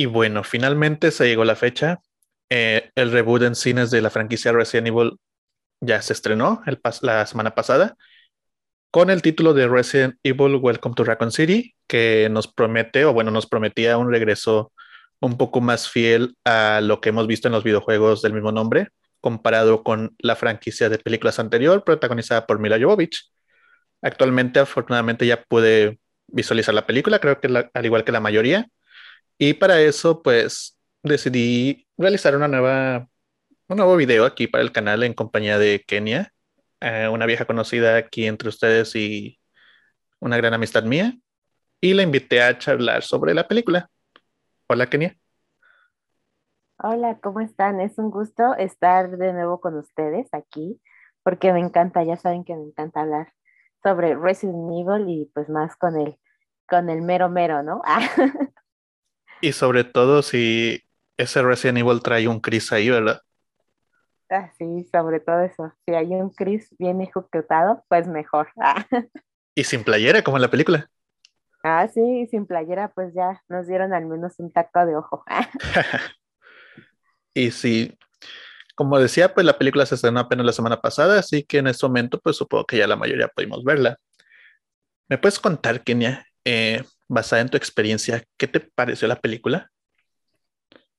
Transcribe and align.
Y 0.00 0.06
bueno, 0.06 0.44
finalmente 0.44 1.10
se 1.10 1.26
llegó 1.26 1.44
la 1.44 1.56
fecha. 1.56 2.00
Eh, 2.50 2.92
el 2.94 3.10
reboot 3.10 3.42
en 3.42 3.56
cines 3.56 3.90
de 3.90 4.00
la 4.00 4.10
franquicia 4.10 4.52
Resident 4.52 4.86
Evil 4.86 5.18
ya 5.80 6.00
se 6.02 6.12
estrenó 6.12 6.62
el 6.66 6.80
la 7.02 7.26
semana 7.26 7.56
pasada 7.56 7.96
con 8.92 9.10
el 9.10 9.22
título 9.22 9.54
de 9.54 9.66
Resident 9.66 10.14
Evil 10.22 10.54
Welcome 10.54 10.94
to 10.94 11.02
Raccoon 11.02 11.32
City, 11.32 11.74
que 11.88 12.28
nos 12.30 12.46
promete, 12.46 13.06
o 13.06 13.12
bueno, 13.12 13.32
nos 13.32 13.48
prometía 13.48 13.98
un 13.98 14.08
regreso 14.12 14.70
un 15.18 15.36
poco 15.36 15.60
más 15.60 15.88
fiel 15.88 16.36
a 16.44 16.80
lo 16.80 17.00
que 17.00 17.08
hemos 17.08 17.26
visto 17.26 17.48
en 17.48 17.52
los 17.52 17.64
videojuegos 17.64 18.22
del 18.22 18.34
mismo 18.34 18.52
nombre, 18.52 18.90
comparado 19.20 19.82
con 19.82 20.14
la 20.20 20.36
franquicia 20.36 20.88
de 20.88 20.98
películas 20.98 21.40
anterior, 21.40 21.82
protagonizada 21.82 22.46
por 22.46 22.60
Mila 22.60 22.78
Jovovich. 22.78 23.32
Actualmente, 24.00 24.60
afortunadamente, 24.60 25.26
ya 25.26 25.42
pude 25.42 25.98
visualizar 26.28 26.72
la 26.72 26.86
película, 26.86 27.18
creo 27.18 27.40
que 27.40 27.68
al 27.74 27.84
igual 27.84 28.04
que 28.04 28.12
la 28.12 28.20
mayoría. 28.20 28.68
Y 29.38 29.54
para 29.54 29.80
eso, 29.80 30.20
pues, 30.20 30.76
decidí 31.04 31.86
realizar 31.96 32.34
una 32.34 32.48
nueva, 32.48 33.08
un 33.68 33.76
nuevo 33.76 33.96
video 33.96 34.24
aquí 34.24 34.48
para 34.48 34.62
el 34.64 34.72
canal 34.72 35.04
en 35.04 35.14
compañía 35.14 35.58
de 35.58 35.84
Kenia, 35.86 36.32
eh, 36.80 37.08
una 37.08 37.24
vieja 37.24 37.44
conocida 37.44 37.96
aquí 37.96 38.26
entre 38.26 38.48
ustedes 38.48 38.96
y 38.96 39.38
una 40.18 40.36
gran 40.36 40.54
amistad 40.54 40.82
mía. 40.82 41.16
Y 41.80 41.94
la 41.94 42.02
invité 42.02 42.42
a 42.42 42.58
charlar 42.58 43.04
sobre 43.04 43.32
la 43.32 43.46
película. 43.46 43.88
Hola, 44.66 44.86
Kenia. 44.88 45.16
Hola, 46.82 47.18
¿cómo 47.20 47.38
están? 47.38 47.80
Es 47.80 47.96
un 47.98 48.10
gusto 48.10 48.56
estar 48.56 49.16
de 49.18 49.32
nuevo 49.32 49.60
con 49.60 49.76
ustedes 49.76 50.28
aquí, 50.32 50.80
porque 51.22 51.52
me 51.52 51.60
encanta, 51.60 52.02
ya 52.02 52.16
saben 52.16 52.44
que 52.44 52.56
me 52.56 52.62
encanta 52.62 53.02
hablar 53.02 53.32
sobre 53.84 54.16
Resident 54.16 54.68
Evil 54.72 55.08
y 55.08 55.30
pues 55.32 55.48
más 55.48 55.76
con 55.76 55.96
el, 55.96 56.18
con 56.68 56.90
el 56.90 57.02
mero 57.02 57.28
mero, 57.28 57.62
¿no? 57.62 57.82
y 59.40 59.52
sobre 59.52 59.84
todo 59.84 60.22
si 60.22 60.82
ese 61.16 61.42
Resident 61.42 61.78
Evil 61.78 62.02
trae 62.02 62.28
un 62.28 62.40
Chris 62.40 62.72
ahí, 62.72 62.90
¿verdad? 62.90 63.20
Ah, 64.30 64.50
sí, 64.58 64.86
sobre 64.92 65.20
todo 65.20 65.40
eso. 65.40 65.72
Si 65.86 65.94
hay 65.94 66.06
un 66.08 66.30
Chris 66.30 66.68
bien 66.78 67.00
ejecutado, 67.00 67.84
pues 67.88 68.06
mejor. 68.06 68.48
y 69.54 69.64
sin 69.64 69.84
playera, 69.84 70.22
como 70.22 70.36
en 70.36 70.42
la 70.42 70.50
película. 70.50 70.88
Ah, 71.64 71.88
sí, 71.92 72.26
sin 72.30 72.46
playera, 72.46 72.92
pues 72.94 73.14
ya 73.14 73.42
nos 73.48 73.66
dieron 73.66 73.92
al 73.92 74.06
menos 74.06 74.34
un 74.38 74.52
taco 74.52 74.86
de 74.86 74.96
ojo. 74.96 75.24
y 77.34 77.50
sí, 77.50 77.98
como 78.74 78.98
decía, 78.98 79.34
pues 79.34 79.44
la 79.44 79.58
película 79.58 79.84
se 79.86 79.96
estrenó 79.96 80.20
apenas 80.20 80.46
la 80.46 80.52
semana 80.52 80.80
pasada, 80.80 81.18
así 81.18 81.42
que 81.42 81.58
en 81.58 81.66
este 81.66 81.84
momento, 81.86 82.20
pues 82.20 82.36
supongo 82.36 82.64
que 82.64 82.78
ya 82.78 82.86
la 82.86 82.96
mayoría 82.96 83.28
pudimos 83.28 83.64
verla. 83.64 83.96
¿Me 85.08 85.18
puedes 85.18 85.40
contar, 85.40 85.82
Kenia, 85.82 86.26
eh, 86.44 86.84
basada 87.08 87.42
en 87.42 87.48
tu 87.48 87.56
experiencia, 87.56 88.22
qué 88.36 88.46
te 88.46 88.60
pareció 88.60 89.08
la 89.08 89.16
película? 89.16 89.70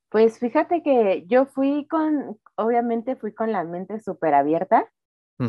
Pues 0.09 0.39
fíjate 0.39 0.81
que 0.81 1.23
yo 1.27 1.45
fui 1.45 1.87
con, 1.87 2.39
obviamente 2.55 3.15
fui 3.15 3.33
con 3.33 3.51
la 3.51 3.63
mente 3.63 3.99
súper 3.99 4.33
abierta, 4.33 4.89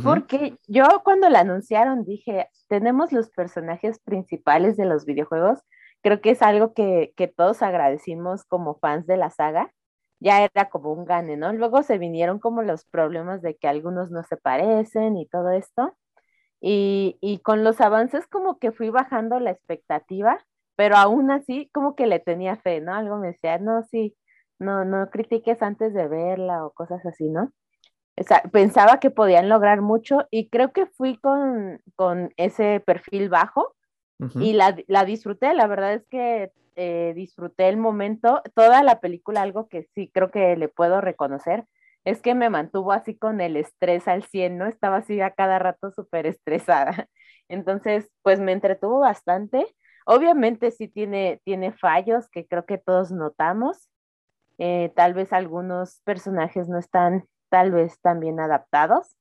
porque 0.05 0.57
yo 0.69 0.85
cuando 1.03 1.29
la 1.29 1.41
anunciaron 1.41 2.05
dije, 2.05 2.49
tenemos 2.69 3.11
los 3.11 3.29
personajes 3.31 3.99
principales 3.99 4.77
de 4.77 4.85
los 4.85 5.05
videojuegos, 5.05 5.59
creo 6.01 6.21
que 6.21 6.31
es 6.31 6.43
algo 6.43 6.75
que, 6.75 7.13
que 7.17 7.27
todos 7.27 7.61
agradecimos 7.61 8.45
como 8.45 8.79
fans 8.79 9.09
de 9.09 9.17
la 9.17 9.31
saga, 9.31 9.73
ya 10.21 10.45
era 10.45 10.69
como 10.69 10.93
un 10.93 11.07
gane, 11.07 11.37
¿no? 11.37 11.53
Luego 11.53 11.83
se 11.83 11.99
vinieron 11.99 12.39
como 12.39 12.63
los 12.63 12.85
problemas 12.85 13.43
de 13.43 13.57
que 13.57 13.67
algunos 13.67 14.13
no 14.13 14.23
se 14.23 14.37
parecen 14.37 15.17
y 15.17 15.27
todo 15.27 15.51
esto, 15.51 15.97
y, 16.61 17.19
y 17.21 17.39
con 17.39 17.65
los 17.65 17.81
avances 17.81 18.29
como 18.29 18.61
que 18.61 18.71
fui 18.71 18.91
bajando 18.91 19.41
la 19.41 19.51
expectativa, 19.51 20.39
pero 20.81 20.97
aún 20.97 21.31
así 21.31 21.69
como 21.75 21.95
que 21.95 22.07
le 22.07 22.21
tenía 22.21 22.57
fe, 22.57 22.81
¿no? 22.81 22.95
Algo 22.95 23.19
me 23.19 23.27
decía, 23.27 23.59
no, 23.59 23.83
sí, 23.83 24.17
no, 24.59 24.87
no 24.87 25.11
critiques 25.11 25.61
antes 25.61 25.93
de 25.93 26.09
verla 26.09 26.65
o 26.65 26.73
cosas 26.73 27.05
así, 27.05 27.29
¿no? 27.29 27.53
O 28.17 28.23
sea, 28.23 28.41
pensaba 28.51 28.99
que 28.99 29.11
podían 29.11 29.51
lograr 29.51 29.83
mucho 29.83 30.27
y 30.31 30.49
creo 30.49 30.73
que 30.73 30.87
fui 30.87 31.19
con, 31.19 31.83
ese 32.39 32.81
perfil 32.81 33.29
bajo 33.29 33.77
y 34.37 34.55
la, 34.55 34.73
disfruté, 35.05 35.53
la 35.53 35.67
verdad 35.67 35.93
es 35.93 36.07
que 36.07 36.51
eh, 36.77 37.13
disfruté 37.15 37.69
el 37.69 37.77
momento, 37.77 38.41
toda 38.55 38.83
la 38.83 39.01
película, 39.01 39.43
algo 39.43 39.69
que 39.69 39.83
sí 39.95 40.11
creo 40.11 40.31
que 40.31 40.57
le 40.57 40.69
puedo 40.69 41.03
reconocer, 41.03 41.67
es 42.07 42.23
que 42.23 42.35
me 42.35 42.49
mantuvo 42.49 42.93
así 42.93 43.19
con 43.19 43.43
el 43.43 43.59
estrés 43.59 44.09
al 44.09 44.23
100, 44.25 44.57
¿no? 44.57 44.67
Estaba 44.67 44.97
así 44.97 45.21
a 45.21 45.33
cada 45.33 45.59
rato 45.59 45.91
súper 45.91 46.25
estresada. 46.25 47.07
Entonces, 47.49 48.11
pues 48.23 48.41
me 48.41 48.53
entretuvo 48.53 49.01
bastante. 49.01 49.67
Obviamente 50.13 50.73
sí 50.73 50.89
tiene, 50.89 51.41
tiene 51.45 51.71
fallos 51.71 52.29
que 52.31 52.45
creo 52.45 52.67
que 52.67 52.79
todos 52.79 53.13
notamos, 53.13 53.89
eh, 54.59 54.93
tal 54.97 55.15
vez 55.15 55.33
algunos 55.33 56.01
personajes 56.03 56.69
no 56.69 56.81
están 56.81 57.29
tal 57.49 57.71
vez 57.71 57.97
tan 58.01 58.19
bien 58.19 58.41
adaptados, 58.41 59.15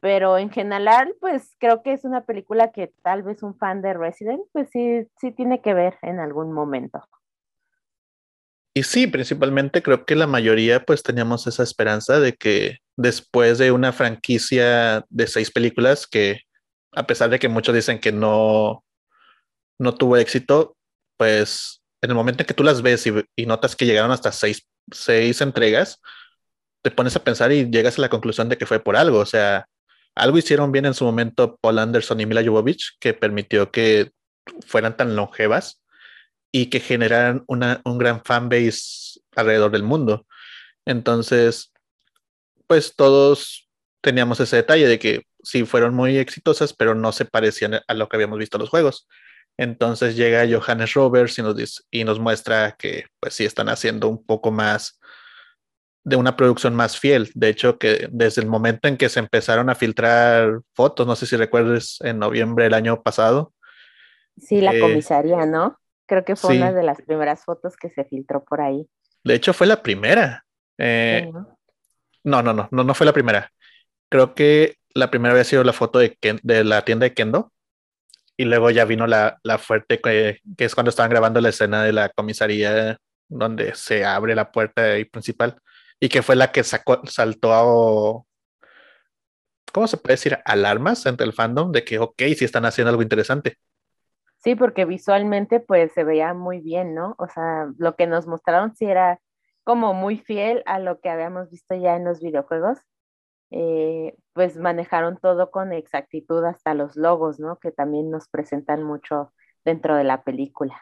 pero 0.00 0.36
en 0.36 0.50
general, 0.50 1.14
pues 1.20 1.54
creo 1.60 1.84
que 1.84 1.92
es 1.92 2.04
una 2.04 2.24
película 2.24 2.72
que 2.72 2.92
tal 3.04 3.22
vez 3.22 3.44
un 3.44 3.56
fan 3.56 3.82
de 3.82 3.94
Resident, 3.94 4.42
pues 4.50 4.68
sí, 4.72 5.06
sí 5.20 5.30
tiene 5.30 5.62
que 5.62 5.74
ver 5.74 5.96
en 6.02 6.18
algún 6.18 6.52
momento. 6.52 7.04
Y 8.74 8.82
sí, 8.82 9.06
principalmente 9.06 9.80
creo 9.80 10.04
que 10.04 10.16
la 10.16 10.26
mayoría 10.26 10.84
pues 10.84 11.04
teníamos 11.04 11.46
esa 11.46 11.62
esperanza 11.62 12.18
de 12.18 12.32
que 12.34 12.78
después 12.96 13.58
de 13.58 13.70
una 13.70 13.92
franquicia 13.92 15.04
de 15.08 15.28
seis 15.28 15.52
películas 15.52 16.08
que 16.08 16.40
a 16.96 17.06
pesar 17.06 17.30
de 17.30 17.38
que 17.38 17.48
muchos 17.48 17.76
dicen 17.76 18.00
que 18.00 18.10
no, 18.10 18.82
no 19.80 19.94
tuvo 19.94 20.18
éxito, 20.18 20.76
pues 21.16 21.82
en 22.02 22.10
el 22.10 22.16
momento 22.16 22.42
en 22.42 22.46
que 22.46 22.54
tú 22.54 22.62
las 22.62 22.82
ves 22.82 23.06
y, 23.06 23.46
notas 23.46 23.74
que 23.74 23.86
llegaron 23.86 24.10
hasta 24.10 24.30
seis, 24.30 24.66
seis, 24.92 25.40
entregas, 25.40 26.00
te 26.82 26.90
pones 26.90 27.16
a 27.16 27.24
pensar 27.24 27.50
y 27.50 27.70
llegas 27.70 27.98
a 27.98 28.02
la 28.02 28.10
conclusión 28.10 28.48
de 28.48 28.58
que 28.58 28.66
fue 28.66 28.80
por 28.80 28.96
algo. 28.96 29.18
O 29.18 29.26
sea, 29.26 29.66
algo 30.14 30.38
hicieron 30.38 30.70
bien 30.70 30.86
en 30.86 30.94
su 30.94 31.04
momento 31.04 31.58
Paul 31.60 31.78
Anderson 31.78 32.20
y 32.20 32.26
Mila 32.26 32.44
Jovovich 32.44 32.98
que 33.00 33.14
permitió 33.14 33.70
que 33.70 34.12
fueran 34.66 34.96
tan 34.96 35.16
longevas 35.16 35.82
y 36.52 36.66
que 36.66 36.80
generaran 36.80 37.44
una, 37.46 37.80
un 37.84 37.98
gran 37.98 38.22
fanbase 38.22 39.20
alrededor 39.34 39.70
del 39.70 39.82
mundo. 39.82 40.26
Entonces, 40.84 41.72
pues 42.66 42.94
todos 42.96 43.68
teníamos 44.02 44.40
ese 44.40 44.56
detalle 44.56 44.88
de 44.88 44.98
que 44.98 45.22
sí 45.42 45.64
fueron 45.64 45.94
muy 45.94 46.18
exitosas, 46.18 46.74
pero 46.74 46.94
no 46.94 47.12
se 47.12 47.24
parecían 47.24 47.80
a 47.86 47.94
lo 47.94 48.08
que 48.08 48.16
habíamos 48.16 48.38
visto 48.38 48.58
los 48.58 48.68
juegos. 48.68 49.06
Entonces 49.56 50.16
llega 50.16 50.46
Johannes 50.50 50.94
Roberts 50.94 51.38
y 51.38 51.42
nos, 51.42 51.86
y 51.90 52.04
nos 52.04 52.18
muestra 52.18 52.76
que 52.78 53.06
pues 53.20 53.34
sí 53.34 53.44
están 53.44 53.68
haciendo 53.68 54.08
un 54.08 54.24
poco 54.24 54.50
más 54.50 54.98
de 56.04 56.16
una 56.16 56.36
producción 56.36 56.74
más 56.74 56.98
fiel. 56.98 57.30
De 57.34 57.48
hecho, 57.48 57.78
que 57.78 58.08
desde 58.10 58.42
el 58.42 58.48
momento 58.48 58.88
en 58.88 58.96
que 58.96 59.08
se 59.08 59.20
empezaron 59.20 59.68
a 59.70 59.74
filtrar 59.74 60.60
fotos, 60.74 61.06
no 61.06 61.16
sé 61.16 61.26
si 61.26 61.36
recuerdes, 61.36 61.98
en 62.00 62.18
noviembre 62.18 62.64
del 62.64 62.74
año 62.74 63.02
pasado. 63.02 63.52
Sí, 64.36 64.60
la 64.60 64.74
eh, 64.74 64.80
comisaría, 64.80 65.44
¿no? 65.46 65.78
Creo 66.06 66.24
que 66.24 66.36
fue 66.36 66.56
una 66.56 66.72
de 66.72 66.82
las 66.82 67.00
primeras 67.02 67.44
fotos 67.44 67.76
que 67.76 67.90
se 67.90 68.04
filtró 68.04 68.44
por 68.44 68.60
ahí. 68.60 68.88
De 69.22 69.34
hecho, 69.34 69.52
fue 69.52 69.66
la 69.66 69.82
primera. 69.82 70.44
Eh, 70.78 71.30
¿no? 71.32 72.42
no, 72.42 72.42
no, 72.42 72.68
no, 72.70 72.84
no, 72.84 72.94
fue 72.94 73.06
la 73.06 73.12
primera. 73.12 73.52
Creo 74.08 74.34
que 74.34 74.76
la 74.94 75.10
primera 75.10 75.32
había 75.32 75.44
sido 75.44 75.62
la 75.62 75.72
foto 75.72 75.98
de, 75.98 76.16
de 76.42 76.64
la 76.64 76.84
tienda 76.84 77.04
de 77.04 77.14
Kendo, 77.14 77.52
y 78.40 78.46
luego 78.46 78.70
ya 78.70 78.86
vino 78.86 79.06
la, 79.06 79.38
fuerte, 79.58 80.00
que, 80.00 80.40
es 80.56 80.74
cuando 80.74 80.88
estaban 80.88 81.10
grabando 81.10 81.42
la 81.42 81.50
escena 81.50 81.82
de 81.82 81.92
la 81.92 82.08
comisaría 82.08 82.96
donde 83.28 83.74
se 83.74 84.02
abre 84.06 84.34
la 84.34 84.50
puerta 84.50 84.82
principal 85.12 85.60
y 86.00 86.08
que 86.08 86.22
fue 86.22 86.36
la 86.36 86.50
que 86.50 86.64
sacó, 86.64 87.02
saltó 87.06 88.26
¿cómo 89.74 89.86
se 89.86 89.98
puede 89.98 90.14
decir? 90.14 90.38
Alarmas 90.46 91.04
entre 91.04 91.26
el 91.26 91.34
fandom 91.34 91.70
de 91.70 91.84
que, 91.84 91.98
ok, 91.98 92.14
sí 92.34 92.46
están 92.46 92.64
haciendo 92.64 92.88
algo 92.88 93.02
interesante. 93.02 93.58
Sí, 94.38 94.54
porque 94.54 94.86
visualmente 94.86 95.60
pues 95.60 95.92
se 95.92 96.02
veía 96.02 96.32
muy 96.32 96.62
bien, 96.62 96.94
¿no? 96.94 97.16
O 97.18 97.28
sea, 97.28 97.68
lo 97.76 97.94
que 97.94 98.06
nos 98.06 98.26
mostraron 98.26 98.74
sí 98.74 98.86
era 98.86 99.20
como 99.64 99.92
muy 99.92 100.16
fiel 100.16 100.62
a 100.64 100.78
lo 100.78 100.98
que 101.00 101.10
habíamos 101.10 101.50
visto 101.50 101.74
ya 101.74 101.94
en 101.94 102.06
los 102.06 102.22
videojuegos 102.22 102.78
eh, 103.50 104.16
pues 104.32 104.56
manejaron 104.56 105.18
todo 105.18 105.50
con 105.50 105.72
exactitud 105.72 106.44
hasta 106.44 106.74
los 106.74 106.96
logos, 106.96 107.40
¿no? 107.40 107.58
Que 107.58 107.72
también 107.72 108.10
nos 108.10 108.28
presentan 108.28 108.82
mucho 108.82 109.32
dentro 109.64 109.96
de 109.96 110.04
la 110.04 110.22
película. 110.22 110.80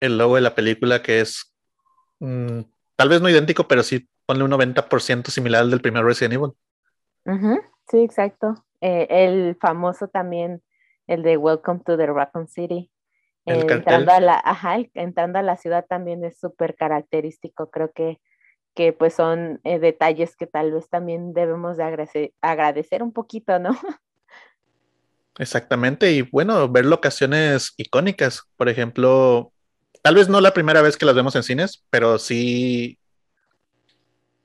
El 0.00 0.18
logo 0.18 0.36
de 0.36 0.40
la 0.42 0.54
película 0.54 1.02
que 1.02 1.20
es 1.20 1.54
mm, 2.20 2.60
tal 2.96 3.08
vez 3.08 3.20
no 3.20 3.28
idéntico, 3.28 3.66
pero 3.66 3.82
sí 3.82 4.08
ponle 4.26 4.44
un 4.44 4.52
90% 4.52 5.28
similar 5.28 5.62
al 5.62 5.70
del 5.70 5.80
primer 5.80 6.04
Resident 6.04 6.34
Evil. 6.34 6.52
sí, 7.90 7.98
exacto. 7.98 8.54
Eh, 8.80 9.06
el 9.10 9.56
famoso 9.60 10.08
también, 10.08 10.62
el 11.06 11.22
de 11.22 11.36
Welcome 11.36 11.80
to 11.84 11.96
the 11.96 12.06
Raccoon 12.06 12.48
City. 12.48 12.90
entrando, 13.46 14.12
a 14.12 14.20
la, 14.20 14.40
ajá, 14.42 14.76
entrando 14.94 15.38
a 15.38 15.42
la 15.42 15.56
ciudad 15.56 15.84
también 15.86 16.24
es 16.24 16.38
súper 16.38 16.76
característico. 16.76 17.70
Creo 17.70 17.92
que 17.92 18.20
que 18.74 18.92
pues 18.92 19.14
son 19.14 19.60
eh, 19.64 19.78
detalles 19.78 20.36
que 20.36 20.46
tal 20.46 20.72
vez 20.72 20.88
también 20.88 21.32
debemos 21.32 21.76
de 21.76 21.84
agradecer, 21.84 22.32
agradecer 22.40 23.02
un 23.02 23.12
poquito, 23.12 23.58
¿no? 23.58 23.70
Exactamente, 25.38 26.12
y 26.12 26.22
bueno, 26.22 26.68
ver 26.68 26.86
locaciones 26.86 27.74
icónicas, 27.76 28.44
por 28.56 28.68
ejemplo, 28.68 29.52
tal 30.02 30.14
vez 30.14 30.28
no 30.28 30.40
la 30.40 30.54
primera 30.54 30.80
vez 30.80 30.96
que 30.96 31.06
las 31.06 31.14
vemos 31.16 31.34
en 31.34 31.42
cines, 31.42 31.84
pero 31.90 32.18
sí 32.18 32.98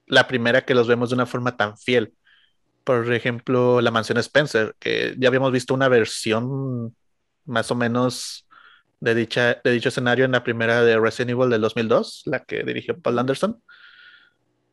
la 0.08 0.28
primera 0.28 0.66
que 0.66 0.74
los 0.74 0.88
vemos 0.88 1.10
de 1.10 1.16
una 1.16 1.28
forma 1.28 1.56
tan 1.56 1.78
fiel. 1.78 2.14
Por 2.84 3.14
ejemplo, 3.14 3.82
la 3.82 3.92
mansión 3.92 4.18
Spencer, 4.18 4.76
que 4.80 5.16
ya 5.18 5.28
habíamos 5.28 5.52
visto 5.52 5.74
una 5.76 5.88
versión 5.88 6.96
más 7.46 7.70
o 7.72 7.76
menos 7.76 8.48
de, 9.00 9.16
dicha, 9.16 9.62
de 9.64 9.72
dicho 9.72 9.90
escenario 9.90 10.26
en 10.26 10.32
la 10.32 10.44
primera 10.44 10.82
de 10.84 11.00
Resident 11.00 11.32
Evil 11.32 11.50
del 11.50 11.62
2002, 11.62 12.24
la 12.26 12.44
que 12.44 12.64
dirigió 12.64 13.00
Paul 13.00 13.20
Anderson, 13.20 13.62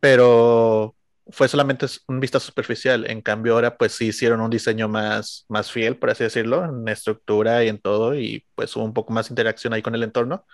pero 0.01 0.95
fue 1.29 1.49
solamente 1.49 1.87
un 2.09 2.21
vista 2.21 2.41
superficial. 2.41 3.09
En 3.11 3.21
cambio, 3.23 3.55
ahora 3.55 3.77
pues 3.77 3.93
sí 3.93 4.07
hicieron 4.09 4.41
un 4.41 4.51
diseño 4.51 4.89
más, 4.89 5.45
más 5.49 5.71
fiel, 5.71 5.97
por 5.97 6.11
así 6.11 6.25
decirlo, 6.25 6.65
en 6.65 6.87
estructura 6.89 7.65
y 7.65 7.69
en 7.69 7.79
todo, 7.81 8.15
y 8.15 8.45
pues 8.55 8.75
hubo 8.77 8.85
un 8.85 8.95
poco 8.95 9.13
más 9.13 9.31
interacción 9.31 9.73
ahí 9.73 9.83
con 9.83 9.95
el 9.95 10.03
entorno. 10.03 10.47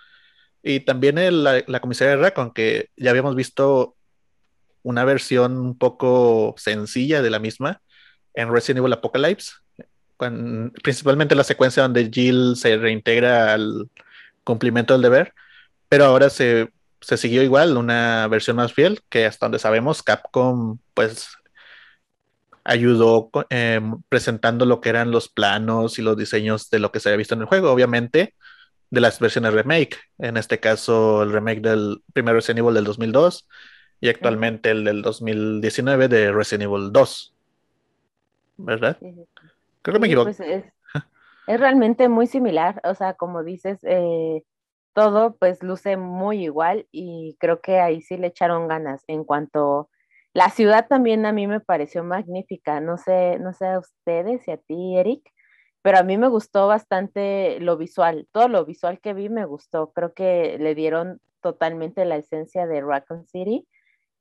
Y 0.63 0.81
también 0.81 1.43
la, 1.43 1.63
la 1.67 1.79
comisaria 1.81 2.15
Raccoon, 2.15 2.53
que 2.53 2.89
ya 2.97 3.11
habíamos 3.11 3.35
visto 3.35 3.95
una 4.83 5.05
versión 5.05 5.57
un 5.57 5.77
poco 5.77 6.55
sencilla 6.57 7.21
de 7.21 7.29
la 7.29 7.39
misma 7.39 7.81
en 8.33 8.51
Resident 8.51 8.79
Evil 8.79 8.93
Apocalypse, 8.93 9.53
principalmente 10.83 11.35
la 11.35 11.43
secuencia 11.43 11.83
donde 11.83 12.09
Jill 12.11 12.55
se 12.55 12.77
reintegra 12.77 13.53
al 13.53 13.89
cumplimiento 14.43 14.93
del 14.93 15.01
deber, 15.01 15.33
pero 15.89 16.05
ahora 16.05 16.29
se, 16.29 16.69
se 17.03 17.17
siguió 17.17 17.43
igual, 17.43 17.77
una 17.77 18.27
versión 18.27 18.55
más 18.57 18.73
fiel, 18.73 19.01
que 19.09 19.25
hasta 19.25 19.45
donde 19.45 19.59
sabemos 19.59 20.03
Capcom 20.03 20.79
pues 20.93 21.37
ayudó 22.63 23.29
eh, 23.49 23.81
presentando 24.09 24.65
lo 24.65 24.81
que 24.81 24.89
eran 24.89 25.11
los 25.11 25.29
planos 25.29 25.99
y 25.99 26.01
los 26.01 26.17
diseños 26.17 26.69
de 26.69 26.79
lo 26.79 26.91
que 26.91 26.99
se 26.99 27.09
había 27.09 27.17
visto 27.17 27.35
en 27.35 27.41
el 27.41 27.47
juego, 27.47 27.71
obviamente 27.71 28.33
de 28.93 29.01
las 29.01 29.19
versiones 29.19 29.53
remake, 29.53 29.97
en 30.19 30.37
este 30.37 30.59
caso 30.59 31.23
el 31.23 31.31
remake 31.31 31.61
del 31.61 32.03
primer 32.13 32.35
Resident 32.35 32.59
Evil 32.59 32.75
del 32.75 32.83
2002 32.83 33.47
y 33.99 34.09
actualmente 34.09 34.69
el 34.69 34.83
del 34.83 35.01
2019 35.01 36.07
de 36.09 36.31
Resident 36.31 36.65
Evil 36.65 36.91
2. 36.91 37.33
¿Verdad? 38.57 38.97
Creo 39.81 39.93
que 39.93 39.99
me 39.99 40.05
equivoco. 40.05 40.25
Pues 40.25 40.39
es, 40.41 40.63
realmente 41.47 42.07
muy 42.07 42.27
similar, 42.27 42.81
o 42.83 42.93
sea, 42.93 43.15
como 43.15 43.43
dices, 43.43 43.79
eh, 43.81 44.43
todo 44.93 45.35
pues 45.37 45.63
luce 45.63 45.97
muy 45.97 46.43
igual 46.43 46.87
y 46.91 47.35
creo 47.39 47.61
que 47.61 47.79
ahí 47.79 48.01
sí 48.01 48.17
le 48.17 48.27
echaron 48.27 48.67
ganas 48.67 49.03
en 49.07 49.23
cuanto 49.23 49.89
la 50.33 50.49
ciudad 50.49 50.87
también 50.87 51.25
a 51.25 51.31
mí 51.31 51.47
me 51.47 51.59
pareció 51.59 52.03
magnífica, 52.03 52.79
no 52.81 52.97
sé, 52.97 53.37
no 53.39 53.53
sé 53.53 53.67
a 53.67 53.79
ustedes 53.79 54.47
y 54.47 54.51
a 54.51 54.57
ti, 54.57 54.97
Eric, 54.97 55.29
pero 55.83 55.99
a 55.99 56.03
mí 56.03 56.17
me 56.17 56.27
gustó 56.27 56.67
bastante 56.67 57.59
lo 57.59 57.77
visual, 57.77 58.27
todo 58.31 58.47
lo 58.47 58.65
visual 58.65 58.99
que 58.99 59.13
vi 59.13 59.29
me 59.29 59.45
gustó, 59.45 59.91
creo 59.93 60.13
que 60.13 60.57
le 60.59 60.73
dieron 60.75 61.21
totalmente 61.41 62.05
la 62.05 62.15
esencia 62.17 62.65
de 62.65 62.81
Raccoon 62.81 63.27
City. 63.27 63.67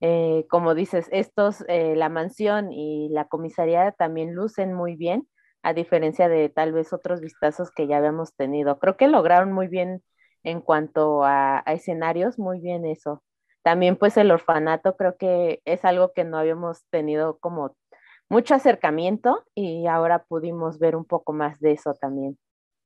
Eh, 0.01 0.47
como 0.51 0.75
dices, 0.75 1.09
estos, 1.13 1.65
eh, 1.69 1.95
la 1.97 2.09
mansión 2.09 2.73
y 2.73 3.09
la 3.11 3.27
comisaría 3.29 3.93
también 3.93 4.35
lucen 4.35 4.73
muy 4.75 4.97
bien 4.97 5.29
a 5.63 5.75
diferencia 5.75 6.29
de 6.29 6.49
tal 6.49 6.73
vez 6.73 6.93
otros 6.93 7.21
vistazos 7.21 7.71
que 7.71 7.87
ya 7.87 7.99
habíamos 7.99 8.35
tenido. 8.35 8.79
Creo 8.81 8.97
que 8.97 9.07
lograron 9.09 9.53
muy 9.53 9.69
bien 9.69 10.03
en 10.43 10.61
cuanto 10.61 11.25
a, 11.25 11.63
escenarios, 11.67 12.39
muy 12.39 12.61
bien 12.61 12.85
eso. 12.85 13.23
También 13.63 13.97
pues 13.97 14.17
el 14.17 14.31
orfanato 14.31 14.97
creo 14.97 15.17
que 15.17 15.61
es 15.65 15.85
algo 15.85 16.13
que 16.13 16.25
no 16.25 16.39
habíamos 16.39 16.85
tenido 16.91 17.39
como 17.39 17.77
mucho 18.29 18.55
acercamiento 18.55 19.45
y 19.55 19.87
ahora 19.87 20.25
pudimos 20.25 20.79
ver 20.79 20.97
un 20.97 21.05
poco 21.05 21.33
más 21.33 21.61
de 21.61 21.73
eso 21.73 21.95
también. 21.95 22.39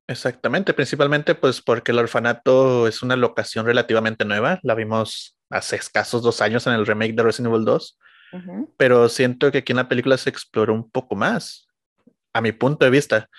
Exactamente, 0.07 0.73
principalmente 0.73 1.35
pues 1.35 1.61
porque 1.61 1.91
el 1.91 1.99
orfanato 1.99 2.87
es 2.87 3.01
una 3.01 3.15
locación 3.15 3.65
relativamente 3.65 4.23
nueva, 4.23 4.59
la 4.63 4.75
vimos 4.75 5.37
hace 5.49 5.77
escasos 5.77 6.21
dos 6.21 6.41
años 6.41 6.67
en 6.67 6.73
el 6.73 6.85
remake 6.85 7.13
de 7.13 7.23
Resident 7.23 7.53
Evil 7.53 7.65
2, 7.65 7.99
pero 8.77 9.09
siento 9.09 9.51
que 9.51 9.59
aquí 9.59 9.71
en 9.71 9.77
la 9.77 9.87
película 9.87 10.17
se 10.17 10.29
exploró 10.29 10.73
un 10.73 10.89
poco 10.89 11.15
más 11.15 11.67
a 12.33 12.41
mi 12.41 12.51
punto 12.51 12.85
de 12.85 12.91
vista, 12.91 13.29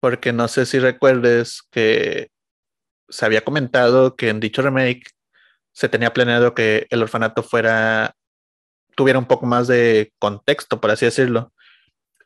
porque 0.00 0.32
no 0.32 0.48
sé 0.48 0.64
si 0.64 0.78
recuerdes 0.78 1.62
que 1.70 2.30
se 3.08 3.26
había 3.26 3.42
comentado 3.42 4.16
que 4.16 4.28
en 4.28 4.40
dicho 4.40 4.62
remake 4.62 5.10
se 5.72 5.88
tenía 5.88 6.12
planeado 6.12 6.54
que 6.54 6.86
el 6.90 7.02
orfanato 7.02 7.42
fuera, 7.42 8.14
tuviera 8.96 9.18
un 9.18 9.26
poco 9.26 9.46
más 9.46 9.68
de 9.68 10.12
contexto, 10.18 10.80
por 10.80 10.90
así 10.90 11.04
decirlo, 11.04 11.52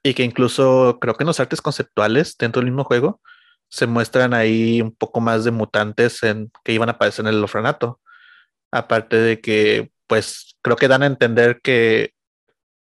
y 0.02 0.14
que 0.14 0.24
incluso 0.24 0.98
creo 1.00 1.14
que 1.14 1.24
en 1.24 1.28
los 1.28 1.40
artes 1.40 1.60
conceptuales 1.60 2.36
dentro 2.38 2.60
del 2.60 2.70
mismo 2.70 2.84
juego 2.84 3.20
se 3.68 3.86
muestran 3.86 4.34
ahí 4.34 4.82
un 4.82 4.94
poco 4.94 5.20
más 5.20 5.44
de 5.44 5.50
mutantes 5.50 6.22
en, 6.22 6.50
que 6.64 6.72
iban 6.72 6.88
a 6.88 6.92
aparecer 6.92 7.26
en 7.26 7.34
el 7.34 7.42
orfanato. 7.42 8.00
Aparte 8.70 9.16
de 9.16 9.40
que, 9.40 9.92
pues, 10.06 10.56
creo 10.62 10.76
que 10.76 10.88
dan 10.88 11.02
a 11.02 11.06
entender 11.06 11.60
que 11.62 12.12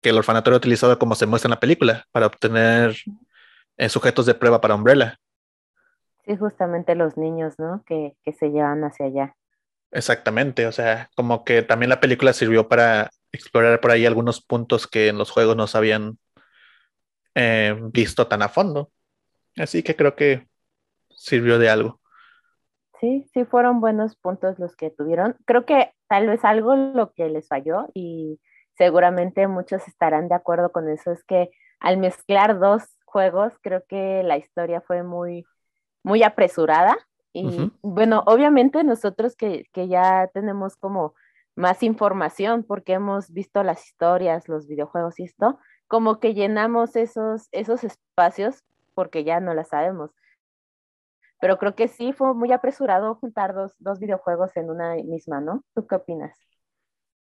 el 0.03 0.17
orfanato 0.17 0.49
era 0.49 0.57
utilizado 0.57 0.97
como 0.99 1.15
se 1.15 1.25
muestra 1.25 1.47
en 1.47 1.51
la 1.51 1.59
película, 1.59 2.05
para 2.11 2.27
obtener 2.27 2.95
eh, 3.77 3.89
sujetos 3.89 4.25
de 4.25 4.35
prueba 4.35 4.61
para 4.61 4.75
Umbrella. 4.75 5.19
Sí, 6.29 6.37
justamente 6.37 6.93
los 6.93 7.17
niños, 7.17 7.55
¿no? 7.57 7.83
Que, 7.87 8.15
se 8.37 8.49
llevan 8.49 8.83
hacia 8.83 9.07
allá. 9.07 9.35
Exactamente, 9.89 10.67
o 10.67 10.71
sea, 10.71 11.09
como 11.15 11.43
que 11.43 11.63
también 11.63 11.89
la 11.89 11.99
película 11.99 12.33
sirvió 12.33 12.67
para 12.67 13.09
explorar 13.31 13.81
por 13.81 13.89
ahí 13.89 14.05
algunos 14.05 14.39
puntos 14.39 14.85
que 14.85 15.07
en 15.07 15.17
los 15.17 15.31
juegos 15.31 15.55
no 15.55 15.65
se 15.65 15.79
habían 15.79 16.19
eh, 17.33 17.75
visto 17.91 18.27
tan 18.27 18.43
a 18.43 18.49
fondo. 18.49 18.91
Así 19.57 19.81
que 19.81 19.95
creo 19.95 20.15
que 20.15 20.47
sirvió 21.09 21.57
de 21.57 21.71
algo. 21.71 21.99
Sí, 22.99 23.27
sí 23.33 23.43
fueron 23.45 23.81
buenos 23.81 24.15
puntos 24.15 24.59
los 24.59 24.75
que 24.75 24.91
tuvieron. 24.91 25.35
Creo 25.45 25.65
que 25.65 25.93
tal 26.07 26.27
vez 26.27 26.45
algo 26.45 26.75
lo 26.75 27.11
que 27.13 27.27
les 27.29 27.47
falló 27.47 27.87
y 27.95 28.39
seguramente 28.77 29.47
muchos 29.47 29.87
estarán 29.87 30.29
de 30.29 30.35
acuerdo 30.35 30.71
con 30.71 30.89
eso, 30.89 31.11
es 31.11 31.23
que 31.23 31.49
al 31.79 31.97
mezclar 31.97 32.59
dos 32.59 32.83
juegos, 33.05 33.53
creo 33.63 33.83
que 33.87 34.21
la 34.21 34.37
historia 34.37 34.81
fue 34.81 35.01
muy, 35.01 35.47
muy 36.09 36.23
apresurada. 36.23 36.97
Y 37.31 37.71
bueno, 37.83 38.23
obviamente 38.25 38.83
nosotros 38.83 39.35
que, 39.35 39.69
ya 39.75 40.27
tenemos 40.33 40.75
como 40.75 41.13
más 41.55 41.83
información 41.83 42.63
porque 42.63 42.93
hemos 42.93 43.31
visto 43.31 43.61
las 43.63 43.85
historias, 43.85 44.49
los 44.49 44.67
videojuegos 44.67 45.19
y 45.19 45.23
esto, 45.23 45.59
como 45.87 46.19
que 46.19 46.33
llenamos 46.33 46.95
esos, 46.95 47.47
esos 47.51 47.83
espacios 47.83 48.63
porque 48.95 49.23
ya 49.23 49.39
no 49.39 49.53
las 49.53 49.69
sabemos. 49.69 50.09
Pero 51.39 51.57
creo 51.59 51.75
que 51.75 51.87
sí 51.87 52.11
fue 52.11 52.33
muy 52.33 52.51
apresurado 52.51 53.15
juntar 53.15 53.53
dos, 53.53 53.75
dos 53.77 53.99
videojuegos 53.99 54.57
en 54.57 54.71
una 54.71 54.95
misma, 54.95 55.39
¿no? 55.39 55.63
¿Tú 55.75 55.85
qué 55.85 55.95
opinas? 55.95 56.35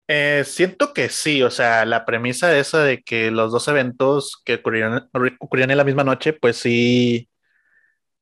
Eh, 0.09 0.43
siento 0.47 0.95
que 0.95 1.11
sí, 1.11 1.43
o 1.43 1.51
sea, 1.51 1.85
la 1.85 2.07
premisa 2.07 2.57
esa 2.57 2.83
de 2.83 3.03
que 3.03 3.31
los 3.31 3.53
dos 3.53 3.69
eventos 3.69 4.41
que 4.45 4.55
ocurrieron, 4.55 5.09
ocurrieron 5.39 5.71
en 5.71 5.77
la 5.77 5.85
misma 5.85 6.03
noche, 6.03 6.33
pues 6.33 6.57
sí 6.57 7.29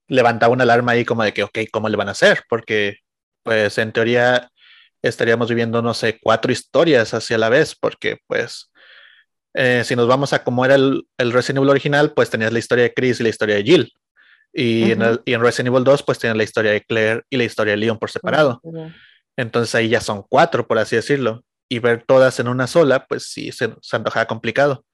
levantaba 0.08 0.52
una 0.52 0.64
alarma 0.64 0.92
ahí 0.92 1.04
como 1.04 1.22
de 1.22 1.32
que, 1.32 1.42
ok, 1.42 1.58
¿cómo 1.72 1.88
le 1.88 1.96
van 1.96 2.08
a 2.08 2.12
hacer? 2.12 2.42
Porque, 2.48 2.98
pues 3.42 3.78
en 3.78 3.92
teoría 3.92 4.50
estaríamos 5.02 5.48
viviendo, 5.48 5.82
no 5.82 5.94
sé, 5.94 6.18
cuatro 6.20 6.52
historias 6.52 7.14
hacia 7.14 7.38
la 7.38 7.48
vez, 7.48 7.74
porque 7.74 8.18
pues 8.26 8.70
eh, 9.54 9.82
si 9.84 9.94
nos 9.94 10.08
vamos 10.08 10.32
a 10.32 10.42
cómo 10.42 10.64
era 10.64 10.74
el, 10.74 11.06
el, 11.18 11.32
Resident 11.32 11.58
Evil 11.58 11.70
original, 11.70 12.12
pues 12.12 12.30
tenías 12.30 12.52
la 12.52 12.58
historia 12.58 12.84
de 12.84 12.94
Chris 12.94 13.20
y 13.20 13.22
la 13.22 13.28
historia 13.28 13.56
de 13.56 13.62
Jill. 13.62 13.92
Y, 14.52 14.90
en, 14.92 15.02
el, 15.02 15.20
y 15.24 15.34
en 15.34 15.42
Resident 15.42 15.68
Evil 15.68 15.84
2, 15.84 16.02
pues 16.02 16.18
tenías 16.18 16.36
la 16.36 16.42
historia 16.42 16.72
de 16.72 16.82
Claire 16.82 17.22
y 17.30 17.36
la 17.36 17.44
historia 17.44 17.72
de 17.72 17.76
Leon 17.76 17.98
por 17.98 18.10
separado. 18.10 18.60
Entonces 19.36 19.74
ahí 19.74 19.88
ya 19.88 20.00
son 20.00 20.24
cuatro, 20.28 20.66
por 20.66 20.78
así 20.78 20.96
decirlo 20.96 21.44
y 21.68 21.78
ver 21.78 22.04
todas 22.06 22.38
en 22.40 22.48
una 22.48 22.66
sola, 22.66 23.06
pues 23.06 23.24
sí, 23.24 23.52
se, 23.52 23.74
se 23.80 23.96
antojaba 23.96 24.26
complicado. 24.26 24.84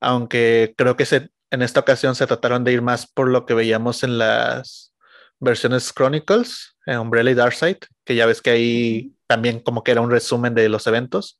Aunque 0.00 0.74
creo 0.76 0.96
que 0.96 1.06
se, 1.06 1.30
en 1.52 1.60
esta 1.60 1.80
ocasión 1.80 2.14
se 2.14 2.26
trataron 2.26 2.64
de 2.64 2.72
ir 2.72 2.80
más 2.80 3.06
por 3.06 3.28
lo 3.28 3.44
que 3.44 3.52
veíamos 3.52 4.02
en 4.02 4.16
las 4.16 4.94
versiones 5.38 5.92
Chronicles, 5.92 6.76
en 6.86 6.98
Umbrella 6.98 7.30
y 7.30 7.34
Darkseid, 7.34 7.76
que 8.04 8.14
ya 8.14 8.24
ves 8.24 8.40
que 8.40 8.50
ahí 8.50 9.12
también 9.26 9.60
como 9.60 9.84
que 9.84 9.90
era 9.90 10.00
un 10.00 10.10
resumen 10.10 10.54
de 10.54 10.70
los 10.70 10.86
eventos. 10.86 11.38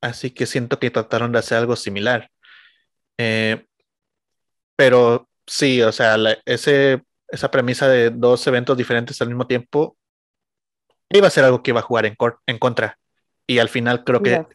Así 0.00 0.30
que 0.30 0.46
siento 0.46 0.78
que 0.78 0.90
trataron 0.90 1.32
de 1.32 1.38
hacer 1.38 1.58
algo 1.58 1.76
similar. 1.76 2.30
Eh, 3.18 3.66
pero 4.74 5.28
sí, 5.46 5.82
o 5.82 5.92
sea, 5.92 6.16
ese, 6.46 7.02
esa 7.28 7.50
premisa 7.50 7.86
de 7.88 8.08
dos 8.08 8.46
eventos 8.46 8.76
diferentes 8.76 9.20
al 9.20 9.28
mismo 9.28 9.46
tiempo 9.46 9.98
iba 11.10 11.26
a 11.26 11.30
ser 11.30 11.44
algo 11.44 11.62
que 11.62 11.72
iba 11.72 11.80
a 11.80 11.84
jugar 11.84 12.06
en, 12.06 12.16
en 12.46 12.58
contra 12.58 12.98
y 13.46 13.58
al 13.58 13.68
final 13.68 14.02
creo 14.02 14.22
que 14.22 14.46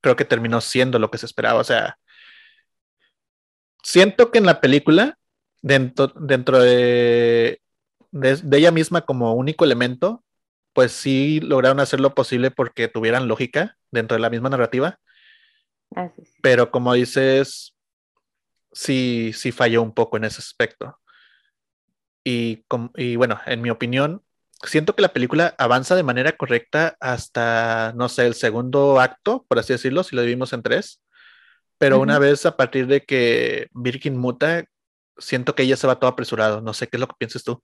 creo 0.00 0.16
que 0.16 0.24
terminó 0.24 0.60
siendo 0.60 0.98
lo 0.98 1.10
que 1.10 1.18
se 1.18 1.26
esperaba. 1.26 1.60
O 1.60 1.64
sea, 1.64 1.96
siento 3.84 4.32
que 4.32 4.38
en 4.38 4.46
la 4.46 4.60
película, 4.60 5.18
dentro, 5.62 6.08
dentro 6.08 6.58
de, 6.58 7.60
de, 8.10 8.58
ella 8.58 8.72
misma 8.72 9.02
como 9.02 9.34
único 9.34 9.64
elemento, 9.64 10.24
pues 10.72 10.90
sí 10.90 11.38
lograron 11.40 11.78
hacer 11.78 12.00
lo 12.00 12.14
posible 12.14 12.50
porque 12.50 12.88
tuvieran 12.88 13.28
lógica 13.28 13.76
dentro 13.92 14.16
de 14.16 14.20
la 14.20 14.30
misma 14.30 14.48
narrativa. 14.48 14.98
Pero 16.42 16.72
como 16.72 16.92
dices, 16.94 17.76
sí, 18.72 19.32
sí 19.32 19.52
falló 19.52 19.82
un 19.82 19.94
poco 19.94 20.16
en 20.16 20.24
ese 20.24 20.38
aspecto. 20.38 20.98
Y, 22.24 22.64
y 22.96 23.16
bueno, 23.16 23.38
en 23.46 23.62
mi 23.62 23.70
opinión, 23.70 24.24
siento 24.64 24.96
que 24.96 25.02
la 25.02 25.12
película 25.12 25.54
avanza 25.58 25.94
de 25.94 26.02
manera 26.02 26.32
correcta 26.32 26.96
hasta, 26.98 27.92
no 27.94 28.08
sé, 28.08 28.26
el 28.26 28.34
segundo 28.34 28.98
acto, 28.98 29.44
por 29.46 29.58
así 29.58 29.74
decirlo, 29.74 30.02
si 30.02 30.16
lo 30.16 30.22
dividimos 30.22 30.52
en 30.52 30.62
tres. 30.62 31.03
Pero 31.78 32.00
una 32.00 32.18
vez 32.18 32.46
a 32.46 32.56
partir 32.56 32.86
de 32.86 33.02
que 33.02 33.68
Birkin 33.72 34.16
muta, 34.16 34.64
siento 35.18 35.54
que 35.54 35.64
ella 35.64 35.76
se 35.76 35.86
va 35.86 35.98
todo 35.98 36.10
apresurado. 36.10 36.60
No 36.60 36.72
sé 36.72 36.86
qué 36.86 36.96
es 36.96 37.00
lo 37.00 37.06
que 37.08 37.16
piensas 37.18 37.44
tú. 37.44 37.62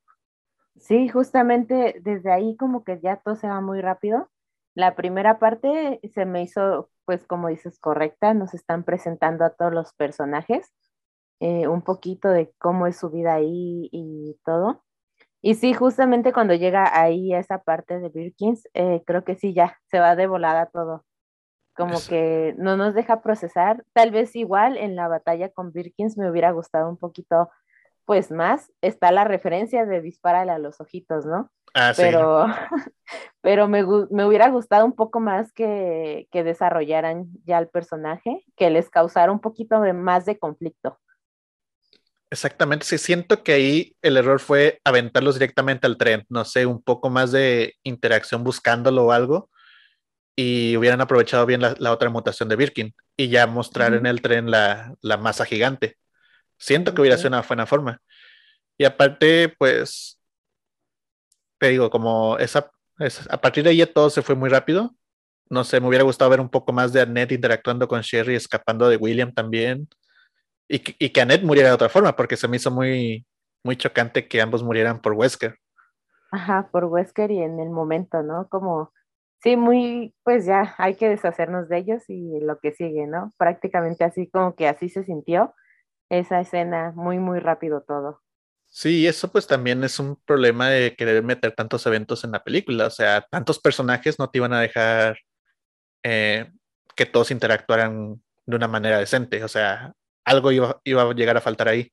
Sí, 0.76 1.08
justamente 1.08 2.00
desde 2.02 2.32
ahí 2.32 2.56
como 2.56 2.84
que 2.84 3.00
ya 3.02 3.16
todo 3.16 3.36
se 3.36 3.48
va 3.48 3.60
muy 3.60 3.80
rápido. 3.80 4.30
La 4.74 4.94
primera 4.94 5.38
parte 5.38 6.00
se 6.12 6.24
me 6.24 6.42
hizo, 6.42 6.90
pues 7.04 7.26
como 7.26 7.48
dices, 7.48 7.78
correcta. 7.78 8.34
Nos 8.34 8.54
están 8.54 8.84
presentando 8.84 9.44
a 9.44 9.50
todos 9.50 9.72
los 9.72 9.92
personajes, 9.94 10.72
eh, 11.40 11.68
un 11.68 11.82
poquito 11.82 12.28
de 12.28 12.52
cómo 12.58 12.86
es 12.86 12.96
su 12.98 13.10
vida 13.10 13.34
ahí 13.34 13.88
y 13.92 14.38
todo. 14.44 14.84
Y 15.42 15.54
sí, 15.54 15.72
justamente 15.74 16.32
cuando 16.32 16.54
llega 16.54 16.98
ahí 17.00 17.32
a 17.32 17.40
esa 17.40 17.62
parte 17.62 17.98
de 17.98 18.10
Birkins, 18.10 18.68
eh, 18.74 19.02
creo 19.06 19.24
que 19.24 19.36
sí, 19.36 19.54
ya 19.54 19.78
se 19.90 19.98
va 19.98 20.14
de 20.16 20.26
volada 20.26 20.66
todo. 20.66 21.04
Como 21.80 21.98
que 22.08 22.54
no 22.58 22.76
nos 22.76 22.94
deja 22.94 23.22
procesar. 23.22 23.84
Tal 23.92 24.10
vez 24.10 24.36
igual 24.36 24.76
en 24.76 24.96
la 24.96 25.08
batalla 25.08 25.48
con 25.48 25.72
Birkins 25.72 26.16
me 26.16 26.30
hubiera 26.30 26.50
gustado 26.50 26.88
un 26.88 26.96
poquito, 26.96 27.50
pues 28.04 28.30
más. 28.30 28.70
Está 28.82 29.10
la 29.12 29.24
referencia 29.24 29.86
de 29.86 30.00
dispararle 30.00 30.52
a 30.52 30.58
los 30.58 30.80
ojitos, 30.80 31.26
¿no? 31.26 31.50
Ah, 31.74 31.92
pero, 31.96 32.46
pero 33.40 33.68
me, 33.68 33.84
me, 34.10 34.24
hubiera 34.24 34.48
gustado 34.50 34.84
un 34.84 34.94
poco 34.94 35.20
más 35.20 35.52
que, 35.52 36.28
que 36.30 36.44
desarrollaran 36.44 37.28
ya 37.44 37.58
el 37.58 37.68
personaje, 37.68 38.44
que 38.56 38.70
les 38.70 38.90
causara 38.90 39.32
un 39.32 39.40
poquito 39.40 39.80
de, 39.80 39.92
más 39.92 40.26
de 40.26 40.38
conflicto. 40.38 40.98
Exactamente, 42.32 42.86
sí, 42.86 42.96
siento 42.96 43.42
que 43.42 43.52
ahí 43.52 43.96
el 44.02 44.16
error 44.16 44.38
fue 44.38 44.80
aventarlos 44.84 45.34
directamente 45.34 45.88
al 45.88 45.96
tren, 45.96 46.24
no 46.28 46.44
sé, 46.44 46.64
un 46.64 46.80
poco 46.80 47.10
más 47.10 47.32
de 47.32 47.74
interacción 47.82 48.44
buscándolo 48.44 49.06
o 49.06 49.12
algo, 49.12 49.50
y 50.36 50.76
hubieran 50.76 51.00
aprovechado 51.00 51.46
bien 51.46 51.60
la, 51.60 51.92
otra 51.92 52.10
mutación 52.10 52.48
de 52.48 52.56
Birkin 52.56 52.94
y 53.16 53.28
ya 53.28 53.46
mostrar 53.46 53.94
en 53.94 54.06
el 54.06 54.22
tren 54.22 54.50
la, 54.50 54.96
masa 55.18 55.44
gigante. 55.44 55.96
Siento 56.58 56.94
que 56.94 57.00
hubiera 57.00 57.16
sido 57.16 57.28
una 57.28 57.42
buena 57.42 57.66
forma. 57.66 58.00
Y 58.78 58.84
aparte, 58.84 59.54
pues, 59.58 60.20
te 61.58 61.68
digo, 61.68 61.90
como 61.90 62.38
esa, 62.38 62.70
a 63.28 63.40
partir 63.40 63.64
de 63.64 63.70
ahí 63.70 63.86
todo 63.86 64.10
se 64.10 64.22
fue 64.22 64.34
muy 64.34 64.48
rápido. 64.48 64.94
No 65.48 65.64
sé, 65.64 65.80
me 65.80 65.88
hubiera 65.88 66.04
gustado 66.04 66.30
ver 66.30 66.40
un 66.40 66.48
poco 66.48 66.72
más 66.72 66.92
de 66.92 67.00
Annette 67.00 67.32
interactuando 67.32 67.88
con 67.88 68.00
Sherry, 68.00 68.36
escapando 68.36 68.88
de 68.88 68.96
William 68.96 69.32
también 69.32 69.88
y, 70.70 71.10
que 71.10 71.20
Annette 71.20 71.42
muriera 71.42 71.68
de 71.68 71.74
otra 71.74 71.88
forma, 71.88 72.14
porque 72.14 72.36
se 72.36 72.46
me 72.46 72.56
hizo 72.56 72.70
muy, 72.70 73.26
muy 73.64 73.76
chocante 73.76 74.28
que 74.28 74.40
ambos 74.40 74.62
murieran 74.62 75.00
por 75.00 75.14
Wesker. 75.14 75.58
Ajá, 76.30 76.68
por 76.70 76.84
Wesker 76.84 77.32
y 77.32 77.42
en 77.42 77.58
el 77.58 77.70
momento, 77.70 78.22
¿no? 78.22 78.48
Como, 78.48 78.92
sí, 79.42 79.56
muy, 79.56 80.14
pues 80.24 80.46
ya 80.46 80.74
hay 80.78 80.94
que 80.94 81.08
deshacernos 81.08 81.68
de 81.68 81.78
ellos 81.78 82.02
y 82.08 82.40
lo 82.40 82.58
que 82.58 82.72
sigue, 82.72 83.06
¿no? 83.06 83.32
Prácticamente 83.38 84.04
así 84.04 84.28
como 84.28 84.54
que 84.54 84.68
así 84.68 84.88
se 84.88 85.04
sintió 85.04 85.54
esa 86.10 86.40
escena, 86.40 86.92
muy, 86.94 87.18
muy 87.18 87.38
rápido 87.38 87.82
todo. 87.82 88.20
Sí, 88.66 89.06
eso 89.06 89.32
pues 89.32 89.46
también 89.48 89.82
es 89.82 89.98
un 89.98 90.16
problema 90.24 90.68
de 90.68 90.94
querer 90.94 91.24
meter 91.24 91.52
tantos 91.52 91.84
eventos 91.86 92.22
en 92.22 92.32
la 92.32 92.44
película, 92.44 92.86
o 92.86 92.90
sea, 92.90 93.26
tantos 93.28 93.58
personajes 93.58 94.18
no 94.18 94.30
te 94.30 94.38
iban 94.38 94.52
a 94.52 94.60
dejar 94.60 95.18
eh, 96.04 96.50
que 96.94 97.06
todos 97.06 97.32
interactuaran 97.32 98.22
de 98.46 98.56
una 98.56 98.68
manera 98.68 98.98
decente, 98.98 99.42
o 99.42 99.48
sea, 99.48 99.92
algo 100.24 100.52
iba, 100.52 100.80
a 100.84 101.14
llegar 101.14 101.36
a 101.36 101.40
faltar 101.40 101.68
ahí. 101.68 101.90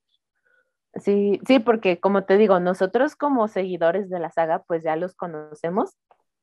Sí, 0.94 1.40
sí, 1.46 1.58
porque 1.58 1.98
como 1.98 2.24
te 2.24 2.36
digo, 2.36 2.60
nosotros 2.60 3.16
como 3.16 3.48
seguidores 3.48 4.08
de 4.08 4.20
la 4.20 4.30
saga, 4.30 4.62
pues 4.66 4.82
ya 4.82 4.96
los 4.96 5.14
conocemos. 5.14 5.96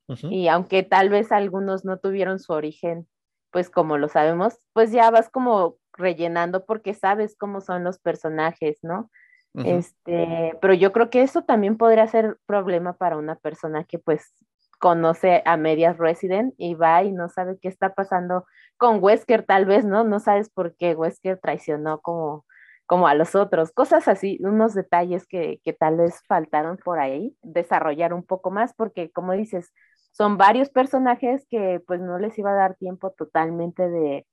Y 0.08 0.48
aunque 0.48 0.84
tal 0.84 1.10
vez 1.10 1.32
algunos 1.32 1.84
no 1.84 1.98
tuvieron 1.98 2.40
su 2.40 2.54
origen, 2.54 3.08
pues 3.52 3.70
como 3.70 3.98
lo 3.98 4.08
sabemos, 4.08 4.60
pues 4.74 4.92
ya 4.92 5.10
vas 5.10 5.30
como 5.30 5.78
rellenando 5.94 6.66
porque 6.66 6.94
sabes 6.94 7.36
cómo 7.38 7.62
son 7.62 7.84
los 7.84 8.00
personajes, 8.00 8.80
¿no? 8.84 9.10
Este, 9.54 10.58
pero 10.60 10.74
yo 10.74 10.92
creo 10.92 11.10
que 11.10 11.22
eso 11.22 11.44
también 11.44 11.78
podría 11.78 12.06
ser 12.08 12.38
problema 12.46 12.98
para 12.98 13.16
una 13.16 13.36
persona 13.36 13.86
que 13.86 14.00
pues 14.00 14.34
conoce 14.80 15.42
a 15.46 15.56
medias 15.56 15.98
Resident 15.98 16.54
y 16.58 16.76
va 16.76 17.04
y 17.04 17.14
no 17.14 17.30
sabe 17.30 17.58
qué 17.62 17.70
está 17.70 17.94
pasando 17.94 18.46
con 18.78 19.02
Wesker 19.02 19.44
tal 19.44 19.66
vez, 19.66 19.86
¿no? 19.86 20.04
No 20.04 20.20
sabes 20.20 20.50
por 20.50 20.76
qué 20.76 20.94
Wesker 20.94 21.40
traicionó 21.40 22.02
como, 22.02 22.46
como 22.86 23.08
a 23.08 23.16
los 23.16 23.36
otros, 23.36 23.72
cosas 23.72 24.08
así, 24.08 24.38
unos 24.42 24.74
detalles 24.74 25.26
que, 25.26 25.62
que 25.64 25.74
tal 25.74 25.98
vez 25.98 26.22
faltaron 26.28 26.78
por 26.78 27.00
ahí, 27.00 27.38
desarrollar 27.42 28.14
un 28.14 28.24
poco 28.24 28.52
más, 28.52 28.74
porque 28.74 29.10
como 29.12 29.32
dices, 29.32 29.72
son 30.16 30.38
varios 30.38 30.70
personajes 30.70 31.46
que 31.50 31.82
pues 31.86 32.00
no 32.00 32.18
les 32.20 32.38
iba 32.40 32.52
a 32.52 32.56
dar 32.56 32.76
tiempo 32.76 33.12
totalmente 33.12 33.90
de, 33.90 34.26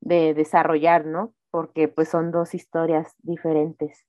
de 0.00 0.34
desarrollar, 0.34 1.06
¿no? 1.06 1.32
Porque 1.52 1.86
pues 1.86 2.08
son 2.08 2.32
dos 2.32 2.54
historias 2.54 3.12
diferentes. 3.18 4.04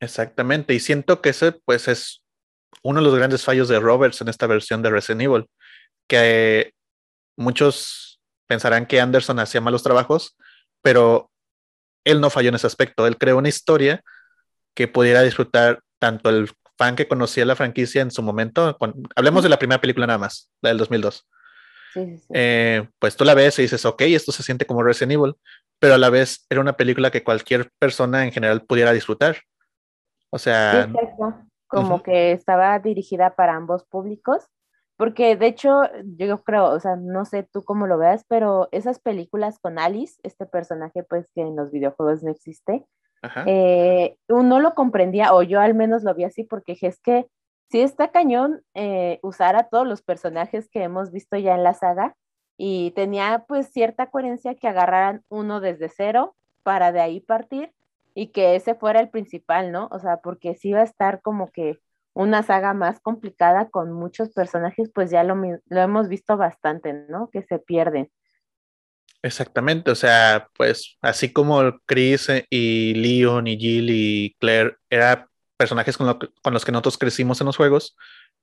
Exactamente, 0.00 0.74
y 0.74 0.80
siento 0.80 1.20
que 1.20 1.28
ese 1.28 1.52
pues 1.52 1.86
es 1.86 2.24
uno 2.82 3.00
de 3.00 3.06
los 3.06 3.14
grandes 3.14 3.44
fallos 3.44 3.68
de 3.68 3.78
Roberts 3.78 4.20
en 4.20 4.28
esta 4.28 4.46
versión 4.48 4.82
de 4.82 4.90
Resident 4.90 5.22
Evil, 5.22 5.46
que 6.08 6.72
muchos 7.36 8.20
pensarán 8.48 8.86
que 8.86 9.00
Anderson 9.00 9.38
hacía 9.38 9.60
malos 9.60 9.84
trabajos, 9.84 10.36
pero 10.82 11.30
él 12.04 12.20
no 12.20 12.30
falló 12.30 12.48
en 12.48 12.56
ese 12.56 12.66
aspecto. 12.66 13.06
Él 13.06 13.16
creó 13.16 13.38
una 13.38 13.48
historia 13.48 14.02
que 14.74 14.88
pudiera 14.88 15.22
disfrutar 15.22 15.80
tanto 16.00 16.30
el 16.30 16.50
fan 16.78 16.96
que 16.96 17.08
conocía 17.08 17.44
la 17.44 17.56
franquicia 17.56 18.00
en 18.00 18.10
su 18.10 18.22
momento, 18.22 18.78
hablemos 19.16 19.42
de 19.42 19.48
la 19.48 19.58
primera 19.58 19.80
película 19.80 20.06
nada 20.06 20.18
más, 20.18 20.50
la 20.62 20.70
del 20.70 20.78
2002. 20.78 21.28
Eh, 22.32 22.88
pues 22.98 23.16
tú 23.16 23.24
la 23.24 23.34
ves 23.34 23.58
y 23.58 23.62
dices, 23.62 23.84
ok, 23.84 24.02
esto 24.02 24.30
se 24.30 24.44
siente 24.44 24.66
como 24.66 24.82
Resident 24.82 25.12
Evil, 25.12 25.34
pero 25.80 25.94
a 25.94 25.98
la 25.98 26.10
vez 26.10 26.46
era 26.48 26.60
una 26.60 26.74
película 26.74 27.10
que 27.10 27.24
cualquier 27.24 27.70
persona 27.78 28.24
en 28.24 28.32
general 28.32 28.62
pudiera 28.62 28.92
disfrutar. 28.92 29.38
O 30.30 30.38
sea, 30.38 30.88
como 31.66 32.02
que 32.02 32.32
estaba 32.32 32.78
dirigida 32.78 33.34
para 33.34 33.56
ambos 33.56 33.84
públicos, 33.84 34.46
porque 34.96 35.36
de 35.36 35.46
hecho 35.46 35.82
yo 36.04 36.42
creo, 36.42 36.66
o 36.66 36.80
sea, 36.80 36.96
no 36.96 37.24
sé 37.24 37.48
tú 37.50 37.64
cómo 37.64 37.86
lo 37.86 37.98
veas, 37.98 38.24
pero 38.28 38.68
esas 38.72 39.00
películas 39.00 39.58
con 39.58 39.78
Alice, 39.78 40.20
este 40.22 40.46
personaje 40.46 41.02
pues 41.02 41.26
que 41.34 41.42
en 41.42 41.56
los 41.56 41.70
videojuegos 41.70 42.22
no 42.22 42.30
existe, 42.30 42.86
eh, 43.46 44.16
uno 44.28 44.60
lo 44.60 44.74
comprendía, 44.74 45.34
o 45.34 45.42
yo 45.42 45.60
al 45.60 45.74
menos 45.74 46.02
lo 46.02 46.14
vi 46.14 46.24
así, 46.24 46.44
porque 46.44 46.76
es 46.80 47.00
que 47.00 47.26
si 47.70 47.80
está 47.80 48.08
cañón 48.08 48.62
eh, 48.74 49.20
todos 49.70 49.86
los 49.86 50.02
personajes 50.02 50.68
que 50.70 50.82
hemos 50.82 51.10
visto 51.10 51.36
ya 51.36 51.54
en 51.54 51.62
la 51.62 51.74
saga 51.74 52.16
y 52.56 52.92
tenía 52.92 53.44
pues 53.46 53.68
cierta 53.68 54.10
coherencia 54.10 54.54
que 54.54 54.68
agarraran 54.68 55.22
uno 55.28 55.60
desde 55.60 55.88
cero 55.88 56.34
para 56.62 56.92
de 56.92 57.00
ahí 57.00 57.20
partir 57.20 57.72
y 58.14 58.28
que 58.28 58.56
ese 58.56 58.74
fuera 58.74 59.00
el 59.00 59.10
principal, 59.10 59.70
¿no? 59.70 59.88
O 59.92 59.98
sea, 59.98 60.18
porque 60.18 60.54
si 60.54 60.70
iba 60.70 60.80
a 60.80 60.84
estar 60.84 61.20
como 61.22 61.50
que 61.50 61.78
una 62.14 62.42
saga 62.42 62.74
más 62.74 63.00
complicada 63.00 63.68
con 63.68 63.92
muchos 63.92 64.30
personajes, 64.30 64.90
pues 64.92 65.10
ya 65.10 65.22
lo, 65.22 65.36
lo 65.36 65.80
hemos 65.80 66.08
visto 66.08 66.36
bastante, 66.36 66.92
¿no? 66.92 67.30
Que 67.30 67.42
se 67.42 67.60
pierden. 67.60 68.10
Exactamente, 69.22 69.90
o 69.90 69.94
sea, 69.94 70.48
pues 70.56 70.96
así 71.02 71.32
como 71.32 71.78
Chris 71.86 72.28
eh, 72.28 72.46
y 72.50 72.94
Leon 72.94 73.48
y 73.48 73.58
Jill 73.58 73.90
y 73.90 74.36
Claire 74.38 74.76
eran 74.88 75.26
personajes 75.56 75.96
con, 75.96 76.16
con, 76.16 76.54
los 76.54 76.64
que 76.64 76.70
nosotros 76.70 76.98
crecimos 76.98 77.40
en 77.40 77.46
los 77.46 77.56
juegos, 77.56 77.96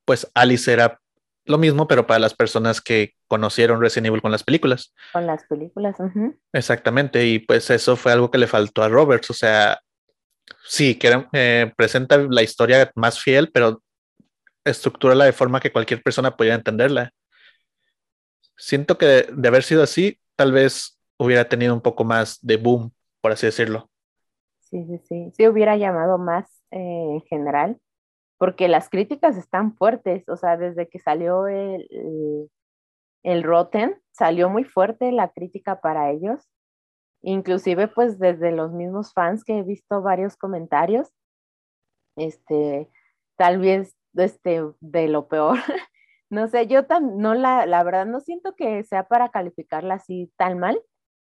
pues 0.04 0.30
Alice 0.34 0.72
era 0.72 1.00
lo 1.46 1.58
mismo, 1.58 1.88
pero 1.88 2.08
para 2.08 2.20
las 2.20 2.34
personas 2.34 2.82
que 2.82 3.14
conocieron 3.28 3.80
Resident 3.80 4.08
Evil 4.08 4.22
con 4.22 4.32
las 4.32 4.44
películas. 4.44 4.94
Con 5.14 5.28
las 5.28 5.46
películas, 5.46 5.96
Exactamente, 6.52 7.26
y 7.26 7.40
pues 7.40 7.70
eso 7.70 7.96
fue 7.96 8.12
algo 8.12 8.30
que 8.30 8.38
le 8.38 8.48
faltó 8.48 8.84
a 8.84 8.90
Roberts, 8.90 9.30
o 9.30 9.34
sea, 9.34 9.80
sí, 10.66 10.96
que 10.96 11.26
eh, 11.34 11.72
presenta 11.78 12.18
la 12.18 12.44
historia 12.44 12.92
más 12.96 13.20
fiel, 13.20 13.52
pero 13.54 13.82
estructúrala 14.66 15.26
de 15.26 15.34
forma 15.34 15.60
que 15.60 15.72
cualquier 15.72 16.02
persona 16.02 16.36
pudiera 16.36 16.56
entenderla. 16.56 17.12
Siento 18.58 18.98
que 18.98 19.28
de, 19.32 19.48
haber 19.48 19.64
sido 19.64 19.84
así, 19.84 20.20
tal 20.36 20.52
vez 20.52 21.00
hubiera 21.18 21.48
tenido 21.48 21.74
un 21.74 21.82
poco 21.82 22.04
más 22.04 22.40
de 22.42 22.58
boom, 22.58 22.94
por 23.22 23.32
así 23.32 23.46
decirlo. 23.46 23.90
Sí, 24.60 24.84
sí, 24.86 25.00
sí, 25.08 25.32
sí 25.36 25.48
hubiera 25.48 25.78
llamado 25.78 26.18
más 26.18 26.64
eh, 26.72 26.80
en 26.80 27.22
general 27.22 27.80
porque 28.38 28.68
las 28.68 28.90
críticas 28.90 29.38
están 29.38 29.76
fuertes, 29.76 30.28
o 30.28 30.36
sea, 30.36 30.58
desde 30.58 30.90
que 30.90 31.00
salió 31.00 31.48
el, 31.48 31.88
el, 33.24 33.44
Rotten, 33.44 34.02
salió 34.12 34.50
muy 34.50 34.64
fuerte 34.64 35.12
la 35.12 35.30
crítica 35.30 35.80
para 35.80 36.12
ellos, 36.12 36.48
inclusive 37.22 37.88
pues 37.88 38.20
desde 38.20 38.52
los 38.52 38.72
mismos 38.72 39.14
fans 39.14 39.44
que 39.44 39.60
he 39.60 39.64
visto 39.64 40.02
varios 40.02 40.36
comentarios, 40.36 41.10
este, 42.18 42.90
tal 43.38 43.60
vez 43.60 43.96
este, 44.16 44.64
de 44.80 45.08
lo 45.08 45.28
peor. 45.28 45.58
no 46.30 46.48
sé, 46.48 46.68
yo 46.68 46.86
tan, 46.86 47.18
no 47.18 47.34
la, 47.34 47.66
la 47.66 47.84
verdad 47.84 48.06
no 48.06 48.20
siento 48.20 48.56
que 48.56 48.84
sea 48.84 49.08
para 49.08 49.30
calificarla 49.30 49.96
así 49.96 50.32
tan 50.38 50.60
mal. 50.60 50.82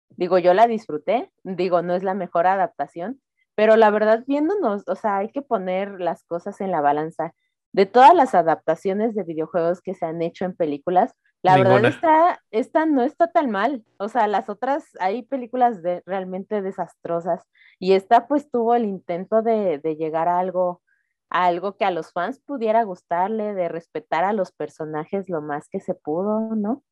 Digo, 0.10 0.40
yo 0.40 0.54
la 0.54 0.68
disfruté, 0.68 1.32
digo, 1.44 1.82
no 1.82 1.96
es 1.96 2.04
la 2.04 2.14
mejor 2.14 2.48
adaptación, 2.48 3.22
pero 3.56 3.76
la 3.76 3.92
verdad, 3.92 4.24
viéndonos, 4.28 4.84
o 4.88 4.96
sea, 4.96 5.18
hay 5.18 5.30
que 5.32 5.42
poner 5.42 6.00
las 6.00 6.24
cosas 6.24 6.62
en 6.62 6.72
la 6.72 6.82
balanza. 6.82 7.34
de 7.72 7.86
todas 7.86 8.16
las 8.16 8.34
adaptaciones 8.34 9.14
de 9.14 9.24
videojuegos 9.24 9.82
que 9.82 9.94
se 9.94 10.06
han 10.06 10.22
hecho 10.24 10.46
en 10.46 10.56
películas, 10.56 11.14
la 11.42 11.58
verdad 11.58 11.86
esta, 11.86 12.42
esta 12.52 12.86
no 12.86 13.02
está 13.04 13.28
tan 13.28 13.50
mal. 13.50 13.86
O 13.98 14.10
sea, 14.10 14.28
las 14.28 14.50
otras, 14.50 14.86
hay 15.00 15.24
películas 15.24 15.82
de, 15.82 16.04
realmente 16.06 16.62
desastrosas 16.62 17.44
y 17.80 17.94
esta 17.94 18.28
pues 18.28 18.50
tuvo 18.52 18.76
el 18.76 18.86
intento 18.86 19.42
de, 19.42 19.80
de 19.80 19.96
llegar 19.96 20.28
a 20.28 20.40
algo, 20.40 20.82
algo 21.30 21.78
que 21.78 21.86
a 21.86 21.92
los 21.92 22.12
fans 22.12 22.40
pudiera 22.40 22.84
gustarle, 22.84 23.54
de 23.54 23.70
respetar 23.70 24.24
a 24.24 24.34
los 24.34 24.52
personajes 24.52 25.30
lo 25.30 25.42
más 25.42 25.70
que 25.70 25.80
se 25.80 25.94
pudo, 25.94 26.56
¿no? 26.56 26.84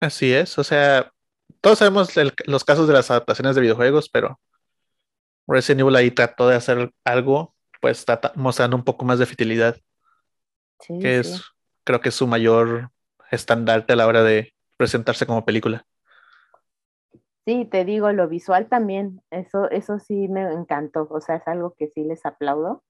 Así 0.00 0.32
es, 0.32 0.58
o 0.58 0.64
sea, 0.64 1.12
todos 1.60 1.78
sabemos 1.78 2.10
los 2.46 2.64
casos 2.64 2.86
de 2.86 2.94
las 2.94 3.10
adaptaciones 3.10 3.56
de 3.56 3.62
videojuegos, 3.62 4.08
pero 4.08 4.38
Resident 5.48 5.80
Evil 5.80 5.96
ahí 5.96 6.10
trató 6.10 6.48
de 6.48 6.56
hacer 6.56 6.92
algo, 7.04 7.54
pues 7.80 8.04
mostrando 8.36 8.76
un 8.76 8.84
poco 8.84 9.04
más 9.04 9.18
de 9.18 9.26
fidelidad, 9.26 9.76
que 11.00 11.18
es, 11.18 11.42
creo 11.84 12.00
que 12.00 12.10
es 12.10 12.14
su 12.14 12.26
mayor 12.26 12.90
estandarte 13.30 13.94
a 13.94 13.96
la 13.96 14.06
hora 14.06 14.22
de 14.22 14.54
presentarse 14.76 15.26
como 15.26 15.44
película. 15.44 15.84
Sí, 17.44 17.64
te 17.64 17.84
digo, 17.84 18.12
lo 18.12 18.28
visual 18.28 18.68
también, 18.68 19.22
eso, 19.30 19.70
eso 19.70 19.98
sí 19.98 20.28
me 20.28 20.42
encantó, 20.52 21.08
o 21.10 21.20
sea, 21.20 21.36
es 21.36 21.48
algo 21.48 21.74
que 21.78 21.88
sí 21.88 22.04
les 22.04 22.26
aplaudo, 22.26 22.84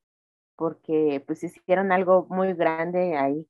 porque 0.59 1.23
pues 1.25 1.45
hicieron 1.45 1.93
algo 1.93 2.27
muy 2.29 2.53
grande 2.53 3.17
ahí 3.17 3.47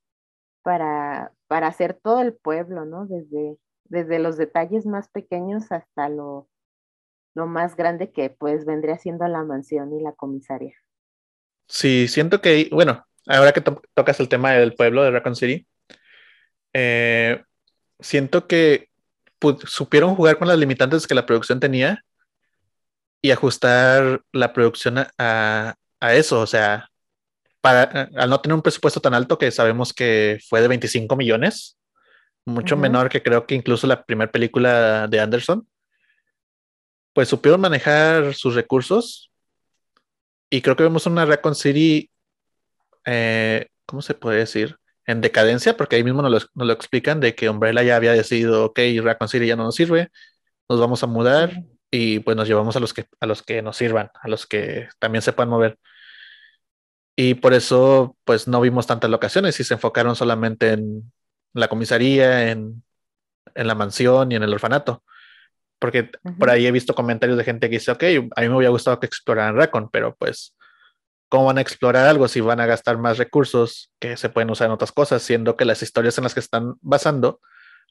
para, 0.62 1.32
para 1.46 1.66
hacer 1.68 1.94
todo 1.94 2.20
el 2.20 2.34
pueblo, 2.34 2.84
¿no? 2.84 3.06
Desde, 3.06 3.56
desde 3.84 4.18
los 4.18 4.36
detalles 4.36 4.84
más 4.84 5.08
pequeños 5.08 5.72
hasta 5.72 6.10
lo, 6.10 6.50
lo 7.34 7.46
más 7.46 7.76
grande 7.76 8.12
que 8.12 8.28
pues 8.28 8.66
vendría 8.66 8.98
siendo 8.98 9.26
la 9.26 9.42
mansión 9.42 9.90
y 9.94 10.02
la 10.02 10.12
comisaria. 10.12 10.74
Sí, 11.66 12.08
siento 12.08 12.42
que, 12.42 12.68
bueno, 12.70 13.02
ahora 13.26 13.52
que 13.52 13.62
tocas 13.94 14.20
el 14.20 14.28
tema 14.28 14.52
del 14.52 14.74
pueblo 14.74 15.02
de 15.02 15.10
Raccoon 15.10 15.34
City, 15.34 15.66
eh, 16.74 17.42
siento 18.00 18.46
que 18.46 18.90
supieron 19.64 20.14
jugar 20.14 20.38
con 20.38 20.48
las 20.48 20.58
limitantes 20.58 21.06
que 21.06 21.14
la 21.14 21.24
producción 21.24 21.58
tenía 21.58 22.04
y 23.22 23.30
ajustar 23.30 24.20
la 24.32 24.52
producción 24.52 24.98
a, 25.16 25.74
a 26.00 26.14
eso, 26.14 26.40
o 26.40 26.46
sea, 26.46 26.90
para, 27.60 28.08
al 28.16 28.30
no 28.30 28.40
tener 28.40 28.54
un 28.54 28.62
presupuesto 28.62 29.00
tan 29.00 29.14
alto 29.14 29.38
que 29.38 29.50
sabemos 29.50 29.92
que 29.92 30.38
fue 30.48 30.60
de 30.60 30.68
25 30.68 31.16
millones, 31.16 31.78
mucho 32.46 32.76
menor 32.76 33.08
que 33.08 33.22
creo 33.22 33.46
que 33.46 33.54
incluso 33.54 33.86
la 33.86 34.04
primera 34.04 34.30
película 34.30 35.06
de 35.06 35.20
Anderson, 35.20 35.66
pues 37.12 37.28
supieron 37.28 37.60
manejar 37.60 38.34
sus 38.34 38.54
recursos 38.54 39.30
y 40.50 40.62
creo 40.62 40.76
que 40.76 40.82
vemos 40.82 41.06
una 41.06 41.26
Raccoon 41.26 41.54
City, 41.54 42.10
eh, 43.04 43.66
¿cómo 43.86 44.02
se 44.02 44.14
puede 44.14 44.38
decir? 44.38 44.76
En 45.06 45.20
decadencia, 45.20 45.76
porque 45.76 45.96
ahí 45.96 46.04
mismo 46.04 46.22
nos 46.22 46.48
lo, 46.54 46.72
explican 46.72 47.20
de 47.20 47.34
que 47.34 47.50
Umbrella 47.50 47.82
ya 47.82 47.96
había 47.96 48.12
decidido, 48.12 48.66
ok, 48.66 48.78
Raccoon 49.02 49.28
City 49.28 49.46
ya 49.46 49.56
no 49.56 49.64
nos 49.64 49.74
sirve, 49.74 50.10
nos 50.68 50.80
vamos 50.80 51.02
a 51.02 51.06
mudar 51.06 51.52
y 51.90 52.20
pues 52.20 52.36
nos 52.36 52.48
llevamos 52.48 52.76
a 52.76 52.80
los 52.80 52.94
que, 52.94 53.06
a 53.20 53.26
los 53.26 53.42
que 53.42 53.62
nos 53.62 53.76
sirvan, 53.76 54.10
a 54.14 54.28
los 54.28 54.46
que 54.46 54.88
también 54.98 55.22
se 55.22 55.32
puedan 55.32 55.50
mover. 55.50 55.78
Y 57.20 57.34
por 57.34 57.52
eso, 57.52 58.16
pues 58.22 58.46
no 58.46 58.60
vimos 58.60 58.86
tantas 58.86 59.10
locaciones 59.10 59.58
y 59.58 59.64
se 59.64 59.74
enfocaron 59.74 60.14
solamente 60.14 60.74
en 60.74 61.12
la 61.52 61.66
comisaría, 61.66 62.52
en, 62.52 62.84
la 63.56 63.74
mansión 63.74 64.30
y 64.30 64.36
en 64.36 64.44
el 64.44 64.54
orfanato. 64.54 65.02
Porque 65.80 66.12
por 66.38 66.48
ahí 66.48 66.68
he 66.68 66.70
visto 66.70 66.94
comentarios 66.94 67.36
de 67.36 67.42
gente 67.42 67.68
que 67.68 67.78
dice, 67.78 67.90
ok, 67.90 68.04
a 68.36 68.40
mí 68.40 68.48
me 68.48 68.54
hubiera 68.54 68.70
gustado 68.70 69.00
que 69.00 69.06
exploraran 69.06 69.56
Raccoon, 69.56 69.90
pero 69.90 70.14
pues, 70.14 70.56
¿cómo 71.28 71.46
van 71.46 71.58
a 71.58 71.60
explorar 71.60 72.06
algo 72.06 72.28
si 72.28 72.40
van 72.40 72.60
a 72.60 72.66
gastar 72.66 72.98
más 72.98 73.18
recursos 73.18 73.90
que 73.98 74.16
se 74.16 74.28
pueden 74.28 74.50
usar 74.50 74.66
en 74.66 74.74
otras 74.74 74.92
cosas, 74.92 75.20
siendo 75.20 75.56
que 75.56 75.64
las 75.64 75.82
historias 75.82 76.18
en 76.18 76.22
las 76.22 76.34
que 76.34 76.40
están 76.40 76.74
basando, 76.82 77.40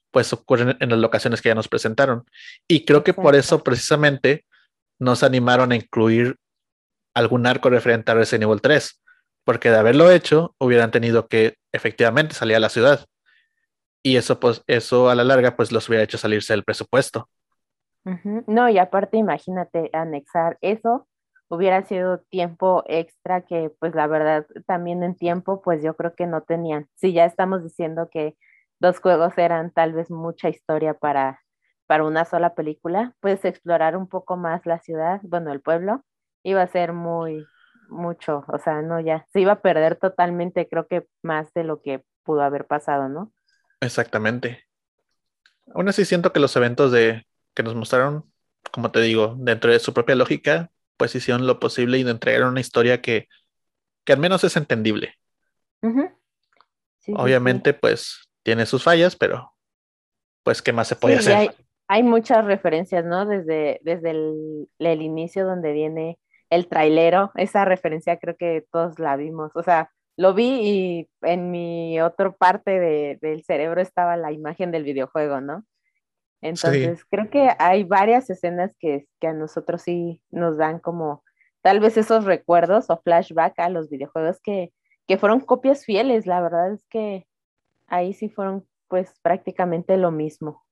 pues 0.09 0.31
ocurren 0.31 0.77
en 0.79 0.89
las 0.89 0.99
locaciones 0.99 1.41
que 1.41 1.49
ya 1.49 1.55
nos 1.55 1.67
presentaron? 1.67 2.23
Y 2.65 2.85
creo 2.85 3.03
que 3.03 3.13
por 3.13 3.35
eso 3.35 3.61
precisamente 3.61 4.45
nos 4.99 5.21
animaron 5.21 5.73
a 5.73 5.75
incluir 5.75 6.37
algún 7.13 7.45
arco 7.45 7.69
referente 7.69 8.09
a 8.13 8.15
Resident 8.15 8.43
Evil 8.43 8.61
3 8.61 9.01
porque 9.47 9.69
de 9.69 9.77
haberlo 9.77 10.11
hecho 10.11 10.53
hubieran 10.59 10.91
tenido 10.91 11.29
que 11.29 11.55
efectivamente 11.71 12.35
salir 12.35 12.57
a 12.57 12.59
la 12.59 12.67
ciudad. 12.67 13.05
Y 14.03 14.17
eso, 14.17 14.41
pues, 14.41 14.61
eso 14.67 15.09
a 15.09 15.15
la 15.15 15.23
larga, 15.23 15.55
pues 15.55 15.71
los 15.71 15.87
hubiera 15.87 16.03
hecho 16.03 16.17
salirse 16.17 16.51
del 16.51 16.65
presupuesto. 16.65 17.29
No, 18.45 18.67
y 18.67 18.77
aparte, 18.77 19.15
imagínate 19.15 19.89
anexar 19.93 20.57
eso, 20.59 21.07
hubiera 21.47 21.81
sido 21.85 22.19
tiempo 22.29 22.83
extra 22.87 23.45
que, 23.45 23.71
pues 23.79 23.95
la 23.95 24.07
verdad, 24.07 24.45
también 24.65 25.01
en 25.01 25.15
tiempo, 25.15 25.61
pues 25.61 25.81
yo 25.81 25.95
creo 25.95 26.13
que 26.13 26.27
no 26.27 26.41
tenían. 26.41 26.89
Si 26.95 27.13
ya 27.13 27.23
estamos 27.23 27.63
diciendo 27.63 28.09
que 28.11 28.35
dos 28.79 28.99
juegos 28.99 29.37
eran 29.37 29.71
tal 29.71 29.93
vez 29.93 30.11
mucha 30.11 30.49
historia 30.49 30.93
para, 30.93 31.39
para 31.85 32.03
una 32.03 32.25
sola 32.25 32.53
película, 32.53 33.15
pues 33.21 33.45
explorar 33.45 33.95
un 33.95 34.09
poco 34.09 34.35
más 34.35 34.65
la 34.65 34.79
ciudad, 34.79 35.21
bueno, 35.23 35.53
el 35.53 35.61
pueblo, 35.61 36.03
iba 36.43 36.61
a 36.61 36.67
ser 36.67 36.91
muy, 36.91 37.45
mucho, 37.89 38.45
o 38.47 38.59
sea, 38.59 38.81
no, 38.81 38.99
ya, 38.99 39.25
se 39.31 39.41
iba 39.41 39.53
a 39.53 39.61
perder 39.61 39.95
totalmente, 39.95 40.67
creo 40.67 40.87
que 40.87 41.05
más 41.21 41.53
de 41.53 41.63
lo 41.63 41.81
que 41.81 42.03
pudo 42.23 42.41
haber 42.41 42.65
pasado, 42.65 43.09
¿no? 43.09 43.31
Exactamente. 43.81 44.65
Aún 45.73 45.89
así 45.89 46.05
siento 46.05 46.33
que 46.33 46.39
los 46.39 46.55
eventos 46.55 46.91
de 46.91 47.25
que 47.53 47.63
nos 47.63 47.75
mostraron, 47.75 48.25
como 48.71 48.91
te 48.91 49.01
digo, 49.01 49.35
dentro 49.39 49.71
de 49.71 49.79
su 49.79 49.93
propia 49.93 50.15
lógica, 50.15 50.69
pues 50.97 51.15
hicieron 51.15 51.47
lo 51.47 51.59
posible 51.59 51.97
y 51.97 52.01
entregaron 52.01 52.49
una 52.49 52.59
historia 52.59 53.01
que, 53.01 53.27
que 54.03 54.13
al 54.13 54.19
menos 54.19 54.43
es 54.43 54.57
entendible. 54.57 55.15
Obviamente, 57.15 57.73
pues 57.73 58.27
tiene 58.43 58.65
sus 58.65 58.83
fallas, 58.83 59.15
pero 59.15 59.53
pues 60.43 60.61
qué 60.61 60.73
más 60.73 60.87
se 60.87 60.95
puede 60.95 61.17
hacer. 61.17 61.35
Hay, 61.35 61.49
hay, 61.87 62.03
muchas 62.03 62.45
referencias, 62.45 63.05
¿no? 63.05 63.25
Desde, 63.25 63.79
desde 63.83 64.11
el, 64.11 64.69
el 64.79 65.01
inicio 65.01 65.45
donde 65.45 65.71
viene 65.71 66.19
el 66.49 66.67
trailero, 66.67 67.31
esa 67.35 67.65
referencia 67.65 68.17
creo 68.17 68.35
que 68.37 68.65
todos 68.71 68.99
la 68.99 69.15
vimos, 69.15 69.51
o 69.55 69.63
sea, 69.63 69.91
lo 70.17 70.33
vi 70.33 70.59
y 70.61 71.09
en 71.21 71.51
mi 71.51 72.01
otra 72.01 72.31
parte 72.31 73.17
del 73.21 73.43
cerebro 73.43 73.81
estaba 73.81 74.17
la 74.17 74.31
imagen 74.31 74.71
del 74.71 74.83
videojuego, 74.83 75.41
¿no? 75.41 75.63
Entonces, 76.41 77.03
creo 77.09 77.29
que 77.29 77.49
hay 77.59 77.83
varias 77.83 78.29
escenas 78.29 78.71
que, 78.79 79.07
que, 79.19 79.27
a 79.27 79.33
nosotros 79.33 79.81
sí 79.81 80.21
nos 80.29 80.57
dan 80.57 80.79
como 80.79 81.23
tal 81.61 81.79
vez 81.79 81.97
esos 81.97 82.25
recuerdos 82.25 82.89
o 82.89 83.01
flashback 83.01 83.59
a 83.59 83.69
los 83.69 83.89
videojuegos 83.89 84.39
que, 84.41 84.71
que 85.07 85.17
fueron 85.17 85.39
copias 85.39 85.83
fieles. 85.83 86.27
La 86.27 86.41
verdad 86.41 86.73
es 86.73 86.85
que 86.89 87.25
ahí 87.87 88.13
sí 88.13 88.29
fueron 88.29 88.67
pues 88.87 89.13
prácticamente 89.21 89.97
lo 89.97 90.11
mismo. 90.11 90.63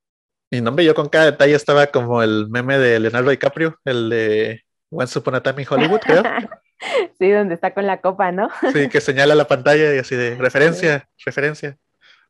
Y 0.50 0.60
no, 0.60 0.74
yo 0.80 0.94
con 0.94 1.08
cada 1.08 1.26
detalle 1.26 1.54
estaba 1.54 1.88
como 1.88 2.22
el 2.22 2.48
meme 2.48 2.78
de 2.78 3.00
Leonardo 3.00 3.30
DiCaprio, 3.30 3.76
el 3.84 4.08
de 4.08 4.62
Once 4.96 5.18
Upon 5.18 5.34
a 5.34 5.42
Time 5.42 5.62
in 5.62 5.68
Hollywood, 5.68 6.00
creo. 6.00 6.22
sí, 7.18 7.30
donde 7.30 7.54
está 7.54 7.74
con 7.74 7.86
la 7.86 8.00
copa, 8.00 8.32
¿no? 8.32 8.48
sí, 8.72 8.88
que 8.88 9.00
señala 9.00 9.34
la 9.34 9.46
pantalla 9.46 9.94
y 9.94 9.98
así 9.98 10.16
de 10.16 10.36
referencia, 10.36 11.08
referencia. 11.24 11.78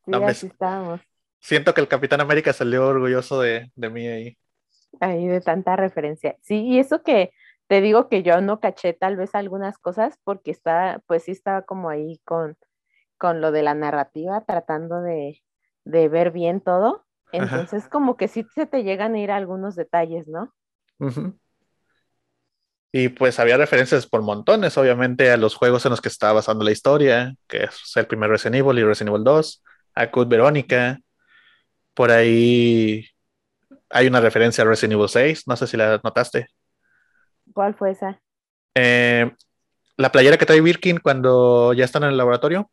Sí, 0.05 0.13
así 0.15 0.47
estábamos. 0.47 1.01
Siento 1.41 1.75
que 1.75 1.81
el 1.81 1.89
Capitán 1.89 2.21
América 2.21 2.53
salió 2.53 2.87
orgulloso 2.87 3.41
de, 3.41 3.71
de 3.75 3.91
mí 3.91 4.07
ahí. 4.07 4.39
Ahí 5.01 5.27
de 5.29 5.41
tanta 5.41 5.77
referencia. 5.77 6.37
Sí, 6.43 6.65
y 6.65 6.79
eso 6.81 7.03
que 7.03 7.31
te 7.69 7.81
digo 7.81 8.09
que 8.09 8.23
yo 8.23 8.41
no 8.41 8.61
caché 8.61 8.93
tal 8.95 9.17
vez 9.17 9.35
algunas 9.35 9.79
cosas 9.79 10.19
porque 10.25 10.51
está, 10.51 11.03
pues 11.07 11.25
sí 11.25 11.33
estaba 11.33 11.63
como 11.63 11.89
ahí 11.89 12.21
con, 12.25 12.57
con 13.19 13.41
lo 13.41 13.53
de 13.53 13.63
la 13.63 13.75
narrativa, 13.75 14.41
tratando 14.45 15.03
de, 15.03 15.43
de 15.85 16.09
ver 16.09 16.33
bien 16.33 16.61
todo. 16.61 17.05
Entonces, 17.33 17.89
como 17.89 18.17
que 18.17 18.29
sí 18.29 18.47
se 18.55 18.67
te 18.67 18.83
llegan 18.83 19.15
a 19.15 19.19
ir 19.19 19.31
algunos 19.31 19.77
detalles, 19.77 20.27
¿no? 20.29 20.55
Ajá. 21.01 21.33
Y 22.99 23.11
pues 23.11 23.39
había 23.39 23.59
referencias 23.59 24.07
por 24.07 24.23
montones, 24.23 24.79
obviamente, 24.79 25.31
a 25.31 25.37
los 25.37 25.55
juegos 25.55 25.85
en 25.85 25.91
los 25.91 26.01
que 26.01 26.09
estaba 26.09 26.33
basando 26.33 26.65
la 26.65 26.71
historia, 26.71 27.35
que 27.47 27.65
es 27.65 27.95
el 27.95 28.07
primer 28.07 28.31
Resident 28.31 28.57
Evil 28.57 28.79
y 28.79 28.85
Resident 28.85 29.11
Evil 29.11 29.23
2, 29.23 29.65
a 29.97 30.11
Code 30.11 30.31
Verónica. 30.31 30.99
Por 31.93 32.11
ahí 32.11 33.07
hay 33.91 34.07
una 34.07 34.23
referencia 34.23 34.65
a 34.65 34.67
Resident 34.67 34.95
Evil 34.95 35.11
6, 35.11 35.43
no 35.47 35.57
sé 35.59 35.67
si 35.67 35.77
la 35.77 36.01
notaste. 36.03 36.47
¿Cuál 37.53 37.75
fue 37.75 37.91
esa? 37.91 38.19
Eh, 38.75 39.31
la 39.99 40.11
playera 40.11 40.39
que 40.39 40.47
trae 40.47 40.63
Birkin 40.63 40.97
cuando 40.97 41.75
ya 41.75 41.85
están 41.85 42.03
en 42.05 42.13
el 42.13 42.17
laboratorio 42.17 42.71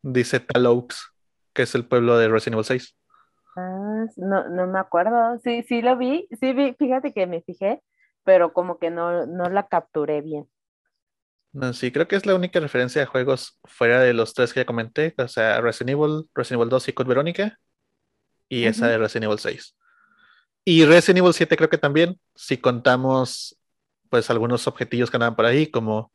dice 0.00 0.40
Tal 0.40 0.64
Oaks, 0.64 1.12
que 1.52 1.64
es 1.64 1.74
el 1.74 1.84
pueblo 1.84 2.16
de 2.16 2.28
Resident 2.28 2.54
Evil 2.54 2.64
6. 2.64 2.96
Ah, 3.58 4.06
no, 4.16 4.48
no 4.48 4.66
me 4.66 4.78
acuerdo. 4.78 5.38
Sí, 5.44 5.62
sí 5.68 5.82
lo 5.82 5.98
vi. 5.98 6.26
Sí 6.40 6.54
vi, 6.54 6.72
fíjate 6.72 7.12
que 7.12 7.26
me 7.26 7.42
fijé 7.42 7.82
pero 8.26 8.52
como 8.52 8.78
que 8.78 8.90
no, 8.90 9.24
la 9.24 9.68
capturé 9.68 10.20
bien. 10.20 10.48
No, 11.52 11.72
sí, 11.72 11.92
creo 11.92 12.08
que 12.08 12.16
es 12.16 12.26
la 12.26 12.34
única 12.34 12.60
referencia 12.60 13.02
a 13.02 13.06
juegos 13.06 13.58
fuera 13.64 14.00
de 14.00 14.12
los 14.12 14.34
tres 14.34 14.52
que 14.52 14.60
ya 14.60 14.66
comenté, 14.66 15.14
o 15.16 15.28
sea, 15.28 15.60
Resident 15.62 15.90
Evil, 15.90 16.28
Resident 16.34 16.60
Evil 16.60 16.68
2 16.68 16.88
y 16.88 16.92
Code 16.92 17.08
Verónica, 17.08 17.58
y 18.48 18.64
esa 18.64 18.88
de 18.88 18.98
Resident 18.98 19.24
Evil 19.26 19.38
6. 19.38 19.76
Y 20.64 20.84
Resident 20.84 21.18
Evil 21.18 21.32
7 21.32 21.56
creo 21.56 21.70
que 21.70 21.78
también, 21.78 22.20
si 22.34 22.58
contamos 22.58 23.56
pues 24.10 24.28
algunos 24.28 24.66
objetivos 24.66 25.10
que 25.10 25.16
andaban 25.16 25.36
por 25.36 25.46
ahí, 25.46 25.70
como 25.70 26.12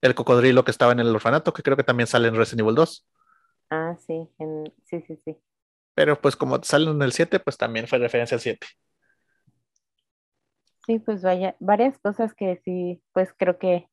el 0.00 0.14
cocodrilo 0.14 0.64
que 0.64 0.72
estaba 0.72 0.92
en 0.92 1.00
el 1.00 1.14
orfanato, 1.14 1.52
que 1.52 1.62
creo 1.62 1.76
que 1.76 1.84
también 1.84 2.08
sale 2.08 2.28
en 2.28 2.34
Resident 2.34 2.60
Evil 2.60 2.74
2. 2.74 3.08
Ah, 3.70 3.96
sí, 4.04 4.28
sí, 4.84 5.00
sí, 5.06 5.16
sí. 5.24 5.36
Pero 5.94 6.20
pues 6.20 6.34
como 6.34 6.62
sale 6.64 6.90
en 6.90 7.00
el 7.02 7.12
7, 7.12 7.38
pues 7.38 7.56
también 7.56 7.86
fue 7.86 7.98
referencia 7.98 8.34
al 8.34 8.40
7. 8.40 8.66
Sí, 10.90 10.98
pues 10.98 11.22
vaya, 11.22 11.54
varias 11.60 11.96
cosas 12.00 12.34
que 12.34 12.60
sí, 12.64 13.00
pues 13.12 13.32
creo 13.38 13.60
que, 13.60 13.86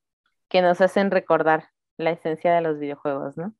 que 0.49 0.63
nos 0.63 0.81
hacen 0.81 1.11
recordar 1.11 1.69
la 1.95 2.09
esencia 2.09 2.55
de 2.55 2.61
los 2.61 2.79
videojuegos, 2.79 3.37
¿no? 3.37 3.53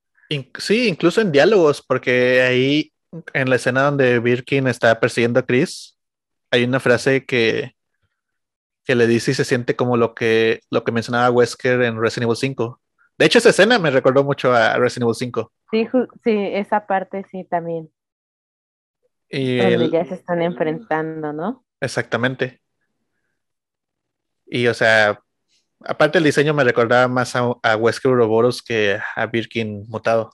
sí, 0.57 0.87
incluso 0.87 1.21
en 1.21 1.31
diálogos, 1.31 1.83
porque 1.83 2.41
ahí 2.41 2.91
en 3.33 3.47
la 3.51 3.57
escena 3.57 3.83
donde 3.83 4.17
Birkin 4.17 4.65
está 4.65 4.99
persiguiendo 4.99 5.39
a 5.39 5.45
Chris, 5.45 5.99
hay 6.49 6.63
una 6.63 6.79
frase 6.79 7.27
que, 7.27 7.75
que 8.83 8.95
le 8.95 9.05
dice 9.05 9.29
y 9.29 9.35
se 9.35 9.45
siente 9.45 9.75
como 9.75 9.97
lo 9.97 10.15
que, 10.15 10.61
lo 10.71 10.83
que 10.83 10.91
mencionaba 10.91 11.29
Wesker 11.29 11.83
en 11.83 12.01
Resident 12.01 12.23
Evil 12.23 12.37
5. 12.37 12.81
De 13.19 13.25
hecho, 13.27 13.37
esa 13.37 13.49
escena 13.49 13.77
me 13.77 13.91
recordó 13.91 14.23
mucho 14.23 14.51
a 14.51 14.79
Resident 14.79 15.03
Evil 15.03 15.15
5. 15.15 15.51
Sí, 15.69 15.87
sí, 16.23 16.35
esa 16.53 16.87
parte 16.87 17.23
sí 17.29 17.43
también. 17.43 17.91
Y 19.29 19.57
donde 19.57 19.91
ya 19.91 20.05
se 20.05 20.15
están 20.15 20.41
enfrentando, 20.41 21.33
¿no? 21.33 21.63
Exactamente. 21.79 22.61
Y 24.49 24.67
o 24.67 24.73
sea, 24.73 25.19
aparte 25.85 26.17
el 26.17 26.23
diseño 26.23 26.53
me 26.53 26.63
recordaba 26.63 27.07
más 27.07 27.35
a, 27.35 27.53
a 27.63 27.75
Wesker 27.75 28.11
Ouroboros 28.11 28.61
que 28.61 28.99
a 29.15 29.25
Birkin 29.27 29.85
mutado. 29.87 30.31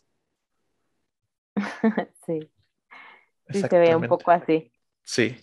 sí. 2.26 2.49
Sí, 3.49 3.62
se 3.62 3.80
ve 3.80 3.95
un 3.95 4.08
poco 4.08 4.32
así. 4.32 4.71
Sí. 5.04 5.38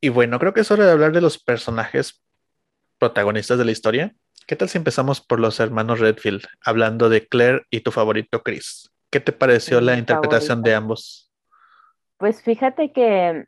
Y 0.00 0.10
bueno, 0.10 0.38
creo 0.38 0.52
que 0.52 0.60
es 0.60 0.70
hora 0.70 0.84
de 0.84 0.92
hablar 0.92 1.12
de 1.12 1.20
los 1.20 1.38
personajes 1.38 2.22
protagonistas 2.98 3.58
de 3.58 3.64
la 3.64 3.72
historia. 3.72 4.14
¿Qué 4.46 4.56
tal 4.56 4.68
si 4.68 4.76
empezamos 4.76 5.22
por 5.22 5.40
los 5.40 5.58
hermanos 5.58 6.00
Redfield, 6.00 6.44
hablando 6.62 7.08
de 7.08 7.26
Claire 7.26 7.62
y 7.70 7.80
tu 7.80 7.90
favorito 7.90 8.42
Chris? 8.42 8.90
¿Qué 9.10 9.20
te 9.20 9.32
pareció 9.32 9.80
la 9.80 9.96
interpretación 9.96 10.62
de 10.62 10.74
ambos? 10.74 11.32
Pues 12.18 12.42
fíjate 12.42 12.92
que 12.92 13.46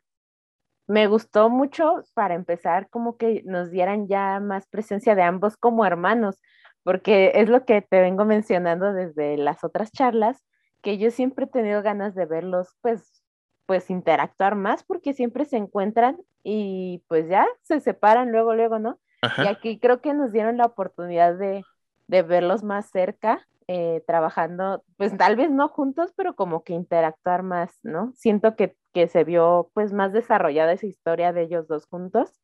me 0.87 1.07
gustó 1.07 1.49
mucho 1.49 2.03
para 2.13 2.35
empezar 2.35 2.89
como 2.89 3.17
que 3.17 3.43
nos 3.45 3.71
dieran 3.71 4.07
ya 4.07 4.39
más 4.39 4.67
presencia 4.67 5.15
de 5.15 5.23
ambos 5.23 5.57
como 5.57 5.85
hermanos, 5.85 6.39
porque 6.83 7.33
es 7.35 7.49
lo 7.49 7.65
que 7.65 7.81
te 7.81 8.01
vengo 8.01 8.25
mencionando 8.25 8.93
desde 8.93 9.37
las 9.37 9.63
otras 9.63 9.91
charlas, 9.91 10.43
que 10.81 10.97
yo 10.97 11.11
siempre 11.11 11.45
he 11.45 11.49
tenido 11.49 11.81
ganas 11.81 12.15
de 12.15 12.25
verlos 12.25 12.69
pues 12.81 13.23
pues 13.67 13.89
interactuar 13.91 14.55
más 14.55 14.83
porque 14.83 15.13
siempre 15.13 15.45
se 15.45 15.57
encuentran 15.57 16.17
y 16.41 17.03
pues 17.07 17.29
ya 17.29 17.45
se 17.61 17.81
separan 17.81 18.31
luego, 18.31 18.55
luego, 18.55 18.79
¿no? 18.79 18.97
Y 19.37 19.47
aquí 19.47 19.77
creo 19.79 20.01
que 20.01 20.13
nos 20.13 20.31
dieron 20.31 20.57
la 20.57 20.65
oportunidad 20.65 21.35
de, 21.37 21.63
verlos 22.07 22.63
más 22.63 22.89
cerca, 22.89 23.45
eh, 23.67 24.01
trabajando, 24.07 24.83
pues 24.95 25.15
tal 25.17 25.35
vez 25.35 25.51
no 25.51 25.67
juntos, 25.67 26.13
pero 26.15 26.35
como 26.35 26.63
que 26.63 26.73
interactuar 26.73 27.43
más, 27.43 27.77
¿no? 27.83 28.13
Siento 28.15 28.55
que, 28.55 28.77
que, 28.97 29.07
se 29.07 29.23
vio 29.23 29.69
pues 29.73 29.93
más 29.93 30.11
desarrollada 30.11 30.71
esa 30.71 30.87
historia 30.87 31.33
de 31.33 31.43
ellos 31.43 31.67
dos 31.67 31.85
juntos. 31.85 32.41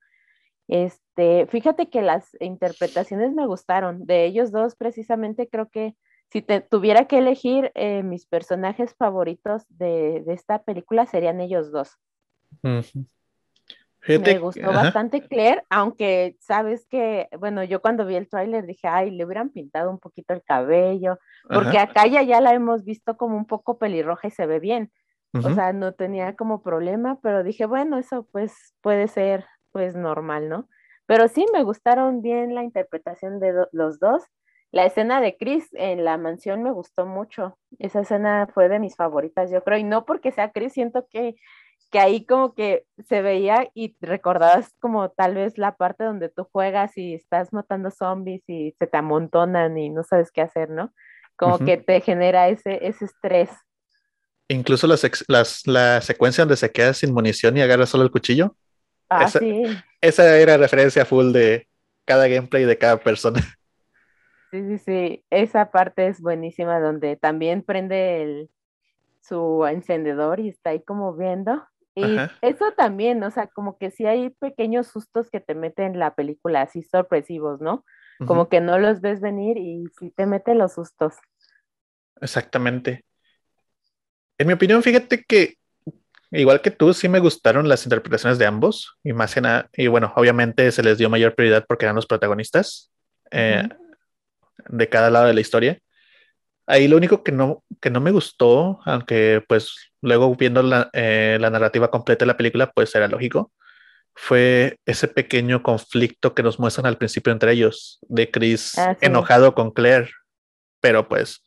Este, 0.67 1.47
fíjate 1.47 1.89
que 1.89 2.01
las 2.01 2.37
interpretaciones 2.39 3.33
me 3.33 3.47
gustaron, 3.47 4.05
de 4.05 4.25
ellos 4.25 4.51
dos 4.51 4.75
precisamente 4.75 5.49
creo 5.49 5.69
que 5.69 5.95
si 6.31 6.41
te, 6.41 6.61
tuviera 6.61 7.05
que 7.05 7.17
elegir 7.17 7.71
eh, 7.75 8.03
mis 8.03 8.25
personajes 8.25 8.95
favoritos 8.95 9.65
de, 9.69 10.23
esta 10.27 10.63
película 10.63 11.05
serían 11.05 11.41
ellos 11.41 11.71
dos. 11.71 11.97
Me 14.07 14.37
gustó 14.39 14.67
bastante 14.67 15.21
Claire, 15.21 15.63
aunque 15.69 16.35
sabes 16.39 16.85
que, 16.87 17.29
bueno, 17.39 17.63
yo 17.63 17.81
cuando 17.81 18.05
vi 18.05 18.15
el 18.15 18.27
tráiler 18.27 18.65
dije, 18.65 18.87
ay, 18.87 19.11
le 19.11 19.25
hubieran 19.25 19.49
pintado 19.49 19.89
un 19.89 19.99
poquito 19.99 20.33
el 20.33 20.43
cabello, 20.43 21.19
porque 21.49 21.79
acá 21.79 22.05
ya, 22.07 22.21
ya 22.21 22.41
la 22.41 22.53
hemos 22.53 22.83
visto 22.83 23.15
como 23.17 23.37
un 23.37 23.45
poco 23.45 23.77
pelirroja 23.77 24.27
y 24.27 24.31
se 24.31 24.45
ve 24.45 24.59
bien. 24.59 24.91
O 25.33 25.53
sea, 25.53 25.73
no 25.73 25.93
tenía 25.93 26.35
como 26.35 26.61
problema, 26.61 27.19
pero 27.21 27.43
dije, 27.43 27.65
bueno, 27.65 27.97
eso 27.97 28.27
pues 28.31 28.75
puede 28.81 29.07
ser 29.07 29.45
pues 29.71 29.95
normal, 29.95 30.47
¿no? 30.47 30.69
Pero 31.07 31.27
sí 31.27 31.45
me 31.51 31.63
gustaron 31.63 32.21
bien 32.21 32.53
la 32.53 32.63
interpretación 32.63 33.39
de 33.39 33.65
los 33.71 33.99
dos 33.99 34.23
la 34.73 34.87
escena 34.87 35.21
de 35.21 35.37
Chris 35.37 35.69
en 35.73 36.03
la 36.03 36.17
mansión 36.17 36.63
me 36.63 36.71
gustó 36.71 37.05
mucho. 37.05 37.59
Esa 37.77 38.01
escena 38.01 38.47
fue 38.51 38.69
de 38.69 38.79
mis 38.79 38.95
favoritas, 38.95 39.51
yo 39.51 39.63
creo. 39.63 39.77
Y 39.77 39.83
no 39.83 40.03
porque 40.03 40.31
sea 40.31 40.51
Chris, 40.51 40.73
siento 40.73 41.05
que, 41.11 41.35
que 41.91 41.99
ahí 41.99 42.25
como 42.25 42.55
que 42.55 42.83
se 43.07 43.21
veía 43.21 43.69
y 43.75 43.95
recordabas 44.01 44.73
como 44.79 45.09
tal 45.09 45.35
vez 45.35 45.59
la 45.59 45.75
parte 45.75 46.03
donde 46.03 46.29
tú 46.29 46.47
juegas 46.51 46.97
y 46.97 47.13
estás 47.13 47.53
matando 47.53 47.91
zombies 47.91 48.41
y 48.49 48.71
se 48.79 48.87
te 48.87 48.97
amontonan 48.97 49.77
y 49.77 49.91
no 49.91 50.03
sabes 50.03 50.31
qué 50.31 50.41
hacer, 50.41 50.71
¿no? 50.71 50.91
Como 51.35 51.59
que 51.59 51.77
te 51.77 52.01
genera 52.01 52.49
ese, 52.49 52.87
ese 52.87 53.05
estrés. 53.05 53.51
Incluso 54.47 54.88
las, 54.88 55.23
las, 55.27 55.67
la 55.67 56.01
secuencia 56.01 56.43
donde 56.43 56.58
se 56.58 56.71
queda 56.71 56.93
sin 56.93 57.13
munición 57.13 57.58
y 57.58 57.62
agarra 57.62 57.86
solo 57.86 58.03
el 58.03 58.12
cuchillo. 58.12 58.56
Ah, 59.10 59.27
sí. 59.27 59.63
Esa 60.01 60.38
era 60.38 60.58
referencia 60.58 61.06
full 61.06 61.32
de 61.32 61.67
cada 62.06 62.27
gameplay 62.27 62.65
de 62.65 62.77
cada 62.77 62.97
persona. 62.97 63.39
Sí, 64.51 64.62
sí, 64.67 64.77
sí, 64.77 65.25
esa 65.32 65.71
parte 65.71 66.06
es 66.06 66.21
buenísima 66.21 66.79
donde 66.79 67.15
también 67.15 67.63
prende 67.63 68.21
el, 68.21 68.51
su 69.19 69.65
encendedor 69.65 70.39
y 70.39 70.49
está 70.49 70.69
ahí 70.69 70.84
como 70.84 71.15
viendo. 71.15 71.65
Y 71.95 72.17
eso 72.41 72.71
también, 72.77 73.23
o 73.23 73.32
sea, 73.32 73.47
como 73.47 73.79
que 73.79 73.89
sí 73.89 74.06
hay 74.06 74.29
pequeños 74.29 74.86
sustos 74.86 75.32
que 75.32 75.39
te 75.39 75.56
meten 75.56 75.97
la 75.97 76.13
película, 76.13 76.62
así 76.62 76.84
sorpresivos, 76.84 77.62
¿no? 77.62 77.84
Como 78.27 78.47
que 78.47 78.62
no 78.62 78.77
los 78.77 79.01
ves 79.01 79.21
venir 79.21 79.58
y 79.58 79.86
sí 79.99 80.12
te 80.12 80.27
mete 80.27 80.53
los 80.53 80.73
sustos. 80.73 81.15
Exactamente. 82.21 83.03
En 84.43 84.47
mi 84.47 84.53
opinión, 84.56 84.84
fíjate 84.84 85.23
que 85.23 85.56
igual 86.32 86.60
que 86.60 86.69
tú, 86.69 86.93
sí 86.93 87.08
me 87.08 87.19
gustaron 87.19 87.69
las 87.69 87.86
interpretaciones 87.86 88.38
de 88.38 88.45
ambos, 88.45 88.97
y 89.01 89.13
más 89.13 89.34
que 89.34 89.39
nada, 89.39 89.69
y 89.71 89.88
bueno, 89.88 90.12
obviamente 90.17 90.69
se 90.73 90.84
les 90.84 90.97
dio 90.97 91.10
mayor 91.10 91.34
prioridad 91.34 91.63
porque 91.65 91.86
eran 91.86 91.95
los 91.95 92.08
protagonistas. 92.08 92.91
Eh, 93.32 93.63
de 94.67 94.89
cada 94.89 95.10
lado 95.10 95.27
de 95.27 95.34
la 95.34 95.39
historia. 95.39 95.79
Ahí 96.67 96.89
lo 96.89 96.97
único 96.97 97.23
que 97.23 97.32
no, 97.32 97.63
que 97.79 97.89
no 97.89 98.01
me 98.01 98.12
gustó, 98.12 98.82
aunque 98.84 99.41
pues 99.47 99.93
luego 100.01 100.36
viendo 100.36 100.62
la, 100.62 100.89
eh, 100.91 101.38
la 101.39 101.49
narrativa 101.49 101.89
completa 101.89 102.25
de 102.25 102.27
la 102.27 102.38
película, 102.38 102.69
pues 102.69 102.93
era 102.95 103.08
lógico, 103.08 103.53
fue 104.13 104.77
ese 104.86 105.08
pequeño 105.08 105.63
conflicto 105.63 106.36
que 106.36 106.43
nos 106.43 106.60
muestran 106.60 106.86
al 106.86 106.97
principio 106.97 107.32
entre 107.32 107.53
ellos, 107.53 107.97
de 108.10 108.29
Chris 108.29 108.77
ah, 108.77 108.97
enojado 108.99 109.56
con 109.56 109.71
Claire, 109.71 110.12
pero 110.82 111.08
pues 111.08 111.43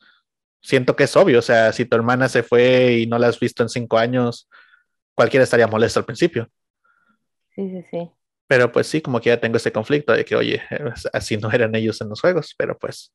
siento 0.61 0.95
que 0.95 1.03
es 1.05 1.15
obvio, 1.15 1.39
o 1.39 1.41
sea, 1.41 1.71
si 1.71 1.85
tu 1.85 1.95
hermana 1.95 2.29
se 2.29 2.43
fue 2.43 2.93
y 2.99 3.07
no 3.07 3.17
la 3.17 3.27
has 3.27 3.39
visto 3.39 3.63
en 3.63 3.69
cinco 3.69 3.97
años, 3.97 4.49
cualquiera 5.15 5.43
estaría 5.43 5.67
molesto 5.67 5.99
al 5.99 6.05
principio. 6.05 6.49
Sí, 7.55 7.69
sí, 7.69 7.85
sí. 7.89 8.11
Pero 8.47 8.71
pues 8.71 8.87
sí, 8.87 9.01
como 9.01 9.19
que 9.19 9.29
ya 9.29 9.39
tengo 9.39 9.57
ese 9.57 9.71
conflicto 9.71 10.13
de 10.13 10.23
que, 10.23 10.35
oye, 10.35 10.61
así 11.13 11.37
no 11.37 11.51
eran 11.51 11.75
ellos 11.75 11.99
en 12.01 12.09
los 12.09 12.21
juegos, 12.21 12.55
pero 12.57 12.77
pues 12.77 13.13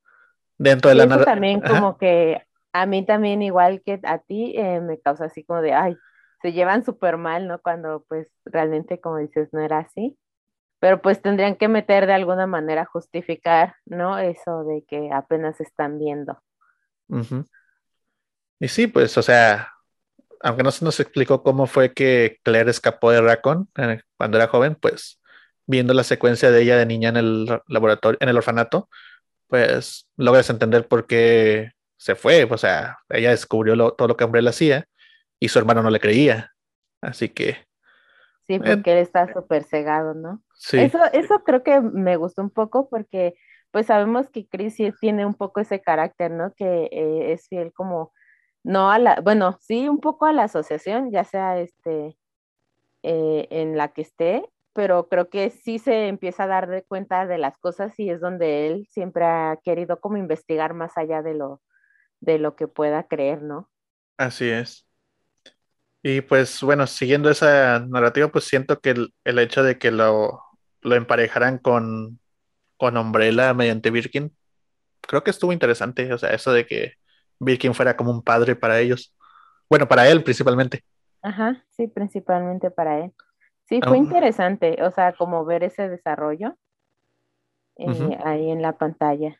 dentro 0.58 0.90
de 0.90 0.96
la 0.96 1.06
narrativa. 1.06 1.32
también 1.32 1.60
como 1.60 1.96
que 1.96 2.42
a 2.72 2.86
mí 2.86 3.04
también 3.04 3.42
igual 3.42 3.82
que 3.84 4.00
a 4.02 4.18
ti 4.18 4.54
eh, 4.56 4.80
me 4.80 5.00
causa 5.00 5.26
así 5.26 5.44
como 5.44 5.62
de, 5.62 5.72
ay, 5.72 5.96
se 6.42 6.52
llevan 6.52 6.84
súper 6.84 7.16
mal, 7.16 7.46
¿no? 7.46 7.60
Cuando 7.60 8.04
pues 8.08 8.28
realmente, 8.44 9.00
como 9.00 9.18
dices, 9.18 9.48
no 9.52 9.60
era 9.60 9.78
así. 9.78 10.18
Pero 10.80 11.00
pues 11.00 11.22
tendrían 11.22 11.54
que 11.54 11.68
meter 11.68 12.06
de 12.06 12.14
alguna 12.14 12.46
manera, 12.46 12.84
justificar, 12.84 13.76
¿no? 13.86 14.18
Eso 14.18 14.64
de 14.64 14.84
que 14.84 15.10
apenas 15.12 15.60
están 15.60 15.98
viendo. 15.98 16.42
Y 18.58 18.68
sí, 18.68 18.86
pues, 18.86 19.16
o 19.18 19.22
sea, 19.22 19.72
aunque 20.40 20.62
no 20.62 20.70
se 20.70 20.84
nos 20.84 20.98
explicó 21.00 21.42
cómo 21.42 21.66
fue 21.66 21.92
que 21.92 22.38
Claire 22.42 22.70
escapó 22.70 23.10
de 23.10 23.20
Raccoon 23.20 23.68
eh, 23.76 24.00
cuando 24.16 24.38
era 24.38 24.48
joven, 24.48 24.74
pues 24.74 25.20
viendo 25.66 25.94
la 25.94 26.04
secuencia 26.04 26.50
de 26.50 26.62
ella 26.62 26.76
de 26.76 26.86
niña 26.86 27.10
en 27.10 27.16
el 27.16 27.60
laboratorio, 27.68 28.18
en 28.20 28.28
el 28.28 28.36
orfanato, 28.36 28.88
pues 29.46 30.08
logras 30.16 30.50
entender 30.50 30.88
por 30.88 31.06
qué 31.06 31.72
se 31.96 32.14
fue. 32.14 32.44
O 32.44 32.58
sea, 32.58 32.98
ella 33.08 33.30
descubrió 33.30 33.92
todo 33.92 34.08
lo 34.08 34.16
que 34.16 34.24
Umbrella 34.24 34.50
hacía 34.50 34.86
y 35.38 35.48
su 35.48 35.58
hermano 35.58 35.82
no 35.82 35.90
le 35.90 36.00
creía. 36.00 36.52
Así 37.00 37.28
que. 37.28 37.66
Sí, 38.46 38.58
porque 38.58 38.92
él 38.92 38.98
está 38.98 39.32
súper 39.32 39.64
cegado, 39.64 40.14
¿no? 40.14 40.42
Sí. 40.54 40.78
Eso, 40.78 40.98
eso 41.12 41.42
creo 41.44 41.62
que 41.62 41.80
me 41.80 42.16
gustó 42.16 42.42
un 42.42 42.50
poco 42.50 42.88
porque 42.88 43.34
pues 43.72 43.86
sabemos 43.86 44.30
que 44.30 44.46
Chris 44.46 44.76
tiene 45.00 45.26
un 45.26 45.34
poco 45.34 45.60
ese 45.60 45.80
carácter, 45.80 46.30
¿no? 46.30 46.54
Que 46.54 46.88
eh, 46.92 47.32
es 47.32 47.48
fiel 47.48 47.72
como, 47.72 48.12
no 48.62 48.90
a 48.92 48.98
la, 48.98 49.20
bueno, 49.20 49.58
sí, 49.60 49.88
un 49.88 50.00
poco 50.00 50.26
a 50.26 50.32
la 50.32 50.44
asociación, 50.44 51.10
ya 51.10 51.24
sea 51.24 51.58
este, 51.58 52.16
eh, 53.02 53.48
en 53.50 53.76
la 53.76 53.88
que 53.88 54.02
esté, 54.02 54.48
pero 54.74 55.08
creo 55.08 55.30
que 55.30 55.50
sí 55.50 55.78
se 55.78 56.08
empieza 56.08 56.44
a 56.44 56.48
dar 56.48 56.68
de 56.68 56.84
cuenta 56.84 57.26
de 57.26 57.38
las 57.38 57.58
cosas 57.58 57.98
y 57.98 58.10
es 58.10 58.20
donde 58.20 58.68
él 58.68 58.86
siempre 58.90 59.24
ha 59.24 59.58
querido 59.64 60.00
como 60.00 60.18
investigar 60.18 60.74
más 60.74 60.96
allá 60.96 61.22
de 61.22 61.34
lo, 61.34 61.62
de 62.20 62.38
lo 62.38 62.56
que 62.56 62.68
pueda 62.68 63.04
creer, 63.08 63.42
¿no? 63.42 63.70
Así 64.18 64.48
es. 64.50 64.86
Y 66.02 66.20
pues 66.20 66.62
bueno, 66.62 66.86
siguiendo 66.86 67.30
esa 67.30 67.80
narrativa, 67.80 68.28
pues 68.28 68.44
siento 68.44 68.80
que 68.80 68.90
el, 69.24 69.38
hecho 69.38 69.62
de 69.62 69.78
que 69.78 69.90
lo, 69.90 70.42
lo 70.82 70.94
emparejaran 70.94 71.58
con, 71.58 72.18
con 72.82 72.96
Umbrella 72.96 73.54
mediante 73.54 73.92
Birkin, 73.92 74.36
creo 75.02 75.22
que 75.22 75.30
estuvo 75.30 75.52
interesante, 75.52 76.12
o 76.12 76.18
sea, 76.18 76.30
eso 76.30 76.52
de 76.52 76.66
que 76.66 76.94
Birkin 77.38 77.74
fuera 77.74 77.96
como 77.96 78.10
un 78.10 78.22
padre 78.22 78.56
para 78.56 78.80
ellos. 78.80 79.14
Bueno, 79.70 79.86
para 79.86 80.08
él 80.08 80.24
principalmente. 80.24 80.82
Ajá, 81.22 81.64
sí, 81.70 81.86
principalmente 81.86 82.72
para 82.72 83.04
él. 83.04 83.12
Sí, 83.68 83.78
fue 83.86 83.98
interesante, 83.98 84.82
o 84.82 84.90
sea, 84.90 85.12
como 85.12 85.44
ver 85.44 85.62
ese 85.62 85.88
desarrollo 85.88 86.56
eh, 87.76 88.18
ahí 88.24 88.50
en 88.50 88.62
la 88.62 88.76
pantalla. 88.76 89.38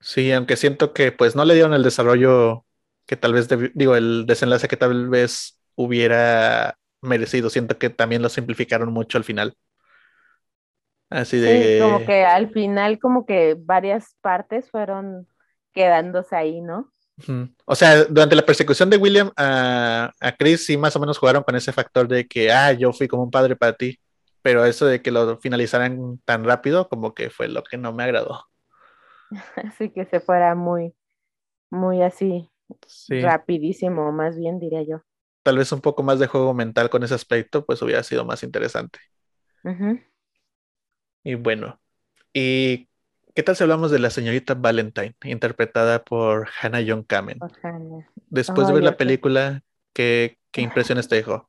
Sí, 0.00 0.32
aunque 0.32 0.56
siento 0.56 0.92
que 0.92 1.12
pues 1.12 1.36
no 1.36 1.44
le 1.44 1.54
dieron 1.54 1.74
el 1.74 1.84
desarrollo 1.84 2.66
que 3.06 3.14
tal 3.14 3.34
vez, 3.34 3.48
digo, 3.74 3.94
el 3.94 4.26
desenlace 4.26 4.66
que 4.66 4.76
tal 4.76 5.08
vez 5.08 5.60
hubiera 5.76 6.76
merecido. 7.02 7.50
Siento 7.50 7.78
que 7.78 7.88
también 7.88 8.20
lo 8.20 8.30
simplificaron 8.30 8.92
mucho 8.92 9.16
al 9.16 9.22
final. 9.22 9.56
Así 11.14 11.38
de... 11.38 11.76
Sí, 11.76 11.80
como 11.80 12.04
que 12.04 12.24
al 12.24 12.50
final 12.50 12.98
como 12.98 13.24
que 13.24 13.56
varias 13.56 14.16
partes 14.20 14.68
fueron 14.68 15.28
quedándose 15.72 16.34
ahí, 16.34 16.60
¿no? 16.60 16.92
O 17.64 17.76
sea, 17.76 18.04
durante 18.06 18.34
la 18.34 18.44
persecución 18.44 18.90
de 18.90 18.96
William 18.96 19.30
a, 19.36 20.10
Chris 20.36 20.66
sí 20.66 20.76
más 20.76 20.96
o 20.96 21.00
menos 21.00 21.16
jugaron 21.16 21.44
con 21.44 21.54
ese 21.54 21.72
factor 21.72 22.08
de 22.08 22.26
que, 22.26 22.50
ah, 22.50 22.72
yo 22.72 22.92
fui 22.92 23.06
como 23.06 23.22
un 23.22 23.30
padre 23.30 23.54
para 23.54 23.74
ti, 23.74 24.00
pero 24.42 24.64
eso 24.64 24.86
de 24.86 25.00
que 25.02 25.12
lo 25.12 25.38
finalizaran 25.38 26.18
tan 26.24 26.42
rápido 26.42 26.88
como 26.88 27.14
que 27.14 27.30
fue 27.30 27.46
lo 27.46 27.62
que 27.62 27.76
no 27.76 27.92
me 27.92 28.02
agradó. 28.02 28.46
Así 29.56 29.90
que 29.90 30.06
se 30.06 30.18
fuera 30.18 30.56
muy, 30.56 30.96
muy 31.70 32.02
así, 32.02 32.50
rapidísimo, 33.08 34.10
más 34.10 34.36
bien 34.36 34.58
diría 34.58 34.82
yo. 34.82 35.02
Tal 35.44 35.58
vez 35.58 35.70
un 35.70 35.80
poco 35.80 36.02
más 36.02 36.18
de 36.18 36.26
juego 36.26 36.54
mental 36.54 36.90
con 36.90 37.04
ese 37.04 37.14
aspecto, 37.14 37.64
pues 37.64 37.80
hubiera 37.82 38.02
sido 38.02 38.24
más 38.24 38.42
interesante. 38.42 38.98
Y 41.24 41.36
bueno, 41.36 41.80
¿y 42.34 42.86
qué 43.34 43.42
tal 43.42 43.56
si 43.56 43.62
hablamos 43.62 43.90
de 43.90 43.98
la 43.98 44.10
señorita 44.10 44.52
Valentine, 44.52 45.16
interpretada 45.24 46.04
por 46.04 46.48
Hannah 46.60 46.82
Young 46.82 47.06
Kamen? 47.06 47.38
Después 48.28 48.68
de 48.68 48.74
ver 48.74 48.82
la 48.82 48.98
película, 48.98 49.62
¿qué, 49.94 50.38
¿qué 50.50 50.60
impresiones 50.60 51.08
te 51.08 51.16
dejó? 51.16 51.48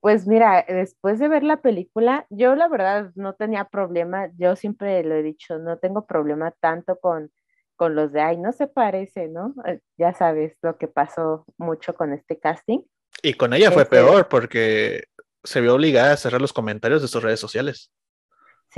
Pues 0.00 0.28
mira, 0.28 0.64
después 0.68 1.18
de 1.18 1.26
ver 1.26 1.42
la 1.42 1.60
película, 1.60 2.24
yo 2.30 2.54
la 2.54 2.68
verdad 2.68 3.10
no 3.16 3.34
tenía 3.34 3.64
problema, 3.64 4.30
yo 4.38 4.54
siempre 4.54 5.02
lo 5.02 5.16
he 5.16 5.24
dicho, 5.24 5.58
no 5.58 5.78
tengo 5.78 6.06
problema 6.06 6.52
tanto 6.52 7.00
con, 7.00 7.32
con 7.74 7.96
los 7.96 8.12
de, 8.12 8.20
ay, 8.20 8.36
no 8.36 8.52
se 8.52 8.68
parece, 8.68 9.26
¿no? 9.26 9.54
Eh, 9.66 9.80
ya 9.96 10.14
sabes 10.14 10.56
lo 10.62 10.78
que 10.78 10.86
pasó 10.86 11.44
mucho 11.56 11.96
con 11.96 12.12
este 12.12 12.38
casting. 12.38 12.78
Y 13.24 13.34
con 13.34 13.52
ella 13.54 13.72
fue 13.72 13.82
este 13.82 13.96
peor 13.96 14.28
porque 14.28 15.02
se 15.42 15.60
vio 15.60 15.74
obligada 15.74 16.12
a 16.12 16.16
cerrar 16.16 16.40
los 16.40 16.52
comentarios 16.52 17.02
de 17.02 17.08
sus 17.08 17.20
redes 17.20 17.40
sociales. 17.40 17.90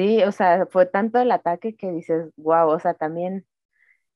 Sí, 0.01 0.23
o 0.23 0.33
sea, 0.33 0.65
fue 0.65 0.87
tanto 0.87 1.19
el 1.19 1.31
ataque 1.31 1.77
que 1.77 1.91
dices, 1.91 2.31
wow, 2.39 2.69
o 2.69 2.79
sea, 2.79 2.95
también 2.95 3.45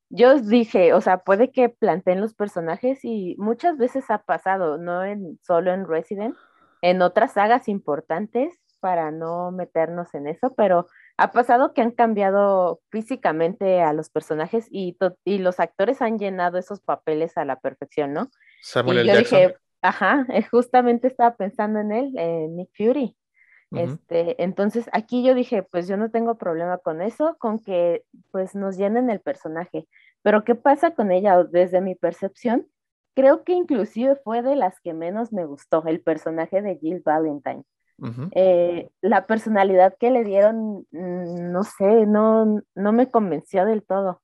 yo 0.09 0.41
dije, 0.41 0.95
o 0.95 1.03
sea, 1.03 1.19
puede 1.19 1.53
que 1.53 1.69
planteen 1.69 2.23
los 2.23 2.33
personajes 2.33 3.01
y 3.03 3.37
muchas 3.37 3.77
veces 3.77 4.11
ha 4.11 4.23
pasado, 4.23 4.79
no 4.79 5.05
en, 5.05 5.39
solo 5.43 5.75
en 5.75 5.87
Resident, 5.87 6.35
en 6.81 7.03
otras 7.03 7.35
sagas 7.35 7.69
importantes 7.69 8.59
para 8.81 9.11
no 9.11 9.51
meternos 9.51 10.15
en 10.15 10.27
eso, 10.27 10.55
pero 10.55 10.87
ha 11.19 11.33
pasado 11.33 11.75
que 11.75 11.83
han 11.83 11.91
cambiado 11.91 12.81
físicamente 12.91 13.83
a 13.83 13.93
los 13.93 14.09
personajes 14.09 14.67
y, 14.71 14.97
y 15.23 15.37
los 15.37 15.61
actores 15.61 16.01
han 16.01 16.19
llenado 16.19 16.57
esos 16.57 16.81
papeles 16.81 17.37
a 17.37 17.45
la 17.45 17.61
perfección, 17.61 18.15
¿no? 18.15 18.31
Samuel 18.63 19.05
y 19.05 19.09
yo 19.09 19.19
dije, 19.19 19.57
ajá, 19.83 20.25
eh, 20.31 20.45
justamente 20.51 21.09
estaba 21.09 21.37
pensando 21.37 21.81
en 21.81 21.93
él, 21.93 22.13
en 22.17 22.57
Nick 22.57 22.71
Fury. 22.75 23.15
Este, 23.77 24.43
entonces 24.43 24.89
aquí 24.93 25.25
yo 25.25 25.35
dije, 25.35 25.63
pues 25.63 25.89
yo 25.89 25.97
no 25.97 26.11
tengo 26.11 26.37
problema 26.37 26.79
con 26.79 27.03
eso, 27.03 27.37
con 27.39 27.59
que 27.59 28.05
pues 28.31 28.55
nos 28.55 28.77
llenen 28.77 29.11
el 29.11 29.21
personaje. 29.21 29.87
Pero 30.23 30.45
¿qué 30.45 30.55
pasa 30.55 30.95
con 30.95 31.13
ella? 31.13 31.43
Desde 31.45 31.81
mi 31.81 31.95
percepción, 31.95 32.67
creo 33.15 33.45
que 33.45 33.53
inclusive 33.53 34.17
fue 34.17 34.43
de 34.43 34.57
las 34.57 34.81
que 34.81 34.95
menos 34.95 35.33
me 35.33 35.45
gustó, 35.45 35.85
el 35.87 36.01
personaje 36.01 36.63
de 36.63 36.79
Jill 36.79 37.03
Valentine. 37.05 37.65
Eh, 38.33 38.91
la 39.03 39.27
personalidad 39.27 39.97
que 39.99 40.11
le 40.11 40.25
dieron, 40.25 40.87
mm, 40.91 41.53
no 41.53 41.63
sé, 41.63 42.07
no, 42.07 42.61
no 42.75 42.93
me 42.93 43.11
convenció 43.11 43.65
del 43.65 43.85
todo. 43.85 44.21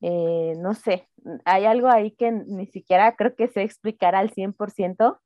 Eh, 0.00 0.54
no 0.58 0.74
sé, 0.74 1.08
hay 1.44 1.64
algo 1.64 1.88
ahí 1.88 2.12
que 2.12 2.30
ni 2.30 2.66
siquiera 2.66 3.16
creo 3.16 3.34
que 3.34 3.48
sé 3.48 3.62
explicar 3.62 4.14
al 4.14 4.30
100%, 4.30 5.20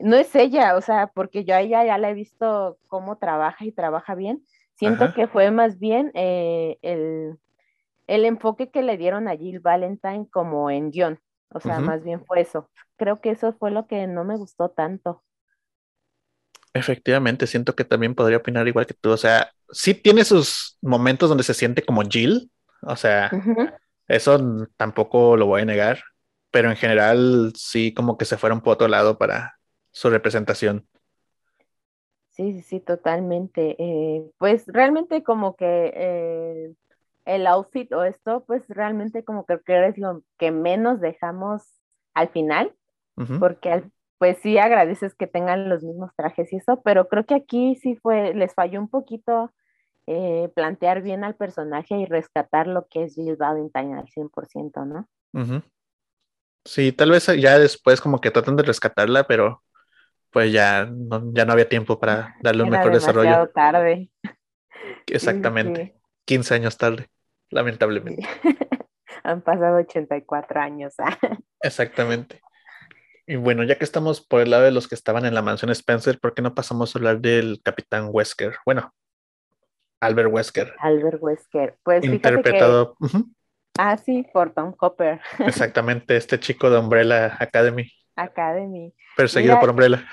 no 0.00 0.16
es 0.16 0.34
ella, 0.34 0.76
o 0.76 0.80
sea, 0.80 1.08
porque 1.08 1.44
yo 1.44 1.54
a 1.54 1.60
ella 1.60 1.84
ya 1.84 1.98
la 1.98 2.10
he 2.10 2.14
visto 2.14 2.78
cómo 2.86 3.18
trabaja 3.18 3.64
y 3.64 3.72
trabaja 3.72 4.14
bien. 4.14 4.44
Siento 4.74 5.12
que 5.14 5.28
fue 5.28 5.50
más 5.50 5.78
bien 5.78 6.10
eh, 6.14 6.78
el, 6.82 7.38
enfoque 8.24 8.70
que 8.70 8.82
le 8.82 8.96
dieron 8.96 9.28
a 9.28 9.36
Jill 9.36 9.60
Valentine 9.60 10.26
como 10.30 10.70
en 10.70 10.90
guion. 10.90 11.20
O 11.50 11.60
sea, 11.60 11.78
más 11.80 12.02
bien 12.02 12.24
fue 12.24 12.40
eso. 12.40 12.70
Creo 12.96 13.20
que 13.20 13.30
eso 13.30 13.52
fue 13.52 13.70
lo 13.70 13.86
que 13.86 14.06
no 14.06 14.24
me 14.24 14.36
gustó 14.36 14.70
tanto. 14.70 15.22
Efectivamente, 16.74 17.46
siento 17.46 17.76
que 17.76 17.84
también 17.84 18.14
podría 18.14 18.38
opinar 18.38 18.66
igual 18.66 18.86
que 18.86 18.94
tú. 18.94 19.10
O 19.10 19.16
sea, 19.16 19.52
sí 19.70 19.94
tiene 19.94 20.24
sus 20.24 20.78
momentos 20.80 21.28
donde 21.28 21.44
se 21.44 21.54
siente 21.54 21.82
como 21.82 22.02
Jill. 22.02 22.50
O 22.80 22.96
sea, 22.96 23.30
eso 24.08 24.66
tampoco 24.76 25.36
lo 25.36 25.46
voy 25.46 25.62
a 25.62 25.66
negar. 25.66 26.02
Pero 26.50 26.70
en 26.70 26.76
general 26.76 27.52
sí 27.54 27.92
como 27.94 28.16
que 28.16 28.24
se 28.24 28.38
fueron 28.38 28.62
por 28.62 28.74
otro 28.74 28.88
lado 28.88 29.18
para, 29.18 29.58
su 29.92 30.10
representación. 30.10 30.88
Sí, 32.30 32.52
sí, 32.54 32.62
sí, 32.62 32.80
totalmente. 32.80 33.76
Eh, 33.78 34.24
pues 34.38 34.64
realmente 34.66 35.22
como 35.22 35.54
que 35.54 35.92
eh, 35.94 36.74
el 37.26 37.46
outfit 37.46 37.92
o 37.92 38.04
esto, 38.04 38.44
pues 38.46 38.64
realmente 38.68 39.22
como 39.24 39.44
que 39.44 39.60
creo 39.60 39.84
es 39.84 39.98
lo 39.98 40.22
que 40.38 40.50
menos 40.50 41.00
dejamos 41.00 41.62
al 42.14 42.30
final, 42.30 42.74
porque 43.38 43.84
pues 44.18 44.38
sí 44.42 44.58
agradeces 44.58 45.14
que 45.14 45.26
tengan 45.26 45.68
los 45.68 45.82
mismos 45.82 46.10
trajes 46.16 46.52
y 46.52 46.56
eso, 46.56 46.80
pero 46.82 47.08
creo 47.08 47.26
que 47.26 47.34
aquí 47.34 47.76
sí 47.76 47.96
fue, 47.96 48.34
les 48.34 48.54
falló 48.54 48.80
un 48.80 48.88
poquito 48.88 49.52
eh, 50.06 50.50
plantear 50.54 51.02
bien 51.02 51.24
al 51.24 51.36
personaje 51.36 51.96
y 51.96 52.06
rescatar 52.06 52.66
lo 52.66 52.86
que 52.88 53.04
es 53.04 53.14
Jill 53.14 53.36
Valentine 53.36 53.98
al 53.98 54.08
100%, 54.08 54.84
¿no? 54.84 55.08
Sí, 56.64 56.92
tal 56.92 57.10
vez 57.10 57.26
ya 57.38 57.58
después 57.58 58.00
como 58.00 58.20
que 58.20 58.30
tratan 58.30 58.56
de 58.56 58.62
rescatarla, 58.62 59.24
pero 59.26 59.62
pues 60.32 60.52
ya 60.52 60.86
no, 60.86 61.32
ya 61.32 61.44
no 61.44 61.52
había 61.52 61.68
tiempo 61.68 62.00
para 62.00 62.36
darle 62.42 62.64
un 62.64 62.70
mejor 62.70 62.92
desarrollo. 62.92 63.48
tarde. 63.54 64.10
Exactamente. 65.06 65.94
15 66.24 66.54
años 66.54 66.76
tarde, 66.78 67.08
lamentablemente. 67.50 68.26
Han 69.24 69.42
pasado 69.42 69.76
84 69.76 70.60
años. 70.60 70.94
Exactamente. 71.60 72.40
Y 73.26 73.36
bueno, 73.36 73.62
ya 73.62 73.78
que 73.78 73.84
estamos 73.84 74.20
por 74.20 74.40
el 74.40 74.50
lado 74.50 74.64
de 74.64 74.72
los 74.72 74.88
que 74.88 74.96
estaban 74.96 75.24
en 75.26 75.34
la 75.34 75.42
mansión 75.42 75.70
Spencer, 75.70 76.18
¿por 76.18 76.34
qué 76.34 76.42
no 76.42 76.54
pasamos 76.54 76.94
a 76.94 76.98
hablar 76.98 77.20
del 77.20 77.60
capitán 77.62 78.08
Wesker? 78.10 78.56
Bueno, 78.64 78.92
Albert 80.00 80.32
Wesker. 80.32 80.74
Albert 80.78 81.22
Wesker. 81.22 81.76
Pues 81.84 82.04
interpretado. 82.04 82.96
Ah, 83.78 83.96
sí, 83.96 84.26
por 84.32 84.52
Tom 84.52 84.72
Copper. 84.72 85.20
Exactamente, 85.38 86.16
este 86.16 86.40
chico 86.40 86.68
de 86.68 86.78
Umbrella 86.78 87.36
Academy. 87.38 87.90
Academy. 88.16 88.94
Perseguido 89.16 89.58
por 89.60 89.70
Umbrella. 89.70 90.04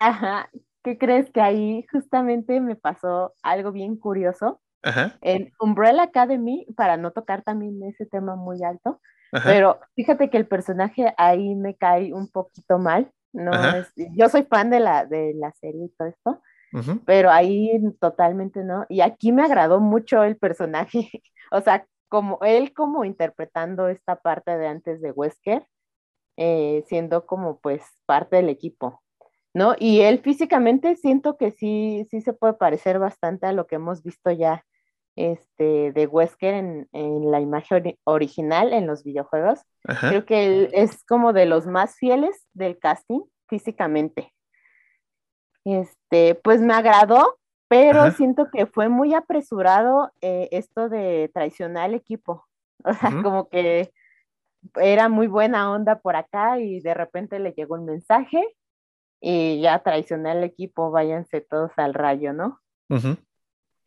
Ajá. 0.00 0.48
¿Qué 0.82 0.98
crees 0.98 1.30
que 1.30 1.40
ahí 1.40 1.86
justamente 1.90 2.60
me 2.60 2.76
pasó 2.76 3.34
algo 3.42 3.72
bien 3.72 3.96
curioso? 3.96 4.60
Ajá. 4.82 5.16
En 5.22 5.50
Umbrella 5.58 6.02
Academy, 6.02 6.66
para 6.76 6.98
no 6.98 7.10
tocar 7.12 7.42
también 7.42 7.82
ese 7.84 8.04
tema 8.04 8.36
muy 8.36 8.62
alto, 8.62 9.00
pero 9.42 9.80
fíjate 9.96 10.30
que 10.30 10.36
el 10.36 10.46
personaje 10.46 11.12
ahí 11.16 11.54
me 11.54 11.74
cae 11.74 12.12
un 12.12 12.28
poquito 12.28 12.78
mal. 12.78 13.10
No 13.32 13.50
yo 14.14 14.28
soy 14.28 14.44
fan 14.44 14.70
de 14.70 14.78
la, 14.78 15.06
de 15.06 15.34
la 15.34 15.50
serie 15.52 15.86
y 15.86 15.88
todo 15.96 16.08
esto, 16.08 16.42
pero 17.04 17.30
ahí 17.30 17.80
totalmente 18.00 18.62
no. 18.62 18.86
Y 18.88 19.00
aquí 19.00 19.32
me 19.32 19.42
agradó 19.42 19.80
mucho 19.80 20.22
el 20.22 20.36
personaje, 20.36 21.10
o 21.50 21.60
sea, 21.60 21.86
como 22.08 22.38
él 22.42 22.72
como 22.72 23.04
interpretando 23.04 23.88
esta 23.88 24.16
parte 24.16 24.56
de 24.56 24.68
antes 24.68 25.00
de 25.00 25.10
Wesker, 25.10 25.66
eh, 26.36 26.84
siendo 26.86 27.26
como 27.26 27.58
pues 27.60 27.82
parte 28.06 28.36
del 28.36 28.48
equipo, 28.48 29.02
¿no? 29.54 29.74
Y 29.78 30.00
él 30.00 30.18
físicamente 30.18 30.96
siento 30.96 31.36
que 31.36 31.50
sí, 31.50 32.06
sí 32.10 32.20
se 32.20 32.32
puede 32.32 32.54
parecer 32.54 32.98
bastante 32.98 33.46
a 33.46 33.52
lo 33.52 33.66
que 33.66 33.76
hemos 33.76 34.02
visto 34.02 34.30
ya 34.30 34.64
este, 35.16 35.92
de 35.92 36.06
Wesker 36.06 36.54
en, 36.54 36.88
en 36.92 37.30
la 37.30 37.40
imagen 37.40 37.96
original 38.04 38.72
en 38.72 38.86
los 38.86 39.04
videojuegos. 39.04 39.60
Creo 40.00 40.24
que 40.24 40.46
él 40.46 40.70
es 40.72 41.04
como 41.04 41.32
de 41.32 41.46
los 41.46 41.66
más 41.66 41.96
fieles 41.96 42.46
del 42.52 42.78
casting 42.78 43.20
físicamente. 43.48 44.32
Este, 45.64 46.34
pues 46.34 46.60
me 46.60 46.74
agradó, 46.74 47.38
pero 47.68 48.10
siento 48.12 48.50
que 48.50 48.66
fue 48.66 48.88
muy 48.88 49.14
apresurado 49.14 50.12
eh, 50.20 50.48
esto 50.52 50.88
de 50.88 51.30
traicionar 51.32 51.84
al 51.84 51.94
equipo. 51.94 52.46
O 52.86 52.92
sea, 52.92 53.22
como 53.22 53.48
que 53.48 53.94
era 54.76 55.08
muy 55.08 55.26
buena 55.26 55.70
onda 55.70 56.00
por 56.00 56.16
acá 56.16 56.58
y 56.58 56.80
de 56.80 56.94
repente 56.94 57.38
le 57.38 57.52
llegó 57.52 57.74
un 57.74 57.84
mensaje 57.84 58.42
y 59.20 59.60
ya 59.60 59.82
traicioné 59.82 60.30
al 60.30 60.44
equipo, 60.44 60.90
váyanse 60.90 61.40
todos 61.40 61.72
al 61.76 61.94
rayo, 61.94 62.32
¿no? 62.32 62.60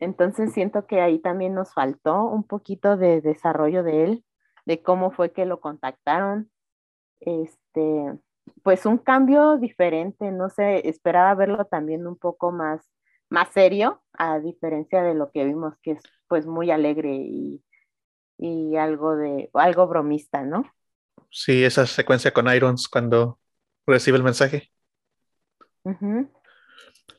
Entonces 0.00 0.52
siento 0.52 0.86
que 0.86 1.00
ahí 1.00 1.18
también 1.18 1.54
nos 1.54 1.72
faltó 1.72 2.24
un 2.24 2.44
poquito 2.44 2.96
de 2.96 3.20
desarrollo 3.20 3.82
de 3.82 4.04
él, 4.04 4.24
de 4.66 4.82
cómo 4.82 5.10
fue 5.10 5.32
que 5.32 5.46
lo 5.46 5.60
contactaron. 5.60 6.50
Este, 7.20 8.18
pues 8.62 8.86
un 8.86 8.98
cambio 8.98 9.56
diferente, 9.58 10.30
no 10.30 10.50
sé, 10.50 10.88
esperaba 10.88 11.34
verlo 11.34 11.64
también 11.66 12.06
un 12.06 12.16
poco 12.16 12.52
más, 12.52 12.88
más 13.28 13.48
serio, 13.48 14.02
a 14.12 14.38
diferencia 14.38 15.02
de 15.02 15.14
lo 15.14 15.30
que 15.30 15.44
vimos, 15.44 15.74
que 15.82 15.92
es 15.92 16.02
pues 16.28 16.46
muy 16.46 16.70
alegre 16.70 17.14
y, 17.14 17.62
y 18.38 18.76
algo 18.76 19.16
de, 19.16 19.50
algo 19.54 19.86
bromista, 19.86 20.42
¿no? 20.42 20.72
Sí, 21.30 21.64
esa 21.64 21.86
secuencia 21.86 22.32
con 22.32 22.52
Irons 22.52 22.88
cuando 22.88 23.38
recibe 23.86 24.16
el 24.16 24.22
mensaje. 24.22 24.72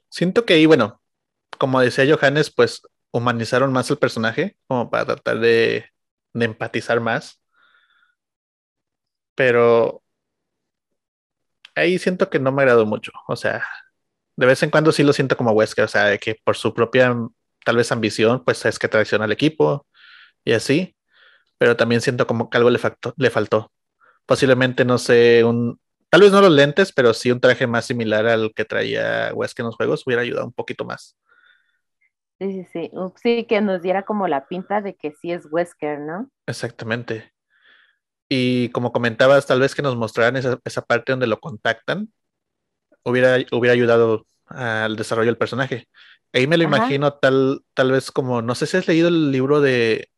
Siento 0.09 0.45
que 0.45 0.53
ahí, 0.53 0.65
bueno, 0.65 1.01
como 1.57 1.81
decía 1.81 2.05
Johannes, 2.11 2.51
pues 2.51 2.81
humanizaron 3.11 3.71
más 3.71 3.89
el 3.89 3.97
personaje, 3.97 4.57
como 4.67 4.89
para 4.89 5.05
tratar 5.05 5.39
de, 5.39 5.85
de 6.33 6.45
empatizar 6.45 6.99
más. 6.99 7.41
Pero 9.35 10.03
ahí 11.75 11.99
siento 11.99 12.29
que 12.29 12.39
no 12.39 12.51
me 12.51 12.61
agradó 12.63 12.85
mucho. 12.85 13.11
O 13.27 13.35
sea, 13.35 13.63
de 14.35 14.45
vez 14.45 14.61
en 14.63 14.69
cuando 14.69 14.91
sí 14.91 15.03
lo 15.03 15.13
siento 15.13 15.37
como 15.37 15.51
Wesker, 15.51 15.85
o 15.85 15.87
sea, 15.87 16.05
de 16.05 16.19
que 16.19 16.35
por 16.43 16.55
su 16.55 16.73
propia 16.73 17.15
tal 17.65 17.75
vez 17.77 17.91
ambición, 17.91 18.43
pues 18.43 18.65
es 18.65 18.79
que 18.79 18.87
traiciona 18.87 19.25
al 19.25 19.31
equipo 19.31 19.87
y 20.45 20.53
así. 20.53 20.95
Pero 21.59 21.77
también 21.77 22.01
siento 22.01 22.25
como 22.25 22.49
que 22.49 22.57
algo 22.57 22.71
le, 22.71 22.79
le 23.17 23.29
faltó. 23.29 23.71
Posiblemente, 24.25 24.83
no 24.85 24.97
sé, 24.97 25.43
un, 25.43 25.79
tal 26.09 26.21
vez 26.21 26.31
no 26.31 26.41
los 26.41 26.51
lentes, 26.51 26.91
pero 26.91 27.13
sí 27.13 27.31
un 27.31 27.39
traje 27.39 27.67
más 27.67 27.85
similar 27.85 28.25
al 28.25 28.51
que 28.55 28.65
traía 28.65 29.31
Wesker 29.33 29.63
en 29.63 29.67
los 29.67 29.75
juegos 29.75 30.05
hubiera 30.07 30.23
ayudado 30.23 30.47
un 30.47 30.53
poquito 30.53 30.85
más. 30.85 31.15
Sí, 32.39 32.51
sí, 32.53 32.67
sí. 32.71 32.91
Sí, 33.21 33.45
que 33.45 33.61
nos 33.61 33.81
diera 33.81 34.03
como 34.03 34.27
la 34.27 34.47
pinta 34.47 34.81
de 34.81 34.95
que 34.95 35.11
sí 35.11 35.31
es 35.31 35.45
Wesker, 35.51 35.99
¿no? 35.99 36.29
Exactamente. 36.47 37.33
Y 38.29 38.69
como 38.69 38.91
comentabas, 38.91 39.45
tal 39.45 39.59
vez 39.59 39.75
que 39.75 39.81
nos 39.81 39.97
mostraran 39.97 40.37
esa, 40.37 40.59
esa 40.63 40.81
parte 40.83 41.11
donde 41.11 41.27
lo 41.27 41.39
contactan, 41.39 42.13
hubiera, 43.03 43.37
hubiera 43.51 43.73
ayudado 43.73 44.25
al 44.45 44.95
desarrollo 44.95 45.27
del 45.27 45.37
personaje. 45.37 45.87
Ahí 46.31 46.47
me 46.47 46.57
lo 46.57 46.63
imagino 46.63 47.13
tal, 47.13 47.61
tal 47.73 47.91
vez 47.91 48.11
como, 48.11 48.41
no 48.41 48.55
sé 48.55 48.67
si 48.67 48.77
has 48.77 48.87
leído 48.87 49.07
el 49.07 49.31
libro 49.31 49.61
de, 49.61 50.09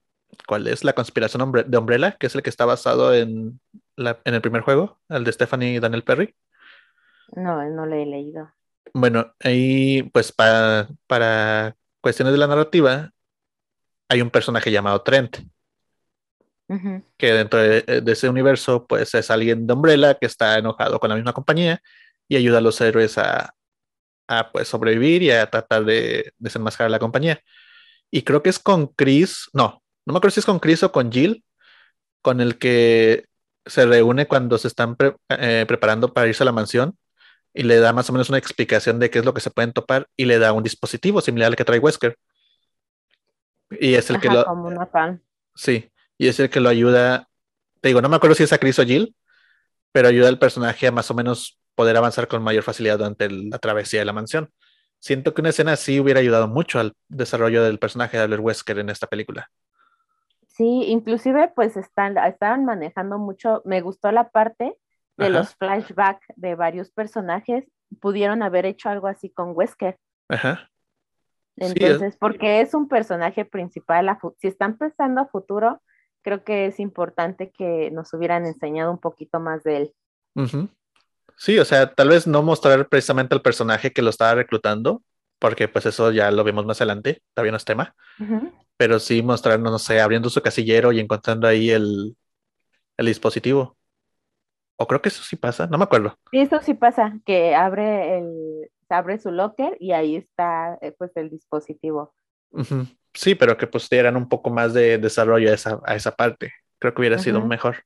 ¿cuál 0.47 0.67
es? 0.67 0.83
La 0.83 0.93
conspiración 0.93 1.51
de 1.51 1.77
Umbrella, 1.77 2.17
que 2.19 2.27
es 2.27 2.35
el 2.35 2.41
que 2.41 2.49
está 2.49 2.65
basado 2.65 3.13
en, 3.13 3.59
la, 3.95 4.19
en 4.25 4.33
el 4.33 4.41
primer 4.41 4.61
juego, 4.61 4.99
el 5.09 5.23
de 5.23 5.31
Stephanie 5.31 5.75
y 5.75 5.79
Daniel 5.79 6.03
Perry. 6.03 6.35
No, 7.35 7.63
no 7.69 7.85
lo 7.85 7.95
he 7.95 8.05
leído. 8.05 8.51
Bueno, 8.93 9.33
ahí 9.39 10.03
pues 10.13 10.31
para, 10.31 10.89
para 11.07 11.75
cuestiones 12.01 12.33
de 12.33 12.37
la 12.37 12.47
narrativa, 12.47 13.11
hay 14.09 14.21
un 14.21 14.29
personaje 14.29 14.71
llamado 14.71 15.01
Trent, 15.01 15.37
que 17.17 17.33
dentro 17.33 17.59
de, 17.59 18.03
ese 18.07 18.29
universo, 18.29 18.87
pues 18.87 19.13
es 19.13 19.29
alguien 19.29 19.67
de 19.67 19.73
Umbrella 19.73 20.15
que 20.15 20.25
está 20.25 20.57
enojado 20.57 20.99
con 21.01 21.09
la 21.09 21.15
misma 21.15 21.33
compañía 21.33 21.81
y 22.29 22.37
ayuda 22.37 22.59
a 22.59 22.61
los 22.61 22.79
héroes 22.79 23.17
a, 23.17 23.53
a 24.27 24.51
pues 24.53 24.69
sobrevivir 24.69 25.21
y 25.23 25.31
a 25.31 25.49
tratar 25.49 25.83
de 25.83 26.31
desenmascarar 26.37 26.89
la 26.89 26.99
compañía. 26.99 27.41
Y 28.09 28.21
creo 28.23 28.41
que 28.41 28.49
es 28.49 28.59
con 28.59 28.87
Chris, 28.87 29.49
no, 29.53 29.81
no 30.05 30.13
me 30.13 30.17
acuerdo 30.17 30.33
si 30.33 30.39
es 30.39 30.45
con 30.45 30.59
Chris 30.59 30.83
o 30.83 30.91
con 30.91 31.11
Jill, 31.11 31.43
con 32.21 32.41
el 32.41 32.57
que 32.57 33.25
se 33.65 33.85
reúne 33.85 34.27
cuando 34.27 34.57
se 34.57 34.67
están 34.67 34.97
eh, 35.29 35.65
preparando 35.67 36.13
para 36.13 36.27
irse 36.27 36.43
a 36.43 36.45
la 36.45 36.51
mansión 36.51 36.97
y 37.53 37.63
le 37.63 37.79
da 37.79 37.93
más 37.93 38.09
o 38.09 38.13
menos 38.13 38.29
una 38.29 38.37
explicación 38.37 38.99
de 38.99 39.09
qué 39.09 39.19
es 39.19 39.25
lo 39.25 39.33
que 39.33 39.41
se 39.41 39.51
pueden 39.51 39.73
topar 39.73 40.07
y 40.15 40.25
le 40.25 40.39
da 40.39 40.53
un 40.53 40.63
dispositivo 40.63 41.21
similar 41.21 41.47
al 41.47 41.55
que 41.55 41.65
trae 41.65 41.79
Wesker. 41.79 42.17
Y 43.71 43.93
es 43.93 44.09
el 44.09 44.19
que 44.19 44.29
lo. 44.29 44.43
Como 44.45 44.67
una 44.67 44.89
pan. 44.89 45.21
Sí 45.55 45.91
y 46.21 46.27
es 46.27 46.39
el 46.39 46.51
que 46.51 46.59
lo 46.59 46.69
ayuda, 46.69 47.29
te 47.81 47.89
digo, 47.89 47.99
no 47.99 48.07
me 48.07 48.15
acuerdo 48.15 48.35
si 48.35 48.43
es 48.43 48.53
a 48.53 48.59
Chris 48.59 48.77
o 48.77 48.85
Jill, 48.85 49.15
pero 49.91 50.07
ayuda 50.07 50.27
al 50.27 50.37
personaje 50.37 50.85
a 50.85 50.91
más 50.91 51.09
o 51.09 51.15
menos 51.15 51.59
poder 51.73 51.97
avanzar 51.97 52.27
con 52.27 52.43
mayor 52.43 52.61
facilidad 52.61 52.99
durante 52.99 53.27
la 53.27 53.57
travesía 53.57 54.01
de 54.01 54.05
la 54.05 54.13
mansión. 54.13 54.51
Siento 54.99 55.33
que 55.33 55.41
una 55.41 55.49
escena 55.49 55.71
así 55.71 55.99
hubiera 55.99 56.19
ayudado 56.19 56.47
mucho 56.47 56.79
al 56.79 56.93
desarrollo 57.07 57.63
del 57.63 57.79
personaje 57.79 58.17
de 58.17 58.23
Albert 58.23 58.43
Wesker 58.43 58.77
en 58.77 58.91
esta 58.91 59.07
película. 59.07 59.49
Sí, 60.53 60.83
inclusive 60.87 61.51
pues 61.55 61.77
están, 61.77 62.17
estaban 62.17 62.65
manejando 62.65 63.17
mucho, 63.17 63.61
me 63.65 63.81
gustó 63.81 64.11
la 64.11 64.29
parte 64.29 64.75
de 65.17 65.29
los 65.29 65.55
flashbacks 65.55 66.25
de 66.35 66.55
varios 66.55 66.91
personajes, 66.91 67.65
pudieron 67.99 68.43
haber 68.43 68.65
hecho 68.65 68.89
algo 68.89 69.07
así 69.07 69.29
con 69.29 69.51
Wesker. 69.55 69.97
Ajá. 70.29 70.69
Entonces, 71.57 72.17
porque 72.17 72.61
es 72.61 72.73
un 72.73 72.87
personaje 72.87 73.45
principal, 73.45 74.17
si 74.39 74.47
están 74.47 74.77
pensando 74.77 75.21
a 75.21 75.27
futuro, 75.27 75.81
creo 76.21 76.43
que 76.43 76.65
es 76.65 76.79
importante 76.79 77.51
que 77.51 77.91
nos 77.91 78.13
hubieran 78.13 78.45
enseñado 78.45 78.91
un 78.91 78.99
poquito 78.99 79.39
más 79.39 79.63
de 79.63 79.77
él. 79.77 79.93
Sí, 81.37 81.59
o 81.59 81.65
sea, 81.65 81.93
tal 81.93 82.09
vez 82.09 82.27
no 82.27 82.41
mostrar 82.41 82.87
precisamente 82.87 83.35
al 83.35 83.41
personaje 83.41 83.93
que 83.93 84.01
lo 84.01 84.09
estaba 84.09 84.35
reclutando, 84.35 85.01
porque 85.41 85.67
pues 85.67 85.87
eso 85.87 86.11
ya 86.11 86.29
lo 86.29 86.43
vemos 86.43 86.67
más 86.67 86.79
adelante, 86.81 87.23
todavía 87.33 87.51
no 87.51 87.57
es 87.57 87.65
tema, 87.65 87.95
pero 88.77 88.99
sí 88.99 89.23
mostrarnos, 89.23 89.71
no 89.71 89.79
sé, 89.79 89.99
abriendo 89.99 90.29
su 90.29 90.39
casillero 90.39 90.91
y 90.91 90.99
encontrando 90.99 91.47
ahí 91.47 91.71
el, 91.71 92.15
el 92.95 93.05
dispositivo. 93.07 93.75
O 94.77 94.85
creo 94.85 95.01
que 95.01 95.09
eso 95.09 95.23
sí 95.23 95.37
pasa, 95.37 95.65
no 95.65 95.79
me 95.79 95.85
acuerdo. 95.85 96.15
Sí, 96.29 96.39
eso 96.41 96.61
sí 96.61 96.75
pasa, 96.75 97.19
que 97.25 97.55
abre 97.55 98.19
el, 98.19 98.69
abre 98.89 99.17
su 99.17 99.31
locker 99.31 99.77
y 99.79 99.93
ahí 99.93 100.15
está 100.15 100.77
eh, 100.79 100.93
pues 100.95 101.11
el 101.15 101.31
dispositivo. 101.31 102.13
Sí, 103.15 103.33
pero 103.33 103.57
que 103.57 103.65
pues 103.65 103.89
dieran 103.89 104.17
un 104.17 104.29
poco 104.29 104.51
más 104.51 104.75
de 104.75 104.99
desarrollo 104.99 105.49
a 105.49 105.55
esa, 105.55 105.79
a 105.85 105.95
esa 105.95 106.15
parte. 106.15 106.53
Creo 106.77 106.93
que 106.93 107.01
hubiera 107.01 107.17
sido 107.17 107.41
mejor. 107.41 107.77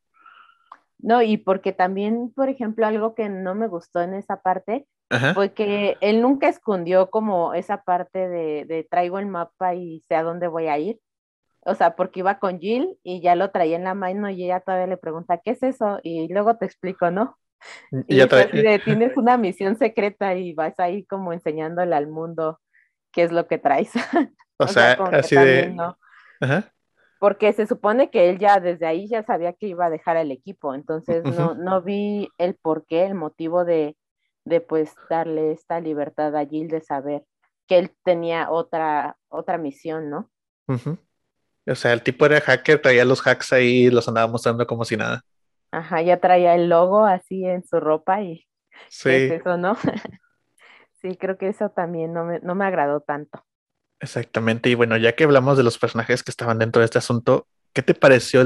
No, 0.97 1.21
y 1.21 1.37
porque 1.37 1.71
también, 1.71 2.33
por 2.35 2.49
ejemplo, 2.49 2.85
algo 2.85 3.15
que 3.15 3.29
no 3.29 3.55
me 3.55 3.67
gustó 3.67 4.01
en 4.01 4.13
esa 4.13 4.41
parte 4.41 4.87
fue 5.33 5.53
que 5.53 5.97
él 6.01 6.21
nunca 6.21 6.49
escondió 6.49 7.09
como 7.09 7.53
esa 7.53 7.83
parte 7.83 8.27
de, 8.27 8.65
de, 8.65 8.83
traigo 8.83 9.19
el 9.19 9.27
mapa 9.27 9.75
y 9.75 10.01
sé 10.01 10.15
a 10.15 10.23
dónde 10.23 10.47
voy 10.47 10.67
a 10.67 10.77
ir. 10.77 10.99
O 11.61 11.73
sea, 11.73 11.95
porque 11.95 12.19
iba 12.19 12.37
con 12.37 12.59
Jill 12.59 12.97
y 13.03 13.21
ya 13.21 13.35
lo 13.35 13.49
traía 13.51 13.75
en 13.75 13.83
la 13.83 13.95
mano 13.95 14.29
y 14.29 14.43
ella 14.43 14.59
todavía 14.59 14.87
le 14.87 14.97
pregunta, 14.97 15.39
¿qué 15.43 15.51
es 15.51 15.63
eso? 15.63 15.99
Y 16.03 16.31
luego 16.31 16.57
te 16.57 16.65
explico, 16.65 17.09
¿no? 17.09 17.37
Y, 18.07 18.17
ya 18.17 18.27
tienes 18.83 19.17
una 19.17 19.37
misión 19.37 19.75
secreta 19.75 20.35
y 20.35 20.53
vas 20.53 20.79
ahí 20.79 21.05
como 21.05 21.33
enseñándole 21.33 21.95
al 21.95 22.07
mundo 22.07 22.59
qué 23.11 23.23
es 23.23 23.31
lo 23.31 23.47
que 23.47 23.57
traes. 23.57 23.91
O, 24.57 24.67
sea, 24.69 24.93
así 24.93 25.35
de... 25.35 25.75
Porque 27.19 27.51
se 27.51 27.67
supone 27.67 28.09
que 28.09 28.29
él 28.29 28.39
ya 28.39 28.61
desde 28.61 28.85
ahí 28.85 29.05
ya 29.09 29.21
sabía 29.21 29.51
que 29.51 29.67
iba 29.67 29.87
a 29.87 29.89
dejar 29.89 30.15
el 30.15 30.31
equipo, 30.31 30.73
entonces 30.73 31.25
no, 31.25 31.55
no 31.55 31.81
vi 31.81 32.29
el 32.37 32.55
por 32.55 32.85
qué, 32.85 33.03
el 33.03 33.15
motivo 33.15 33.65
de, 33.65 33.97
de 34.45 34.61
pues 34.61 34.93
darle 35.09 35.51
esta 35.51 35.79
libertad 35.79 36.35
a 36.35 36.45
Jill 36.45 36.67
de 36.67 36.81
saber 36.81 37.25
que 37.67 37.79
él 37.79 37.91
tenía 38.03 38.49
otra, 38.51 39.17
otra 39.27 39.57
misión, 39.57 40.09
¿no? 40.09 40.31
O 41.67 41.75
sea, 41.75 41.93
el 41.93 42.03
tipo 42.03 42.25
era 42.25 42.39
hacker, 42.41 42.81
traía 42.81 43.05
los 43.05 43.25
hacks 43.25 43.53
ahí 43.53 43.87
y 43.87 43.89
los 43.89 44.07
andaba 44.07 44.31
mostrando 44.31 44.65
como 44.67 44.85
si 44.85 44.97
nada. 44.97 45.23
Ajá, 45.71 46.01
ya 46.01 46.19
traía 46.19 46.55
el 46.55 46.69
logo 46.69 47.05
así 47.05 47.43
en 47.43 47.65
su 47.65 47.79
ropa 47.79 48.21
y 48.21 48.47
sí. 48.87 49.09
es 49.09 49.31
eso, 49.31 49.57
¿no? 49.57 49.75
sí, 51.01 51.17
creo 51.17 51.37
que 51.37 51.49
eso 51.49 51.69
también 51.69 52.13
no 52.13 52.25
me, 52.25 52.39
no 52.39 52.55
me 52.55 52.65
agradó 52.65 53.01
tanto. 53.01 53.43
Exactamente. 53.99 54.69
Y 54.69 54.75
bueno, 54.75 54.97
ya 54.97 55.15
que 55.15 55.23
hablamos 55.23 55.57
de 55.57 55.63
los 55.63 55.77
personajes 55.77 56.23
que 56.23 56.31
estaban 56.31 56.59
dentro 56.59 56.81
de 56.81 56.85
este 56.85 56.99
asunto, 56.99 57.47
¿qué 57.73 57.81
te 57.81 57.95
pareció 57.95 58.43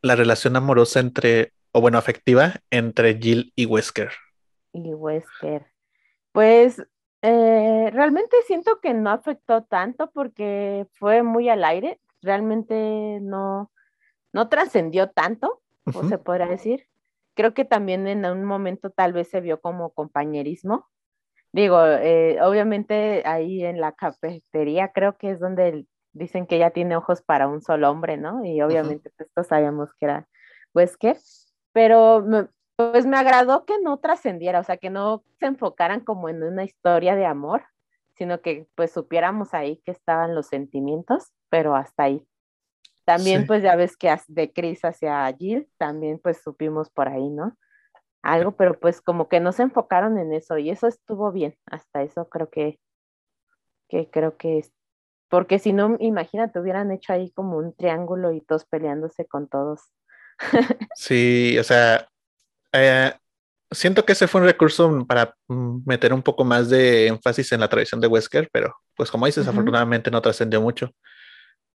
la 0.00 0.16
relación 0.16 0.56
amorosa 0.56 1.00
entre, 1.00 1.52
o 1.72 1.80
bueno, 1.80 1.98
afectiva 1.98 2.54
entre 2.70 3.18
Jill 3.18 3.52
y 3.54 3.66
Wesker? 3.66 4.12
Y 4.74 4.92
Wesker. 4.92 5.66
Pues 6.32 6.82
eh, 7.22 7.90
realmente 7.92 8.36
siento 8.46 8.80
que 8.82 8.92
no 8.92 9.08
afectó 9.08 9.62
tanto 9.62 10.10
porque 10.10 10.86
fue 10.92 11.22
muy 11.22 11.48
al 11.48 11.64
aire. 11.64 11.98
Realmente 12.20 13.20
no, 13.22 13.70
no 14.32 14.48
trascendió 14.50 15.10
tanto, 15.10 15.62
o 15.94 16.04
se 16.04 16.18
podrá 16.18 16.46
decir. 16.46 16.86
Creo 17.34 17.54
que 17.54 17.64
también 17.64 18.06
en 18.06 18.26
un 18.26 18.44
momento 18.44 18.90
tal 18.90 19.14
vez 19.14 19.28
se 19.28 19.40
vio 19.40 19.60
como 19.62 19.94
compañerismo, 19.94 20.90
Digo, 21.54 21.86
eh, 21.86 22.42
obviamente 22.42 23.22
ahí 23.24 23.64
en 23.64 23.80
la 23.80 23.92
cafetería 23.92 24.90
creo 24.92 25.16
que 25.16 25.30
es 25.30 25.38
donde 25.38 25.86
dicen 26.12 26.48
que 26.48 26.56
ella 26.56 26.70
tiene 26.70 26.96
ojos 26.96 27.22
para 27.22 27.46
un 27.46 27.62
solo 27.62 27.88
hombre, 27.88 28.16
¿no? 28.16 28.44
Y 28.44 28.60
obviamente 28.60 29.12
pues 29.16 29.30
todos 29.32 29.46
sabíamos 29.46 29.88
que 29.94 30.06
era 30.06 30.28
Wesker, 30.74 31.16
pero 31.72 32.50
pues 32.76 33.06
me 33.06 33.16
agradó 33.16 33.64
que 33.64 33.80
no 33.80 33.98
trascendiera, 33.98 34.60
o 34.60 34.64
sea, 34.64 34.76
que 34.76 34.90
no 34.90 35.24
se 35.38 35.46
enfocaran 35.46 36.00
como 36.00 36.28
en 36.28 36.42
una 36.42 36.64
historia 36.64 37.16
de 37.16 37.26
amor, 37.26 37.64
sino 38.16 38.40
que 38.40 38.66
pues 38.74 38.92
supiéramos 38.92 39.54
ahí 39.54 39.80
que 39.84 39.92
estaban 39.92 40.34
los 40.34 40.46
sentimientos, 40.46 41.32
pero 41.50 41.74
hasta 41.76 42.04
ahí. 42.04 42.26
También 43.04 43.46
pues 43.46 43.62
ya 43.62 43.76
ves 43.76 43.96
que 43.96 44.14
de 44.28 44.52
Chris 44.52 44.84
hacia 44.84 45.30
Jill, 45.38 45.68
también 45.76 46.18
pues 46.18 46.42
supimos 46.42 46.90
por 46.90 47.08
ahí, 47.08 47.28
¿no? 47.28 47.56
algo, 48.24 48.56
pero 48.56 48.80
pues 48.80 49.00
como 49.02 49.28
que 49.28 49.38
no 49.38 49.52
se 49.52 49.62
enfocaron 49.62 50.18
en 50.18 50.32
eso 50.32 50.56
y 50.56 50.70
eso 50.70 50.86
estuvo 50.88 51.30
bien, 51.30 51.54
hasta 51.66 52.02
eso 52.02 52.28
creo 52.30 52.48
que, 52.48 52.80
que 53.88 54.10
creo 54.10 54.36
que 54.36 54.62
porque 55.28 55.58
si 55.58 55.72
no, 55.72 55.96
imagínate, 56.00 56.58
hubieran 56.58 56.90
hecho 56.90 57.12
ahí 57.12 57.30
como 57.32 57.58
un 57.58 57.74
triángulo 57.74 58.32
y 58.32 58.40
todos 58.40 58.66
peleándose 58.66 59.26
con 59.26 59.48
todos. 59.48 59.80
sí, 60.94 61.58
o 61.58 61.64
sea, 61.64 62.08
eh, 62.74 63.12
siento 63.70 64.04
que 64.04 64.12
ese 64.12 64.26
fue 64.28 64.40
un 64.40 64.46
recurso 64.46 65.06
para 65.06 65.34
mm, 65.48 65.78
meter 65.86 66.12
un 66.12 66.22
poco 66.22 66.44
más 66.44 66.68
de 66.68 67.06
énfasis 67.06 67.52
en 67.52 67.60
la 67.60 67.68
tradición 67.68 68.00
de 68.00 68.08
Wesker, 68.08 68.48
pero 68.52 68.74
pues 68.96 69.10
como 69.10 69.26
dices, 69.26 69.46
afortunadamente 69.48 70.10
no 70.10 70.20
trascendió 70.20 70.60
mucho. 70.60 70.90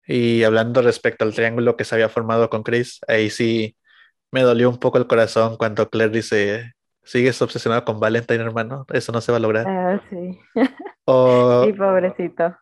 Y 0.08 0.44
hablando 0.44 0.82
respecto 0.82 1.26
al 1.26 1.34
triángulo 1.34 1.76
que 1.76 1.84
se 1.84 1.96
había 1.96 2.10
formado 2.10 2.50
con 2.50 2.64
Chris, 2.64 3.00
ahí 3.08 3.30
sí 3.30 3.78
me 4.32 4.42
dolió 4.42 4.70
un 4.70 4.78
poco 4.78 4.98
el 4.98 5.08
corazón 5.08 5.58
cuando 5.58 5.90
Claire 5.90 6.14
dice, 6.14 6.74
sigues 7.04 7.42
obsesionado 7.42 7.86
con 7.86 8.00
Valentine, 8.00 8.44
hermano, 8.44 8.86
eso 8.92 9.12
no 9.12 9.22
se 9.22 9.32
va 9.32 9.38
a 9.38 9.42
lograr. 9.42 9.68
Ah, 9.68 10.02
sí. 10.10 10.40
O, 11.06 11.64
sí, 11.66 11.74
pobrecito. 11.74 12.56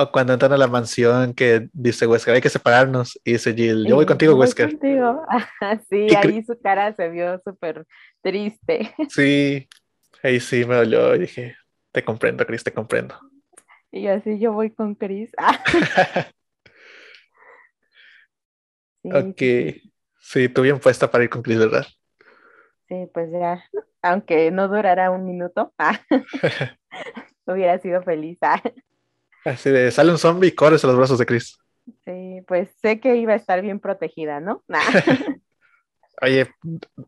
O 0.00 0.10
cuando 0.10 0.32
entran 0.32 0.52
a 0.54 0.56
la 0.56 0.66
mansión 0.66 1.34
que 1.34 1.68
dice 1.74 2.06
Wesker, 2.06 2.32
hay 2.34 2.40
que 2.40 2.48
separarnos. 2.48 3.20
Y 3.22 3.32
dice 3.32 3.52
Jill, 3.52 3.86
yo 3.86 3.96
voy 3.96 4.06
contigo, 4.06 4.34
Wesker. 4.34 4.70
Contigo. 4.70 5.26
sí, 5.90 6.06
ahí 6.16 6.42
su 6.42 6.58
cara 6.58 6.94
se 6.94 7.10
vio 7.10 7.38
súper 7.44 7.86
triste. 8.22 8.94
Sí, 9.10 9.68
ahí 10.22 10.40
sí 10.40 10.64
me 10.64 10.76
dolió 10.76 11.14
y 11.14 11.18
dije, 11.18 11.54
te 11.92 12.02
comprendo, 12.02 12.46
Chris, 12.46 12.64
te 12.64 12.72
comprendo. 12.72 13.14
Y 13.92 14.06
así 14.06 14.38
yo 14.38 14.54
voy 14.54 14.70
con 14.70 14.94
Chris. 14.94 15.32
ok, 19.04 19.42
sí, 20.18 20.48
tú 20.48 20.62
bien 20.62 20.78
puesta 20.78 21.10
para 21.10 21.24
ir 21.24 21.30
con 21.30 21.42
Chris, 21.42 21.58
¿verdad? 21.58 21.84
Sí, 22.88 23.06
pues 23.12 23.30
ya, 23.32 23.62
aunque 24.00 24.50
no 24.50 24.66
durara 24.68 25.10
un 25.10 25.26
minuto, 25.26 25.74
hubiera 27.46 27.78
sido 27.80 28.02
feliz. 28.02 28.38
Así 29.44 29.70
de, 29.70 29.90
sale 29.90 30.12
un 30.12 30.18
zombie 30.18 30.48
y 30.48 30.54
corres 30.54 30.84
a 30.84 30.86
los 30.86 30.96
brazos 30.96 31.18
de 31.18 31.26
Chris. 31.26 31.58
Sí, 32.04 32.42
pues 32.46 32.68
sé 32.80 33.00
que 33.00 33.16
iba 33.16 33.32
a 33.32 33.36
estar 33.36 33.62
bien 33.62 33.80
protegida, 33.80 34.40
¿no? 34.40 34.62
Oye, 36.22 36.50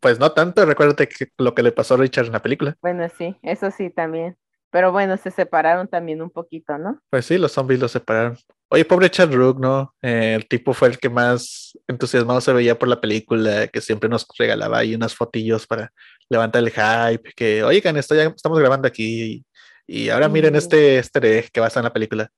pues 0.00 0.18
no 0.18 0.32
tanto, 0.32 0.64
recuérdate 0.64 1.08
que 1.08 1.28
lo 1.38 1.54
que 1.54 1.62
le 1.62 1.72
pasó 1.72 1.94
a 1.94 1.98
Richard 1.98 2.26
en 2.26 2.32
la 2.32 2.42
película. 2.42 2.76
Bueno, 2.80 3.06
sí, 3.16 3.36
eso 3.42 3.70
sí 3.70 3.90
también. 3.90 4.36
Pero 4.70 4.90
bueno, 4.90 5.18
se 5.18 5.30
separaron 5.30 5.86
también 5.86 6.22
un 6.22 6.30
poquito, 6.30 6.78
¿no? 6.78 6.98
Pues 7.10 7.26
sí, 7.26 7.36
los 7.36 7.52
zombies 7.52 7.78
los 7.78 7.92
separaron. 7.92 8.38
Oye, 8.70 8.86
pobre 8.86 9.10
Chad 9.10 9.30
Rook, 9.30 9.60
¿no? 9.60 9.94
Eh, 10.00 10.32
el 10.34 10.48
tipo 10.48 10.72
fue 10.72 10.88
el 10.88 10.98
que 10.98 11.10
más 11.10 11.78
entusiasmado 11.86 12.40
se 12.40 12.54
veía 12.54 12.78
por 12.78 12.88
la 12.88 12.98
película, 12.98 13.68
que 13.68 13.82
siempre 13.82 14.08
nos 14.08 14.26
regalaba 14.38 14.78
ahí 14.78 14.94
unas 14.94 15.14
fotillos 15.14 15.66
para 15.66 15.92
levantar 16.30 16.62
el 16.62 16.70
hype, 16.70 17.34
que, 17.36 17.62
oigan, 17.62 17.98
estamos 17.98 18.58
grabando 18.58 18.88
aquí 18.88 19.44
y, 19.92 20.08
ahora 20.08 20.28
miren 20.28 20.56
este, 20.56 20.98
este 20.98 21.44
que 21.52 21.60
va 21.60 21.66
a 21.66 21.68
estar 21.68 21.82
en 21.82 21.86
la 21.86 21.92
película. 21.92 22.30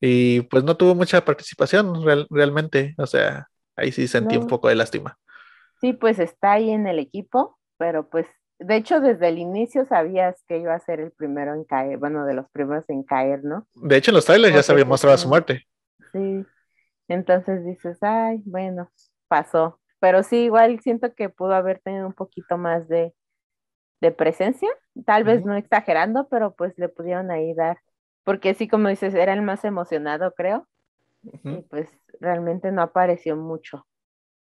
Y 0.00 0.40
pues 0.42 0.64
no 0.64 0.76
tuvo 0.76 0.94
mucha 0.94 1.24
participación 1.24 2.26
realmente, 2.30 2.94
o 2.96 3.06
sea, 3.06 3.48
ahí 3.76 3.92
sí 3.92 4.08
sentí 4.08 4.36
un 4.36 4.46
poco 4.46 4.68
de 4.68 4.74
lástima. 4.74 5.18
Sí, 5.80 5.92
pues 5.92 6.18
está 6.18 6.52
ahí 6.52 6.70
en 6.70 6.86
el 6.86 6.98
equipo, 6.98 7.58
pero 7.78 8.08
pues 8.08 8.26
de 8.58 8.76
hecho 8.76 9.00
desde 9.00 9.28
el 9.28 9.38
inicio 9.38 9.84
sabías 9.86 10.42
que 10.48 10.58
iba 10.58 10.74
a 10.74 10.80
ser 10.80 11.00
el 11.00 11.12
primero 11.12 11.54
en 11.54 11.64
caer, 11.64 11.98
bueno, 11.98 12.24
de 12.24 12.34
los 12.34 12.48
primeros 12.50 12.88
en 12.88 13.02
caer, 13.02 13.44
¿no? 13.44 13.66
De 13.74 13.96
hecho 13.96 14.10
en 14.10 14.16
los 14.16 14.24
trailers 14.24 14.54
ya 14.54 14.62
se 14.62 14.72
había 14.72 14.84
mostrado 14.84 15.16
su 15.16 15.28
muerte. 15.28 15.66
Sí, 16.12 16.44
entonces 17.08 17.64
dices, 17.64 17.98
ay, 18.02 18.42
bueno, 18.44 18.90
pasó. 19.28 19.80
Pero 20.00 20.22
sí, 20.22 20.44
igual 20.44 20.80
siento 20.80 21.14
que 21.14 21.28
pudo 21.28 21.54
haber 21.54 21.80
tenido 21.80 22.06
un 22.06 22.14
poquito 22.14 22.56
más 22.56 22.88
de, 22.88 23.14
de 24.00 24.12
presencia, 24.12 24.68
tal 25.04 25.24
vez 25.24 25.44
no 25.44 25.54
exagerando, 25.54 26.28
pero 26.28 26.54
pues 26.54 26.72
le 26.78 26.88
pudieron 26.88 27.30
ahí 27.30 27.54
dar, 27.54 27.78
porque 28.24 28.54
sí, 28.54 28.68
como 28.68 28.88
dices, 28.88 29.14
era 29.14 29.32
el 29.32 29.42
más 29.42 29.64
emocionado, 29.64 30.32
creo, 30.34 30.66
y 31.22 31.62
pues 31.68 31.88
realmente 32.18 32.72
no 32.72 32.82
apareció 32.82 33.36
mucho. 33.36 33.86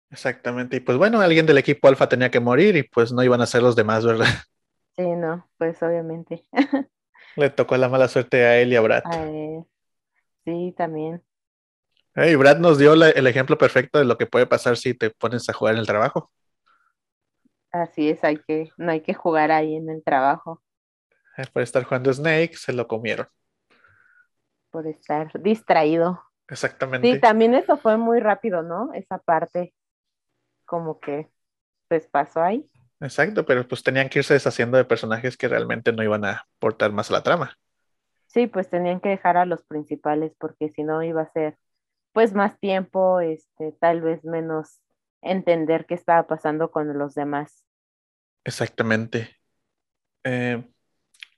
Exactamente. 0.09 0.77
Y 0.77 0.79
pues 0.79 0.97
bueno, 0.97 1.21
alguien 1.21 1.45
del 1.45 1.57
equipo 1.57 1.87
alfa 1.87 2.07
tenía 2.07 2.29
que 2.29 2.39
morir 2.39 2.75
y 2.75 2.83
pues 2.83 3.11
no 3.11 3.23
iban 3.23 3.41
a 3.41 3.47
ser 3.47 3.63
los 3.63 3.75
demás, 3.75 4.05
¿verdad? 4.05 4.25
Sí, 4.95 5.07
no, 5.07 5.49
pues 5.57 5.81
obviamente. 5.81 6.45
Le 7.35 7.49
tocó 7.49 7.75
la 7.77 7.89
mala 7.89 8.07
suerte 8.07 8.45
a 8.45 8.59
él 8.59 8.73
y 8.73 8.75
a 8.75 8.81
Brad. 8.81 9.01
Sí, 10.45 10.71
también. 10.77 11.23
Y 12.15 12.35
Brad 12.35 12.59
nos 12.59 12.77
dio 12.77 12.93
el 12.93 13.25
ejemplo 13.25 13.57
perfecto 13.57 13.97
de 13.97 14.05
lo 14.05 14.19
que 14.19 14.27
puede 14.27 14.45
pasar 14.45 14.77
si 14.77 14.93
te 14.93 15.09
pones 15.09 15.49
a 15.49 15.53
jugar 15.53 15.73
en 15.73 15.79
el 15.79 15.87
trabajo. 15.87 16.31
Así 17.73 18.09
es, 18.09 18.23
hay 18.23 18.37
que, 18.37 18.69
no 18.77 18.91
hay 18.91 19.01
que 19.01 19.15
jugar 19.15 19.51
ahí 19.51 19.75
en 19.75 19.89
el 19.89 20.03
trabajo. 20.03 20.61
Por 21.51 21.63
estar 21.63 21.83
jugando 21.83 22.13
Snake, 22.13 22.55
se 22.55 22.71
lo 22.71 22.87
comieron. 22.87 23.27
Por 24.69 24.85
estar 24.85 25.31
distraído. 25.41 26.21
Exactamente. 26.47 27.11
Sí, 27.11 27.19
también 27.19 27.55
eso 27.55 27.77
fue 27.77 27.97
muy 27.97 28.19
rápido, 28.19 28.61
¿no? 28.61 28.93
Esa 28.93 29.17
parte 29.17 29.73
como 30.65 30.99
que 30.99 31.29
pues 31.87 32.07
pasó 32.07 32.43
ahí. 32.43 32.69
Exacto, 32.99 33.43
pero 33.45 33.67
pues 33.67 33.81
tenían 33.81 34.07
que 34.07 34.19
irse 34.19 34.35
deshaciendo 34.35 34.77
de 34.77 34.85
personajes 34.85 35.35
que 35.35 35.47
realmente 35.47 35.91
no 35.91 36.03
iban 36.03 36.25
a 36.25 36.45
aportar 36.57 36.91
más 36.91 37.09
a 37.09 37.13
la 37.13 37.23
trama. 37.23 37.57
Sí, 38.27 38.45
pues 38.45 38.69
tenían 38.69 38.99
que 38.99 39.09
dejar 39.09 39.35
a 39.37 39.45
los 39.45 39.63
principales 39.63 40.33
porque 40.37 40.69
si 40.69 40.83
no 40.83 41.01
iba 41.01 41.23
a 41.23 41.31
ser 41.31 41.57
pues 42.13 42.33
más 42.33 42.59
tiempo, 42.59 43.19
este, 43.19 43.71
tal 43.79 44.01
vez 44.01 44.23
menos 44.23 44.79
entender 45.23 45.85
qué 45.85 45.93
estaba 45.93 46.27
pasando 46.27 46.71
con 46.71 46.97
los 46.97 47.15
demás. 47.15 47.65
Exactamente. 48.43 49.37
Eh, 50.23 50.63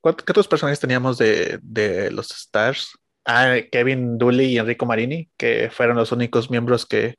¿Qué 0.04 0.32
otros 0.32 0.48
personajes 0.48 0.80
teníamos 0.80 1.18
de, 1.18 1.60
de 1.62 2.12
los 2.12 2.32
Stars? 2.32 2.98
Ah, 3.26 3.56
Kevin 3.72 4.18
Dooley 4.18 4.54
y 4.54 4.58
Enrico 4.60 4.86
Marini, 4.86 5.32
que 5.36 5.72
fueron 5.72 5.98
los 5.98 6.12
únicos 6.12 6.52
miembros 6.52 6.86
que 6.86 7.16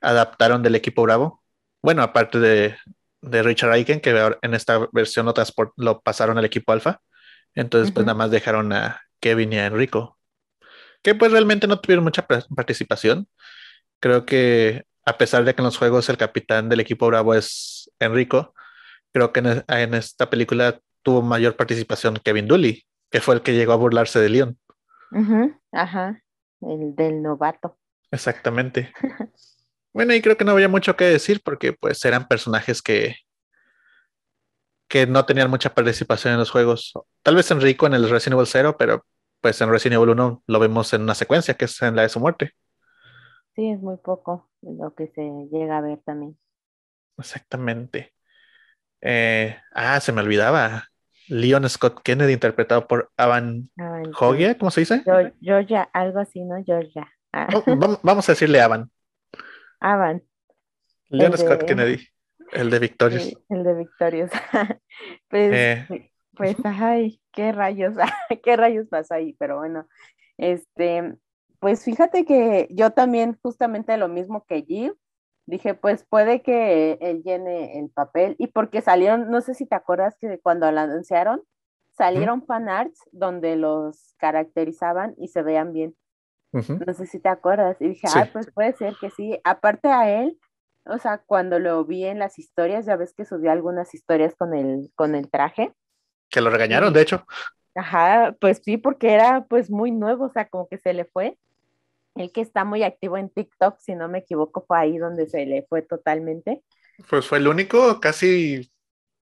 adaptaron 0.00 0.62
del 0.62 0.74
equipo 0.74 1.02
Bravo. 1.02 1.42
Bueno, 1.82 2.02
aparte 2.02 2.38
de, 2.38 2.76
Richard 3.20 3.72
Aiken, 3.72 4.00
que 4.00 4.36
en 4.40 4.54
esta 4.54 4.88
versión 4.92 5.26
lo, 5.26 5.34
lo 5.76 6.00
pasaron 6.00 6.38
al 6.38 6.44
equipo 6.44 6.72
Alfa. 6.72 7.00
Entonces, 7.54 7.92
pues 7.92 8.06
nada 8.06 8.16
más 8.16 8.30
dejaron 8.30 8.72
a 8.72 9.00
Kevin 9.20 9.52
y 9.52 9.58
a 9.58 9.66
Enrico, 9.66 10.18
que 11.02 11.14
pues 11.14 11.32
realmente 11.32 11.66
no 11.66 11.80
tuvieron 11.80 12.04
mucha 12.04 12.26
participación. 12.26 13.28
Creo 14.00 14.26
que 14.26 14.84
a 15.06 15.16
pesar 15.16 15.44
de 15.44 15.54
que 15.54 15.62
en 15.62 15.66
los 15.66 15.78
juegos 15.78 16.08
el 16.08 16.18
capitán 16.18 16.68
del 16.68 16.80
equipo 16.80 17.06
Bravo 17.06 17.34
es 17.34 17.90
Enrico, 18.00 18.54
creo 19.12 19.32
que 19.32 19.64
en, 19.68 19.94
esta 19.94 20.28
película 20.28 20.80
tuvo 21.02 21.22
mayor 21.22 21.56
participación 21.56 22.18
Kevin 22.22 22.48
Dooley, 22.48 22.84
que 23.10 23.20
fue 23.20 23.36
el 23.36 23.42
que 23.42 23.54
llegó 23.54 23.72
a 23.72 23.76
burlarse 23.76 24.18
de 24.18 24.28
Leon. 24.28 24.58
Ajá, 25.72 26.22
el 26.60 26.94
del 26.96 27.22
novato. 27.22 27.78
Exactamente. 28.10 28.92
Bueno, 29.92 30.12
y 30.12 30.20
creo 30.20 30.36
que 30.36 30.44
no 30.44 30.52
había 30.52 30.68
mucho 30.68 30.94
que 30.94 31.06
decir 31.06 31.40
porque 31.42 31.72
pues 31.72 32.04
eran 32.04 32.28
personajes 32.28 32.82
que, 32.82 33.16
que 34.90 35.06
no 35.06 35.24
tenían 35.24 35.48
mucha 35.48 35.72
participación 35.72 36.34
en 36.34 36.38
los 36.38 36.50
juegos. 36.50 36.92
Tal 37.22 37.34
vez 37.34 37.50
Enrico 37.50 37.86
en 37.86 37.94
el 37.94 38.10
Resident 38.10 38.34
Evil 38.34 38.46
0, 38.46 38.76
pero 38.78 39.06
pues 39.40 39.58
en 39.62 39.70
Resident 39.70 39.94
Evil 39.94 40.10
1 40.10 40.42
lo 40.46 40.58
vemos 40.58 40.92
en 40.92 41.00
una 41.00 41.14
secuencia 41.14 41.54
que 41.54 41.64
es 41.64 41.80
en 41.80 41.96
la 41.96 42.02
de 42.02 42.10
su 42.10 42.20
muerte. 42.20 42.52
Sí, 43.56 43.70
es 43.70 43.80
muy 43.80 43.96
poco 43.96 44.50
lo 44.60 44.94
que 44.94 45.08
se 45.08 45.22
llega 45.50 45.78
a 45.78 45.80
ver 45.80 45.98
también. 46.04 46.38
Exactamente. 47.18 48.12
Eh, 49.00 49.56
ah, 49.72 49.98
se 50.00 50.12
me 50.12 50.20
olvidaba. 50.20 50.84
Leon 51.28 51.68
Scott 51.68 52.02
Kennedy, 52.02 52.34
interpretado 52.34 52.86
por 52.86 53.10
Avan 53.16 53.70
Hogia, 54.20 54.56
¿cómo 54.56 54.70
se 54.70 54.80
dice? 54.80 55.02
Georgia, 55.40 55.88
algo 55.92 56.20
así, 56.20 56.44
¿no? 56.44 56.62
Georgia. 56.64 57.10
Ah. 57.32 57.48
Oh, 57.52 57.98
vamos 58.02 58.28
a 58.28 58.32
decirle 58.32 58.60
Avan. 58.60 58.90
Avan. 59.80 60.22
Leon 61.08 61.36
Scott 61.36 61.64
Kennedy, 61.64 62.06
el 62.52 62.70
de 62.70 62.78
Victorious. 62.78 63.32
el 63.48 63.64
de 63.64 63.74
Victorious. 63.74 64.30
pues, 65.28 65.52
eh. 65.52 66.10
pues, 66.34 66.56
ay, 66.64 67.20
qué 67.32 67.52
rayos, 67.52 67.94
qué 68.44 68.56
rayos 68.56 68.86
pasa 68.88 69.16
ahí, 69.16 69.34
pero 69.38 69.58
bueno, 69.58 69.88
este, 70.36 71.16
pues 71.66 71.82
fíjate 71.82 72.24
que 72.24 72.68
yo 72.70 72.92
también 72.92 73.36
justamente 73.42 73.96
lo 73.96 74.06
mismo 74.06 74.44
que 74.46 74.62
Jill, 74.62 74.94
dije, 75.46 75.74
pues 75.74 76.06
puede 76.08 76.40
que 76.40 76.96
él 77.00 77.24
llene 77.24 77.80
el 77.80 77.90
papel 77.90 78.36
y 78.38 78.46
porque 78.46 78.82
salieron, 78.82 79.32
no 79.32 79.40
sé 79.40 79.52
si 79.54 79.66
te 79.66 79.74
acuerdas 79.74 80.16
que 80.20 80.38
cuando 80.38 80.70
lo 80.70 80.78
anunciaron, 80.78 81.42
salieron 81.98 82.46
fanarts 82.46 83.00
donde 83.10 83.56
los 83.56 84.14
caracterizaban 84.16 85.16
y 85.18 85.26
se 85.26 85.42
veían 85.42 85.72
bien. 85.72 85.96
No 86.52 86.94
sé 86.94 87.06
si 87.06 87.18
te 87.18 87.30
acuerdas. 87.30 87.76
Y 87.80 87.88
dije, 87.88 88.06
ah, 88.14 88.28
pues 88.32 88.48
puede 88.52 88.72
ser 88.74 88.94
que 89.00 89.10
sí. 89.10 89.40
Aparte 89.42 89.88
a 89.88 90.22
él, 90.22 90.38
o 90.84 90.98
sea, 90.98 91.18
cuando 91.18 91.58
lo 91.58 91.84
vi 91.84 92.04
en 92.04 92.20
las 92.20 92.38
historias, 92.38 92.86
ya 92.86 92.94
ves 92.94 93.12
que 93.12 93.24
subió 93.24 93.50
algunas 93.50 93.92
historias 93.92 94.36
con 94.36 94.54
el, 94.54 94.92
con 94.94 95.16
el 95.16 95.28
traje. 95.28 95.74
Que 96.30 96.40
lo 96.40 96.48
regañaron, 96.48 96.92
de 96.92 97.02
hecho. 97.02 97.26
Ajá, 97.74 98.36
pues 98.40 98.62
sí, 98.64 98.76
porque 98.76 99.12
era 99.12 99.46
pues 99.46 99.68
muy 99.68 99.90
nuevo, 99.90 100.26
o 100.26 100.30
sea, 100.30 100.48
como 100.48 100.68
que 100.68 100.78
se 100.78 100.92
le 100.92 101.06
fue. 101.06 101.36
El 102.16 102.32
que 102.32 102.40
está 102.40 102.64
muy 102.64 102.82
activo 102.82 103.16
en 103.16 103.28
TikTok, 103.28 103.78
si 103.78 103.94
no 103.94 104.08
me 104.08 104.18
equivoco, 104.18 104.64
fue 104.66 104.78
ahí 104.78 104.98
donde 104.98 105.26
se 105.26 105.46
le 105.46 105.66
fue 105.68 105.82
totalmente. 105.82 106.62
Pues 107.08 107.26
fue 107.26 107.38
el 107.38 107.48
único, 107.48 108.00
casi 108.00 108.70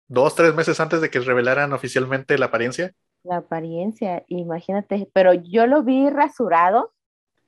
dos, 0.09 0.35
tres 0.35 0.55
meses 0.55 0.79
antes 0.81 1.01
de 1.01 1.11
que 1.11 1.21
revelaran 1.21 1.73
oficialmente 1.73 2.39
la 2.39 2.47
apariencia. 2.47 2.93
La 3.25 3.39
apariencia, 3.39 4.25
imagínate, 4.29 5.09
pero 5.13 5.35
yo 5.35 5.67
lo 5.67 5.83
vi 5.83 6.09
rasurado 6.11 6.93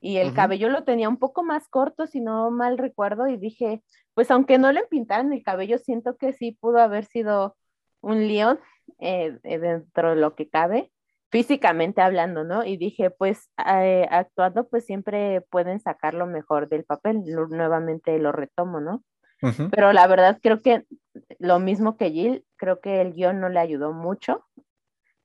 y 0.01 0.19
el 0.19 0.33
cabello 0.33 0.69
lo 0.69 0.85
tenía 0.85 1.09
un 1.09 1.19
poco 1.19 1.43
más 1.43 1.69
corto, 1.69 2.07
si 2.07 2.21
no 2.21 2.51
mal 2.51 2.79
recuerdo, 2.79 3.27
y 3.29 3.37
dije, 3.37 3.83
pues 4.15 4.31
aunque 4.31 4.59
no 4.59 4.71
le 4.73 4.85
pintaran 4.85 5.33
el 5.33 5.43
cabello, 5.43 5.79
siento 5.79 6.17
que 6.17 6.33
sí 6.33 6.53
pudo 6.61 6.79
haber 6.79 7.05
sido 7.05 7.57
un 8.01 8.29
león 8.29 8.61
eh, 9.01 9.39
eh, 9.43 9.59
dentro 9.59 10.11
de 10.11 10.17
lo 10.17 10.35
que 10.35 10.49
cabe, 10.49 10.93
físicamente 11.31 12.01
hablando, 12.01 12.45
¿no? 12.45 12.65
Y 12.65 12.77
dije, 12.77 13.11
pues 13.11 13.51
eh, 13.67 14.07
actuando, 14.11 14.69
pues 14.69 14.87
siempre 14.87 15.43
pueden 15.51 15.81
sacar 15.81 16.15
lo 16.15 16.27
mejor 16.27 16.69
del 16.69 16.85
papel, 16.85 17.23
nuevamente 17.25 18.19
lo 18.19 18.33
retomo, 18.33 18.81
¿no? 18.81 19.03
Pero 19.71 19.93
la 19.93 20.07
verdad 20.09 20.39
creo 20.43 20.61
que 20.61 20.85
lo 21.39 21.61
mismo 21.61 21.97
que 21.97 22.11
Jill, 22.11 22.45
creo 22.57 22.81
que 22.81 23.01
el 23.01 23.13
guion 23.13 23.41
no 23.41 23.49
le 23.49 23.61
ayudó 23.61 23.93
mucho 23.93 24.45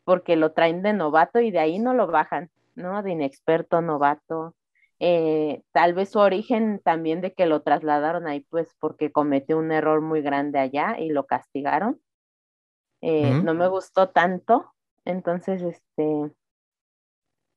porque 0.03 0.35
lo 0.35 0.51
traen 0.51 0.83
de 0.83 0.93
novato 0.93 1.39
y 1.39 1.49
de 1.49 1.59
ahí 1.59 1.79
no 1.79 1.93
lo 1.93 2.07
bajan, 2.07 2.51
¿no? 2.75 3.01
De 3.01 3.11
inexperto, 3.11 3.81
novato. 3.81 4.55
Eh, 4.99 5.63
tal 5.71 5.93
vez 5.93 6.11
su 6.11 6.19
origen 6.19 6.79
también 6.83 7.21
de 7.21 7.33
que 7.33 7.45
lo 7.45 7.61
trasladaron 7.61 8.27
ahí, 8.27 8.41
pues 8.49 8.75
porque 8.79 9.11
cometió 9.11 9.57
un 9.57 9.71
error 9.71 10.01
muy 10.01 10.21
grande 10.21 10.59
allá 10.59 10.97
y 10.99 11.09
lo 11.09 11.25
castigaron. 11.25 11.99
Eh, 13.01 13.41
no 13.43 13.53
me 13.53 13.67
gustó 13.67 14.09
tanto, 14.09 14.73
entonces, 15.05 15.61
este, 15.61 16.31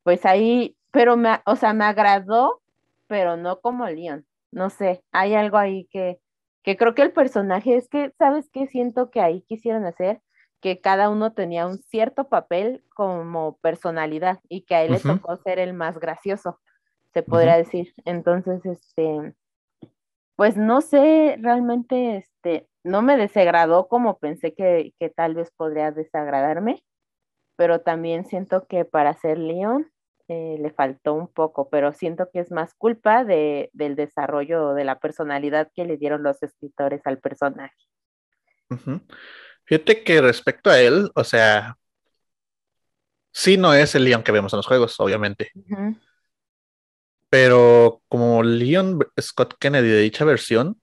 pues 0.02 0.24
ahí, 0.24 0.76
pero 0.90 1.16
me, 1.16 1.40
o 1.46 1.56
sea, 1.56 1.72
me 1.72 1.84
agradó, 1.84 2.62
pero 3.06 3.36
no 3.36 3.60
como 3.60 3.86
Leon. 3.88 4.26
No 4.52 4.70
sé, 4.70 5.02
hay 5.12 5.34
algo 5.34 5.58
ahí 5.58 5.86
que, 5.90 6.20
que 6.62 6.76
creo 6.76 6.94
que 6.94 7.02
el 7.02 7.12
personaje 7.12 7.76
es 7.76 7.88
que, 7.88 8.12
¿sabes 8.18 8.48
qué? 8.52 8.66
Siento 8.68 9.10
que 9.10 9.20
ahí 9.20 9.42
quisieron 9.42 9.84
hacer 9.84 10.20
que 10.60 10.80
cada 10.80 11.10
uno 11.10 11.32
tenía 11.32 11.66
un 11.66 11.78
cierto 11.78 12.28
papel 12.28 12.82
como 12.94 13.58
personalidad 13.58 14.40
y 14.48 14.62
que 14.62 14.74
a 14.74 14.82
él 14.82 14.92
le 14.92 15.00
tocó 15.00 15.36
ser 15.36 15.58
el 15.58 15.74
más 15.74 15.98
gracioso, 15.98 16.60
se 17.12 17.22
podría 17.22 17.56
decir. 17.56 17.94
Entonces, 18.04 18.64
este, 18.64 19.34
pues 20.34 20.56
no 20.56 20.80
sé, 20.80 21.36
realmente, 21.40 22.16
este, 22.16 22.68
no 22.84 23.02
me 23.02 23.16
desagradó 23.16 23.88
como 23.88 24.18
pensé 24.18 24.54
que, 24.54 24.92
que 24.98 25.08
tal 25.08 25.34
vez 25.34 25.50
podría 25.56 25.92
desagradarme, 25.92 26.82
pero 27.56 27.80
también 27.80 28.26
siento 28.26 28.66
que 28.66 28.84
para 28.84 29.14
ser 29.14 29.38
León 29.38 29.90
eh, 30.28 30.56
le 30.60 30.70
faltó 30.70 31.14
un 31.14 31.28
poco, 31.28 31.68
pero 31.68 31.92
siento 31.92 32.28
que 32.32 32.40
es 32.40 32.50
más 32.50 32.74
culpa 32.74 33.24
de, 33.24 33.70
del 33.72 33.96
desarrollo 33.96 34.74
de 34.74 34.84
la 34.84 34.98
personalidad 34.98 35.70
que 35.74 35.84
le 35.84 35.96
dieron 35.96 36.22
los 36.22 36.42
escritores 36.42 37.02
al 37.04 37.18
personaje. 37.18 37.76
Fíjate 39.64 40.02
que 40.02 40.20
respecto 40.20 40.70
a 40.70 40.80
él, 40.80 41.10
o 41.14 41.24
sea, 41.24 41.76
sí 43.32 43.56
no 43.56 43.72
es 43.74 43.94
el 43.94 44.04
Leon 44.04 44.22
que 44.22 44.32
vemos 44.32 44.52
en 44.52 44.58
los 44.58 44.66
juegos, 44.66 44.98
obviamente. 44.98 45.52
Pero 47.28 48.02
como 48.08 48.42
Leon 48.42 48.98
Scott 49.20 49.54
Kennedy 49.58 49.88
de 49.88 50.00
dicha 50.00 50.24
versión, 50.24 50.80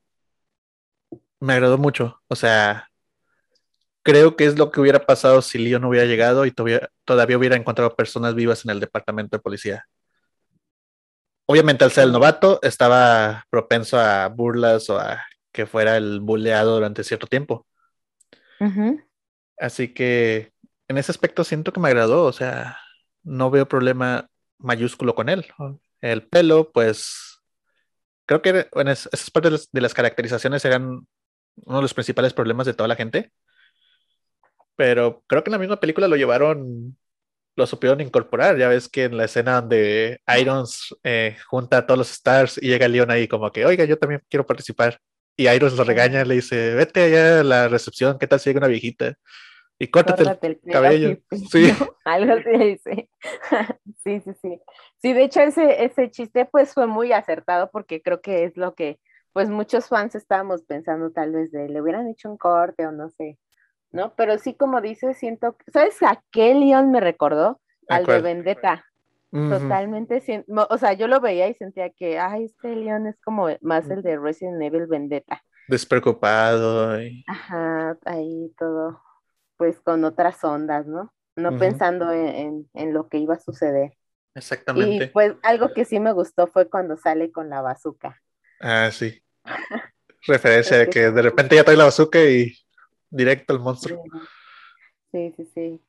me 1.39 1.53
agradó 1.53 1.77
mucho. 1.77 2.21
O 2.27 2.35
sea, 2.35 2.89
creo 4.03 4.35
que 4.35 4.45
es 4.45 4.57
lo 4.57 4.71
que 4.71 4.81
hubiera 4.81 5.05
pasado 5.05 5.41
si 5.41 5.57
Leon 5.57 5.81
no 5.81 5.89
hubiera 5.89 6.05
llegado 6.05 6.45
y 6.45 6.51
todavía, 6.51 6.89
todavía 7.05 7.37
hubiera 7.37 7.55
encontrado 7.55 7.95
personas 7.95 8.35
vivas 8.35 8.63
en 8.65 8.71
el 8.71 8.79
departamento 8.79 9.37
de 9.37 9.41
policía. 9.41 9.85
Obviamente, 11.45 11.83
al 11.83 11.91
ser 11.91 12.05
el 12.05 12.11
novato, 12.11 12.59
estaba 12.61 13.45
propenso 13.49 13.99
a 13.99 14.27
burlas 14.27 14.89
o 14.89 14.99
a 14.99 15.23
que 15.51 15.65
fuera 15.65 15.97
el 15.97 16.19
buleado 16.19 16.75
durante 16.75 17.03
cierto 17.03 17.27
tiempo. 17.27 17.65
Así 19.57 19.93
que 19.93 20.51
en 20.87 20.97
ese 20.97 21.11
aspecto 21.11 21.43
siento 21.43 21.73
que 21.73 21.79
me 21.79 21.89
agradó, 21.89 22.23
o 22.23 22.33
sea, 22.33 22.77
no 23.23 23.51
veo 23.51 23.67
problema 23.67 24.29
mayúsculo 24.57 25.15
con 25.15 25.29
él. 25.29 25.45
El 26.01 26.27
pelo, 26.27 26.71
pues, 26.71 27.41
creo 28.25 28.41
que 28.41 28.67
bueno, 28.73 28.91
esas 28.91 29.29
partes 29.31 29.69
de 29.71 29.81
las 29.81 29.93
caracterizaciones 29.93 30.63
eran 30.65 31.05
uno 31.55 31.77
de 31.77 31.81
los 31.81 31.93
principales 31.93 32.33
problemas 32.33 32.65
de 32.65 32.73
toda 32.73 32.87
la 32.87 32.95
gente. 32.95 33.31
Pero 34.75 35.23
creo 35.27 35.43
que 35.43 35.49
en 35.49 35.53
la 35.53 35.59
misma 35.59 35.79
película 35.79 36.07
lo 36.07 36.15
llevaron, 36.15 36.97
lo 37.55 37.67
supieron 37.67 38.01
incorporar. 38.01 38.57
Ya 38.57 38.67
ves 38.67 38.89
que 38.89 39.05
en 39.05 39.17
la 39.17 39.25
escena 39.25 39.61
donde 39.61 40.21
Irons 40.39 40.95
eh, 41.03 41.37
junta 41.47 41.79
a 41.79 41.85
todos 41.85 41.97
los 41.99 42.11
stars 42.11 42.57
y 42.61 42.67
llega 42.67 42.87
Leon 42.87 43.11
ahí 43.11 43.27
como 43.27 43.51
que, 43.51 43.65
oiga, 43.65 43.85
yo 43.85 43.97
también 43.97 44.21
quiero 44.29 44.45
participar. 44.45 44.99
Y 45.35 45.47
Irons 45.49 45.75
lo 45.75 45.83
regaña, 45.83 46.23
le 46.25 46.35
dice, 46.35 46.75
vete 46.75 47.03
allá 47.03 47.39
a 47.39 47.43
la 47.43 47.67
recepción, 47.67 48.19
¿qué 48.19 48.27
tal 48.27 48.39
si 48.39 48.49
llega 48.49 48.59
una 48.59 48.67
viejita? 48.67 49.15
Y 49.79 49.87
córtate, 49.87 50.23
el, 50.41 50.61
cabello. 50.71 51.17
Sí. 51.49 51.71
Algo 52.05 52.33
así 52.33 52.49
dice. 52.51 53.09
sí, 54.03 54.21
sí, 54.21 54.31
sí. 54.41 54.61
Sí, 55.01 55.13
de 55.13 55.23
hecho 55.23 55.41
ese, 55.41 55.83
ese 55.83 56.09
chiste 56.11 56.45
pues 56.45 56.73
fue 56.73 56.87
muy 56.87 57.11
acertado 57.11 57.69
porque 57.71 58.01
creo 58.01 58.21
que 58.21 58.45
es 58.45 58.55
lo 58.55 58.75
que 58.75 58.99
pues 59.33 59.49
muchos 59.49 59.87
fans 59.87 60.15
estábamos 60.15 60.63
pensando 60.63 61.11
tal 61.11 61.31
vez 61.31 61.51
de 61.51 61.67
le 61.67 61.81
hubieran 61.81 62.07
hecho 62.07 62.29
un 62.29 62.37
corte 62.37 62.85
o 62.85 62.91
no 62.91 63.09
sé, 63.09 63.37
¿no? 63.93 64.13
Pero 64.15 64.37
sí, 64.39 64.55
como 64.55 64.81
dices, 64.81 65.17
siento, 65.17 65.55
¿sabes 65.71 66.01
a 66.03 66.21
qué 66.31 66.53
Leon 66.53 66.91
me 66.91 66.99
recordó? 66.99 67.61
Al 67.87 68.05
de 68.05 68.21
Vendetta. 68.21 68.85
Totalmente, 69.31 70.21
o 70.47 70.77
sea, 70.77 70.93
yo 70.93 71.07
lo 71.07 71.19
veía 71.19 71.47
y 71.47 71.55
sentía 71.55 71.89
que, 71.89 72.19
ay, 72.19 72.45
este 72.45 72.75
Leon 72.75 73.07
es 73.07 73.19
como 73.19 73.47
más 73.61 73.89
el 73.89 74.03
de 74.03 74.19
Resident 74.19 74.61
Evil 74.61 74.85
Vendetta. 74.85 75.43
Despreocupado. 75.67 76.99
Ajá, 77.25 77.97
ahí 78.05 78.53
todo, 78.59 79.01
pues 79.57 79.79
con 79.79 80.03
otras 80.03 80.43
ondas, 80.43 80.85
¿no? 80.85 81.11
No 81.35 81.57
pensando 81.57 82.11
en, 82.11 82.93
lo 82.93 83.09
que 83.09 83.17
iba 83.17 83.33
a 83.33 83.39
suceder. 83.39 83.93
Exactamente. 84.35 85.05
Y 85.05 85.07
pues 85.07 85.33
algo 85.41 85.73
que 85.73 85.85
sí 85.85 85.99
me 85.99 86.11
gustó 86.11 86.45
fue 86.45 86.69
cuando 86.69 86.95
sale 86.95 87.31
con 87.31 87.49
la 87.49 87.61
bazooka. 87.61 88.21
Ah, 88.59 88.89
sí. 88.91 89.19
Referencia 90.27 90.77
de 90.77 90.89
que 90.89 91.09
de 91.09 91.21
repente 91.23 91.55
ya 91.55 91.63
trae 91.63 91.75
la 91.75 91.85
bazooka 91.85 92.19
y 92.23 92.53
directo 93.13 93.53
al 93.53 93.59
monstruo. 93.59 94.03
Sí, 95.11 95.33
sí, 95.37 95.45
sí. 95.53 95.81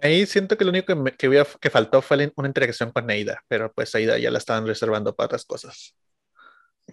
Ahí 0.00 0.26
siento 0.26 0.56
que 0.56 0.64
lo 0.64 0.70
único 0.70 0.94
que, 1.16 1.44
que, 1.60 1.70
faltó 1.70 2.02
fue 2.02 2.32
una 2.36 2.48
interacción 2.48 2.90
con 2.90 3.08
Aida, 3.08 3.42
pero 3.48 3.72
pues 3.72 3.94
Aida 3.94 4.18
ya 4.18 4.30
la 4.30 4.38
estaban 4.38 4.66
reservando 4.66 5.14
para 5.14 5.26
otras 5.26 5.44
cosas. 5.44 5.96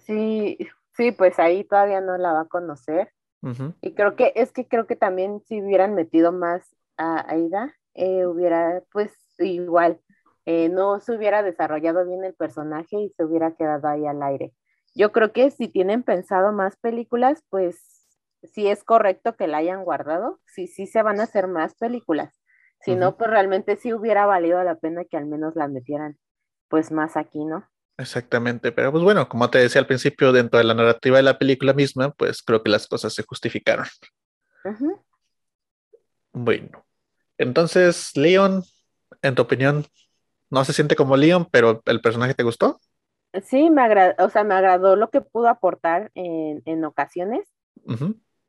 Sí, 0.06 0.56
sí, 0.96 1.10
pues 1.10 1.38
ahí 1.38 1.64
todavía 1.64 2.00
no 2.00 2.16
la 2.16 2.32
va 2.32 2.40
a 2.42 2.48
conocer. 2.48 3.12
Y 3.80 3.94
creo 3.94 4.16
que 4.16 4.34
es 4.36 4.52
que 4.52 4.68
creo 4.68 4.86
que 4.86 4.96
también 4.96 5.40
si 5.48 5.62
hubieran 5.62 5.94
metido 5.94 6.30
más 6.30 6.76
a 6.98 7.24
Aida, 7.32 7.74
eh, 7.94 8.26
hubiera 8.26 8.82
pues 8.92 9.12
igual, 9.38 9.98
eh, 10.44 10.68
no 10.68 11.00
se 11.00 11.16
hubiera 11.16 11.42
desarrollado 11.42 12.04
bien 12.04 12.22
el 12.22 12.34
personaje 12.34 13.00
y 13.00 13.08
se 13.16 13.24
hubiera 13.24 13.52
quedado 13.52 13.88
ahí 13.88 14.06
al 14.06 14.22
aire. 14.22 14.52
Yo 14.94 15.10
creo 15.10 15.32
que 15.32 15.50
si 15.50 15.68
tienen 15.68 16.02
pensado 16.02 16.52
más 16.52 16.76
películas, 16.76 17.42
pues 17.48 17.99
si 18.42 18.68
es 18.68 18.84
correcto 18.84 19.36
que 19.36 19.46
la 19.46 19.58
hayan 19.58 19.84
guardado, 19.84 20.40
sí, 20.46 20.66
sí 20.66 20.86
se 20.86 21.02
van 21.02 21.20
a 21.20 21.24
hacer 21.24 21.46
más 21.46 21.74
películas. 21.74 22.40
Si 22.82 22.94
no, 22.94 23.18
pues 23.18 23.28
realmente 23.28 23.76
sí 23.76 23.92
hubiera 23.92 24.24
valido 24.24 24.62
la 24.64 24.76
pena 24.76 25.04
que 25.04 25.18
al 25.18 25.26
menos 25.26 25.54
la 25.54 25.68
metieran 25.68 26.18
pues 26.68 26.90
más 26.90 27.16
aquí, 27.18 27.44
¿no? 27.44 27.68
Exactamente, 27.98 28.72
pero 28.72 28.90
pues 28.90 29.04
bueno, 29.04 29.28
como 29.28 29.50
te 29.50 29.58
decía 29.58 29.82
al 29.82 29.86
principio, 29.86 30.32
dentro 30.32 30.56
de 30.56 30.64
la 30.64 30.72
narrativa 30.72 31.18
de 31.18 31.22
la 31.22 31.38
película 31.38 31.74
misma, 31.74 32.10
pues 32.12 32.42
creo 32.42 32.62
que 32.62 32.70
las 32.70 32.86
cosas 32.86 33.12
se 33.12 33.22
justificaron. 33.22 33.84
Bueno, 36.32 36.86
entonces, 37.36 38.16
Leon, 38.16 38.62
en 39.20 39.34
tu 39.34 39.42
opinión, 39.42 39.84
no 40.48 40.64
se 40.64 40.72
siente 40.72 40.96
como 40.96 41.18
Leon, 41.18 41.46
pero 41.50 41.82
el 41.84 42.00
personaje 42.00 42.32
te 42.32 42.44
gustó? 42.44 42.80
Sí, 43.42 43.68
me 43.68 43.82
agradó, 43.82 44.24
o 44.24 44.30
sea, 44.30 44.44
me 44.44 44.54
agradó 44.54 44.96
lo 44.96 45.10
que 45.10 45.20
pudo 45.20 45.48
aportar 45.48 46.10
en, 46.14 46.62
en 46.64 46.84
ocasiones 46.84 47.46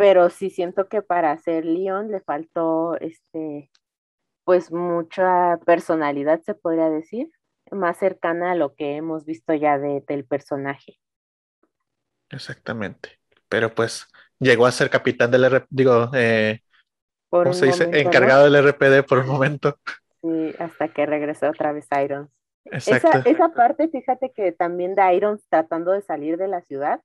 pero 0.02 0.32
sí 0.32 0.49
siento 0.49 0.89
que 0.89 1.04
para 1.04 1.38
ser 1.38 1.64
Leon 1.64 2.10
le 2.10 2.22
faltó 2.22 2.97
este 2.99 3.70
pues 4.43 4.72
mucha 4.72 5.60
personalidad 5.64 6.41
se 6.41 6.56
podría 6.56 6.89
decir 6.89 7.30
más 7.70 7.97
cercana 7.99 8.54
a 8.54 8.56
lo 8.56 8.74
que 8.74 8.95
hemos 8.95 9.26
visto 9.26 9.54
ya 9.54 9.78
de, 9.78 10.04
del 10.08 10.26
personaje. 10.26 10.99
Exactamente. 12.32 13.20
Pero 13.47 13.76
pues 13.76 14.08
llegó 14.39 14.66
a 14.66 14.72
ser 14.72 14.89
capitán 14.89 15.30
del 15.30 15.45
RPD 15.45 15.68
digo 15.70 16.10
eh, 16.16 16.62
¿cómo 17.30 17.54
se 17.54 17.68
dice? 17.68 18.02
encargado 18.02 18.49
del 18.49 18.68
RPD 18.70 19.08
por 19.08 19.20
un 19.20 19.28
momento. 19.28 19.78
Sí 20.24 20.56
hasta 20.58 20.88
que 20.88 21.06
regresó 21.06 21.47
otra 21.52 21.74
vez 21.74 21.88
Irons. 22.04 22.32
Esa, 22.66 23.20
esa 23.20 23.49
parte 23.49 23.88
fíjate 23.88 24.32
que 24.32 24.52
también 24.52 24.95
de 24.95 25.14
Irons 25.14 25.43
tratando 25.47 25.91
de 25.91 26.02
salir 26.02 26.38
de 26.38 26.47
la 26.47 26.62
ciudad 26.62 27.02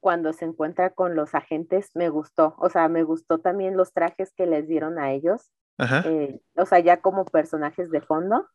cuando 0.00 0.32
se 0.32 0.44
encuentra 0.44 0.90
con 0.90 1.14
los 1.14 1.34
agentes 1.34 1.90
me 1.94 2.08
gustó, 2.08 2.54
o 2.58 2.68
sea, 2.68 2.88
me 2.88 3.02
gustó 3.02 3.38
también 3.38 3.76
los 3.76 3.92
trajes 3.92 4.32
que 4.34 4.46
les 4.46 4.68
dieron 4.68 4.98
a 4.98 5.12
ellos, 5.12 5.50
eh, 6.04 6.40
o 6.56 6.66
sea, 6.66 6.80
ya 6.80 7.00
como 7.00 7.24
personajes 7.24 7.90
de 7.90 8.00
fondo, 8.00 8.48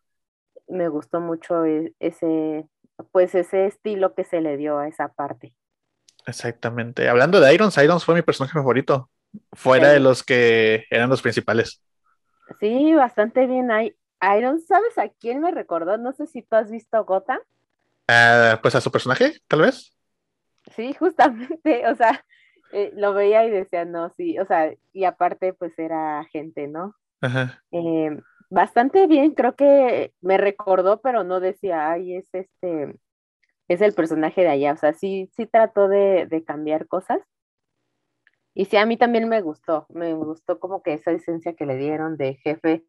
me 0.68 0.90
gustó 0.90 1.22
mucho 1.22 1.66
e, 1.66 1.94
ese, 2.00 2.66
pues 3.12 3.36
ese 3.36 3.66
estilo 3.66 4.14
que 4.14 4.24
se 4.24 4.42
le 4.42 4.58
dio 4.58 4.78
a 4.78 4.88
esa 4.88 5.10
parte. 5.10 5.54
Exactamente. 6.26 7.10
Hablando 7.10 7.40
de 7.40 7.54
Irons, 7.54 7.78
Irons 7.78 8.06
fue 8.06 8.16
mi 8.16 8.22
personaje 8.22 8.54
favorito, 8.54 9.10
fuera 9.52 9.90
de 9.90 10.00
los 10.00 10.24
que 10.24 10.86
eran 10.90 11.10
los 11.10 11.22
principales. 11.22 11.82
Sí, 12.60 12.94
bastante 12.94 13.46
bien. 13.48 13.70
Iron, 14.38 14.60
¿sabes 14.62 14.98
a 14.98 15.10
quién 15.10 15.42
me 15.42 15.52
recordó? 15.52 15.98
No 15.98 16.14
sé 16.14 16.28
si 16.28 16.42
tú 16.42 16.56
has 16.56 16.72
visto 16.72 17.04
Gotham. 17.04 17.40
Ah, 18.08 18.60
pues 18.62 18.76
a 18.76 18.82
su 18.82 18.92
personaje, 18.92 19.40
tal 19.48 19.62
vez. 19.62 19.93
Sí, 20.76 20.94
justamente, 20.94 21.84
o 21.88 21.96
sea, 21.96 22.26
eh, 22.72 22.92
lo 22.96 23.14
veía 23.14 23.46
y 23.46 23.52
decía, 23.52 23.86
no, 23.86 24.10
sí, 24.18 24.40
o 24.40 24.46
sea, 24.46 24.74
y 24.94 25.04
aparte 25.04 25.54
pues 25.54 25.78
era 25.78 26.24
gente, 26.32 26.68
¿no? 26.68 26.96
Ajá. 27.22 27.62
Eh, 27.72 28.18
bastante 28.50 29.08
bien, 29.08 29.32
creo 29.32 29.56
que 29.56 30.14
me 30.22 30.38
recordó, 30.38 31.02
pero 31.02 31.24
no 31.24 31.40
decía, 31.40 31.92
ay, 31.92 32.16
es 32.16 32.34
este, 32.34 32.96
es 33.68 33.82
el 33.82 33.94
personaje 33.94 34.42
de 34.42 34.50
allá, 34.50 34.74
o 34.74 34.78
sea, 34.78 34.94
sí, 34.94 35.30
sí 35.36 35.46
trató 35.46 35.88
de, 35.88 36.28
de 36.28 36.44
cambiar 36.44 36.88
cosas. 36.88 37.20
Y 38.56 38.66
sí, 38.66 38.78
a 38.78 38.86
mí 38.86 38.98
también 38.98 39.28
me 39.30 39.42
gustó, 39.42 39.88
me 39.90 40.14
gustó 40.14 40.60
como 40.60 40.84
que 40.84 40.94
esa 40.94 41.12
esencia 41.12 41.56
que 41.56 41.66
le 41.66 41.76
dieron 41.76 42.18
de 42.18 42.36
jefe, 42.36 42.86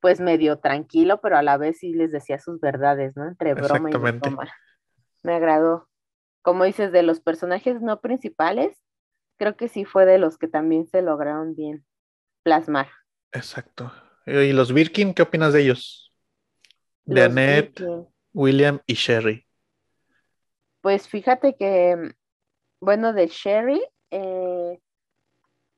pues 0.00 0.20
medio 0.20 0.58
tranquilo, 0.58 1.20
pero 1.20 1.36
a 1.36 1.42
la 1.42 1.56
vez 1.56 1.78
sí 1.78 1.94
les 1.94 2.10
decía 2.10 2.38
sus 2.38 2.60
verdades, 2.60 3.16
¿no? 3.16 3.26
Entre 3.26 3.54
broma 3.54 3.90
y 3.90 3.92
broma. 3.94 4.48
Me 5.22 5.34
agradó. 5.34 5.88
Como 6.44 6.64
dices, 6.64 6.92
de 6.92 7.02
los 7.02 7.20
personajes 7.20 7.80
no 7.80 8.02
principales, 8.02 8.76
creo 9.38 9.56
que 9.56 9.68
sí 9.68 9.86
fue 9.86 10.04
de 10.04 10.18
los 10.18 10.36
que 10.36 10.46
también 10.46 10.86
se 10.86 11.00
lograron 11.00 11.54
bien 11.54 11.86
plasmar. 12.42 12.88
Exacto. 13.32 13.90
¿Y 14.26 14.52
los 14.52 14.74
Birkin, 14.74 15.14
qué 15.14 15.22
opinas 15.22 15.54
de 15.54 15.62
ellos? 15.62 16.12
De 17.06 17.22
Annette, 17.22 17.82
William 18.34 18.80
y 18.84 18.92
Sherry. 18.92 19.46
Pues 20.82 21.08
fíjate 21.08 21.56
que, 21.56 22.14
bueno, 22.78 23.14
de 23.14 23.26
Sherry, 23.28 23.82
eh, 24.10 24.78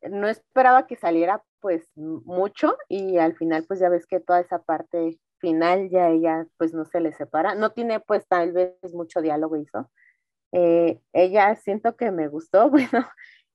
no 0.03 0.27
esperaba 0.27 0.89
que 0.89 0.97
saliera 0.97 1.45
pues 1.61 1.89
mucho 1.95 2.77
y 2.89 3.19
al 3.19 3.37
final 3.37 3.64
pues 3.69 3.79
ya 3.79 3.89
ves 3.89 4.05
que 4.09 4.19
toda 4.19 4.41
esa 4.41 4.62
parte 4.62 5.21
final 5.39 5.91
ya 5.91 6.09
ella 6.09 6.45
pues 6.57 6.75
no 6.75 6.85
se 6.85 6.99
le 6.99 7.12
separa, 7.12 7.55
no 7.55 7.71
tiene 7.71 8.01
pues 8.01 8.27
tal 8.27 8.53
vez 8.53 8.75
mucho 8.93 9.21
diálogo 9.21 9.57
hizo. 9.57 9.89
Eh, 10.59 11.02
ella 11.12 11.54
siento 11.57 11.96
que 11.96 12.11
me 12.11 12.28
gustó, 12.28 12.70
bueno, 12.70 13.07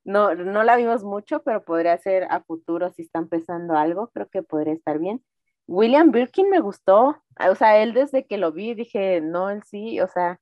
no, 0.03 0.35
no 0.35 0.63
la 0.63 0.75
vimos 0.75 1.03
mucho, 1.03 1.41
pero 1.41 1.63
podría 1.65 1.97
ser 1.97 2.27
a 2.29 2.41
futuro 2.41 2.91
si 2.91 3.01
está 3.01 3.17
empezando 3.17 3.75
algo, 3.75 4.11
creo 4.11 4.29
que 4.29 4.43
podría 4.43 4.73
estar 4.73 4.99
bien. 4.99 5.23
William 5.65 6.11
Birkin 6.11 6.49
me 6.49 6.59
gustó, 6.59 7.23
o 7.49 7.55
sea, 7.55 7.81
él 7.81 7.93
desde 7.93 8.27
que 8.27 8.37
lo 8.37 8.51
vi 8.51 8.75
dije, 8.75 9.19
no, 9.19 9.49
él 9.49 9.63
sí, 9.63 9.99
o 9.99 10.07
sea, 10.07 10.39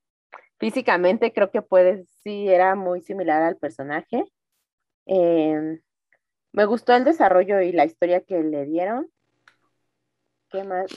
físicamente 0.57 1.31
creo 1.31 1.49
que 1.49 1.61
puede, 1.61 2.05
sí, 2.23 2.49
era 2.49 2.75
muy 2.75 3.01
similar 3.01 3.41
al 3.41 3.55
personaje. 3.57 4.25
Em, 5.05 5.81
me 6.51 6.65
gustó 6.65 6.93
el 6.93 7.05
desarrollo 7.05 7.61
y 7.61 7.71
la 7.71 7.85
historia 7.85 8.21
que 8.25 8.43
le 8.43 8.65
dieron. 8.65 9.09
¿Qué 10.49 10.63
más? 10.65 10.91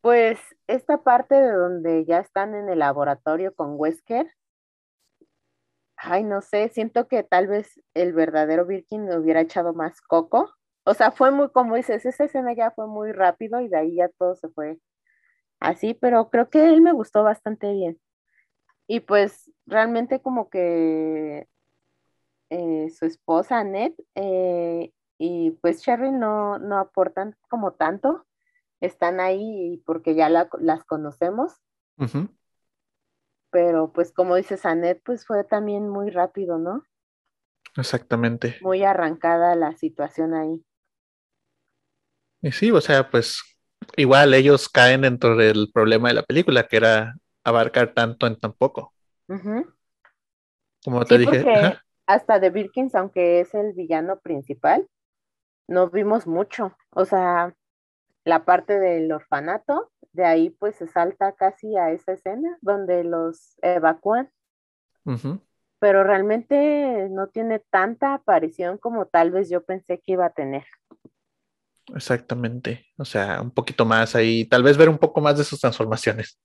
Pues 0.00 0.38
esta 0.66 1.02
parte 1.02 1.34
de 1.34 1.52
donde 1.52 2.06
ya 2.06 2.20
están 2.20 2.54
en 2.54 2.70
el 2.70 2.78
laboratorio 2.78 3.54
con 3.54 3.74
Wesker, 3.76 4.32
ay, 6.04 6.22
no 6.24 6.42
sé, 6.42 6.68
siento 6.68 7.08
que 7.08 7.22
tal 7.22 7.46
vez 7.46 7.80
el 7.94 8.12
verdadero 8.12 8.66
Birkin 8.66 9.10
hubiera 9.12 9.40
echado 9.40 9.72
más 9.74 10.00
coco. 10.02 10.52
O 10.84 10.94
sea, 10.94 11.10
fue 11.10 11.30
muy, 11.30 11.50
como 11.50 11.76
dices, 11.76 12.04
esa 12.04 12.24
escena 12.24 12.54
ya 12.54 12.70
fue 12.72 12.86
muy 12.86 13.12
rápido 13.12 13.60
y 13.60 13.68
de 13.68 13.78
ahí 13.78 13.96
ya 13.96 14.08
todo 14.18 14.34
se 14.36 14.48
fue 14.50 14.78
así, 15.60 15.94
pero 15.94 16.30
creo 16.30 16.50
que 16.50 16.68
él 16.68 16.82
me 16.82 16.92
gustó 16.92 17.22
bastante 17.22 17.72
bien. 17.72 17.98
Y 18.86 19.00
pues 19.00 19.50
realmente 19.66 20.20
como 20.20 20.50
que 20.50 21.48
eh, 22.50 22.90
su 22.90 23.06
esposa, 23.06 23.60
Annette, 23.60 23.96
eh, 24.14 24.92
y 25.16 25.52
pues 25.62 25.80
Sherry 25.80 26.10
no, 26.10 26.58
no 26.58 26.78
aportan 26.78 27.36
como 27.48 27.72
tanto, 27.72 28.26
están 28.80 29.20
ahí 29.20 29.82
porque 29.86 30.14
ya 30.14 30.28
las 30.28 30.84
conocemos 30.84 31.54
pero 33.54 33.92
pues 33.92 34.12
como 34.12 34.34
dices, 34.34 34.66
Annette, 34.66 35.00
pues 35.04 35.24
fue 35.24 35.44
también 35.44 35.88
muy 35.88 36.10
rápido, 36.10 36.58
¿no? 36.58 36.82
Exactamente. 37.76 38.58
Muy 38.62 38.82
arrancada 38.82 39.54
la 39.54 39.76
situación 39.76 40.34
ahí. 40.34 40.64
Y 42.42 42.50
sí, 42.50 42.72
o 42.72 42.80
sea, 42.80 43.08
pues 43.08 43.56
igual 43.96 44.34
ellos 44.34 44.68
caen 44.68 45.02
dentro 45.02 45.36
del 45.36 45.70
problema 45.72 46.08
de 46.08 46.14
la 46.14 46.24
película, 46.24 46.66
que 46.66 46.78
era 46.78 47.14
abarcar 47.44 47.94
tanto 47.94 48.26
en 48.26 48.40
tan 48.40 48.54
poco. 48.54 48.92
Como 50.84 51.04
te 51.04 51.16
dije. 51.16 51.44
Hasta 52.06 52.40
de 52.40 52.50
Birkins, 52.50 52.96
aunque 52.96 53.38
es 53.38 53.54
el 53.54 53.72
villano 53.72 54.18
principal, 54.18 54.88
no 55.68 55.90
vimos 55.90 56.26
mucho. 56.26 56.76
O 56.90 57.04
sea, 57.04 57.54
la 58.24 58.44
parte 58.44 58.80
del 58.80 59.12
orfanato, 59.12 59.92
de 60.14 60.24
ahí 60.24 60.50
pues 60.50 60.76
se 60.76 60.86
salta 60.86 61.32
casi 61.32 61.76
a 61.76 61.90
esa 61.90 62.12
escena 62.12 62.56
donde 62.62 63.04
los 63.04 63.56
evacúan. 63.62 64.30
Pero 65.78 66.02
realmente 66.02 67.08
no 67.10 67.26
tiene 67.26 67.58
tanta 67.58 68.14
aparición 68.14 68.78
como 68.78 69.06
tal 69.06 69.30
vez 69.30 69.50
yo 69.50 69.62
pensé 69.62 70.00
que 70.00 70.12
iba 70.12 70.26
a 70.26 70.30
tener. 70.30 70.64
Exactamente, 71.94 72.86
o 72.96 73.04
sea, 73.04 73.42
un 73.42 73.50
poquito 73.50 73.84
más 73.84 74.14
ahí, 74.14 74.46
tal 74.46 74.62
vez 74.62 74.78
ver 74.78 74.88
un 74.88 74.96
poco 74.96 75.20
más 75.20 75.36
de 75.36 75.44
sus 75.44 75.60
transformaciones. 75.60 76.40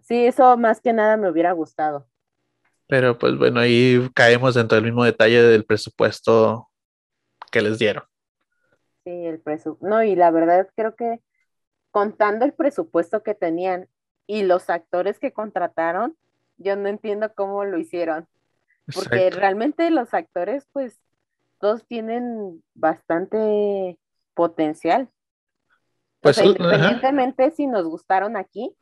Sí, 0.00 0.26
eso 0.26 0.56
más 0.58 0.80
que 0.80 0.92
nada 0.92 1.16
me 1.16 1.30
hubiera 1.30 1.52
gustado. 1.52 2.06
Pero 2.86 3.16
pues 3.16 3.38
bueno, 3.38 3.60
ahí 3.60 4.10
caemos 4.14 4.54
dentro 4.54 4.74
del 4.74 4.84
mismo 4.84 5.04
detalle 5.04 5.40
del 5.42 5.64
presupuesto 5.64 6.68
que 7.50 7.62
les 7.62 7.78
dieron. 7.78 8.02
Sí, 9.04 9.10
el 9.10 9.40
presupuesto. 9.40 9.86
No, 9.88 10.02
y 10.02 10.16
la 10.16 10.30
verdad 10.30 10.68
creo 10.74 10.96
que 10.96 11.22
contando 11.90 12.44
el 12.44 12.52
presupuesto 12.52 13.22
que 13.22 13.34
tenían 13.34 13.88
y 14.26 14.42
los 14.42 14.70
actores 14.70 15.18
que 15.18 15.32
contrataron, 15.32 16.16
yo 16.56 16.76
no 16.76 16.88
entiendo 16.88 17.32
cómo 17.34 17.64
lo 17.64 17.78
hicieron. 17.78 18.28
Porque 18.94 19.30
realmente 19.30 19.90
los 19.90 20.14
actores, 20.14 20.66
pues, 20.72 21.00
todos 21.58 21.86
tienen 21.86 22.62
bastante 22.74 23.98
potencial. 24.34 25.08
Pues, 26.20 26.38
independientemente 26.38 27.50
si 27.50 27.66
nos 27.66 27.84
gustaron 27.86 28.36
aquí, 28.36 28.76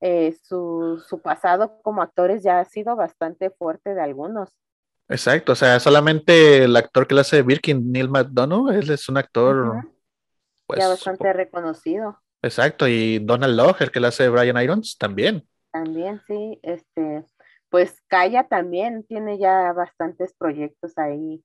eh, 0.00 0.36
su, 0.42 1.02
su 1.06 1.20
pasado 1.20 1.80
como 1.82 2.02
actores 2.02 2.42
ya 2.42 2.60
ha 2.60 2.64
sido 2.64 2.96
bastante 2.96 3.50
fuerte 3.50 3.94
de 3.94 4.00
algunos. 4.00 4.50
Exacto, 5.08 5.52
o 5.52 5.54
sea, 5.54 5.78
solamente 5.78 6.64
el 6.64 6.74
actor 6.76 7.06
que 7.06 7.14
le 7.14 7.20
hace 7.20 7.42
Birkin, 7.42 7.92
Neil 7.92 8.08
McDonough, 8.08 8.70
él 8.70 8.90
es 8.90 9.08
un 9.08 9.18
actor 9.18 9.84
pues, 10.66 10.80
ya 10.80 10.88
bastante 10.88 11.32
reconocido. 11.32 12.21
Exacto, 12.42 12.88
y 12.88 13.20
Donald 13.20 13.56
Lowe, 13.56 13.76
el 13.80 13.90
que 13.90 14.00
le 14.00 14.08
hace 14.08 14.28
Brian 14.28 14.60
Irons, 14.60 14.98
también. 14.98 15.46
También, 15.70 16.20
sí, 16.26 16.58
este, 16.62 17.24
pues 17.70 18.02
Kaya 18.08 18.44
también 18.48 19.04
tiene 19.04 19.38
ya 19.38 19.72
bastantes 19.72 20.34
proyectos 20.36 20.98
ahí 20.98 21.42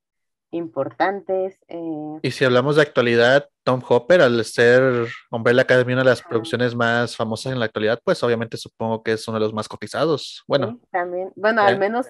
importantes. 0.51 1.57
Eh. 1.67 2.19
Y 2.21 2.31
si 2.31 2.45
hablamos 2.45 2.75
de 2.75 2.81
actualidad, 2.81 3.49
Tom 3.63 3.81
Hopper, 3.87 4.21
al 4.21 4.43
ser 4.43 5.07
Umbrella 5.29 5.61
Academy 5.61 5.93
una 5.93 6.03
de 6.03 6.09
las 6.09 6.21
producciones 6.21 6.75
más 6.75 7.15
famosas 7.15 7.53
en 7.53 7.59
la 7.59 7.65
actualidad, 7.65 8.01
pues 8.03 8.21
obviamente 8.23 8.57
supongo 8.57 9.03
que 9.03 9.13
es 9.13 9.27
uno 9.27 9.39
de 9.39 9.45
los 9.45 9.53
más 9.53 9.67
cotizados. 9.67 10.43
Bueno. 10.47 10.79
también, 10.91 11.31
bueno, 11.35 11.61
al 11.61 11.77
menos 11.77 12.07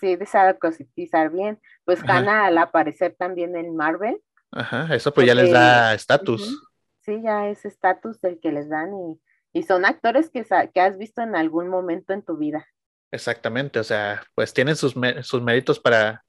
sí 0.00 0.16
de 0.16 0.26
saber 0.26 0.58
cotizar 0.58 1.30
bien. 1.30 1.60
Pues 1.84 2.00
Hannah 2.02 2.46
al 2.46 2.58
aparecer 2.58 3.14
también 3.18 3.56
en 3.56 3.76
Marvel. 3.76 4.20
Ajá, 4.52 4.94
eso 4.94 5.12
pues 5.12 5.26
ya 5.26 5.34
les 5.34 5.50
da 5.52 5.94
estatus. 5.94 6.69
Sí, 7.00 7.20
ya 7.22 7.48
es 7.48 7.64
estatus 7.64 8.20
del 8.20 8.40
que 8.40 8.52
les 8.52 8.68
dan 8.68 8.92
y, 8.94 9.20
y 9.52 9.62
son 9.62 9.84
actores 9.84 10.30
que, 10.30 10.44
que, 10.72 10.80
has 10.80 10.98
visto 10.98 11.22
en 11.22 11.34
algún 11.34 11.68
momento 11.68 12.12
en 12.12 12.22
tu 12.22 12.36
vida. 12.36 12.66
Exactamente, 13.10 13.78
o 13.80 13.84
sea, 13.84 14.22
pues 14.34 14.52
tienen 14.52 14.76
sus, 14.76 14.94
sus 15.22 15.42
méritos 15.42 15.80
para 15.80 16.24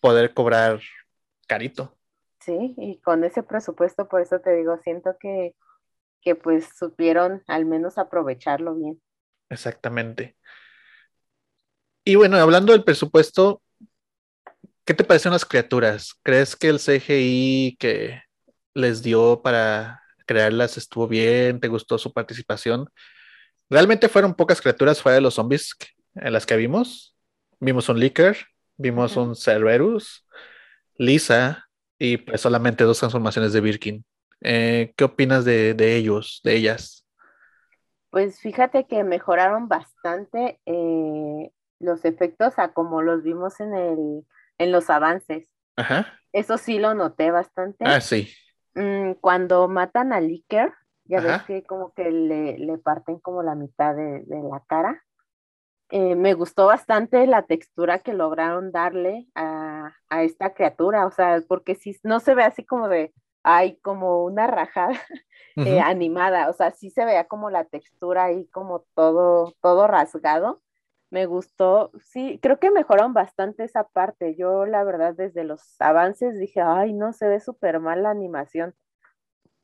poder 0.00 0.34
cobrar 0.34 0.80
carito. 1.46 1.96
Sí, 2.40 2.74
y 2.76 3.00
con 3.00 3.24
ese 3.24 3.42
presupuesto, 3.42 4.08
por 4.08 4.20
eso 4.20 4.40
te 4.40 4.54
digo, 4.54 4.76
siento 4.82 5.16
que, 5.18 5.54
que 6.20 6.34
pues 6.34 6.68
supieron 6.76 7.42
al 7.46 7.64
menos 7.64 7.98
aprovecharlo 7.98 8.74
bien. 8.74 9.00
Exactamente. 9.48 10.36
Y 12.04 12.16
bueno, 12.16 12.36
hablando 12.36 12.72
del 12.72 12.82
presupuesto, 12.82 13.62
¿qué 14.84 14.92
te 14.92 15.04
parecen 15.04 15.32
las 15.32 15.44
criaturas? 15.44 16.14
¿Crees 16.22 16.56
que 16.56 16.68
el 16.68 16.80
CGI 16.80 17.76
que 17.78 18.22
les 18.74 19.02
dio 19.02 19.42
para 19.42 20.02
crearlas 20.26 20.76
estuvo 20.76 21.08
bien? 21.08 21.60
¿Te 21.60 21.68
gustó 21.68 21.98
su 21.98 22.12
participación? 22.12 22.88
Realmente 23.68 24.08
fueron 24.08 24.34
pocas 24.34 24.60
criaturas 24.60 25.00
fuera 25.00 25.16
de 25.16 25.20
los 25.22 25.34
zombies 25.34 25.76
en 26.14 26.32
las 26.32 26.46
que 26.46 26.56
vimos. 26.56 27.16
Vimos 27.60 27.88
un 27.88 28.00
Licker, 28.00 28.36
vimos 28.76 29.16
un 29.16 29.36
Cerberus, 29.36 30.26
Lisa 30.96 31.68
y 31.98 32.16
pues 32.18 32.40
solamente 32.40 32.84
dos 32.84 32.98
transformaciones 32.98 33.52
de 33.52 33.60
Birkin. 33.60 34.04
Eh, 34.40 34.92
¿Qué 34.96 35.04
opinas 35.04 35.44
de, 35.44 35.96
ellos, 35.96 36.40
de 36.44 36.56
ellas? 36.56 37.06
Pues 38.10 38.40
fíjate 38.40 38.86
que 38.86 39.04
mejoraron 39.04 39.68
bastante 39.68 40.60
eh, 40.66 41.50
los 41.78 42.04
efectos 42.04 42.58
a 42.58 42.72
como 42.72 43.02
los 43.02 43.22
vimos 43.22 43.60
en 43.60 43.74
el 43.74 44.24
en 44.58 44.72
los 44.72 44.90
avances. 44.90 45.48
Ajá. 45.76 46.18
Eso 46.32 46.58
sí 46.58 46.78
lo 46.78 46.94
noté 46.94 47.30
bastante. 47.30 47.84
Ah, 47.86 48.00
sí. 48.00 48.32
Mm, 48.74 49.12
cuando 49.20 49.68
matan 49.68 50.12
a 50.12 50.20
Licker, 50.20 50.72
ya 51.04 51.20
ves 51.20 51.42
que 51.42 51.62
como 51.64 51.92
que 51.92 52.10
le, 52.10 52.58
le, 52.58 52.78
parten 52.78 53.18
como 53.18 53.42
la 53.42 53.54
mitad 53.54 53.94
de, 53.94 54.20
de 54.20 54.42
la 54.42 54.60
cara. 54.66 55.02
Eh, 55.90 56.14
me 56.14 56.32
gustó 56.32 56.66
bastante 56.66 57.26
la 57.26 57.42
textura 57.42 57.98
que 57.98 58.14
lograron 58.14 58.72
darle 58.72 59.28
a, 59.34 59.94
a, 60.08 60.22
esta 60.22 60.54
criatura, 60.54 61.06
o 61.06 61.10
sea, 61.10 61.42
porque 61.46 61.74
si 61.74 61.94
no 62.02 62.18
se 62.18 62.34
ve 62.34 62.44
así 62.44 62.64
como 62.64 62.88
de, 62.88 63.12
hay 63.42 63.76
como 63.80 64.24
una 64.24 64.46
rajada 64.46 64.94
eh, 65.56 65.80
animada, 65.80 66.48
o 66.48 66.54
sea, 66.54 66.70
sí 66.70 66.88
se 66.90 67.04
veía 67.04 67.24
como 67.24 67.50
la 67.50 67.64
textura 67.64 68.24
ahí 68.24 68.46
como 68.48 68.86
todo, 68.94 69.54
todo 69.60 69.86
rasgado. 69.86 70.61
Me 71.12 71.26
gustó, 71.26 71.90
sí, 72.00 72.38
creo 72.40 72.58
que 72.58 72.70
mejoraron 72.70 73.12
bastante 73.12 73.64
esa 73.64 73.84
parte. 73.84 74.34
Yo 74.34 74.64
la 74.64 74.82
verdad 74.82 75.12
desde 75.14 75.44
los 75.44 75.78
avances 75.78 76.38
dije, 76.38 76.62
ay, 76.62 76.94
no, 76.94 77.12
se 77.12 77.28
ve 77.28 77.38
súper 77.38 77.80
mal 77.80 78.02
la 78.02 78.08
animación. 78.08 78.74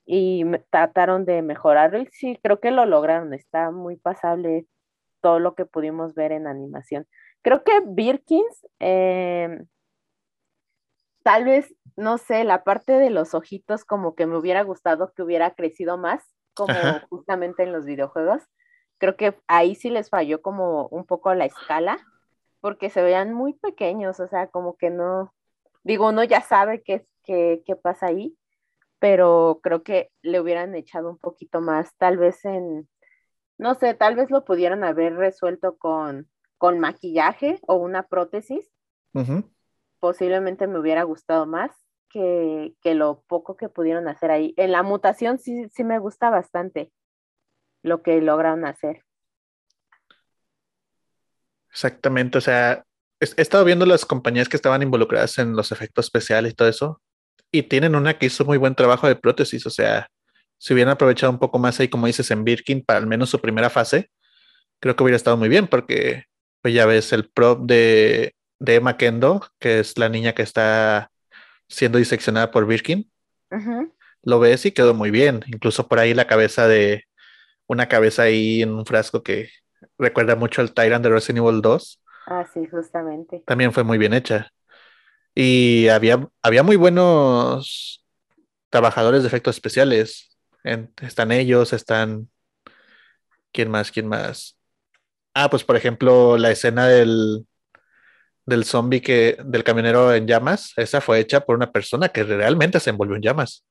Y 0.04 0.44
trataron 0.68 1.24
de 1.24 1.40
mejorarlo 1.40 2.00
y 2.00 2.06
sí, 2.12 2.38
creo 2.42 2.60
que 2.60 2.70
lo 2.70 2.84
lograron. 2.84 3.32
Está 3.32 3.70
muy 3.70 3.96
pasable 3.96 4.66
todo 5.22 5.38
lo 5.38 5.54
que 5.54 5.64
pudimos 5.64 6.14
ver 6.14 6.32
en 6.32 6.46
animación. 6.46 7.06
Creo 7.40 7.64
que 7.64 7.80
Birkins, 7.86 8.66
em, 8.78 9.66
tal 11.22 11.46
vez, 11.46 11.74
no 11.96 12.18
sé, 12.18 12.44
la 12.44 12.62
parte 12.62 12.92
de 12.92 13.08
los 13.08 13.32
ojitos 13.32 13.86
como 13.86 14.14
que 14.14 14.26
me 14.26 14.36
hubiera 14.36 14.64
gustado 14.64 15.14
que 15.14 15.22
hubiera 15.22 15.54
crecido 15.54 15.96
más, 15.96 16.22
como 16.52 16.74
justamente 17.08 17.62
en 17.62 17.72
los 17.72 17.86
videojuegos. 17.86 18.42
Creo 18.98 19.16
que 19.16 19.36
ahí 19.46 19.74
sí 19.74 19.90
les 19.90 20.10
falló 20.10 20.42
como 20.42 20.88
un 20.88 21.04
poco 21.06 21.32
la 21.34 21.46
escala, 21.46 21.98
porque 22.60 22.90
se 22.90 23.02
veían 23.02 23.32
muy 23.32 23.54
pequeños, 23.54 24.20
o 24.20 24.28
sea, 24.28 24.48
como 24.48 24.76
que 24.76 24.90
no, 24.90 25.32
digo, 25.84 26.08
uno 26.08 26.24
ya 26.24 26.40
sabe 26.40 26.82
qué, 26.82 27.06
qué, 27.22 27.62
qué 27.64 27.76
pasa 27.76 28.06
ahí, 28.06 28.36
pero 28.98 29.60
creo 29.62 29.82
que 29.82 30.10
le 30.22 30.40
hubieran 30.40 30.74
echado 30.74 31.10
un 31.10 31.18
poquito 31.18 31.60
más, 31.60 31.96
tal 31.96 32.18
vez 32.18 32.44
en, 32.44 32.88
no 33.56 33.74
sé, 33.74 33.94
tal 33.94 34.16
vez 34.16 34.30
lo 34.30 34.44
pudieran 34.44 34.84
haber 34.84 35.14
resuelto 35.16 35.76
con, 35.76 36.28
con 36.58 36.78
maquillaje 36.78 37.60
o 37.66 37.76
una 37.76 38.04
prótesis. 38.04 38.70
Posiblemente 39.98 40.68
me 40.68 40.78
hubiera 40.78 41.02
gustado 41.02 41.44
más 41.44 41.72
que, 42.08 42.74
que, 42.82 42.94
lo 42.94 43.22
poco 43.26 43.56
que 43.56 43.68
pudieron 43.68 44.06
hacer 44.06 44.30
ahí. 44.30 44.54
En 44.56 44.70
la 44.70 44.84
mutación 44.84 45.38
sí, 45.38 45.68
sí 45.70 45.82
me 45.82 45.98
gusta 45.98 46.30
bastante 46.30 46.92
lo 47.88 48.02
que 48.02 48.20
lograron 48.20 48.64
hacer. 48.64 49.02
Exactamente, 51.70 52.38
o 52.38 52.40
sea, 52.40 52.84
he, 53.20 53.40
estado 53.40 53.64
viendo 53.64 53.86
las 53.86 54.04
compañías 54.04 54.48
que 54.48 54.56
estaban 54.56 54.82
involucradas 54.82 55.38
en 55.38 55.54
los 55.54 55.72
efectos 55.72 56.06
especiales 56.06 56.52
y 56.52 56.54
todo 56.54 56.68
eso, 56.68 57.02
y 57.50 57.62
tienen 57.64 57.94
una 57.94 58.18
que 58.18 58.26
hizo 58.26 58.44
muy 58.44 58.58
buen 58.58 58.74
trabajo 58.74 59.06
de 59.08 59.16
prótesis, 59.16 59.66
o 59.66 59.70
sea, 59.70 60.08
si 60.58 60.74
hubieran 60.74 60.92
aprovechado 60.92 61.32
un 61.32 61.38
poco 61.38 61.58
más 61.58 61.78
ahí, 61.80 61.88
como 61.88 62.06
dices, 62.06 62.30
en 62.30 62.44
Birkin, 62.44 62.84
para 62.84 62.98
al 62.98 63.06
menos 63.06 63.30
su 63.30 63.40
primera 63.40 63.70
fase, 63.70 64.10
creo 64.80 64.96
que 64.96 65.02
hubiera 65.02 65.16
estado 65.16 65.36
muy 65.36 65.48
bien, 65.48 65.68
porque 65.68 66.24
pues 66.60 66.74
ya 66.74 66.86
ves 66.86 67.12
el 67.12 67.28
prop 67.30 67.66
de, 67.66 68.34
de 68.58 68.74
Emma 68.74 68.96
Kendo, 68.96 69.46
que 69.58 69.80
es 69.80 69.98
la 69.98 70.08
niña 70.08 70.34
que 70.34 70.42
está 70.42 71.10
siendo 71.68 71.98
diseccionada 71.98 72.50
por 72.50 72.66
Birkin. 72.66 73.10
Lo 74.22 74.40
ves 74.40 74.66
y 74.66 74.72
quedó 74.72 74.94
muy 74.94 75.10
bien. 75.10 75.44
Incluso 75.46 75.88
por 75.88 75.98
ahí 75.98 76.14
la 76.14 76.26
cabeza 76.26 76.66
de 76.66 77.04
una 77.68 77.86
cabeza 77.86 78.22
ahí 78.22 78.62
en 78.62 78.72
un 78.72 78.84
frasco 78.84 79.22
que 79.22 79.50
recuerda 79.96 80.34
mucho 80.34 80.60
al 80.60 80.74
Tyrant 80.74 81.04
de 81.04 81.10
Resident 81.10 81.38
Evil 81.38 81.62
2. 81.62 82.02
Ah, 82.26 82.44
sí, 82.52 82.66
justamente. 82.66 83.44
También 83.46 83.72
fue 83.72 83.84
muy 83.84 83.98
bien 83.98 84.12
hecha. 84.12 84.50
Y 85.34 85.86
había, 85.86 86.28
había 86.42 86.64
muy 86.64 86.74
buenos 86.74 88.04
trabajadores 88.70 89.22
de 89.22 89.28
efectos 89.28 89.54
especiales 89.54 90.28
están 91.00 91.32
ellos, 91.32 91.72
están... 91.72 92.28
¿Quién 93.52 93.70
más? 93.70 93.90
¿Quién 93.90 94.06
más? 94.06 94.58
Ah, 95.34 95.48
pues 95.48 95.64
por 95.64 95.76
ejemplo, 95.76 96.36
la 96.36 96.50
escena 96.50 96.86
del, 96.86 97.46
del 98.44 98.64
zombie 98.64 99.00
que, 99.00 99.38
del 99.44 99.64
camionero 99.64 100.12
en 100.14 100.26
llamas, 100.26 100.72
esa 100.76 101.00
fue 101.00 101.20
hecha 101.20 101.40
por 101.40 101.56
una 101.56 101.72
persona 101.72 102.10
que 102.10 102.24
realmente 102.24 102.80
se 102.80 102.90
envolvió 102.90 103.16
en 103.16 103.22
llamas. 103.22 103.64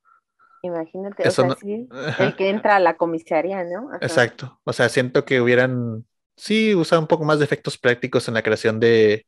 Imagínate, 0.62 1.22
el 2.18 2.36
que 2.36 2.50
entra 2.50 2.76
a 2.76 2.80
la 2.80 2.96
comisaría, 2.96 3.64
¿no? 3.64 3.94
Exacto. 4.00 4.60
O 4.64 4.72
sea, 4.72 4.88
siento 4.88 5.24
que 5.24 5.40
hubieran, 5.40 6.04
sí, 6.36 6.74
usado 6.74 7.00
un 7.00 7.08
poco 7.08 7.24
más 7.24 7.38
de 7.38 7.44
efectos 7.44 7.78
prácticos 7.78 8.28
en 8.28 8.34
la 8.34 8.42
creación 8.42 8.80
de, 8.80 9.26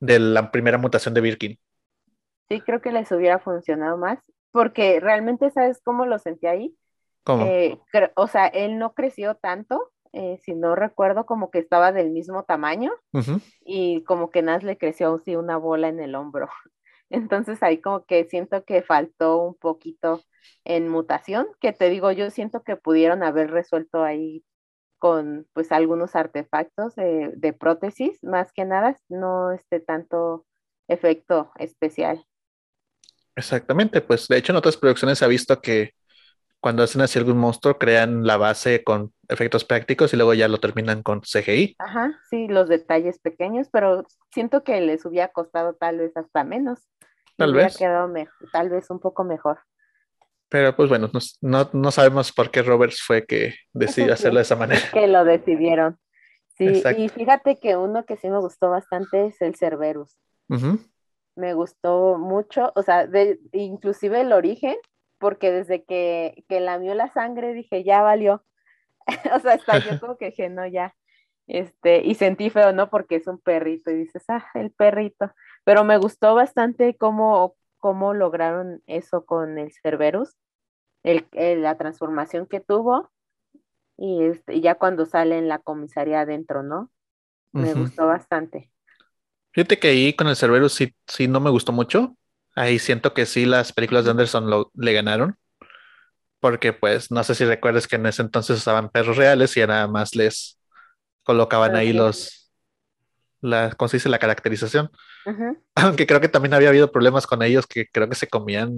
de 0.00 0.18
la 0.18 0.50
primera 0.50 0.78
mutación 0.78 1.14
de 1.14 1.20
Birkin. 1.20 1.58
Sí, 2.48 2.60
creo 2.60 2.80
que 2.80 2.92
les 2.92 3.10
hubiera 3.10 3.38
funcionado 3.38 3.96
más 3.96 4.18
porque 4.54 5.00
realmente, 5.00 5.50
¿sabes 5.50 5.80
cómo 5.82 6.06
lo 6.06 6.20
sentí 6.20 6.46
ahí? 6.46 6.76
¿Cómo? 7.24 7.44
Eh, 7.44 7.80
o 8.14 8.28
sea, 8.28 8.46
él 8.46 8.78
no 8.78 8.94
creció 8.94 9.34
tanto, 9.34 9.90
eh, 10.12 10.38
si 10.44 10.54
no 10.54 10.76
recuerdo, 10.76 11.26
como 11.26 11.50
que 11.50 11.58
estaba 11.58 11.90
del 11.90 12.10
mismo 12.10 12.44
tamaño 12.44 12.92
y 13.64 14.04
como 14.04 14.30
que 14.30 14.42
Nas 14.42 14.62
le 14.62 14.78
creció 14.78 15.12
así 15.16 15.34
una 15.34 15.56
bola 15.56 15.88
en 15.88 15.98
el 15.98 16.14
hombro. 16.14 16.48
Entonces 17.10 17.62
ahí 17.62 17.80
como 17.80 18.04
que 18.04 18.24
siento 18.24 18.64
que 18.64 18.82
faltó 18.82 19.38
un 19.38 19.54
poquito 19.54 20.22
en 20.64 20.88
mutación, 20.88 21.46
que 21.60 21.72
te 21.72 21.88
digo, 21.90 22.12
yo 22.12 22.30
siento 22.30 22.62
que 22.62 22.76
pudieron 22.76 23.22
haber 23.22 23.50
resuelto 23.50 24.02
ahí 24.02 24.44
con 24.98 25.46
pues 25.52 25.70
algunos 25.70 26.16
artefactos 26.16 26.94
de, 26.96 27.56
prótesis, 27.58 28.22
más 28.22 28.52
que 28.52 28.64
nada, 28.64 28.96
no 29.08 29.52
este 29.52 29.80
tanto 29.80 30.46
efecto 30.88 31.52
especial. 31.58 32.24
Exactamente, 33.36 34.00
pues 34.00 34.28
de 34.28 34.38
hecho 34.38 34.52
en 34.52 34.56
otras 34.56 34.76
producciones 34.76 35.18
se 35.18 35.24
ha 35.24 35.28
visto 35.28 35.60
que 35.60 35.92
cuando 36.64 36.82
hacen 36.82 37.02
así 37.02 37.18
algún 37.18 37.36
monstruo 37.36 37.76
crean 37.76 38.26
la 38.26 38.38
base 38.38 38.82
con 38.82 39.12
efectos 39.28 39.66
prácticos 39.66 40.14
y 40.14 40.16
luego 40.16 40.32
ya 40.32 40.48
lo 40.48 40.60
terminan 40.60 41.02
con 41.02 41.20
CGI. 41.20 41.76
Ajá, 41.78 42.18
sí, 42.30 42.48
los 42.48 42.70
detalles 42.70 43.18
pequeños, 43.18 43.68
pero 43.70 44.06
siento 44.32 44.64
que 44.64 44.80
les 44.80 45.04
hubiera 45.04 45.28
costado 45.28 45.74
tal 45.74 45.98
vez 45.98 46.16
hasta 46.16 46.42
menos. 46.42 46.80
Tal 47.36 47.50
hubiera 47.50 47.66
vez. 47.66 47.76
quedado 47.76 48.08
mejor, 48.08 48.48
tal 48.50 48.70
vez 48.70 48.88
un 48.88 48.98
poco 48.98 49.24
mejor. 49.24 49.58
Pero 50.48 50.74
pues 50.74 50.88
bueno, 50.88 51.10
no, 51.42 51.68
no 51.70 51.90
sabemos 51.90 52.32
por 52.32 52.50
qué 52.50 52.62
Roberts 52.62 53.02
fue 53.02 53.26
que 53.26 53.56
decidió 53.74 54.14
hacerlo 54.14 54.38
de 54.38 54.44
esa 54.44 54.56
manera. 54.56 54.80
Que 54.94 55.06
lo 55.06 55.22
decidieron. 55.26 55.98
Sí, 56.56 56.82
y 56.96 57.10
fíjate 57.10 57.58
que 57.58 57.76
uno 57.76 58.06
que 58.06 58.16
sí 58.16 58.30
me 58.30 58.38
gustó 58.38 58.70
bastante 58.70 59.26
es 59.26 59.42
el 59.42 59.54
Cerberus 59.54 60.16
me 61.36 61.54
gustó 61.54 62.18
mucho, 62.18 62.72
o 62.76 62.82
sea, 62.82 63.06
de, 63.06 63.40
inclusive 63.52 64.20
el 64.20 64.32
origen, 64.32 64.76
porque 65.18 65.50
desde 65.50 65.84
que, 65.84 66.44
que 66.48 66.60
lamió 66.60 66.94
la 66.94 67.12
sangre 67.12 67.54
dije, 67.54 67.84
ya 67.84 68.02
valió. 68.02 68.44
o 69.34 69.38
sea, 69.40 69.54
hasta 69.54 69.78
yo 69.78 69.98
como 70.00 70.16
que 70.16 70.26
dije, 70.26 70.48
no, 70.48 70.66
ya. 70.66 70.94
Este, 71.46 72.02
y 72.04 72.14
sentí 72.14 72.50
feo, 72.50 72.72
¿no? 72.72 72.88
Porque 72.88 73.16
es 73.16 73.26
un 73.26 73.38
perrito 73.38 73.90
y 73.90 73.96
dices, 73.96 74.24
ah, 74.28 74.46
el 74.54 74.70
perrito. 74.70 75.32
Pero 75.64 75.84
me 75.84 75.98
gustó 75.98 76.34
bastante 76.34 76.96
cómo, 76.96 77.56
cómo 77.78 78.14
lograron 78.14 78.82
eso 78.86 79.26
con 79.26 79.58
el 79.58 79.72
Cerberus, 79.72 80.36
el, 81.02 81.26
la 81.62 81.76
transformación 81.76 82.46
que 82.46 82.60
tuvo 82.60 83.10
y, 83.96 84.24
este, 84.24 84.60
ya 84.60 84.74
cuando 84.74 85.06
sale 85.06 85.38
en 85.38 85.48
la 85.48 85.58
comisaría 85.58 86.20
adentro, 86.20 86.62
¿no? 86.62 86.90
Me 87.52 87.72
gustó 87.72 88.06
bastante. 88.06 88.72
Fíjate 89.52 89.78
que 89.78 89.88
ahí 89.88 90.12
con 90.14 90.26
el 90.26 90.34
Cerberus 90.34 90.72
sí, 90.72 90.92
sí 91.06 91.28
no 91.28 91.38
me 91.38 91.50
gustó 91.50 91.70
mucho. 91.70 92.16
Ahí 92.54 92.78
siento 92.78 93.14
que 93.14 93.26
sí 93.26 93.46
las 93.46 93.72
películas 93.72 94.04
de 94.04 94.12
Anderson 94.12 94.48
lo, 94.48 94.70
le 94.74 94.92
ganaron. 94.92 95.36
Porque 96.40 96.72
pues 96.72 97.10
no 97.10 97.24
sé 97.24 97.34
si 97.34 97.44
recuerdas 97.44 97.88
que 97.88 97.96
en 97.96 98.06
ese 98.06 98.22
entonces 98.22 98.58
usaban 98.58 98.90
perros 98.90 99.16
reales 99.16 99.56
y 99.56 99.60
nada 99.66 99.86
más 99.88 100.14
les 100.14 100.60
colocaban 101.22 101.74
ahí 101.74 101.92
los, 101.92 102.52
la, 103.40 103.72
¿cómo 103.72 103.88
se 103.88 103.96
dice? 103.96 104.08
La 104.08 104.18
caracterización. 104.18 104.90
Aunque 105.74 106.06
creo 106.06 106.20
que 106.20 106.28
también 106.28 106.54
había 106.54 106.68
habido 106.68 106.92
problemas 106.92 107.26
con 107.26 107.42
ellos 107.42 107.66
que 107.66 107.88
creo 107.88 108.08
que 108.08 108.14
se 108.14 108.28
comían 108.28 108.72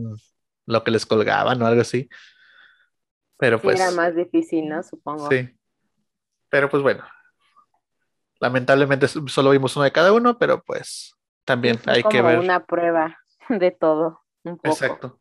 lo 0.67 0.85
que 0.85 0.91
les 0.91 1.07
colgaban 1.07 1.61
o 1.61 1.67
algo 1.67 1.81
así. 1.81 2.09
Pero 3.37 3.61
pues. 3.61 3.81
Era 3.81 3.91
más 3.91 4.15
difícil, 4.15 4.69
¿no? 4.69 4.83
Supongo. 4.83 5.29
Sí. 5.29 5.51
Pero 6.49 6.71
pues 6.71 6.83
bueno, 6.83 7.05
Lamentablemente 8.39 9.09
solo 9.09 9.51
vimos 9.51 9.75
uno 9.77 9.85
de 9.85 9.93
cada 9.93 10.13
uno, 10.13 10.39
pero 10.39 10.63
pues 10.63 11.15
también 11.45 11.79
hay 11.87 12.03
que 12.03 12.21
ver. 12.21 12.39
Una 12.39 12.65
prueba 12.65 13.19
de 13.61 13.71
todo. 13.71 14.23
Un 14.45 14.57
poco. 14.57 14.69
Exacto. 14.69 15.21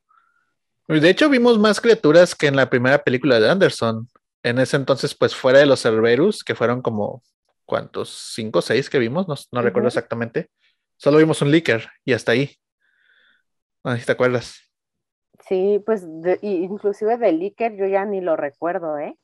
De 0.87 1.09
hecho, 1.09 1.29
vimos 1.29 1.57
más 1.57 1.81
criaturas 1.81 2.35
que 2.35 2.47
en 2.47 2.55
la 2.55 2.69
primera 2.69 3.03
película 3.03 3.39
de 3.39 3.49
Anderson. 3.49 4.07
En 4.43 4.59
ese 4.59 4.77
entonces, 4.77 5.15
pues 5.15 5.35
fuera 5.35 5.59
de 5.59 5.65
los 5.65 5.81
Cerberus, 5.81 6.43
que 6.43 6.53
fueron 6.53 6.83
como, 6.83 7.23
¿cuántos? 7.65 8.09
¿Cinco 8.35 8.59
o 8.59 8.61
seis 8.61 8.89
que 8.89 8.99
vimos? 8.99 9.49
No, 9.51 9.61
recuerdo 9.61 9.87
exactamente. 9.87 10.51
Solo 10.97 11.17
vimos 11.17 11.41
un 11.41 11.51
Licker 11.51 11.89
y 12.03 12.13
hasta 12.13 12.33
ahí. 12.33 12.55
No 13.83 13.97
si 13.97 14.05
te 14.05 14.11
acuerdas. 14.11 14.59
Sí, 15.47 15.81
pues 15.85 16.03
inclusive 16.41 17.17
de 17.17 17.31
Licker 17.31 17.75
yo 17.75 17.85
ya 17.85 18.05
ni 18.05 18.21
lo 18.21 18.35
recuerdo, 18.35 18.97
¿eh? 18.97 19.17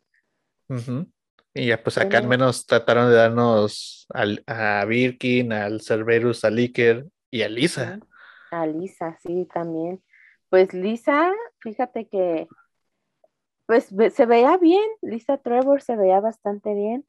Y 1.54 1.68
ya 1.68 1.84
pues 1.84 1.98
acá 1.98 2.20
al 2.20 2.28
menos 2.28 2.66
trataron 2.66 3.10
de 3.10 3.16
darnos 3.16 4.06
al, 4.10 4.44
a 4.48 4.86
Birkin, 4.86 5.52
al 5.52 5.82
Cerberus, 5.82 6.46
a 6.46 6.50
Licker 6.50 7.06
y 7.30 7.42
a 7.42 7.50
Lisa. 7.50 8.00
A 8.52 8.68
Lisa, 8.68 9.18
sí, 9.24 9.48
también. 9.52 10.04
Pues 10.50 10.74
Lisa, 10.74 11.32
fíjate 11.60 12.08
que 12.08 12.48
pues 13.66 13.88
se 14.14 14.26
veía 14.26 14.58
bien, 14.58 14.84
Lisa 15.02 15.38
Trevor 15.38 15.82
se 15.82 15.96
veía 15.96 16.20
bastante 16.20 16.74
bien, 16.74 17.06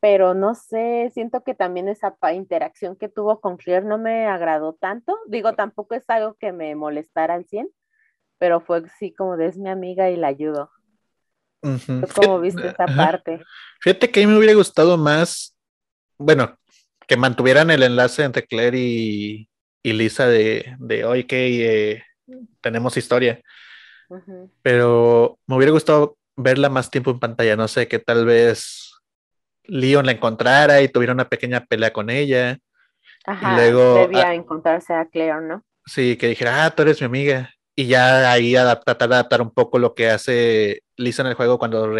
pero 0.00 0.32
no 0.32 0.54
sé, 0.54 1.10
siento 1.12 1.44
que 1.44 1.54
también 1.54 1.88
esa 1.88 2.16
interacción 2.32 2.96
que 2.96 3.10
tuvo 3.10 3.38
con 3.40 3.58
Claire 3.58 3.84
no 3.84 3.98
me 3.98 4.26
agradó 4.26 4.72
tanto. 4.72 5.18
Digo, 5.26 5.52
tampoco 5.52 5.94
es 5.94 6.08
algo 6.08 6.36
que 6.40 6.52
me 6.52 6.74
molestara 6.74 7.34
al 7.34 7.44
100, 7.44 7.68
pero 8.38 8.62
fue 8.62 8.78
así 8.78 9.12
como 9.12 9.36
de 9.36 9.48
es 9.48 9.58
mi 9.58 9.68
amiga 9.68 10.08
y 10.08 10.16
la 10.16 10.28
ayudo. 10.28 10.70
¿Cómo 11.60 12.40
viste 12.40 12.68
esa 12.68 12.86
parte? 12.86 13.42
Fíjate 13.82 14.10
que 14.10 14.22
a 14.22 14.26
mí 14.26 14.32
me 14.32 14.38
hubiera 14.38 14.54
gustado 14.54 14.96
más, 14.96 15.54
bueno, 16.16 16.56
que 17.06 17.18
mantuvieran 17.18 17.70
el 17.70 17.82
enlace 17.82 18.24
entre 18.24 18.46
Claire 18.46 18.78
y, 18.78 19.49
Lisa 19.82 20.26
de, 20.26 20.76
de 20.78 21.04
hoy 21.04 21.24
que 21.24 21.94
eh, 21.94 22.04
tenemos 22.60 22.96
historia. 22.96 23.40
Pero 24.62 25.38
me 25.46 25.56
hubiera 25.56 25.72
gustado 25.72 26.16
verla 26.36 26.68
más 26.68 26.90
tiempo 26.90 27.10
en 27.10 27.20
pantalla, 27.20 27.56
no 27.56 27.68
sé, 27.68 27.86
que 27.86 27.98
tal 27.98 28.24
vez 28.24 28.92
Leon 29.64 30.06
la 30.06 30.12
encontrara 30.12 30.82
y 30.82 30.88
tuviera 30.88 31.12
una 31.12 31.28
pequeña 31.28 31.64
pelea 31.64 31.92
con 31.92 32.10
ella. 32.10 32.58
Ajá, 33.26 33.54
luego, 33.54 33.94
debía 33.94 34.28
ah, 34.28 34.34
encontrarse 34.34 34.94
a 34.94 35.06
Claire, 35.06 35.40
¿no? 35.42 35.64
Sí, 35.86 36.16
que 36.16 36.28
dijera, 36.28 36.64
ah, 36.64 36.70
tú 36.70 36.82
eres 36.82 37.00
mi 37.00 37.06
amiga. 37.06 37.50
Y 37.76 37.86
ya 37.86 38.30
ahí 38.32 38.54
tratar 38.54 39.08
de 39.08 39.14
adaptar 39.14 39.40
un 39.42 39.52
poco 39.52 39.78
lo 39.78 39.94
que 39.94 40.10
hace 40.10 40.82
Lisa 40.96 41.22
en 41.22 41.28
el 41.28 41.34
juego 41.34 41.58
cuando 41.58 41.94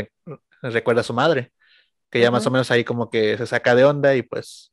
recuerda 0.62 1.00
a 1.00 1.04
su 1.04 1.14
madre. 1.14 1.52
Que 2.10 2.20
ya 2.20 2.30
más 2.30 2.46
o 2.46 2.50
menos 2.50 2.70
ahí 2.70 2.82
como 2.82 3.08
que 3.08 3.38
se 3.38 3.46
saca 3.46 3.74
de 3.74 3.84
onda 3.84 4.16
y 4.16 4.22
pues 4.22 4.72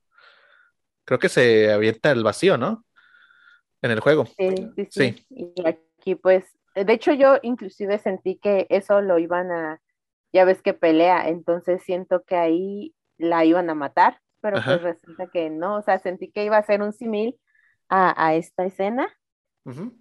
creo 1.06 1.20
que 1.20 1.30
se 1.30 1.72
avienta 1.72 2.12
el 2.12 2.24
vacío, 2.24 2.58
¿no? 2.58 2.84
En 3.82 3.92
el 3.92 4.00
juego. 4.00 4.26
Sí, 4.26 4.72
sí, 4.76 4.88
sí. 4.90 5.26
Y 5.30 5.54
aquí 5.66 6.16
pues, 6.16 6.46
de 6.76 6.94
hecho 6.94 7.14
yo 7.14 7.38
inclusive 7.42 7.98
sentí 8.00 8.38
que 8.38 8.68
eso 8.70 9.02
lo 9.02 9.20
iban 9.20 9.52
a, 9.52 9.82
ya 10.34 10.46
ves 10.46 10.62
que 10.62 10.74
pelea, 10.74 11.30
entonces 11.30 11.84
siento 11.84 12.24
que 12.24 12.36
ahí 12.36 12.96
la 13.18 13.46
iban 13.46 13.70
a 13.70 13.76
matar, 13.76 14.20
pero 14.42 14.62
pues 14.64 14.82
resulta 14.82 15.28
que 15.28 15.50
no, 15.50 15.78
o 15.78 15.82
sea, 15.82 16.00
sentí 16.00 16.32
que 16.32 16.46
iba 16.46 16.58
a 16.58 16.64
ser 16.64 16.82
un 16.82 16.94
simil 16.94 17.40
a, 17.90 18.36
esta 18.36 18.66
escena, 18.66 19.08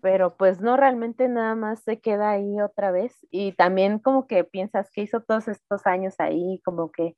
pero 0.00 0.36
pues 0.36 0.60
no, 0.60 0.76
realmente 0.76 1.28
nada 1.28 1.54
más 1.54 1.82
se 1.82 2.00
queda 2.00 2.30
ahí 2.30 2.60
otra 2.60 2.92
vez 2.92 3.14
y 3.30 3.52
también 3.52 3.98
como 3.98 4.26
que 4.26 4.44
piensas 4.44 4.90
que 4.92 5.02
hizo 5.02 5.22
todos 5.22 5.48
estos 5.48 5.86
años 5.86 6.14
ahí, 6.18 6.60
como 6.64 6.92
que, 6.92 7.16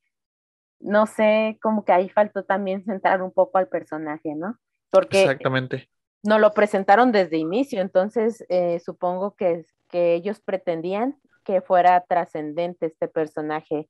no 0.80 1.06
sé, 1.06 1.59
como 1.61 1.84
que 1.84 1.92
ahí 1.92 2.09
faltó 2.09 2.44
también 2.44 2.84
centrar 2.84 3.22
un 3.22 3.32
poco 3.32 3.59
al 3.59 3.68
personaje, 3.68 4.34
¿no? 4.34 4.56
Porque 4.90 5.22
Exactamente. 5.22 5.90
No 6.22 6.38
lo 6.38 6.52
presentaron 6.52 7.12
desde 7.12 7.36
inicio, 7.36 7.80
entonces 7.80 8.44
eh, 8.48 8.80
supongo 8.80 9.34
que, 9.36 9.64
que 9.88 10.14
ellos 10.14 10.40
pretendían 10.40 11.18
que 11.44 11.60
fuera 11.60 12.04
trascendente 12.06 12.86
este 12.86 13.08
personaje, 13.08 13.88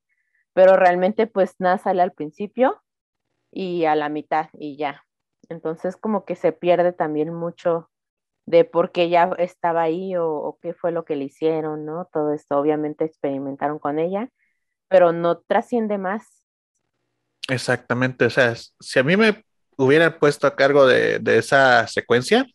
pero 0.52 0.76
realmente 0.76 1.26
pues 1.26 1.56
nada 1.58 1.78
sale 1.78 2.02
al 2.02 2.12
principio 2.12 2.82
y 3.50 3.84
a 3.86 3.94
la 3.96 4.08
mitad 4.08 4.48
y 4.52 4.76
ya. 4.76 5.04
Entonces 5.48 5.96
como 5.96 6.24
que 6.24 6.36
se 6.36 6.52
pierde 6.52 6.92
también 6.92 7.32
mucho 7.32 7.90
de 8.48 8.64
por 8.64 8.92
qué 8.92 9.10
ya 9.10 9.30
estaba 9.38 9.82
ahí 9.82 10.16
o, 10.16 10.58
qué 10.62 10.72
fue 10.72 10.90
lo 10.90 11.04
que 11.04 11.16
le 11.16 11.24
hicieron, 11.24 11.84
¿no? 11.84 12.08
Todo 12.12 12.32
esto 12.32 12.58
obviamente 12.58 13.04
experimentaron 13.04 13.78
con 13.78 13.98
ella, 13.98 14.30
pero 14.88 15.12
no 15.12 15.38
trasciende 15.38 15.98
más. 15.98 16.46
Exactamente, 17.50 18.24
o 18.24 18.30
sea, 18.30 18.54
si 18.54 18.98
a 18.98 19.02
mí 19.02 19.16
me 19.16 19.44
hubieran 19.78 20.18
puesto 20.18 20.46
a 20.46 20.56
cargo 20.56 20.86
de, 20.86 21.20
esa 21.38 21.86
secuencia, 21.88 22.46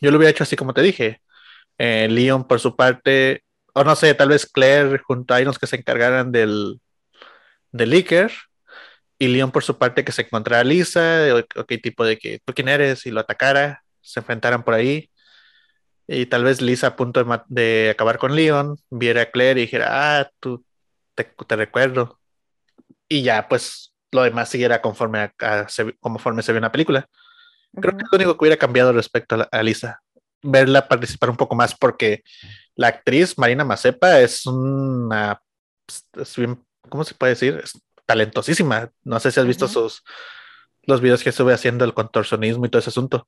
yo 0.00 0.10
lo 0.10 0.18
hubiera 0.18 0.30
hecho 0.30 0.44
así 0.44 0.56
como 0.56 0.74
te 0.74 0.82
dije. 0.82 1.20
Eh, 1.78 2.08
Leon 2.10 2.46
por 2.46 2.60
su 2.60 2.76
parte 2.76 3.42
o 3.74 3.84
no 3.84 3.96
sé, 3.96 4.14
tal 4.14 4.28
vez 4.28 4.46
Claire 4.46 4.98
junto 4.98 5.34
a 5.34 5.40
Irons 5.40 5.58
que 5.58 5.66
se 5.66 5.76
encargaran 5.76 6.32
del, 6.32 6.80
del 7.72 7.92
Iker 7.92 8.32
y 9.18 9.28
Leon 9.28 9.52
por 9.52 9.64
su 9.64 9.78
parte 9.78 10.04
que 10.04 10.12
se 10.12 10.22
encontrara 10.22 10.64
Lisa, 10.64 11.26
o, 11.56 11.64
qué 11.66 11.78
tipo 11.78 12.04
de 12.04 12.18
que 12.18 12.40
tú 12.44 12.54
quién 12.54 12.68
eres 12.68 13.06
y 13.06 13.10
lo 13.10 13.20
atacara, 13.20 13.84
se 14.00 14.20
enfrentaran 14.20 14.64
por 14.64 14.74
ahí. 14.74 15.10
Y 16.08 16.26
tal 16.26 16.44
vez 16.44 16.60
Lisa 16.60 16.88
a 16.88 16.96
punto 16.96 17.24
de, 17.48 17.90
acabar 17.90 18.18
con 18.18 18.34
Leon, 18.36 18.76
viera 18.90 19.22
a 19.22 19.30
Claire 19.30 19.60
y 19.60 19.64
dijera, 19.64 20.20
ah, 20.20 20.30
tú 20.40 20.64
te, 21.14 21.56
recuerdo. 21.56 22.20
Y 23.08 23.22
ya, 23.22 23.48
pues 23.48 23.91
lo 24.12 24.22
demás 24.22 24.48
siguiera 24.48 24.80
conforme, 24.80 25.32
a, 25.40 25.68
se, 25.68 25.96
conforme 25.98 26.42
se 26.42 26.52
ve 26.52 26.58
una 26.58 26.70
película. 26.72 27.08
Creo 27.80 27.96
que 27.96 28.04
es 28.04 28.08
lo 28.12 28.16
único 28.16 28.34
que 28.36 28.44
hubiera 28.44 28.58
cambiado 28.58 28.92
respecto 28.92 29.34
a, 29.36 29.48
a 29.50 29.62
Lisa. 29.62 30.00
Verla 30.42 30.86
participar 30.86 31.30
un 31.30 31.36
poco 31.36 31.54
más 31.54 31.74
porque 31.74 32.22
la 32.74 32.88
actriz 32.88 33.38
Marina 33.38 33.64
Macepa 33.64 34.20
es 34.20 34.46
una, 34.46 35.40
es 36.14 36.36
bien, 36.36 36.62
¿cómo 36.88 37.04
se 37.04 37.14
puede 37.14 37.32
decir? 37.32 37.60
Es 37.62 37.80
talentosísima. 38.04 38.90
No 39.04 39.18
sé 39.20 39.30
si 39.30 39.40
has 39.40 39.46
visto 39.46 39.68
sus, 39.68 40.04
los 40.82 41.00
videos 41.00 41.22
que 41.22 41.32
sube 41.32 41.54
haciendo 41.54 41.84
el 41.84 41.94
contorsionismo 41.94 42.66
y 42.66 42.68
todo 42.68 42.80
ese 42.80 42.90
asunto. 42.90 43.26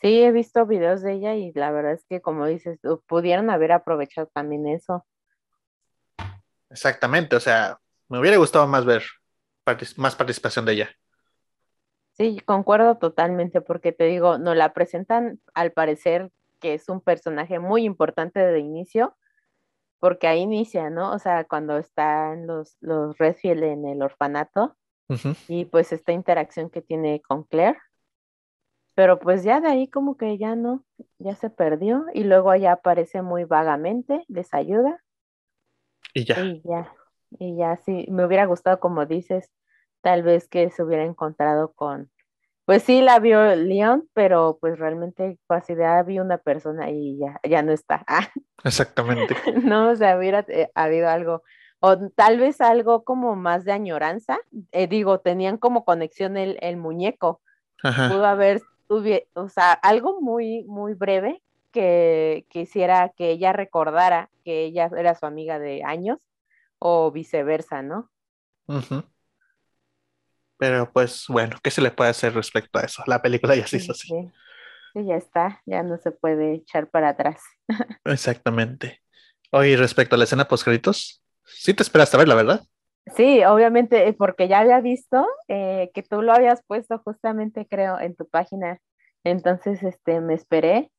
Sí, 0.00 0.22
he 0.22 0.32
visto 0.32 0.66
videos 0.66 1.02
de 1.02 1.14
ella 1.14 1.34
y 1.34 1.52
la 1.54 1.70
verdad 1.70 1.92
es 1.92 2.04
que, 2.08 2.20
como 2.20 2.46
dices, 2.46 2.78
pudieron 3.06 3.50
haber 3.50 3.72
aprovechado 3.72 4.28
también 4.32 4.66
eso. 4.66 5.06
Exactamente, 6.68 7.36
o 7.36 7.40
sea, 7.40 7.78
me 8.08 8.18
hubiera 8.18 8.36
gustado 8.36 8.66
más 8.66 8.84
ver 8.84 9.04
más 9.96 10.16
participación 10.16 10.64
de 10.64 10.72
ella. 10.72 10.90
Sí, 12.12 12.40
concuerdo 12.44 12.96
totalmente, 12.96 13.60
porque 13.60 13.92
te 13.92 14.04
digo, 14.04 14.38
no 14.38 14.54
la 14.54 14.72
presentan 14.72 15.38
al 15.52 15.72
parecer 15.72 16.30
que 16.60 16.74
es 16.74 16.88
un 16.88 17.00
personaje 17.00 17.58
muy 17.58 17.84
importante 17.84 18.40
de 18.40 18.58
inicio, 18.58 19.16
porque 19.98 20.26
ahí 20.26 20.40
inicia, 20.40 20.88
¿no? 20.88 21.12
O 21.12 21.18
sea, 21.18 21.44
cuando 21.44 21.76
están 21.76 22.46
los, 22.46 22.76
los 22.80 23.18
Redfield 23.18 23.62
en 23.64 23.86
el 23.86 24.02
orfanato 24.02 24.76
y 25.46 25.66
pues 25.66 25.92
esta 25.92 26.12
interacción 26.12 26.70
que 26.70 26.82
tiene 26.82 27.20
con 27.20 27.44
Claire. 27.44 27.78
Pero 28.94 29.18
pues 29.18 29.44
ya 29.44 29.60
de 29.60 29.68
ahí 29.68 29.88
como 29.88 30.16
que 30.16 30.38
ya 30.38 30.56
no, 30.56 30.84
ya 31.18 31.36
se 31.36 31.50
perdió 31.50 32.06
y 32.14 32.24
luego 32.24 32.50
allá 32.50 32.72
aparece 32.72 33.20
muy 33.20 33.44
vagamente, 33.44 34.24
les 34.28 34.52
ayuda. 34.54 35.04
Y 36.14 36.24
ya. 36.24 36.40
Y 36.40 36.62
ya, 36.64 36.90
y 37.38 37.56
ya 37.56 37.76
sí, 37.84 38.06
me 38.10 38.24
hubiera 38.24 38.46
gustado 38.46 38.80
como 38.80 39.06
dices, 39.06 39.50
tal 40.02 40.22
vez 40.22 40.48
que 40.48 40.70
se 40.70 40.82
hubiera 40.82 41.04
encontrado 41.04 41.72
con, 41.72 42.10
pues 42.66 42.82
sí 42.82 43.00
la 43.00 43.20
vio 43.20 43.54
León, 43.54 44.08
pero 44.12 44.58
pues 44.60 44.78
realmente 44.78 45.38
casi 45.48 45.74
de 45.74 45.84
ah, 45.84 46.02
vi 46.02 46.18
una 46.18 46.38
persona 46.38 46.90
y 46.90 47.16
ya, 47.16 47.40
ya 47.48 47.62
no 47.62 47.72
está. 47.72 48.04
Exactamente. 48.64 49.36
no, 49.62 49.90
o 49.90 49.96
sea, 49.96 50.18
hubiera 50.18 50.44
eh, 50.48 50.70
habido 50.74 51.08
algo, 51.08 51.42
o 51.78 51.96
tal 52.10 52.38
vez 52.38 52.60
algo 52.60 53.04
como 53.04 53.36
más 53.36 53.64
de 53.64 53.72
añoranza. 53.72 54.38
Eh, 54.72 54.88
digo, 54.88 55.20
tenían 55.20 55.58
como 55.58 55.84
conexión 55.84 56.36
el, 56.36 56.58
el 56.60 56.76
muñeco. 56.76 57.40
Pudo 57.82 58.26
haber, 58.26 58.62
o 58.88 59.48
sea, 59.48 59.72
algo 59.72 60.20
muy, 60.20 60.64
muy 60.64 60.94
breve 60.94 61.40
que, 61.70 62.46
que 62.50 62.62
hiciera 62.62 63.12
que 63.16 63.30
ella 63.30 63.52
recordara 63.52 64.28
que 64.44 64.64
ella 64.64 64.90
era 64.96 65.14
su 65.14 65.24
amiga 65.24 65.60
de 65.60 65.84
años 65.84 66.18
o 66.78 67.10
viceversa, 67.10 67.82
¿no? 67.82 68.10
Ajá. 68.68 69.04
Pero 70.58 70.90
pues 70.92 71.26
bueno, 71.28 71.56
¿qué 71.62 71.70
se 71.70 71.82
le 71.82 71.90
puede 71.90 72.10
hacer 72.10 72.34
respecto 72.34 72.78
a 72.78 72.82
eso? 72.82 73.02
La 73.06 73.20
película 73.20 73.54
ya 73.54 73.66
se 73.66 73.76
hizo 73.76 73.92
así. 73.92 74.08
Sí. 74.94 75.04
ya 75.06 75.16
está, 75.16 75.62
ya 75.66 75.82
no 75.82 75.98
se 75.98 76.12
puede 76.12 76.54
echar 76.54 76.88
para 76.88 77.10
atrás. 77.10 77.42
Exactamente. 78.04 79.02
Oye, 79.52 79.76
respecto 79.76 80.14
a 80.14 80.18
la 80.18 80.24
escena 80.24 80.48
post 80.48 80.64
créditos, 80.64 81.22
sí 81.44 81.74
te 81.74 81.82
esperaste 81.82 82.16
a 82.16 82.18
verla, 82.18 82.34
¿verdad? 82.34 82.62
Sí, 83.14 83.44
obviamente, 83.44 84.08
eh, 84.08 84.12
porque 84.14 84.48
ya 84.48 84.60
había 84.60 84.80
visto 84.80 85.26
eh, 85.46 85.90
que 85.94 86.02
tú 86.02 86.22
lo 86.22 86.32
habías 86.32 86.62
puesto 86.66 86.98
justamente, 87.04 87.66
creo, 87.68 88.00
en 88.00 88.16
tu 88.16 88.26
página. 88.28 88.80
Entonces, 89.22 89.82
este, 89.82 90.20
me 90.20 90.34
esperé 90.34 90.90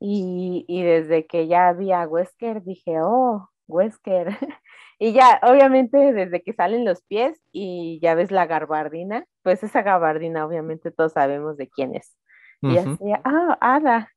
y, 0.00 0.64
y 0.66 0.82
desde 0.82 1.26
que 1.26 1.46
ya 1.46 1.68
había 1.68 2.06
Wesker 2.08 2.64
dije, 2.64 3.00
oh, 3.00 3.48
Wesker. 3.68 4.28
Y 5.02 5.14
ya, 5.14 5.40
obviamente, 5.42 6.12
desde 6.12 6.42
que 6.42 6.52
salen 6.52 6.84
los 6.84 7.00
pies 7.00 7.40
y 7.52 7.98
ya 8.02 8.14
ves 8.14 8.30
la 8.30 8.44
gabardina, 8.44 9.24
pues 9.42 9.62
esa 9.62 9.80
gabardina, 9.80 10.44
obviamente, 10.44 10.90
todos 10.90 11.12
sabemos 11.12 11.56
de 11.56 11.70
quién 11.70 11.94
es. 11.94 12.14
Y 12.60 12.76
así, 12.76 12.98
ah, 13.24 13.56
Ada. 13.62 14.12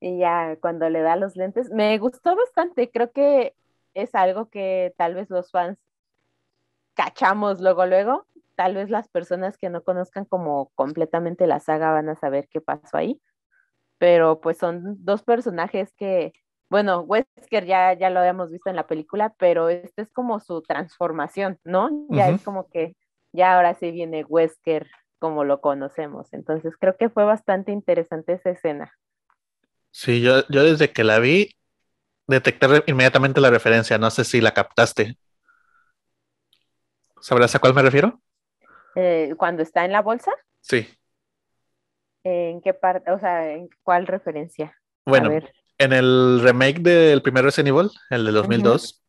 Y 0.00 0.18
ya 0.20 0.56
cuando 0.56 0.88
le 0.88 1.02
da 1.02 1.16
los 1.16 1.36
lentes, 1.36 1.70
me 1.70 1.98
gustó 1.98 2.34
bastante. 2.34 2.90
Creo 2.90 3.12
que 3.12 3.54
es 3.92 4.14
algo 4.14 4.48
que 4.48 4.94
tal 4.96 5.14
vez 5.14 5.28
los 5.28 5.50
fans 5.50 5.78
cachamos 6.94 7.60
luego, 7.60 7.84
luego. 7.84 8.26
Tal 8.54 8.74
vez 8.74 8.88
las 8.88 9.08
personas 9.08 9.58
que 9.58 9.68
no 9.68 9.84
conozcan 9.84 10.24
como 10.24 10.70
completamente 10.74 11.46
la 11.46 11.60
saga 11.60 11.92
van 11.92 12.08
a 12.08 12.16
saber 12.16 12.48
qué 12.48 12.62
pasó 12.62 12.96
ahí. 12.96 13.20
Pero 13.98 14.40
pues 14.40 14.56
son 14.56 14.96
dos 15.04 15.22
personajes 15.24 15.92
que 15.92 16.32
bueno, 16.72 17.00
Wesker 17.00 17.66
ya, 17.66 17.92
ya 17.92 18.08
lo 18.08 18.20
habíamos 18.20 18.50
visto 18.50 18.70
en 18.70 18.76
la 18.76 18.86
película, 18.86 19.34
pero 19.38 19.68
este 19.68 20.00
es 20.00 20.10
como 20.10 20.40
su 20.40 20.62
transformación, 20.62 21.58
¿no? 21.64 21.90
Ya 22.08 22.30
es 22.30 22.40
como 22.40 22.70
que 22.70 22.96
ya 23.30 23.56
ahora 23.56 23.74
sí 23.74 23.90
viene 23.90 24.24
Wesker 24.24 24.90
como 25.18 25.44
lo 25.44 25.60
conocemos. 25.60 26.32
Entonces 26.32 26.74
creo 26.80 26.96
que 26.96 27.10
fue 27.10 27.24
bastante 27.24 27.72
interesante 27.72 28.32
esa 28.32 28.48
escena. 28.48 28.90
Sí, 29.90 30.22
yo, 30.22 30.48
yo 30.48 30.64
desde 30.64 30.90
que 30.90 31.04
la 31.04 31.18
vi, 31.18 31.50
detecté 32.26 32.66
inmediatamente 32.86 33.42
la 33.42 33.50
referencia. 33.50 33.98
No 33.98 34.10
sé 34.10 34.24
si 34.24 34.40
la 34.40 34.54
captaste. 34.54 35.18
¿Sabrás 37.20 37.54
a 37.54 37.58
cuál 37.58 37.74
me 37.74 37.82
refiero? 37.82 38.18
Eh, 38.94 39.34
cuando 39.36 39.62
está 39.62 39.84
en 39.84 39.92
la 39.92 40.00
bolsa. 40.00 40.32
Sí. 40.62 40.88
¿En 42.24 42.62
qué 42.62 42.72
parte? 42.72 43.10
O 43.10 43.18
sea, 43.18 43.52
¿en 43.52 43.68
cuál 43.82 44.06
referencia? 44.06 44.74
Bueno, 45.04 45.28
en 45.82 45.92
el 45.92 46.40
remake 46.42 46.80
del 46.80 47.22
primer 47.22 47.44
Resident 47.44 47.68
Evil, 47.68 47.90
el 48.10 48.24
de 48.24 48.32
2002, 48.32 49.02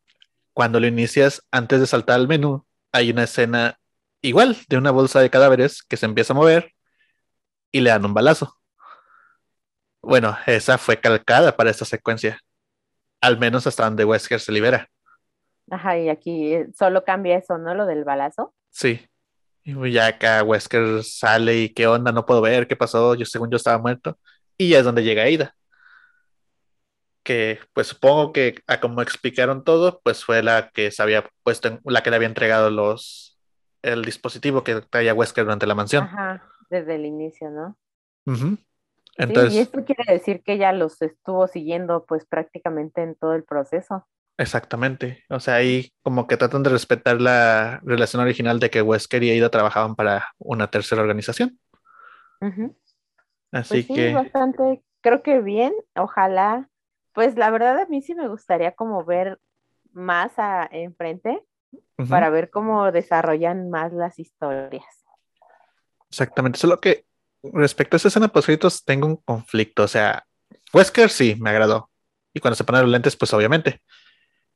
cuando 0.53 0.80
lo 0.80 0.88
inicias 0.88 1.43
antes 1.51 1.80
de 1.80 1.86
saltar 1.86 2.15
al 2.15 2.28
menú, 2.28 2.65
hay 2.91 3.11
una 3.11 3.24
escena 3.24 3.80
igual 4.21 4.57
de 4.67 4.78
una 4.78 4.89
bolsa 4.89 5.19
de 5.19 5.30
cadáveres 5.30 5.84
que 5.84 5.97
se 5.97 6.07
empieza 6.07 6.34
a 6.34 6.36
mover 6.36 6.74
y 7.71 7.82
le 7.82 7.91
dan 7.91 8.05
un 8.05 8.13
balazo. 8.15 8.57
Bueno, 10.01 10.36
esa 10.47 10.80
fue 10.80 10.99
calcada 10.99 11.55
para 11.55 11.69
esta 11.69 11.86
secuencia. 11.86 12.39
Al 13.21 13.38
menos 13.38 13.67
hasta 13.67 13.86
donde 13.86 14.03
Wesker 14.03 14.39
se 14.39 14.51
libera. 14.51 14.89
Ajá, 15.69 15.97
y 15.97 16.09
aquí 16.09 16.53
eh, 16.53 16.67
solo 16.76 17.03
cambia 17.03 17.38
eso, 17.38 17.57
¿no? 17.57 17.76
Lo 17.76 17.86
del 17.86 18.03
balazo. 18.03 18.53
Sí. 18.71 19.07
Y 19.63 19.91
ya 19.91 20.07
acá 20.07 20.43
Wesker 20.43 21.03
sale 21.03 21.55
y 21.55 21.69
qué 21.69 21.86
onda, 21.88 22.11
no 22.11 22.26
puedo 22.26 22.41
ver 22.41 22.67
qué 22.67 22.76
pasó, 22.76 23.13
yo 23.15 23.26
según 23.26 23.51
yo 23.51 23.57
estaba 23.57 23.78
muerto. 23.78 24.17
Y 24.57 24.69
ya 24.69 24.80
es 24.80 24.86
donde 24.86 25.03
llega 25.03 25.24
Aida. 25.24 25.55
Que 27.24 27.59
pues 27.74 27.88
supongo 27.88 28.34
que 28.34 28.61
a 28.67 28.80
como 28.80 29.01
explicaron 29.01 29.63
todo, 29.63 30.01
pues 30.03 30.26
fue 30.26 30.43
la 30.43 30.69
que 30.69 30.91
se 30.91 31.01
había 31.01 31.30
puesto, 31.43 31.80
la 31.86 32.03
que 32.03 32.09
le 32.09 32.17
había 32.17 32.28
entregado 32.28 32.69
los 32.69 33.39
el 33.82 34.03
dispositivo 34.03 34.63
que 34.63 34.82
traía 34.82 35.13
Wesker 35.13 35.43
durante 35.43 35.67
la 35.67 35.76
mansión. 35.76 36.05
Ajá, 36.05 36.43
desde 36.69 36.95
el 36.95 37.05
inicio, 37.05 37.49
¿no? 37.49 37.78
Entonces, 39.17 39.53
y 39.53 39.59
esto 39.59 39.84
quiere 39.86 40.05
decir 40.07 40.41
que 40.41 40.53
ella 40.53 40.71
los 40.71 41.01
estuvo 41.01 41.47
siguiendo 41.47 42.05
pues 42.05 42.26
prácticamente 42.26 43.03
en 43.03 43.15
todo 43.15 43.36
el 43.36 43.43
proceso. 43.43 44.07
Exactamente. 44.38 45.24
O 45.30 45.39
sea, 45.39 45.55
ahí 45.55 45.93
como 46.01 46.26
que 46.26 46.38
tratan 46.38 46.63
de 46.63 46.71
respetar 46.71 47.21
la 47.21 47.80
relación 47.84 48.21
original 48.21 48.59
de 48.59 48.69
que 48.69 48.82
Wesker 48.82 49.24
y 49.24 49.30
Aida 49.30 49.49
trabajaban 49.49 49.95
para 49.95 50.30
una 50.39 50.71
tercera 50.71 51.01
organización. 51.01 51.59
Así 53.51 53.84
pues 53.84 53.88
que. 53.88 54.13
bastante, 54.13 54.84
creo 55.01 55.21
que 55.21 55.41
bien. 55.41 55.74
Ojalá. 55.95 56.67
Pues 57.14 57.36
la 57.38 57.49
verdad 57.51 57.80
a 57.80 57.86
mí 57.86 58.01
sí 58.01 58.16
me 58.16 58.28
gustaría 58.28 58.72
como 58.72 59.05
ver 59.05 59.39
más 59.93 60.32
a, 60.38 60.68
enfrente 60.72 61.43
para 62.09 62.30
ver 62.30 62.49
cómo 62.49 62.91
desarrollan 62.91 63.70
más 63.70 63.93
las 63.93 64.20
historias. 64.20 64.84
Exactamente. 66.09 66.59
Solo 66.59 66.80
que 66.80 67.05
respecto 67.43 67.95
a 67.95 67.97
esa 67.97 68.07
escena 68.07 68.28
post 68.28 68.49
tengo 68.86 69.07
un 69.07 69.18
conflicto. 69.18 69.84
O 69.84 69.88
sea, 69.88 70.26
Wesker 70.74 71.09
sí 71.09 71.36
me 71.39 71.51
agradó. 71.51 71.89
Y 72.34 72.39
cuando 72.39 72.55
se 72.55 72.64
ponen 72.64 72.82
los 72.82 72.91
lentes, 72.91 73.16
pues 73.16 73.34
obviamente. 73.34 73.82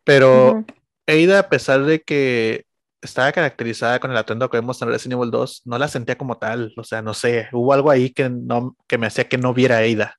Pero 0.03 0.66
Eida, 1.05 1.39
a 1.39 1.49
pesar 1.49 1.84
de 1.84 2.01
que 2.01 2.66
estaba 3.01 3.32
caracterizada 3.32 3.99
con 3.99 4.12
el 4.12 4.18
atuendo 4.18 4.49
que 4.49 4.58
vemos 4.58 4.82
en 4.82 4.89
Resident 4.89 5.20
Evil 5.20 5.32
2, 5.32 5.62
no 5.66 5.78
la 5.78 5.88
sentía 5.88 6.18
como 6.18 6.38
tal. 6.38 6.74
O 6.78 6.84
sea, 6.84 7.01
no 7.01 7.14
sé, 7.14 7.49
hubo 7.51 7.74
algo 7.74 7.91
ahí 7.91 8.10
que, 8.10 8.30
no, 8.30 8.76
que 8.88 8.97
me 8.97 9.08
hacía 9.08 9.28
que 9.28 9.38
no 9.38 9.53
viera 9.53 9.78
a. 9.78 10.18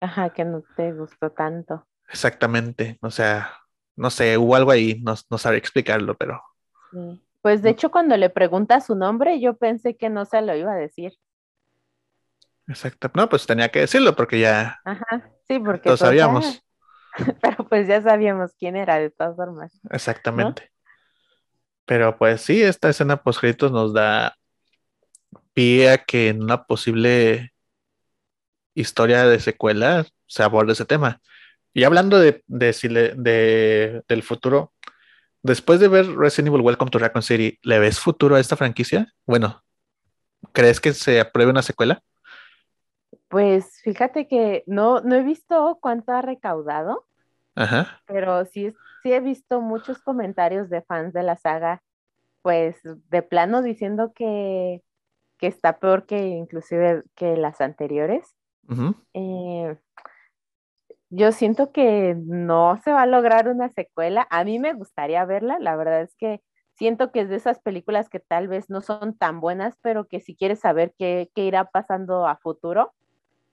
Ajá, 0.00 0.30
que 0.30 0.44
no 0.44 0.62
te 0.76 0.92
gustó 0.92 1.30
tanto. 1.30 1.86
Exactamente. 2.08 2.98
O 3.02 3.10
sea, 3.10 3.52
no 3.96 4.10
sé, 4.10 4.38
hubo 4.38 4.56
algo 4.56 4.70
ahí, 4.70 5.00
no, 5.02 5.14
no 5.30 5.38
sabría 5.38 5.58
explicarlo, 5.58 6.16
pero. 6.16 6.42
Pues 7.42 7.62
de 7.62 7.70
hecho, 7.70 7.90
cuando 7.90 8.16
le 8.16 8.30
pregunta 8.30 8.80
su 8.80 8.94
nombre, 8.94 9.40
yo 9.40 9.56
pensé 9.56 9.96
que 9.96 10.08
no 10.10 10.24
se 10.24 10.42
lo 10.42 10.56
iba 10.56 10.72
a 10.72 10.76
decir. 10.76 11.12
Exacto. 12.66 13.10
No, 13.14 13.28
pues 13.28 13.46
tenía 13.46 13.68
que 13.68 13.80
decirlo 13.80 14.14
porque 14.16 14.40
ya. 14.40 14.80
Ajá, 14.84 15.30
sí, 15.46 15.58
porque. 15.58 15.88
Lo 15.88 15.92
pues 15.92 16.00
sabíamos. 16.00 16.64
Pero 17.42 17.68
pues 17.68 17.88
ya 17.88 18.00
sabíamos 18.00 18.52
quién 18.58 18.76
era 18.76 18.98
de 18.98 19.10
todas 19.10 19.36
formas. 19.36 19.78
Exactamente. 19.90 20.70
Pero 21.84 22.16
pues 22.16 22.40
sí, 22.40 22.62
esta 22.62 22.88
escena 22.88 23.22
post 23.22 23.42
nos 23.62 23.92
da 23.92 24.36
pie 25.52 25.90
a 25.90 25.98
que 25.98 26.28
en 26.28 26.42
una 26.42 26.64
posible 26.64 27.52
historia 28.80 29.24
de 29.26 29.40
secuela 29.40 30.06
se 30.26 30.42
aborde 30.42 30.72
ese 30.72 30.84
tema. 30.84 31.20
Y 31.72 31.84
hablando 31.84 32.18
de, 32.18 32.42
de, 32.46 34.02
del 34.08 34.22
futuro, 34.22 34.72
después 35.42 35.80
de 35.80 35.88
ver 35.88 36.06
Resident 36.16 36.48
Evil 36.48 36.62
Welcome 36.62 36.90
to 36.90 36.98
Raccoon 36.98 37.22
City, 37.22 37.58
¿le 37.62 37.78
ves 37.78 38.00
futuro 38.00 38.36
a 38.36 38.40
esta 38.40 38.56
franquicia? 38.56 39.12
Bueno, 39.26 39.62
¿crees 40.52 40.80
que 40.80 40.92
se 40.92 41.20
apruebe 41.20 41.50
una 41.50 41.62
secuela? 41.62 42.02
Pues 43.28 43.80
fíjate 43.82 44.26
que 44.26 44.64
no, 44.66 45.00
no 45.00 45.14
he 45.14 45.22
visto 45.22 45.78
cuánto 45.80 46.12
ha 46.12 46.22
recaudado, 46.22 47.06
Ajá. 47.54 48.02
pero 48.06 48.44
sí, 48.44 48.74
sí 49.02 49.12
he 49.12 49.20
visto 49.20 49.60
muchos 49.60 50.00
comentarios 50.00 50.68
de 50.68 50.82
fans 50.82 51.12
de 51.12 51.22
la 51.22 51.36
saga, 51.36 51.82
pues 52.42 52.76
de 52.82 53.22
plano 53.22 53.62
diciendo 53.62 54.12
que, 54.12 54.82
que 55.38 55.46
está 55.46 55.78
peor 55.78 56.06
que 56.06 56.18
inclusive 56.26 57.04
que 57.14 57.36
las 57.36 57.60
anteriores. 57.60 58.36
Eh, 59.14 59.76
yo 61.10 61.32
siento 61.32 61.72
que 61.72 62.14
no 62.16 62.78
se 62.84 62.92
va 62.92 63.02
a 63.02 63.06
lograr 63.06 63.48
una 63.48 63.68
secuela. 63.68 64.26
A 64.30 64.44
mí 64.44 64.58
me 64.58 64.74
gustaría 64.74 65.24
verla, 65.24 65.58
la 65.58 65.76
verdad 65.76 66.02
es 66.02 66.14
que 66.16 66.40
siento 66.74 67.12
que 67.12 67.20
es 67.20 67.28
de 67.28 67.36
esas 67.36 67.58
películas 67.60 68.08
que 68.08 68.20
tal 68.20 68.48
vez 68.48 68.70
no 68.70 68.80
son 68.80 69.16
tan 69.16 69.40
buenas, 69.40 69.76
pero 69.82 70.06
que 70.06 70.20
si 70.20 70.36
quieres 70.36 70.60
saber 70.60 70.94
qué, 70.98 71.30
qué 71.34 71.44
irá 71.44 71.64
pasando 71.64 72.26
a 72.26 72.36
futuro, 72.36 72.94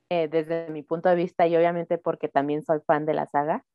eh, 0.09 0.29
desde 0.29 0.69
mi 0.69 0.83
punto 0.83 1.09
de 1.09 1.15
vista 1.15 1.47
y 1.47 1.57
obviamente 1.57 1.97
porque 1.97 2.29
también 2.29 2.63
soy 2.63 2.79
fan 2.85 3.05
de 3.05 3.13
la 3.13 3.25
saga. 3.27 3.65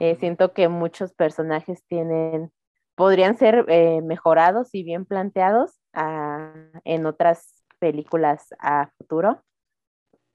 Eh, 0.00 0.16
siento 0.16 0.54
que 0.54 0.68
muchos 0.68 1.12
personajes 1.12 1.84
tienen, 1.86 2.50
podrían 2.94 3.36
ser 3.36 3.66
eh, 3.68 4.00
mejorados 4.00 4.74
y 4.74 4.84
bien 4.84 5.04
planteados 5.04 5.80
ah, 5.92 6.54
en 6.84 7.04
otras 7.04 7.62
películas 7.78 8.54
a 8.58 8.88
futuro, 8.96 9.42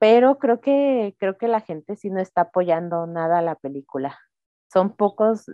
pero 0.02 0.40
creo 0.40 0.62
que, 0.62 1.16
creo 1.20 1.38
que 1.38 1.48
la 1.48 1.62
gente 1.62 1.96
sí 1.96 2.10
no 2.10 2.20
está 2.20 2.42
apoyando 2.42 3.06
nada 3.06 3.38
a 3.38 3.44
la 3.44 3.54
película. 3.54 4.20
Son 4.74 4.96
pocos 4.96 5.46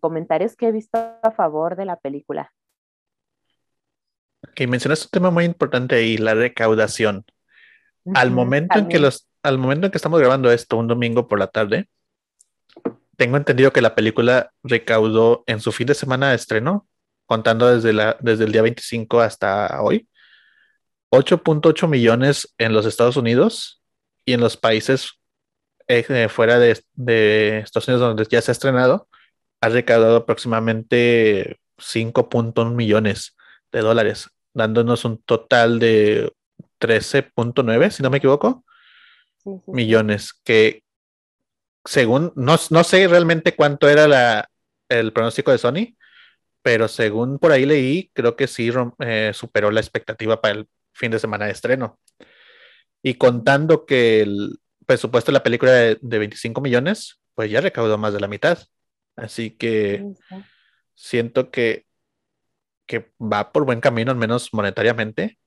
comentarios 0.00 0.54
que 0.54 0.68
he 0.68 0.72
visto 0.72 0.96
a 0.96 1.32
favor 1.32 1.74
de 1.74 1.84
la 1.84 1.96
película. 1.96 2.52
Que 4.54 4.68
mencionas 4.68 5.04
un 5.06 5.10
tema 5.10 5.32
muy 5.32 5.44
importante 5.44 5.96
ahí, 5.96 6.16
la 6.16 6.34
recaudación. 6.34 7.24
Al 8.14 8.30
momento 8.30 8.78
en 8.78 8.86
que 8.86 9.00
los, 9.00 9.28
al 9.42 9.58
momento 9.58 9.86
en 9.86 9.90
que 9.90 9.98
estamos 9.98 10.20
grabando 10.20 10.52
esto, 10.52 10.76
un 10.76 10.86
domingo 10.86 11.26
por 11.26 11.40
la 11.40 11.48
tarde, 11.48 11.88
tengo 13.16 13.36
entendido 13.36 13.72
que 13.72 13.82
la 13.82 13.96
película 13.96 14.52
recaudó 14.62 15.42
en 15.48 15.58
su 15.58 15.72
fin 15.72 15.88
de 15.88 15.94
semana 15.94 16.30
de 16.30 16.36
estreno, 16.36 16.86
contando 17.26 17.74
desde, 17.74 17.92
la, 17.92 18.16
desde 18.20 18.44
el 18.44 18.52
día 18.52 18.62
25 18.62 19.20
hasta 19.20 19.82
hoy, 19.82 20.08
8.8 21.14 21.88
millones 21.88 22.54
en 22.58 22.72
los 22.72 22.86
Estados 22.86 23.16
Unidos 23.16 23.82
y 24.24 24.32
en 24.32 24.40
los 24.40 24.56
países 24.56 25.20
eh, 25.86 26.28
fuera 26.28 26.58
de, 26.58 26.82
de, 26.94 27.58
Estados 27.58 27.88
Unidos 27.88 28.08
donde 28.08 28.26
ya 28.30 28.40
se 28.40 28.50
ha 28.50 28.52
estrenado, 28.52 29.08
ha 29.60 29.68
recaudado 29.68 30.16
aproximadamente 30.16 31.60
5.1 31.78 32.74
millones 32.74 33.36
de 33.72 33.80
dólares, 33.80 34.30
dándonos 34.54 35.04
un 35.04 35.18
total 35.22 35.78
de 35.78 36.32
13.9, 36.80 37.90
si 37.90 38.02
no 38.02 38.10
me 38.10 38.18
equivoco, 38.18 38.64
millones, 39.66 40.32
que 40.44 40.82
según, 41.84 42.32
no, 42.34 42.56
no, 42.70 42.84
sé 42.84 43.06
realmente 43.08 43.54
cuánto 43.54 43.88
era 43.88 44.08
la, 44.08 44.48
el 44.88 45.12
pronóstico 45.12 45.50
de 45.50 45.58
Sony, 45.58 45.96
pero 46.62 46.88
según 46.88 47.38
por 47.38 47.52
ahí 47.52 47.66
leí, 47.66 48.10
creo 48.14 48.36
que 48.36 48.46
sí 48.46 48.70
eh, 49.00 49.32
superó 49.34 49.70
la 49.70 49.80
expectativa 49.80 50.40
para 50.40 50.54
el 50.54 50.68
fin 50.94 51.10
de 51.10 51.18
semana 51.18 51.46
de 51.46 51.52
estreno. 51.52 51.98
Y 53.02 53.14
contando 53.14 53.84
que 53.84 54.22
el 54.22 54.58
presupuesto 54.86 55.30
de 55.30 55.38
la 55.38 55.42
película 55.42 55.72
de, 55.72 55.98
de 56.00 56.18
25 56.18 56.60
millones, 56.60 57.20
pues 57.34 57.50
ya 57.50 57.60
recaudó 57.60 57.98
más 57.98 58.14
de 58.14 58.20
la 58.20 58.28
mitad. 58.28 58.58
Así 59.16 59.50
que 59.50 60.14
siento 60.94 61.50
que, 61.50 61.86
que 62.86 63.12
va 63.20 63.52
por 63.52 63.64
buen 63.64 63.80
camino, 63.80 64.10
al 64.10 64.16
menos 64.16 64.52
monetariamente. 64.52 65.38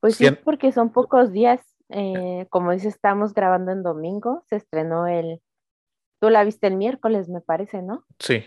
Pues 0.00 0.16
sí, 0.16 0.28
porque 0.44 0.72
son 0.72 0.92
pocos 0.92 1.32
días. 1.32 1.60
Eh, 1.90 2.46
como 2.50 2.72
dice, 2.72 2.88
estamos 2.88 3.34
grabando 3.34 3.72
en 3.72 3.82
domingo. 3.82 4.44
Se 4.48 4.56
estrenó 4.56 5.06
el. 5.06 5.40
Tú 6.20 6.30
la 6.30 6.44
viste 6.44 6.66
el 6.66 6.76
miércoles, 6.76 7.28
me 7.28 7.40
parece, 7.40 7.82
¿no? 7.82 8.04
Sí. 8.18 8.44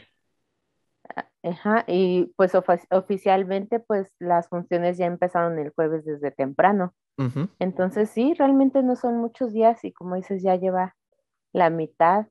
Ajá, 1.43 1.84
y 1.88 2.34
pues 2.38 2.54
oficialmente, 2.56 3.80
pues 3.80 4.10
las 4.20 4.47
funciones 4.47 4.97
ya 4.97 5.06
empezaron 5.06 5.60
el 5.60 5.72
jueves 5.72 6.06
desde 6.06 6.32
temprano. 6.32 6.93
Entonces, 7.60 8.10
sí, 8.10 8.34
realmente 8.34 8.82
no 8.82 8.95
son 8.95 9.18
muchos 9.18 9.54
días 9.54 9.84
y 9.84 9.91
como 9.91 10.16
dices, 10.16 10.41
ya 10.41 10.56
lleva 10.56 10.95
la 11.51 11.70
mitad. 11.70 12.28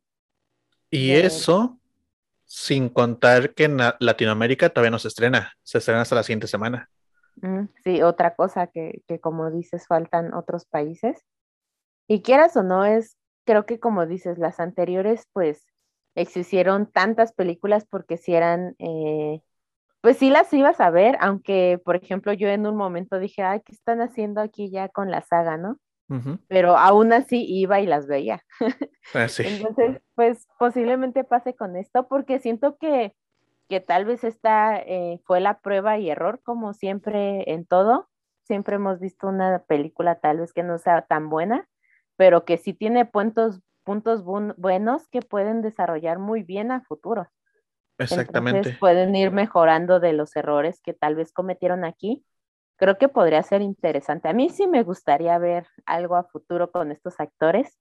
Y 0.91 1.12
eso 1.12 1.79
sin 2.45 2.91
contar 2.91 3.55
que 3.55 3.64
en 3.64 3.79
Latinoamérica 3.99 4.68
todavía 4.68 4.91
no 4.91 4.99
se 4.99 5.09
estrena, 5.09 5.53
se 5.62 5.79
estrena 5.79 6.03
hasta 6.03 6.16
la 6.16 6.23
siguiente 6.23 6.47
semana. 6.47 6.91
Mm, 7.37 7.64
sí, 7.83 8.03
otra 8.03 8.35
cosa 8.35 8.66
que, 8.66 9.03
que, 9.07 9.20
como 9.20 9.51
dices, 9.51 9.87
faltan 9.87 10.35
otros 10.35 10.66
países. 10.66 11.25
Y 12.09 12.20
quieras 12.20 12.57
o 12.57 12.62
no, 12.62 12.85
es 12.85 13.16
creo 13.45 13.66
que 13.66 13.81
como 13.81 14.07
dices, 14.07 14.39
las 14.39 14.61
anteriores 14.61 15.27
pues 15.33 15.66
existieron 16.15 16.91
tantas 16.91 17.33
películas 17.33 17.87
porque 17.89 18.17
si 18.17 18.35
eran, 18.35 18.75
eh, 18.79 19.41
pues 20.01 20.19
sí 20.19 20.31
las 20.31 20.53
ibas 20.53 20.81
a 20.81 20.91
ver, 20.91 21.17
aunque 21.21 21.81
por 21.85 21.97
ejemplo 21.97 22.33
yo 22.33 22.49
en 22.49 22.67
un 22.67 22.77
momento 22.77 23.19
dije, 23.19 23.43
ay, 23.43 23.61
¿qué 23.65 23.73
están 23.73 24.01
haciendo 24.01 24.41
aquí 24.41 24.71
ya 24.71 24.89
con 24.89 25.11
la 25.11 25.23
saga, 25.23 25.57
no? 25.57 25.79
Pero 26.49 26.77
aún 26.77 27.13
así 27.13 27.45
iba 27.49 27.81
y 27.81 27.87
las 27.87 28.07
veía. 28.07 28.43
Ah, 29.15 29.27
Entonces, 29.39 30.01
pues 30.15 30.47
posiblemente 30.59 31.25
pase 31.25 31.55
con 31.55 31.77
esto 31.77 32.07
porque 32.09 32.39
siento 32.39 32.77
que, 32.79 33.15
que 33.69 33.81
tal 33.81 34.05
vez 34.05 34.25
esta 34.25 34.79
eh, 34.79 35.21
fue 35.25 35.41
la 35.41 35.61
prueba 35.61 35.99
y 35.99 36.11
error 36.11 36.41
como 36.45 36.73
siempre 36.75 37.51
en 37.51 37.67
todo. 37.67 38.09
Siempre 38.45 38.77
hemos 38.77 39.01
visto 39.01 39.29
una 39.29 39.65
película 39.67 40.21
tal 40.21 40.41
vez 40.41 40.53
que 40.53 40.63
no 40.63 40.79
sea 40.79 41.03
tan 41.03 41.31
buena, 41.31 41.69
pero 42.17 42.45
que 42.45 42.59
sí 42.59 42.75
tiene 42.75 43.07
puntos, 43.07 43.61
puntos 43.85 44.24
buenos 44.24 45.09
que 45.09 45.22
pueden 45.22 45.62
desarrollar 45.62 46.18
muy 46.18 46.43
bien 46.43 46.70
a 46.70 46.83
futuro. 46.83 47.28
Exactamente. 47.99 48.59
Entonces 48.59 48.78
pueden 48.78 49.14
ir 49.14 49.30
mejorando 49.30 50.01
de 50.01 50.12
los 50.12 50.35
errores 50.37 50.80
que 50.80 50.95
tal 50.95 51.14
vez 51.14 51.33
cometieron 51.33 51.85
aquí. 51.85 52.24
Creo 52.76 52.99
que 52.99 53.09
podría 53.09 53.43
ser 53.43 53.62
interesante. 53.62 54.28
A 54.28 54.33
mí 54.33 54.49
sí 54.49 54.66
me 54.66 54.83
gustaría 54.83 55.39
ver 55.39 55.66
algo 55.87 56.16
a 56.16 56.24
futuro 56.24 56.70
con 56.72 56.91
estos 56.91 57.20
actores 57.20 57.78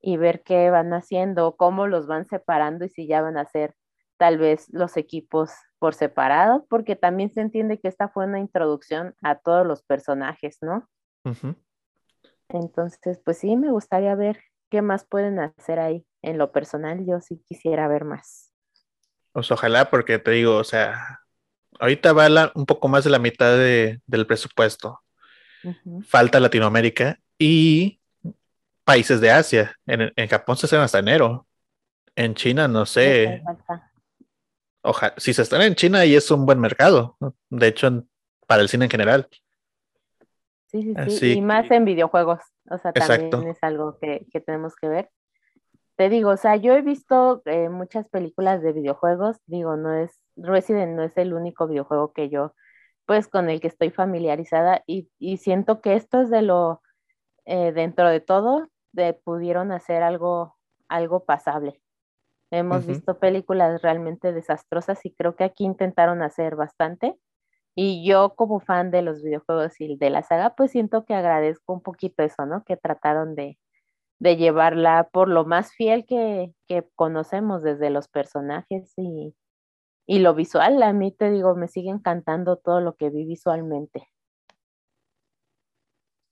y 0.00 0.16
ver 0.16 0.42
qué 0.42 0.70
van 0.70 0.92
haciendo, 0.92 1.56
cómo 1.56 1.86
los 1.86 2.06
van 2.06 2.26
separando 2.26 2.84
y 2.84 2.88
si 2.88 3.06
ya 3.06 3.22
van 3.22 3.36
a 3.36 3.44
ser 3.46 3.74
tal 4.18 4.38
vez 4.38 4.68
los 4.70 4.96
equipos 4.96 5.50
por 5.78 5.94
separado, 5.94 6.66
porque 6.68 6.94
también 6.94 7.30
se 7.30 7.40
entiende 7.40 7.80
que 7.80 7.88
esta 7.88 8.08
fue 8.08 8.26
una 8.26 8.38
introducción 8.38 9.14
a 9.22 9.36
todos 9.36 9.66
los 9.66 9.82
personajes, 9.82 10.58
¿no? 10.60 10.86
Entonces, 12.48 13.20
pues 13.24 13.38
sí, 13.38 13.56
me 13.56 13.70
gustaría 13.70 14.14
ver 14.14 14.38
qué 14.70 14.82
más 14.82 15.04
pueden 15.04 15.38
hacer 15.38 15.78
ahí. 15.78 16.06
En 16.22 16.38
lo 16.38 16.52
personal, 16.52 17.04
yo 17.06 17.20
sí 17.20 17.42
quisiera 17.46 17.88
ver 17.88 18.04
más. 18.04 18.52
Pues 19.32 19.50
ojalá, 19.50 19.90
porque 19.90 20.18
te 20.18 20.30
digo, 20.32 20.56
o 20.56 20.64
sea, 20.64 21.20
ahorita 21.78 22.12
va 22.12 22.52
un 22.54 22.66
poco 22.66 22.88
más 22.88 23.04
de 23.04 23.10
la 23.10 23.18
mitad 23.18 23.56
del 23.56 24.26
presupuesto. 24.26 25.00
Falta 26.06 26.40
Latinoamérica 26.40 27.18
y 27.38 28.00
países 28.84 29.20
de 29.20 29.30
Asia. 29.30 29.76
En, 29.86 30.28
Japón 30.28 30.56
se 30.56 30.66
hacen 30.66 30.80
hasta 30.80 30.98
enero. 30.98 31.46
En 32.16 32.34
China, 32.34 32.66
no 32.66 32.86
sé. 32.86 33.42
Ojalá, 34.82 35.14
si 35.18 35.34
se 35.34 35.42
están 35.42 35.62
en 35.62 35.74
China, 35.74 36.00
ahí 36.00 36.14
es 36.14 36.30
un 36.30 36.46
buen 36.46 36.58
mercado. 36.58 37.16
De 37.50 37.68
hecho, 37.68 38.04
para 38.46 38.62
el 38.62 38.68
cine 38.68 38.86
en 38.86 38.90
general. 38.90 39.28
Sí, 40.70 40.82
sí, 40.82 41.10
sí. 41.10 41.32
y 41.32 41.40
más 41.40 41.68
en 41.70 41.84
videojuegos. 41.84 42.40
O 42.70 42.78
sea, 42.78 42.92
también 42.92 43.48
es 43.48 43.58
algo 43.62 43.98
que, 43.98 44.24
tenemos 44.46 44.76
que 44.76 44.88
ver. 44.88 45.10
Te 45.96 46.08
digo, 46.08 46.30
o 46.30 46.36
sea, 46.36 46.54
yo 46.54 46.74
he 46.74 46.82
visto 46.82 47.42
eh, 47.44 47.68
muchas 47.68 48.08
películas 48.08 48.62
de 48.62 48.72
videojuegos. 48.72 49.38
Digo, 49.46 49.76
no 49.76 49.92
es, 49.92 50.20
Resident 50.36 50.96
no 50.96 51.02
es 51.02 51.16
el 51.16 51.34
único 51.34 51.66
videojuego 51.66 52.12
que 52.12 52.28
yo, 52.28 52.54
pues, 53.04 53.26
con 53.26 53.50
el 53.50 53.60
que 53.60 53.66
estoy 53.66 53.90
familiarizada. 53.90 54.84
Y, 54.86 55.08
siento 55.38 55.80
que 55.80 55.96
esto 55.96 56.20
es 56.20 56.30
de 56.30 56.42
lo, 56.42 56.82
eh, 57.46 57.72
dentro 57.72 58.08
de 58.08 58.20
todo, 58.20 58.68
de, 58.92 59.12
pudieron 59.12 59.72
hacer 59.72 60.04
algo, 60.04 60.56
algo 60.88 61.24
pasable. 61.24 61.82
Hemos 62.52 62.86
visto 62.86 63.18
películas 63.18 63.82
realmente 63.82 64.32
desastrosas 64.32 65.04
y 65.04 65.12
creo 65.12 65.36
que 65.36 65.44
aquí 65.44 65.64
intentaron 65.64 66.22
hacer 66.22 66.56
bastante 66.56 67.16
y 67.74 68.06
yo 68.06 68.34
como 68.34 68.60
fan 68.60 68.90
de 68.90 69.02
los 69.02 69.22
videojuegos 69.22 69.80
y 69.80 69.96
de 69.96 70.10
la 70.10 70.22
saga, 70.22 70.54
pues 70.54 70.72
siento 70.72 71.04
que 71.04 71.14
agradezco 71.14 71.72
un 71.72 71.82
poquito 71.82 72.22
eso, 72.22 72.46
¿no? 72.46 72.64
Que 72.64 72.76
trataron 72.76 73.34
de, 73.34 73.58
llevarla 74.20 75.08
por 75.12 75.28
lo 75.28 75.44
más 75.44 75.72
fiel 75.72 76.04
que, 76.06 76.52
conocemos 76.94 77.62
desde 77.62 77.90
los 77.90 78.08
personajes 78.08 78.92
y, 78.96 79.34
y 80.06 80.18
lo 80.18 80.34
visual. 80.34 80.82
A 80.82 80.92
mí 80.92 81.12
te 81.12 81.30
digo, 81.30 81.54
me 81.54 81.68
sigue 81.68 81.90
encantando 81.90 82.56
todo 82.56 82.80
lo 82.80 82.96
que 82.96 83.10
vi 83.10 83.24
visualmente. 83.24 84.08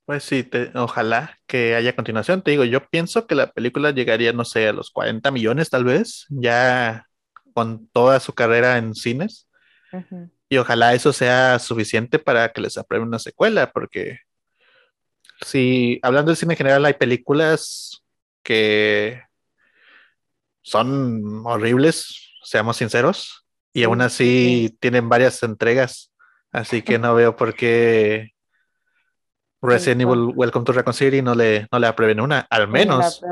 Pues 0.08 0.24
sí, 0.24 0.48
ojalá 0.74 1.36
que 1.46 1.74
haya 1.74 1.94
continuación. 1.94 2.40
Te 2.40 2.50
digo, 2.52 2.64
yo 2.64 2.88
pienso 2.88 3.26
que 3.26 3.34
la 3.34 3.52
película 3.52 3.90
llegaría, 3.90 4.32
no 4.32 4.46
sé, 4.46 4.66
a 4.66 4.72
los 4.72 4.90
40 4.90 5.30
millones 5.30 5.68
tal 5.68 5.84
vez, 5.84 6.24
ya 6.30 7.06
con 7.52 7.88
toda 7.88 8.18
su 8.18 8.32
carrera 8.32 8.78
en 8.78 8.94
cines. 8.94 9.48
Y 10.48 10.56
ojalá 10.56 10.94
eso 10.94 11.12
sea 11.12 11.58
suficiente 11.58 12.18
para 12.18 12.52
que 12.52 12.60
les 12.60 12.78
aprueben 12.78 13.08
una 13.08 13.18
secuela, 13.18 13.70
porque 13.70 14.20
si 15.42 16.00
hablando 16.02 16.30
del 16.30 16.36
cine 16.36 16.54
en 16.54 16.58
general 16.58 16.84
hay 16.84 16.94
películas 16.94 18.02
que 18.42 19.22
son 20.62 21.42
horribles, 21.44 22.32
seamos 22.42 22.76
sinceros, 22.78 23.46
y 23.72 23.84
aún 23.84 24.00
así 24.00 24.76
tienen 24.80 25.08
varias 25.08 25.42
entregas, 25.42 26.12
así 26.50 26.82
que 26.82 26.98
no 26.98 27.14
veo 27.14 27.36
por 27.36 27.54
qué 27.54 28.34
Resident 29.60 30.02
Evil 30.02 30.32
Welcome 30.34 30.64
to 30.64 30.72
Raccoon 30.72 30.94
City 30.94 31.20
no 31.20 31.34
le, 31.34 31.66
no 31.70 31.78
le 31.78 31.86
aprueben 31.86 32.20
una, 32.20 32.46
al 32.48 32.68
menos. 32.68 33.22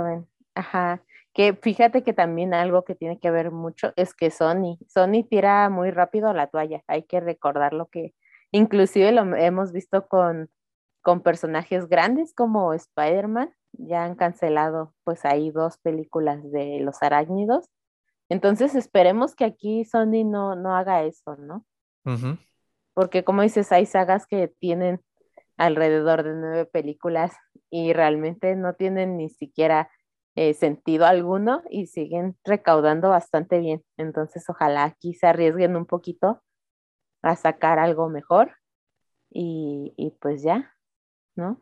Ajá. 0.55 1.03
Que 1.37 1.53
fíjate 1.53 2.03
que 2.03 2.15
también 2.15 2.55
algo 2.55 2.83
que 2.83 2.95
tiene 2.95 3.21
que 3.21 3.31
ver 3.31 3.51
mucho 3.51 3.93
es 3.97 4.15
que 4.15 4.31
Sony, 4.31 4.79
Sony 4.89 5.23
tira 5.29 5.69
muy 5.69 5.91
rápido 5.91 6.33
la 6.33 6.47
toalla. 6.47 6.83
Hay 6.87 7.03
que 7.03 7.21
recordar 7.21 7.75
lo 7.75 7.91
que 7.91 8.15
inclusive 8.53 9.13
lo 9.13 9.37
hemos 9.37 9.71
visto 9.71 10.09
con, 10.09 10.49
con 11.03 11.21
personajes 11.21 11.89
grandes 11.91 12.33
como 12.33 12.73
Spider-Man. 12.73 13.53
Ya 13.73 14.05
han 14.05 14.15
cancelado 14.15 14.95
pues 15.05 15.27
ahí 15.27 15.51
dos 15.51 15.77
películas 15.77 16.43
de 16.51 16.81
los 16.81 17.03
arácnidos. 17.03 17.69
Entonces 18.31 18.75
esperemos 18.75 19.35
que 19.35 19.45
aquí 19.45 19.85
Sony 19.85 20.25
no, 20.25 20.57
no 20.57 20.75
haga 20.75 21.03
eso, 21.03 21.37
¿no? 21.37 21.67
Porque 22.95 23.25
como 23.25 23.43
dices, 23.43 23.73
hay 23.73 23.85
sagas 23.85 24.27
que 24.27 24.49
tienen 24.49 25.03
alrededor 25.59 26.23
de 26.23 26.33
nueve 26.33 26.65
películas 26.65 27.37
y 27.69 27.93
realmente 27.93 28.57
no 28.57 28.73
tienen 28.73 29.19
ni 29.19 29.29
siquiera 29.29 29.91
eh, 30.37 30.53
sentido 30.53 31.07
alguno 31.07 31.63
y 31.71 31.87
siguen 31.87 32.37
recaudando 32.45 33.09
bastante 33.09 33.59
bien. 33.59 33.83
Entonces, 33.97 34.45
ojalá 34.51 34.85
aquí 34.85 35.15
se 35.15 35.27
arriesguen 35.27 35.77
un 35.77 35.87
poquito 35.87 36.43
a 37.23 37.37
sacar 37.37 37.79
algo 37.79 38.11
mejor 38.11 38.53
y, 39.31 40.15
pues 40.21 40.43
ya, 40.43 40.75
¿no? 41.35 41.61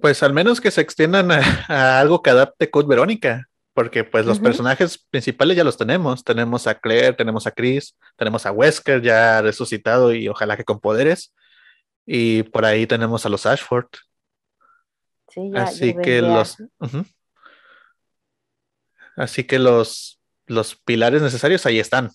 Pues 0.00 0.24
al 0.24 0.32
menos 0.32 0.60
que 0.60 0.72
se 0.72 0.80
extiendan 0.80 1.30
a, 1.30 2.00
algo 2.00 2.20
que 2.20 2.30
adapte 2.30 2.68
Code 2.68 2.88
Verónica, 2.88 3.48
porque 3.74 4.02
pues 4.02 4.26
los 4.26 4.40
personajes 4.40 5.06
principales 5.10 5.56
ya 5.56 5.64
los 5.64 5.76
tenemos. 5.76 6.24
Tenemos 6.24 6.66
a 6.66 6.74
Claire, 6.74 7.12
tenemos 7.12 7.46
a 7.46 7.52
Chris, 7.52 7.96
tenemos 8.16 8.44
a 8.44 8.50
Wesker 8.50 9.02
ya 9.02 9.40
resucitado 9.40 10.12
y 10.12 10.28
ojalá 10.28 10.56
que 10.56 10.64
con 10.64 10.80
poderes. 10.80 11.32
Y 12.06 12.42
por 12.42 12.64
ahí 12.64 12.88
tenemos 12.88 13.24
a 13.24 13.28
los 13.28 13.46
Ashford. 13.46 13.86
Sí, 15.28 15.48
ya, 15.54 15.62
Así 15.62 15.94
que 15.94 16.20
los... 16.22 16.56
Así 19.16 19.44
que 19.44 19.58
los, 19.58 20.20
los 20.46 20.76
pilares 20.76 21.22
necesarios 21.22 21.66
ahí 21.66 21.78
están. 21.78 22.10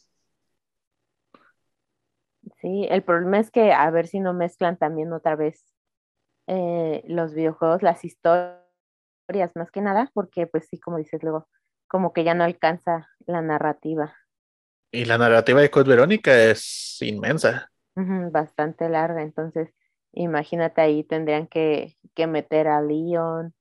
Sí, 2.61 2.87
el 2.89 3.03
problema 3.03 3.39
es 3.39 3.51
que 3.51 3.71
a 3.73 3.89
ver 3.91 4.07
si 4.07 4.19
no 4.19 4.33
mezclan 4.33 4.77
también 4.77 5.11
otra 5.13 5.35
vez 5.35 5.63
eh, 6.47 7.03
los 7.07 7.33
videojuegos, 7.33 7.83
las 7.83 8.05
historias 8.05 8.61
más 9.55 9.71
que 9.71 9.81
nada, 9.81 10.11
porque 10.13 10.47
pues 10.47 10.67
sí, 10.69 10.79
como 10.79 10.97
dices 10.97 11.23
luego, 11.23 11.47
como 11.87 12.13
que 12.13 12.23
ya 12.23 12.33
no 12.35 12.43
alcanza 12.43 13.09
la 13.27 13.41
narrativa. 13.41 14.15
Y 14.91 15.05
la 15.05 15.17
narrativa 15.19 15.61
de 15.61 15.69
Code 15.69 15.89
Verónica 15.89 16.35
es 16.43 16.97
inmensa. 17.01 17.71
bastante 17.95 18.89
larga, 18.89 19.21
entonces 19.23 19.69
imagínate 20.13 20.81
ahí 20.81 21.03
tendrían 21.03 21.47
que, 21.47 21.97
que 22.13 22.27
meter 22.27 22.67
a 22.67 22.81
Leon, 22.81 23.53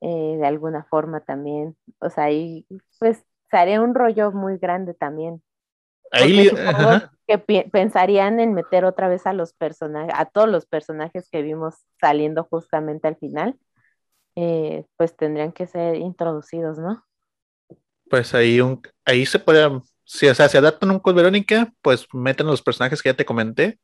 eh, 0.00 0.36
de 0.38 0.46
alguna 0.46 0.84
forma 0.84 1.20
también. 1.20 1.76
O 1.98 2.10
sea, 2.10 2.24
ahí 2.24 2.66
pues 2.98 3.24
sería 3.50 3.80
un 3.80 3.94
rollo 3.94 4.32
muy 4.32 4.58
grande 4.58 4.94
también. 4.94 5.42
Ahí 6.10 6.50
que 7.26 7.38
pensarían 7.70 8.40
en 8.40 8.54
meter 8.54 8.86
otra 8.86 9.08
vez 9.08 9.26
a 9.26 9.34
los 9.34 9.52
personajes, 9.52 10.14
a 10.16 10.24
todos 10.24 10.48
los 10.48 10.64
personajes 10.64 11.28
que 11.30 11.42
vimos 11.42 11.74
saliendo 12.00 12.44
justamente 12.44 13.06
al 13.06 13.16
final, 13.16 13.58
eh, 14.34 14.86
pues 14.96 15.14
tendrían 15.14 15.52
que 15.52 15.66
ser 15.66 15.96
introducidos, 15.96 16.78
¿no? 16.78 17.04
Pues 18.08 18.32
ahí 18.34 18.62
un, 18.62 18.80
ahí 19.04 19.26
se 19.26 19.38
puede, 19.38 19.68
si 20.04 20.26
o 20.26 20.34
sea, 20.34 20.48
se 20.48 20.56
adaptan 20.56 20.90
un 20.90 21.00
con 21.00 21.14
Verónica, 21.14 21.70
pues 21.82 22.06
meten 22.14 22.46
los 22.46 22.62
personajes 22.62 23.02
que 23.02 23.10
ya 23.10 23.16
te 23.16 23.26
comenté, 23.26 23.78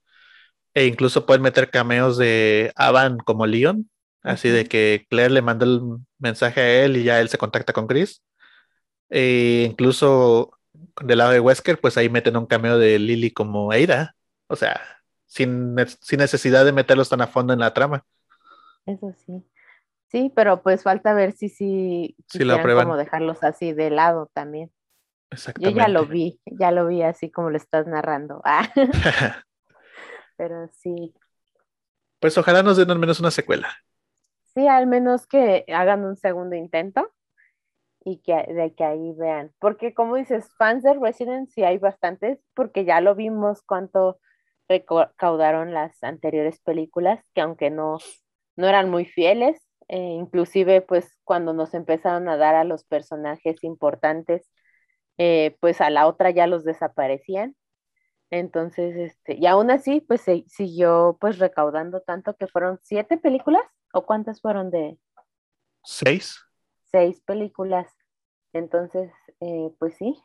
e 0.72 0.86
incluso 0.86 1.26
pueden 1.26 1.42
meter 1.42 1.70
cameos 1.70 2.16
de 2.16 2.72
Avan 2.76 3.18
como 3.18 3.46
Leon, 3.46 3.90
Así 4.24 4.48
de 4.48 4.64
que 4.64 5.06
Claire 5.10 5.30
le 5.30 5.42
manda 5.42 5.66
el 5.66 5.80
mensaje 6.18 6.60
a 6.60 6.84
él 6.84 6.96
y 6.96 7.04
ya 7.04 7.20
él 7.20 7.28
se 7.28 7.38
contacta 7.38 7.74
con 7.74 7.86
Chris. 7.86 8.22
E 9.10 9.66
incluso 9.70 10.58
del 11.02 11.18
lado 11.18 11.30
de 11.30 11.40
Wesker, 11.40 11.78
pues 11.78 11.98
ahí 11.98 12.08
meten 12.08 12.36
un 12.36 12.46
cameo 12.46 12.78
de 12.78 12.98
Lily 12.98 13.30
como 13.30 13.70
Ada. 13.70 14.16
O 14.48 14.56
sea, 14.56 14.80
sin, 15.26 15.76
sin 16.00 16.18
necesidad 16.18 16.64
de 16.64 16.72
meterlos 16.72 17.10
tan 17.10 17.20
a 17.20 17.26
fondo 17.26 17.52
en 17.52 17.58
la 17.60 17.74
trama. 17.74 18.04
Eso 18.86 19.14
sí. 19.26 19.44
Sí, 20.08 20.32
pero 20.34 20.62
pues 20.62 20.82
falta 20.82 21.12
ver 21.12 21.32
si 21.32 21.48
si, 21.50 22.16
si 22.28 22.44
la 22.44 22.62
prueban. 22.62 22.86
como 22.86 22.96
dejarlos 22.96 23.42
así 23.42 23.72
de 23.72 23.90
lado 23.90 24.30
también. 24.32 24.72
Exactamente. 25.30 25.78
Yo 25.78 25.84
ya 25.84 25.88
lo 25.88 26.06
vi, 26.06 26.40
ya 26.46 26.70
lo 26.70 26.86
vi 26.86 27.02
así 27.02 27.30
como 27.30 27.50
lo 27.50 27.56
estás 27.58 27.86
narrando. 27.86 28.40
Ah. 28.44 28.70
pero 30.38 30.68
sí. 30.68 31.12
Pues 32.20 32.38
ojalá 32.38 32.62
nos 32.62 32.78
den 32.78 32.90
al 32.90 32.98
menos 32.98 33.20
una 33.20 33.30
secuela. 33.30 33.68
Sí, 34.54 34.68
al 34.68 34.86
menos 34.86 35.26
que 35.26 35.64
hagan 35.68 36.04
un 36.04 36.16
segundo 36.16 36.54
intento 36.56 37.10
y 38.04 38.18
que 38.18 38.34
de 38.52 38.74
que 38.74 38.84
ahí 38.84 39.12
vean. 39.14 39.52
Porque 39.58 39.94
como 39.94 40.16
dices, 40.16 40.48
fans 40.58 40.82
de 40.82 40.94
Resident 40.94 41.48
sí 41.50 41.64
hay 41.64 41.78
bastantes, 41.78 42.38
porque 42.54 42.84
ya 42.84 43.00
lo 43.00 43.14
vimos 43.14 43.62
cuánto 43.62 44.18
recaudaron 44.68 45.72
las 45.74 46.02
anteriores 46.02 46.60
películas, 46.60 47.20
que 47.34 47.40
aunque 47.42 47.70
no, 47.70 47.98
no 48.56 48.68
eran 48.68 48.90
muy 48.90 49.06
fieles, 49.06 49.60
eh, 49.88 49.98
inclusive 49.98 50.80
pues 50.82 51.18
cuando 51.24 51.52
nos 51.52 51.74
empezaron 51.74 52.28
a 52.28 52.36
dar 52.36 52.54
a 52.54 52.64
los 52.64 52.84
personajes 52.84 53.62
importantes, 53.64 54.50
eh, 55.18 55.56
pues 55.60 55.80
a 55.80 55.90
la 55.90 56.06
otra 56.06 56.30
ya 56.30 56.46
los 56.46 56.64
desaparecían. 56.64 57.56
Entonces, 58.30 58.96
este, 58.96 59.36
y 59.36 59.46
aún 59.46 59.70
así, 59.70 60.00
pues 60.00 60.22
se, 60.22 60.44
siguió 60.48 61.18
pues 61.20 61.38
recaudando 61.38 62.00
tanto 62.02 62.36
que 62.36 62.48
fueron 62.48 62.78
siete 62.82 63.16
películas, 63.18 63.62
o 63.94 64.04
cuántas 64.04 64.40
fueron 64.40 64.70
de... 64.70 64.98
Seis. 65.84 66.38
Seis 66.90 67.20
películas. 67.22 67.90
Entonces, 68.52 69.10
eh, 69.40 69.70
pues 69.78 69.96
sí, 69.96 70.22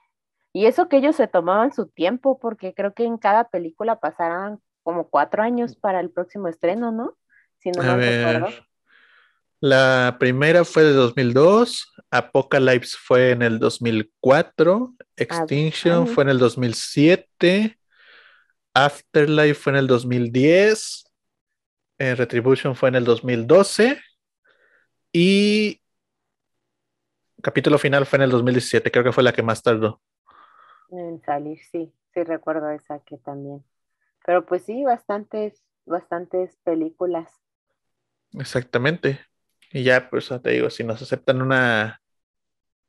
y 0.53 0.65
eso 0.65 0.89
que 0.89 0.97
ellos 0.97 1.15
se 1.15 1.27
tomaban 1.27 1.73
su 1.73 1.87
tiempo, 1.87 2.39
porque 2.39 2.73
creo 2.73 2.93
que 2.93 3.05
en 3.05 3.17
cada 3.17 3.49
película 3.49 3.99
pasaran 3.99 4.59
como 4.83 5.09
cuatro 5.09 5.43
años 5.43 5.75
para 5.75 5.99
el 5.99 6.09
próximo 6.09 6.47
estreno, 6.47 6.91
¿no? 6.91 7.17
Si 7.59 7.69
no 7.69 7.83
me 7.95 8.43
La 9.59 10.17
primera 10.19 10.63
fue 10.65 10.83
de 10.83 10.93
2002, 10.93 11.93
Apocalypse 12.09 12.97
fue 12.99 13.31
en 13.31 13.41
el 13.41 13.59
2004, 13.59 14.95
Extinction 15.17 16.07
fue 16.07 16.23
en 16.23 16.29
el 16.29 16.39
2007, 16.39 17.77
Afterlife 18.73 19.53
fue 19.53 19.73
en 19.73 19.77
el 19.77 19.87
2010, 19.87 21.08
eh, 21.99 22.15
Retribution 22.15 22.75
fue 22.75 22.89
en 22.89 22.95
el 22.95 23.05
2012 23.05 23.99
y 25.13 25.81
capítulo 27.41 27.77
final 27.77 28.05
fue 28.05 28.17
en 28.17 28.23
el 28.23 28.31
2017, 28.31 28.91
creo 28.91 29.03
que 29.03 29.11
fue 29.11 29.23
la 29.23 29.33
que 29.33 29.43
más 29.43 29.61
tardó. 29.61 30.01
En 30.91 31.21
salir, 31.21 31.59
sí, 31.71 31.93
sí 32.13 32.23
recuerdo 32.23 32.69
esa 32.71 32.99
que 32.99 33.17
también. 33.17 33.63
Pero 34.25 34.45
pues 34.45 34.63
sí, 34.63 34.83
bastantes, 34.83 35.63
bastantes 35.85 36.57
películas. 36.63 37.31
Exactamente. 38.33 39.19
Y 39.71 39.83
ya, 39.83 40.09
pues 40.09 40.29
te 40.41 40.49
digo, 40.51 40.69
si 40.69 40.83
nos 40.83 41.01
aceptan 41.01 41.41
una, 41.41 42.01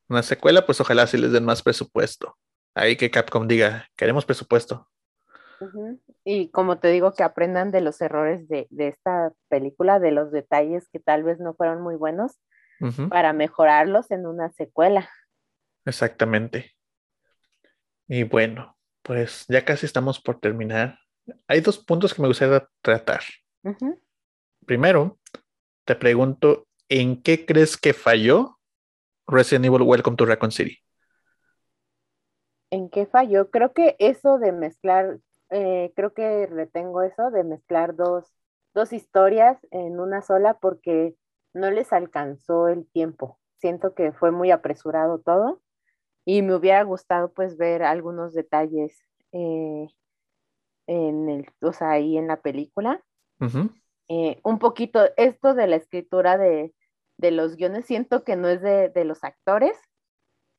una 0.08 0.22
secuela, 0.22 0.66
pues 0.66 0.80
ojalá 0.80 1.06
sí 1.06 1.18
les 1.18 1.32
den 1.32 1.44
más 1.44 1.62
presupuesto. 1.62 2.36
Ahí 2.74 2.96
que 2.96 3.10
Capcom 3.10 3.46
diga, 3.46 3.88
queremos 3.96 4.24
presupuesto. 4.24 4.88
Y 6.24 6.50
como 6.50 6.78
te 6.78 6.88
digo, 6.88 7.12
que 7.12 7.22
aprendan 7.22 7.70
de 7.70 7.80
los 7.80 8.00
errores 8.00 8.48
de, 8.48 8.66
de, 8.70 8.88
esta 8.88 9.32
película, 9.48 9.98
de 9.98 10.10
los 10.10 10.30
detalles 10.30 10.88
que 10.92 11.00
tal 11.00 11.22
vez 11.22 11.38
no 11.40 11.54
fueron 11.54 11.82
muy 11.82 11.96
buenos, 11.96 12.38
para 13.10 13.34
mejorarlos 13.34 14.10
en 14.10 14.26
una 14.26 14.50
secuela. 14.52 15.10
Exactamente. 15.84 16.72
Y 18.08 18.22
bueno, 18.22 18.76
pues 19.02 19.44
ya 19.48 19.64
casi 19.64 19.86
estamos 19.86 20.20
por 20.20 20.40
terminar. 20.40 20.98
Hay 21.46 21.60
dos 21.60 21.78
puntos 21.78 22.14
que 22.14 22.22
me 22.22 22.28
gustaría 22.28 22.66
tratar. 22.80 23.20
Primero, 24.66 25.18
te 25.84 25.94
pregunto, 25.94 26.66
¿en 26.88 27.22
qué 27.22 27.44
crees 27.44 27.76
que 27.76 27.92
falló 27.92 28.58
Resident 29.26 29.66
Evil 29.66 29.82
Welcome 29.82 30.16
to 30.16 30.26
Raccoon 30.26 30.52
City? 30.52 30.78
¿En 32.70 32.88
qué 32.88 33.06
falló? 33.06 33.50
Creo 33.50 33.72
que 33.72 33.96
eso 33.98 34.38
de 34.38 34.52
mezclar, 34.52 35.18
eh, 35.50 35.92
creo 35.96 36.14
que 36.14 36.46
retengo 36.46 37.02
eso 37.02 37.30
de 37.30 37.44
mezclar 37.44 37.96
dos, 37.96 38.32
dos 38.74 38.92
historias 38.92 39.58
en 39.70 40.00
una 40.00 40.22
sola 40.22 40.58
porque 40.58 41.14
no 41.54 41.70
les 41.70 41.92
alcanzó 41.92 42.68
el 42.68 42.86
tiempo. 42.86 43.38
Siento 43.58 43.94
que 43.94 44.12
fue 44.12 44.30
muy 44.30 44.50
apresurado 44.50 45.20
todo 45.20 45.60
y 46.24 46.42
me 46.42 46.54
hubiera 46.54 46.82
gustado 46.82 47.32
pues 47.32 47.56
ver 47.56 47.82
algunos 47.82 48.32
detalles 48.34 49.02
eh, 49.32 49.88
en 50.86 51.28
el, 51.28 51.46
o 51.60 51.72
sea, 51.72 51.90
ahí 51.92 52.16
en 52.16 52.26
la 52.26 52.40
película. 52.40 53.02
Eh, 54.08 54.40
un 54.42 54.58
poquito 54.58 55.08
esto 55.16 55.54
de 55.54 55.66
la 55.66 55.76
escritura 55.76 56.36
de, 56.36 56.74
los 57.18 57.56
guiones, 57.56 57.86
siento 57.86 58.24
que 58.24 58.36
no 58.36 58.48
es 58.48 58.60
de, 58.60 59.04
los 59.04 59.22
actores, 59.24 59.76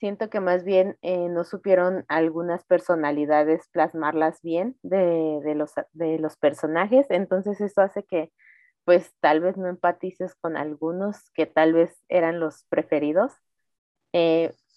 siento 0.02 0.30
que 0.30 0.41
más 0.41 0.65
bien 0.65 0.98
eh, 1.02 1.30
no 1.30 1.45
supieron 1.45 2.03
algunas 2.10 2.65
personalidades 2.65 3.69
plasmarlas 3.72 4.41
bien 4.41 4.76
de, 4.82 5.53
los, 5.56 5.72
de 5.94 6.19
los 6.19 6.36
personajes, 6.36 7.06
entonces 7.10 7.61
eso 7.61 7.82
hace 7.82 8.03
que 8.03 8.34
pues 8.84 9.14
tal 9.19 9.40
vez 9.40 9.57
no 9.57 9.68
empatices 9.68 10.36
con 10.36 10.57
algunos 10.57 11.30
que 11.36 11.45
tal 11.45 11.72
vez 11.72 12.03
eran 12.10 12.40
los 12.40 12.65
preferidos. 12.68 13.32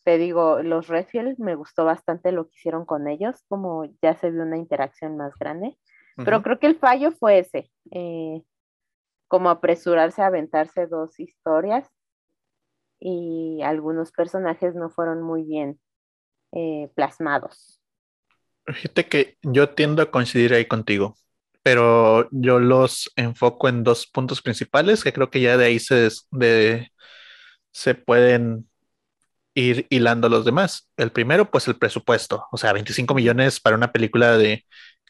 Te 0.04 0.18
digo, 0.18 0.62
los 0.62 0.88
Redfield 0.88 1.38
me 1.38 1.54
gustó 1.54 1.86
bastante 1.86 2.30
lo 2.30 2.44
que 2.44 2.56
hicieron 2.56 2.84
con 2.84 3.08
ellos, 3.08 3.42
como 3.48 3.86
ya 4.02 4.14
se 4.14 4.30
vio 4.30 4.42
una 4.42 4.58
interacción 4.58 5.16
más 5.16 5.34
grande, 5.38 5.78
pero 6.16 6.42
creo 6.42 6.58
que 6.58 6.66
el 6.66 6.78
fallo 6.78 7.10
fue 7.10 7.38
ese, 7.38 7.70
eh, 7.90 8.42
como 9.26 9.48
apresurarse 9.48 10.20
a 10.20 10.26
aventarse 10.26 10.86
dos 10.86 11.18
historias 11.18 11.90
y 13.00 13.60
algunos 13.62 14.12
personajes 14.12 14.74
no 14.74 14.90
fueron 14.90 15.22
muy 15.22 15.42
bien 15.42 15.78
eh, 16.52 16.90
plasmados. 16.94 17.80
Fíjate 18.66 19.06
que 19.08 19.36
yo 19.42 19.70
tiendo 19.70 20.02
a 20.02 20.10
coincidir 20.10 20.54
ahí 20.54 20.66
contigo, 20.66 21.16
pero 21.62 22.28
yo 22.30 22.58
los 22.60 23.12
enfoco 23.16 23.68
en 23.68 23.84
dos 23.84 24.06
puntos 24.06 24.40
principales 24.40 25.04
que 25.04 25.12
creo 25.12 25.30
que 25.30 25.40
ya 25.40 25.56
de 25.56 25.66
ahí 25.66 25.78
se, 25.78 26.08
de, 26.30 26.88
se 27.72 27.94
pueden 27.94 28.68
ir 29.54 29.86
hilando 29.90 30.28
los 30.28 30.44
demás. 30.44 30.90
El 30.96 31.12
primero, 31.12 31.50
pues 31.50 31.68
el 31.68 31.76
presupuesto, 31.76 32.46
o 32.50 32.56
sea, 32.56 32.72
25 32.72 33.14
millones 33.14 33.60
para 33.60 33.76
una 33.76 33.92
película 33.92 34.36
de 34.36 34.64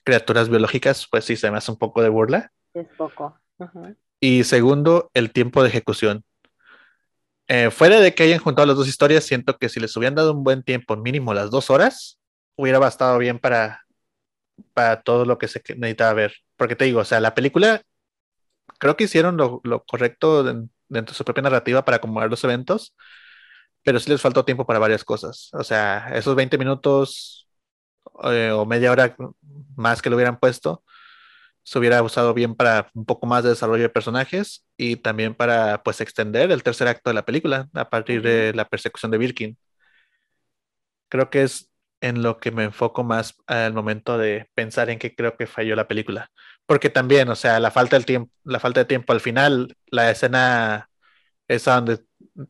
criaturas 0.05 0.48
biológicas, 0.48 1.06
pues 1.11 1.24
sí, 1.24 1.36
se 1.36 1.51
me 1.51 1.59
hace 1.59 1.70
un 1.70 1.78
poco 1.78 2.02
de 2.02 2.09
burla. 2.11 2.52
Es 2.74 2.86
poco. 2.97 3.39
Y 4.20 4.44
segundo, 4.44 5.11
el 5.15 5.32
tiempo 5.32 5.62
de 5.62 5.69
ejecución. 5.69 6.24
Eh, 7.49 7.71
fuera 7.71 8.01
de 8.01 8.15
que 8.15 8.23
hayan 8.23 8.39
juntado 8.39 8.66
las 8.66 8.77
dos 8.77 8.89
historias, 8.89 9.25
siento 9.25 9.59
que 9.59 9.69
si 9.69 9.81
les 9.81 9.97
hubieran 9.97 10.15
dado 10.15 10.33
un 10.33 10.45
buen 10.45 10.62
tiempo, 10.62 10.97
mínimo 10.97 11.35
las 11.35 11.51
dos 11.51 11.71
horas, 11.71 12.19
hubiera 12.57 12.79
bastado 12.79 13.19
bien 13.19 13.39
para, 13.39 13.85
para 14.75 15.03
todo 15.03 15.25
lo 15.25 15.39
que 15.39 15.49
se 15.49 15.62
necesitaba 15.77 16.15
ver. 16.15 16.35
Porque 16.57 16.77
te 16.77 16.87
digo, 16.87 17.01
o 17.01 17.05
sea, 17.05 17.21
la 17.21 17.35
película, 17.35 17.83
creo 18.79 18.97
que 18.97 19.05
hicieron 19.05 19.37
lo, 19.37 19.61
correcto 19.87 20.45
dentro 20.45 21.12
de 21.12 21.15
su 21.15 21.25
propia 21.25 21.43
narrativa 21.43 21.85
para 21.85 21.99
acomodar 21.99 22.31
los 22.31 22.45
eventos, 22.45 22.95
pero 23.83 24.01
sí 24.01 24.11
les 24.11 24.21
faltó 24.21 24.45
tiempo 24.45 24.66
para 24.66 24.79
varias 24.79 25.05
cosas. 25.05 25.51
O 25.55 25.65
sea, 25.65 26.11
esos 26.15 26.37
20 26.37 26.59
minutos 26.59 27.49
eh, 28.25 28.51
o 28.53 28.66
media 28.66 28.93
hora 28.93 29.16
más 29.77 30.03
que 30.03 30.11
lo 30.11 30.16
hubieran 30.16 30.39
puesto, 30.39 30.85
se 31.65 31.78
hubiera 31.78 32.03
usado 32.03 32.35
bien 32.35 32.55
para 32.55 32.91
un 32.95 33.07
poco 33.07 33.27
más 33.27 33.43
de 33.43 33.51
desarrollo 33.51 33.82
de 33.82 33.89
personajes 33.89 34.66
y 34.77 34.97
también 34.97 35.35
para 35.35 35.82
pues 35.82 36.01
extender 36.01 36.51
el 36.53 36.62
tercer 36.62 36.89
acto 36.89 37.11
de 37.11 37.15
la 37.15 37.24
película 37.24 37.69
a 37.74 37.89
partir 37.91 38.23
de 38.23 38.53
la 38.55 38.69
persecución 38.69 39.11
de 39.11 39.19
Birkin. 39.19 39.59
Creo 41.09 41.31
que 41.31 41.43
es 41.43 41.70
en 42.01 42.23
lo 42.23 42.39
que 42.39 42.51
me 42.51 42.65
enfoco 42.65 43.03
más 43.03 43.36
al 43.47 43.73
momento 43.73 44.19
de 44.19 44.51
pensar 44.55 44.91
en 44.91 44.99
qué 44.99 45.15
creo 45.15 45.36
que 45.36 45.47
falló 45.47 45.74
la 45.74 45.89
película. 45.89 46.31
Porque 46.66 46.91
también, 46.91 47.28
o 47.31 47.35
sea, 47.35 47.59
la 47.61 47.70
falta, 47.70 47.97
del 47.97 48.05
tiempo, 48.05 48.31
la 48.45 48.61
falta 48.61 48.81
de 48.81 48.86
tiempo 48.86 49.12
al 49.12 49.20
final, 49.20 49.74
la 49.86 50.11
escena 50.11 50.91
esa 51.49 51.77
donde 51.77 52.05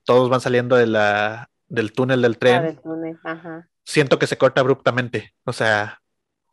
todos 0.05 0.29
van 0.29 0.41
saliendo 0.41 0.77
de 0.77 0.87
la, 0.87 1.51
del 1.69 1.93
túnel 1.93 2.23
del 2.23 2.39
tren. 2.39 2.81
Ah, 3.25 3.65
Siento 3.85 4.19
que 4.19 4.27
se 4.27 4.39
corta 4.39 4.61
abruptamente. 4.61 5.35
O 5.45 5.53
sea, 5.53 6.01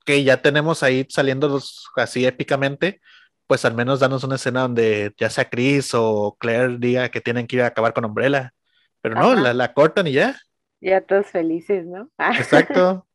que 0.06 0.24
ya 0.24 0.42
tenemos 0.42 0.84
ahí 0.84 1.06
saliendo 1.10 1.60
así 1.96 2.26
épicamente, 2.26 3.02
pues 3.48 3.66
al 3.66 3.76
menos 3.76 4.00
danos 4.00 4.24
una 4.24 4.36
escena 4.36 4.62
donde 4.62 5.14
ya 5.18 5.30
sea 5.30 5.50
Chris 5.50 5.92
o 5.94 6.38
Claire 6.40 6.78
diga 6.78 7.10
que 7.10 7.22
tienen 7.22 7.48
que 7.48 7.58
ir 7.58 7.62
a 7.64 7.68
acabar 7.68 7.94
con 7.94 8.06
Umbrella. 8.06 8.54
Pero 9.02 9.16
no, 9.16 9.34
la, 9.34 9.54
la, 9.54 9.74
cortan 9.74 10.08
y 10.08 10.14
ya. 10.14 10.36
Ya 10.80 11.02
todos 11.02 11.28
felices, 11.28 11.86
¿no? 11.86 12.10
Exacto. 12.38 13.08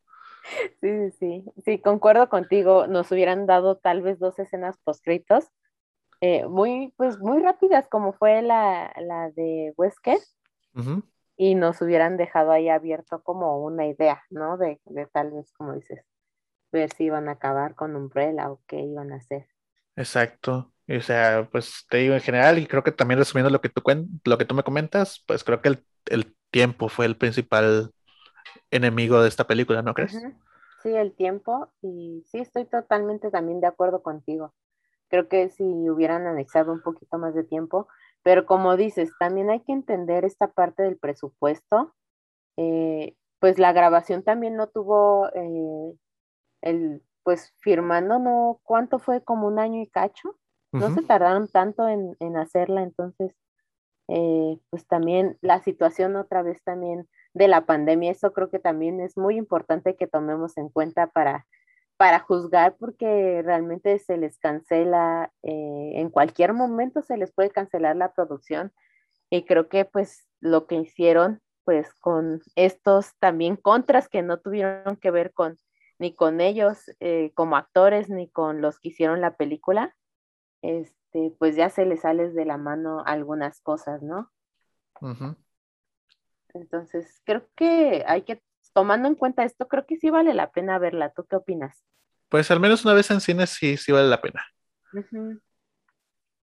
sí, 0.81 1.11
sí, 1.19 1.45
sí, 1.65 1.79
concuerdo 1.79 2.29
contigo. 2.29 2.87
Nos 2.87 3.11
hubieran 3.13 3.47
dado 3.47 3.77
tal 3.77 4.03
vez 4.03 4.19
dos 4.19 4.39
escenas 4.39 4.77
poscritos 4.83 5.47
eh, 6.21 6.47
muy, 6.47 6.93
pues 6.97 7.19
muy 7.19 7.43
rápidas, 7.43 7.89
como 7.89 8.13
fue 8.13 8.41
la, 8.43 8.93
la 9.01 9.31
de 9.31 9.75
Wesker, 9.77 10.19
y 11.37 11.55
nos 11.55 11.81
hubieran 11.83 12.17
dejado 12.17 12.53
ahí 12.53 12.69
abierto 12.69 13.23
como 13.23 13.63
una 13.63 13.87
idea, 13.87 14.23
¿no? 14.31 14.57
De, 14.57 14.81
de, 14.85 15.07
tal 15.07 15.33
vez, 15.33 15.53
como 15.53 15.75
dices, 15.75 16.05
ver 16.77 16.93
si 16.93 17.05
iban 17.05 17.29
a 17.29 17.33
acabar 17.33 17.75
con 17.75 17.97
Umbrella 17.97 18.51
o 18.51 18.61
qué 18.67 18.81
iban 18.81 19.13
a 19.13 19.17
hacer. 19.17 19.47
Exacto. 19.97 20.73
O 20.89 21.01
sea, 21.01 21.49
pues 21.51 21.85
te 21.91 21.99
digo 21.99 22.15
en 22.15 22.21
general, 22.21 22.59
y 22.59 22.67
creo 22.67 22.85
que 22.85 22.93
también 22.93 23.19
resumiendo 23.19 23.51
lo 23.51 23.61
que 23.61 23.69
tú, 23.69 23.83
lo 24.25 24.39
que 24.39 24.45
tú 24.45 24.55
me 24.55 24.63
comentas, 24.63 25.25
pues 25.27 25.43
creo 25.43 25.61
que 25.61 25.81
el, 26.07 26.37
tiempo 26.53 26.89
fue 26.89 27.07
el 27.07 27.17
principal 27.17 27.91
enemigo 28.71 29.21
de 29.21 29.29
esta 29.29 29.47
película, 29.47 29.83
¿no 29.83 29.95
crees? 29.95 30.17
Sí, 30.83 30.95
el 30.95 31.13
tiempo, 31.13 31.69
y 31.83 32.23
sí, 32.27 32.39
estoy 32.39 32.65
totalmente 32.65 33.31
también 33.31 33.61
de 33.61 33.67
acuerdo 33.67 34.01
contigo. 34.01 34.55
Creo 35.09 35.29
que 35.29 35.51
si 35.51 35.65
hubieran 35.65 36.27
anexado 36.27 36.73
un 36.73 36.81
poquito 36.81 37.19
más 37.19 37.35
de 37.35 37.45
tiempo, 37.45 37.89
pero 38.23 38.47
como 38.47 38.77
dices, 38.77 39.11
también 39.19 39.51
hay 39.51 39.61
que 39.61 39.73
entender 39.73 40.25
esta 40.25 40.49
parte 40.49 40.85
del 40.85 40.97
presupuesto. 40.97 41.95
Eh, 42.57 43.17
pues 43.39 43.59
la 43.59 43.73
grabación 43.73 44.23
también 44.23 44.57
no 44.57 44.69
tuvo 44.69 45.29
eh, 45.35 45.95
el, 46.63 47.03
pues 47.23 47.53
firmando, 47.61 48.19
no, 48.19 48.61
¿cuánto 48.63 48.99
fue? 48.99 49.23
Como 49.23 49.47
un 49.49 49.59
año 49.59 49.83
y 49.83 49.89
cacho. 49.89 50.37
No 50.73 50.95
se 50.95 51.01
tardaron 51.03 51.49
tanto 51.49 51.89
en, 51.89 52.37
hacerla, 52.37 52.83
entonces, 52.83 53.35
eh, 54.09 54.59
pues 54.69 54.87
también 54.87 55.39
la 55.41 55.61
situación 55.61 56.17
otra 56.17 56.43
vez 56.43 56.63
también 56.65 57.09
de 57.33 57.49
la 57.49 57.65
pandemia, 57.65 58.11
eso 58.11 58.33
creo 58.35 58.51
que 58.51 58.59
también 58.59 59.01
es 59.01 59.17
muy 59.17 59.39
importante 59.39 59.97
que 59.97 60.07
tomemos 60.07 60.59
en 60.59 60.69
cuenta 60.69 61.07
para, 61.07 61.47
para 61.97 62.21
juzgar, 62.21 62.77
porque 62.79 63.41
realmente 63.43 63.99
se 63.99 64.19
les 64.19 64.39
cancela, 64.39 65.33
eh, 65.43 65.93
en 65.95 66.11
cualquier 66.11 66.53
momento 66.53 67.01
se 67.01 67.17
les 67.17 67.33
puede 67.33 67.51
cancelar 67.51 67.97
la 67.97 68.13
producción, 68.13 68.71
y 69.31 69.45
creo 69.45 69.69
que 69.69 69.87
pues 69.87 70.29
lo 70.41 70.67
que 70.67 70.77
hicieron 70.77 71.41
pues 71.65 71.93
con 71.95 72.43
estos 72.55 73.17
también 73.19 73.57
contras 73.57 74.09
que 74.09 74.23
no 74.23 74.39
tuvieron 74.39 74.97
que 74.97 75.11
ver 75.11 75.33
con 75.33 75.57
ni 75.99 76.15
con 76.15 76.41
ellos 76.41 76.91
eh, 77.01 77.33
como 77.35 77.57
actores 77.57 78.09
ni 78.09 78.29
con 78.29 78.61
los 78.61 78.79
que 78.79 78.89
hicieron 78.89 79.21
la 79.21 79.37
película, 79.37 79.95
este, 80.63 81.35
pues 81.39 81.57
ya 81.57 81.71
se 81.71 81.87
les 81.87 82.01
sales 82.01 82.35
de 82.35 82.45
la 82.45 82.59
mano 82.59 83.03
algunas 83.05 83.61
cosas, 83.61 84.03
¿no? 84.03 84.31
Entonces, 86.55 87.21
creo 87.25 87.47
que 87.55 88.05
hay 88.07 88.23
que, 88.23 88.43
tomando 88.73 89.09
en 89.09 89.15
cuenta 89.15 89.45
esto, 89.45 89.69
creo 89.69 89.87
que 89.87 89.97
sí 89.97 90.11
vale 90.11 90.35
la 90.35 90.51
pena 90.51 90.79
verla. 90.79 91.11
¿Tú 91.11 91.25
qué 91.25 91.37
opinas? 91.37 91.85
Pues 92.29 92.51
al 92.51 92.61
menos 92.61 92.85
una 92.85 92.95
vez 92.95 93.11
en 93.11 93.21
cine 93.21 93.47
sí, 93.47 93.77
sí 93.77 93.93
vale 93.93 94.09
la 94.09 94.21
pena. 94.21 94.43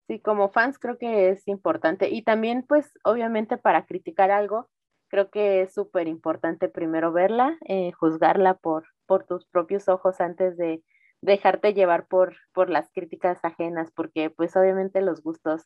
Sí, 0.06 0.20
como 0.20 0.50
fans 0.50 0.78
creo 0.78 0.96
que 0.96 1.30
es 1.30 1.46
importante. 1.48 2.08
Y 2.08 2.22
también, 2.22 2.64
pues, 2.66 2.90
obviamente 3.04 3.58
para 3.58 3.84
criticar 3.86 4.30
algo, 4.30 4.70
creo 5.08 5.30
que 5.30 5.62
es 5.62 5.74
súper 5.74 6.08
importante 6.08 6.68
primero 6.68 7.12
verla, 7.12 7.58
eh, 7.66 7.92
juzgarla 7.92 8.54
por, 8.54 8.86
por 9.08 9.24
tus 9.24 9.46
propios 9.46 9.88
ojos 9.88 10.20
antes 10.20 10.56
de 10.56 10.84
dejarte 11.20 11.74
llevar 11.74 12.06
por, 12.06 12.36
por 12.52 12.70
las 12.70 12.88
críticas 12.90 13.38
ajenas, 13.42 13.90
porque 13.90 14.30
pues 14.30 14.54
obviamente 14.54 15.00
los 15.00 15.22
gustos 15.22 15.62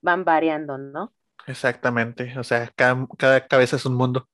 van 0.00 0.24
variando, 0.24 0.78
¿no? 0.78 1.12
Exactamente, 1.46 2.36
o 2.38 2.42
sea, 2.42 2.72
cada, 2.74 3.06
cada 3.16 3.46
cabeza 3.46 3.76
es 3.76 3.86
un 3.86 3.94
mundo. 3.94 4.28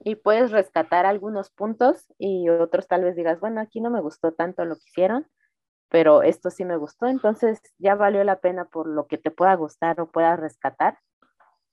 Y 0.00 0.16
puedes 0.16 0.50
rescatar 0.50 1.06
algunos 1.06 1.48
puntos 1.50 2.12
y 2.18 2.48
otros 2.48 2.88
tal 2.88 3.04
vez 3.04 3.14
digas, 3.14 3.38
bueno, 3.38 3.60
aquí 3.60 3.80
no 3.80 3.88
me 3.88 4.00
gustó 4.00 4.32
tanto 4.32 4.64
lo 4.64 4.74
que 4.74 4.82
hicieron, 4.88 5.26
pero 5.88 6.22
esto 6.22 6.50
sí 6.50 6.64
me 6.64 6.76
gustó, 6.76 7.06
entonces 7.06 7.60
ya 7.78 7.94
valió 7.94 8.24
la 8.24 8.40
pena 8.40 8.64
por 8.64 8.88
lo 8.88 9.06
que 9.06 9.16
te 9.16 9.30
pueda 9.30 9.54
gustar 9.54 10.00
o 10.00 10.10
puedas 10.10 10.40
rescatar. 10.40 10.98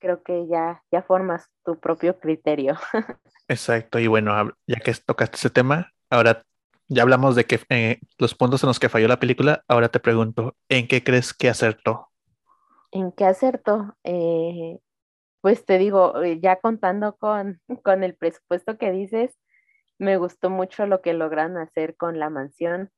Creo 0.02 0.20
que 0.24 0.48
ya, 0.48 0.82
ya 0.90 1.02
formas 1.02 1.48
tu 1.64 1.78
propio 1.78 2.18
criterio. 2.18 2.74
Exacto, 3.46 4.00
y 4.00 4.08
bueno, 4.08 4.50
ya 4.66 4.80
que 4.80 4.92
tocaste 4.94 5.36
ese 5.36 5.48
tema, 5.48 5.92
ahora 6.10 6.44
ya 6.88 7.02
hablamos 7.02 7.36
de 7.36 7.44
que 7.44 7.60
eh, 7.68 8.00
los 8.18 8.34
puntos 8.34 8.64
en 8.64 8.66
los 8.66 8.80
que 8.80 8.88
falló 8.88 9.06
la 9.06 9.20
película, 9.20 9.62
ahora 9.68 9.90
te 9.90 10.00
pregunto, 10.00 10.56
¿en 10.68 10.88
qué 10.88 11.04
crees 11.04 11.32
que 11.32 11.48
acertó? 11.48 12.08
¿En 12.90 13.12
qué 13.12 13.26
acertó? 13.26 13.96
Eh, 14.02 14.80
pues 15.40 15.64
te 15.64 15.78
digo, 15.78 16.20
eh, 16.20 16.40
ya 16.40 16.56
contando 16.56 17.16
con, 17.16 17.60
con 17.84 18.02
el 18.02 18.16
presupuesto 18.16 18.76
que 18.76 18.90
dices, 18.90 19.38
me 19.98 20.16
gustó 20.16 20.50
mucho 20.50 20.86
lo 20.86 21.00
que 21.00 21.14
logran 21.14 21.56
hacer 21.58 21.96
con 21.96 22.18
la 22.18 22.28
mansión, 22.28 22.90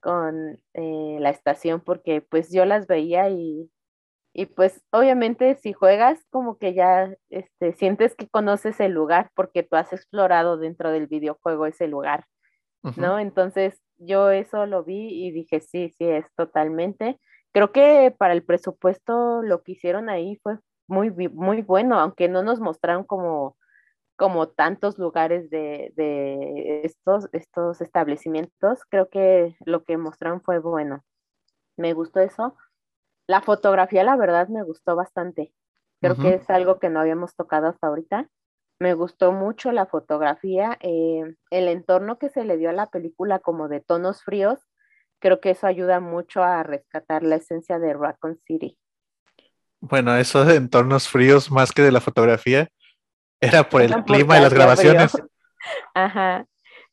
con 0.00 0.62
la 0.72 1.28
estación, 1.28 1.80
porque 1.80 2.22
pues 2.22 2.50
yo 2.52 2.64
las 2.64 2.86
veía 2.86 3.28
y, 3.28 3.70
y 4.32 4.46
pues 4.46 4.82
obviamente 4.90 5.56
si 5.56 5.72
juegas 5.72 6.24
como 6.30 6.58
que 6.58 6.74
ya 6.74 7.14
este, 7.30 7.72
sientes 7.72 8.14
que 8.14 8.28
conoces 8.28 8.80
el 8.80 8.92
lugar 8.92 9.30
porque 9.34 9.62
tú 9.62 9.76
has 9.76 9.92
explorado 9.92 10.58
dentro 10.58 10.90
del 10.92 11.06
videojuego 11.06 11.66
ese 11.66 11.88
lugar. 11.88 12.24
¿no? 12.96 13.18
Entonces 13.18 13.80
yo 13.98 14.30
eso 14.30 14.66
lo 14.66 14.84
vi 14.84 15.08
y 15.26 15.30
dije, 15.32 15.60
sí, 15.60 15.90
sí, 15.98 16.04
es 16.04 16.24
totalmente. 16.36 17.18
Creo 17.52 17.72
que 17.72 18.14
para 18.16 18.34
el 18.34 18.44
presupuesto 18.44 19.42
lo 19.42 19.62
que 19.62 19.72
hicieron 19.72 20.08
ahí 20.08 20.36
fue 20.42 20.58
muy, 20.86 21.10
muy 21.10 21.62
bueno, 21.62 21.98
aunque 21.98 22.28
no 22.28 22.42
nos 22.42 22.60
mostraron 22.60 23.04
como, 23.04 23.56
como 24.16 24.48
tantos 24.48 24.98
lugares 24.98 25.50
de, 25.50 25.92
de 25.96 26.82
estos, 26.84 27.28
estos 27.32 27.80
establecimientos, 27.80 28.80
creo 28.88 29.08
que 29.08 29.56
lo 29.64 29.84
que 29.84 29.96
mostraron 29.96 30.40
fue 30.42 30.60
bueno. 30.60 31.04
Me 31.76 31.92
gustó 31.92 32.20
eso. 32.20 32.56
La 33.28 33.42
fotografía, 33.42 34.02
la 34.04 34.16
verdad, 34.16 34.48
me 34.48 34.62
gustó 34.62 34.96
bastante. 34.96 35.52
Creo 36.00 36.16
que 36.16 36.34
es 36.34 36.48
algo 36.48 36.78
que 36.78 36.88
no 36.88 37.00
habíamos 37.00 37.34
tocado 37.36 37.66
hasta 37.66 37.88
ahorita. 37.88 38.28
Me 38.80 38.94
gustó 38.94 39.32
mucho 39.32 39.70
la 39.70 39.84
fotografía, 39.84 40.78
eh, 40.80 41.34
el 41.50 41.68
entorno 41.68 42.18
que 42.18 42.30
se 42.30 42.44
le 42.44 42.56
dio 42.56 42.70
a 42.70 42.72
la 42.72 42.86
película 42.86 43.40
como 43.40 43.68
de 43.68 43.80
tonos 43.80 44.22
fríos, 44.22 44.60
creo 45.18 45.40
que 45.40 45.50
eso 45.50 45.66
ayuda 45.66 46.00
mucho 46.00 46.42
a 46.42 46.62
rescatar 46.62 47.22
la 47.22 47.36
esencia 47.36 47.78
de 47.78 47.92
Raccoon 47.92 48.38
City. 48.46 48.78
Bueno, 49.80 50.16
eso 50.16 50.44
de 50.44 50.56
entornos 50.56 51.08
fríos 51.08 51.50
más 51.50 51.72
que 51.72 51.82
de 51.82 51.92
la 51.92 52.00
fotografía 52.00 52.68
era 53.40 53.68
por 53.68 53.82
el 53.82 53.92
clima 54.04 54.38
y 54.38 54.42
las 54.42 54.54
grabaciones. 54.54 55.12
Ajá. 55.94 56.46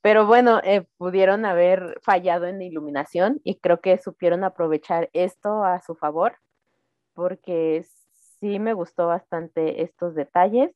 Pero 0.06 0.28
bueno, 0.28 0.62
eh, 0.64 0.86
pudieron 0.98 1.46
haber 1.46 2.00
fallado 2.04 2.46
en 2.46 2.60
la 2.60 2.64
iluminación 2.64 3.42
y 3.44 3.56
creo 3.56 3.82
que 3.82 3.98
supieron 3.98 4.44
aprovechar 4.44 5.10
esto 5.14 5.64
a 5.64 5.82
su 5.82 5.96
favor, 5.96 6.38
porque 7.16 7.84
sí 8.40 8.60
me 8.60 8.74
gustó 8.74 9.08
bastante 9.08 9.82
estos 9.82 10.14
detalles. 10.14 10.70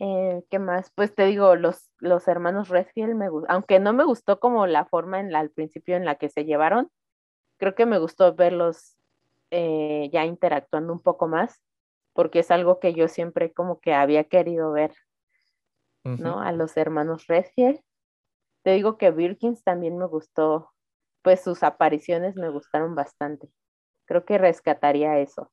Eh, 0.00 0.42
¿Qué 0.50 0.58
más? 0.58 0.90
Pues 0.96 1.14
te 1.14 1.26
digo, 1.26 1.54
los, 1.54 1.92
los 2.00 2.26
hermanos 2.26 2.70
Redfield, 2.70 3.14
me 3.14 3.28
aunque 3.46 3.78
no 3.78 3.92
me 3.92 4.02
gustó 4.02 4.40
como 4.40 4.66
la 4.66 4.84
forma 4.84 5.20
en 5.20 5.30
la, 5.30 5.38
al 5.38 5.50
principio 5.50 5.94
en 5.94 6.04
la 6.04 6.16
que 6.16 6.28
se 6.28 6.44
llevaron, 6.44 6.90
creo 7.56 7.76
que 7.76 7.86
me 7.86 8.00
gustó 8.00 8.34
verlos 8.34 8.96
eh, 9.52 10.10
ya 10.12 10.24
interactuando 10.24 10.92
un 10.92 11.00
poco 11.00 11.28
más, 11.28 11.62
porque 12.12 12.40
es 12.40 12.50
algo 12.50 12.80
que 12.80 12.94
yo 12.94 13.06
siempre 13.06 13.52
como 13.52 13.78
que 13.78 13.94
había 13.94 14.24
querido 14.24 14.72
ver, 14.72 14.92
¿no? 16.02 16.40
A 16.40 16.50
los 16.50 16.76
hermanos 16.76 17.28
Redfield. 17.28 17.78
Te 18.64 18.70
digo 18.70 18.96
que 18.96 19.10
Birkins 19.10 19.62
también 19.62 19.98
me 19.98 20.06
gustó, 20.06 20.72
pues 21.20 21.42
sus 21.42 21.62
apariciones 21.62 22.34
me 22.34 22.48
gustaron 22.48 22.94
bastante. 22.94 23.46
Creo 24.06 24.24
que 24.24 24.38
rescataría 24.38 25.18
eso. 25.18 25.52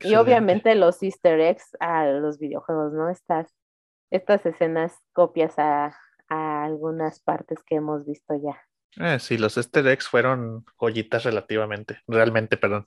Y 0.00 0.14
obviamente 0.14 0.76
los 0.76 1.02
easter 1.02 1.40
eggs 1.40 1.76
a 1.80 2.06
los 2.06 2.38
videojuegos, 2.38 2.92
¿no? 2.92 3.10
Estas, 3.10 3.52
estas 4.12 4.46
escenas 4.46 4.96
copias 5.12 5.58
a, 5.58 5.96
algunas 6.28 7.20
partes 7.20 7.58
que 7.66 7.74
hemos 7.74 8.06
visto 8.06 8.34
ya. 8.42 8.58
Eh, 9.04 9.18
sí, 9.18 9.36
los 9.36 9.56
easter 9.58 9.86
eggs 9.88 10.08
fueron 10.08 10.64
joyitas 10.78 11.24
relativamente, 11.24 11.98
realmente, 12.06 12.56
perdón. 12.56 12.86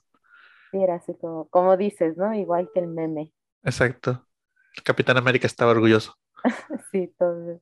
Sí, 0.72 0.82
era 0.82 0.96
así 0.96 1.14
como, 1.14 1.46
como 1.48 1.76
dices, 1.76 2.16
¿no? 2.16 2.34
Igual 2.34 2.70
que 2.72 2.80
el 2.80 2.88
meme. 2.88 3.32
Exacto. 3.62 4.26
El 4.74 4.82
Capitán 4.82 5.18
América 5.18 5.46
estaba 5.46 5.70
orgulloso. 5.72 6.14
sí, 6.90 7.14
todo, 7.18 7.60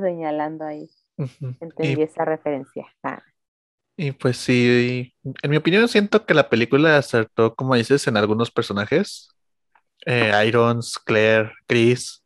señalando 0.00 0.64
ahí. 0.64 0.88
Entendí 1.60 2.02
esa 2.02 2.24
referencia. 2.24 2.86
Ah. 3.02 3.22
Y 3.96 4.12
pues 4.12 4.36
sí, 4.36 5.12
en 5.42 5.50
mi 5.50 5.56
opinión 5.56 5.88
siento 5.88 6.24
que 6.24 6.32
la 6.32 6.48
película 6.48 6.96
acertó, 6.96 7.56
como 7.56 7.74
dices, 7.74 8.06
en 8.06 8.16
algunos 8.16 8.50
personajes. 8.50 9.28
Eh, 10.06 10.32
Irons, 10.46 10.98
Claire, 11.04 11.50
Chris. 11.66 12.24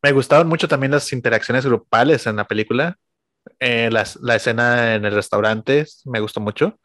Me 0.00 0.12
gustaron 0.12 0.46
mucho 0.48 0.68
también 0.68 0.92
las 0.92 1.12
interacciones 1.12 1.66
grupales 1.66 2.26
en 2.28 2.36
la 2.36 2.46
película. 2.46 2.96
Eh, 3.58 3.90
la 3.90 4.36
escena 4.36 4.94
en 4.94 5.04
el 5.04 5.12
restaurante 5.12 5.86
me 6.04 6.20
gustó 6.20 6.40
mucho. 6.40 6.78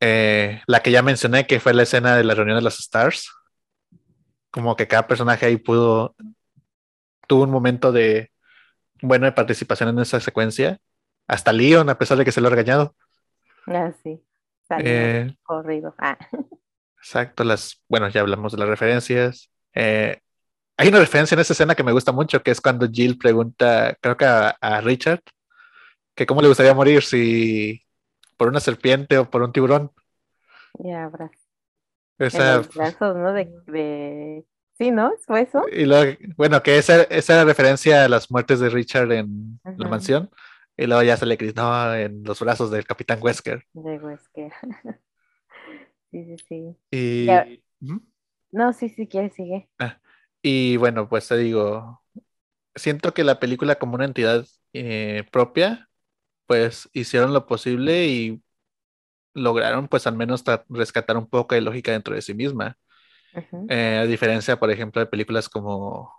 Eh, 0.00 0.62
la 0.66 0.80
que 0.80 0.90
ya 0.90 1.02
mencioné, 1.02 1.46
que 1.46 1.60
fue 1.60 1.74
la 1.74 1.82
escena 1.82 2.16
de 2.16 2.24
la 2.24 2.34
reunión 2.34 2.56
de 2.56 2.64
los 2.64 2.80
Stars. 2.80 3.30
Como 4.50 4.76
que 4.76 4.88
cada 4.88 5.06
personaje 5.06 5.44
ahí 5.44 5.58
pudo, 5.58 6.16
tuvo 7.28 7.42
un 7.42 7.50
momento 7.50 7.92
de, 7.92 8.30
bueno, 9.02 9.26
de 9.26 9.32
participación 9.32 9.88
en 9.90 9.98
esa 9.98 10.20
secuencia 10.20 10.78
hasta 11.26 11.52
Leon, 11.52 11.88
a 11.88 11.98
pesar 11.98 12.18
de 12.18 12.24
que 12.24 12.32
se 12.32 12.40
lo 12.40 12.48
ha 12.48 12.50
regañado. 12.50 12.94
Ah, 13.66 13.92
sí. 14.02 14.20
Eh, 14.78 15.34
corrido. 15.42 15.94
Ah. 15.98 16.18
Exacto, 16.98 17.44
las, 17.44 17.82
bueno, 17.88 18.08
ya 18.08 18.22
hablamos 18.22 18.52
de 18.52 18.58
las 18.58 18.68
referencias. 18.68 19.50
Eh, 19.74 20.20
hay 20.76 20.88
una 20.88 20.98
referencia 20.98 21.34
en 21.34 21.40
esa 21.40 21.52
escena 21.52 21.74
que 21.74 21.84
me 21.84 21.92
gusta 21.92 22.12
mucho, 22.12 22.42
que 22.42 22.50
es 22.50 22.60
cuando 22.60 22.88
Jill 22.90 23.18
pregunta, 23.18 23.96
creo 24.00 24.16
que 24.16 24.24
a, 24.24 24.80
Richard, 24.82 25.20
que 26.14 26.26
cómo 26.26 26.40
le 26.40 26.48
gustaría 26.48 26.74
morir 26.74 27.02
si 27.02 27.82
por 28.36 28.48
una 28.48 28.60
serpiente 28.60 29.18
o 29.18 29.30
por 29.30 29.42
un 29.42 29.52
tiburón. 29.52 29.92
Ya, 30.78 31.08
brazos. 31.08 31.38
los 32.18 32.74
brazos, 32.74 33.16
¿no? 33.16 33.32
De, 33.32 34.44
Sí, 34.76 34.90
¿no? 34.90 35.12
¿Fue 35.24 35.42
eso? 35.42 35.62
Y 35.72 35.84
luego, 35.84 36.18
bueno, 36.36 36.62
que 36.62 36.78
esa, 36.78 37.02
esa 37.04 37.34
era 37.34 37.44
referencia 37.44 38.04
a 38.04 38.08
las 38.08 38.30
muertes 38.30 38.58
de 38.60 38.70
Richard 38.70 39.10
en 39.12 39.60
la 39.64 39.88
mansión. 39.88 40.30
Y 40.76 40.86
luego 40.86 41.02
ya 41.04 41.16
se 41.16 41.26
le 41.26 41.36
gritó 41.36 41.94
en 41.94 42.24
los 42.24 42.40
brazos 42.40 42.70
del 42.70 42.84
Capitán 42.84 43.20
Wesker. 43.22 43.64
De 43.72 43.98
Wesker. 43.98 44.52
sí, 46.10 46.24
sí, 46.24 46.36
sí. 46.48 46.76
Y... 46.90 47.62
No, 48.50 48.72
sí, 48.72 48.88
sí, 48.88 49.06
quiere, 49.06 49.30
sigue. 49.30 49.68
Ah, 49.78 50.00
y 50.42 50.76
bueno, 50.76 51.08
pues 51.08 51.28
te 51.28 51.36
digo, 51.36 52.02
siento 52.74 53.14
que 53.14 53.24
la 53.24 53.40
película 53.40 53.76
como 53.76 53.94
una 53.94 54.04
entidad 54.04 54.46
eh, 54.72 55.24
propia, 55.30 55.88
pues 56.46 56.88
hicieron 56.92 57.32
lo 57.32 57.46
posible 57.46 58.06
y 58.06 58.42
lograron 59.34 59.88
pues 59.88 60.06
al 60.06 60.16
menos 60.16 60.44
rescatar 60.68 61.16
un 61.16 61.28
poco 61.28 61.54
de 61.54 61.60
lógica 61.60 61.92
dentro 61.92 62.14
de 62.14 62.22
sí 62.22 62.34
misma. 62.34 62.78
Eh, 63.68 63.98
a 64.02 64.06
diferencia, 64.06 64.58
por 64.58 64.70
ejemplo, 64.70 65.00
de 65.00 65.06
películas 65.06 65.48
como 65.48 66.12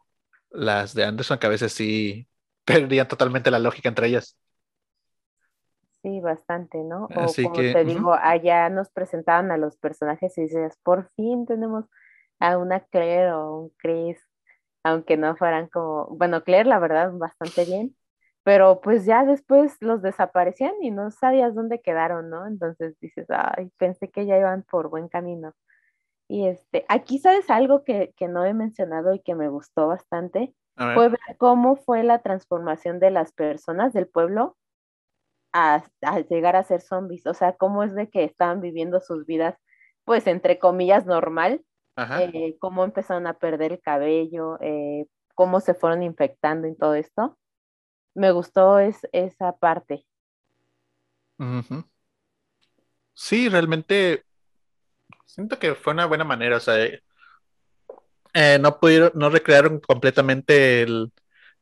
las 0.51 0.93
de 0.93 1.03
Anderson, 1.05 1.37
que 1.39 1.47
a 1.47 1.49
veces 1.49 1.73
sí 1.73 2.27
perdían 2.65 3.07
totalmente 3.07 3.51
la 3.51 3.59
lógica 3.59 3.89
entre 3.89 4.07
ellas. 4.07 4.37
Sí, 6.03 6.19
bastante, 6.19 6.77
¿no? 6.83 7.09
O 7.15 7.39
como 7.39 7.65
te 7.65 7.83
digo, 7.83 8.13
allá 8.13 8.69
nos 8.69 8.91
presentaban 8.91 9.51
a 9.51 9.57
los 9.57 9.75
personajes 9.77 10.37
y 10.37 10.41
dices, 10.43 10.77
por 10.83 11.09
fin 11.15 11.45
tenemos 11.47 11.85
a 12.39 12.57
una 12.59 12.79
Claire 12.81 13.31
o 13.33 13.59
un 13.61 13.69
Chris, 13.77 14.19
aunque 14.83 15.17
no 15.17 15.35
fueran 15.35 15.67
como, 15.69 16.07
bueno, 16.17 16.43
Claire 16.43 16.69
la 16.69 16.77
verdad 16.79 17.11
bastante 17.13 17.65
bien, 17.65 17.95
pero 18.43 18.81
pues 18.81 19.05
ya 19.05 19.25
después 19.25 19.77
los 19.81 20.01
desaparecían 20.03 20.73
y 20.81 20.91
no 20.91 21.09
sabías 21.11 21.55
dónde 21.55 21.81
quedaron, 21.81 22.29
¿no? 22.29 22.45
Entonces 22.47 22.95
dices, 23.01 23.25
ay, 23.29 23.71
pensé 23.77 24.09
que 24.11 24.25
ya 24.27 24.37
iban 24.37 24.63
por 24.63 24.89
buen 24.89 25.07
camino. 25.09 25.53
Y 26.27 26.47
este, 26.47 26.85
aquí 26.89 27.19
sabes 27.19 27.49
algo 27.49 27.83
que, 27.83 28.13
no 28.27 28.45
he 28.45 28.53
mencionado 28.53 29.13
y 29.13 29.19
que 29.19 29.35
me 29.35 29.49
gustó 29.49 29.87
bastante, 29.87 30.53
fue 30.75 31.07
ver 31.07 31.19
cómo 31.37 31.77
fue 31.77 32.03
la 32.03 32.21
transformación 32.21 32.99
de 32.99 33.09
las 33.09 33.31
personas 33.31 33.93
del 33.93 34.07
pueblo 34.07 34.57
a, 35.53 35.83
llegar 36.29 36.57
a 36.57 36.63
ser 36.63 36.81
zombies, 36.81 37.25
o 37.27 37.33
sea, 37.33 37.53
cómo 37.53 37.83
es 37.83 37.95
de 37.95 38.09
que 38.09 38.25
estaban 38.25 38.59
viviendo 38.59 38.99
sus 38.99 39.25
vidas, 39.25 39.55
pues 40.03 40.27
entre 40.27 40.59
comillas, 40.59 41.05
normal, 41.05 41.63
eh, 41.95 42.57
cómo 42.59 42.83
empezaron 42.83 43.25
a 43.25 43.35
perder 43.35 43.71
el 43.71 43.81
cabello, 43.81 44.57
eh, 44.59 45.05
cómo 45.33 45.61
se 45.61 45.73
fueron 45.73 46.03
infectando 46.03 46.67
y 46.67 46.75
todo 46.75 46.95
esto. 46.95 47.37
Me 48.13 48.31
gustó 48.31 48.79
es, 48.79 49.07
esa 49.13 49.55
parte. 49.55 50.05
Sí, 53.13 53.47
realmente 53.47 54.23
siento 55.25 55.59
que 55.59 55.75
fue 55.75 55.93
una 55.93 56.05
buena 56.05 56.23
manera, 56.23 56.57
o 56.57 56.59
sea, 56.59 56.77
eh, 58.33 58.59
no 58.59 58.79
pudieron, 58.79 59.11
no 59.15 59.29
recrearon 59.29 59.79
completamente 59.79 60.85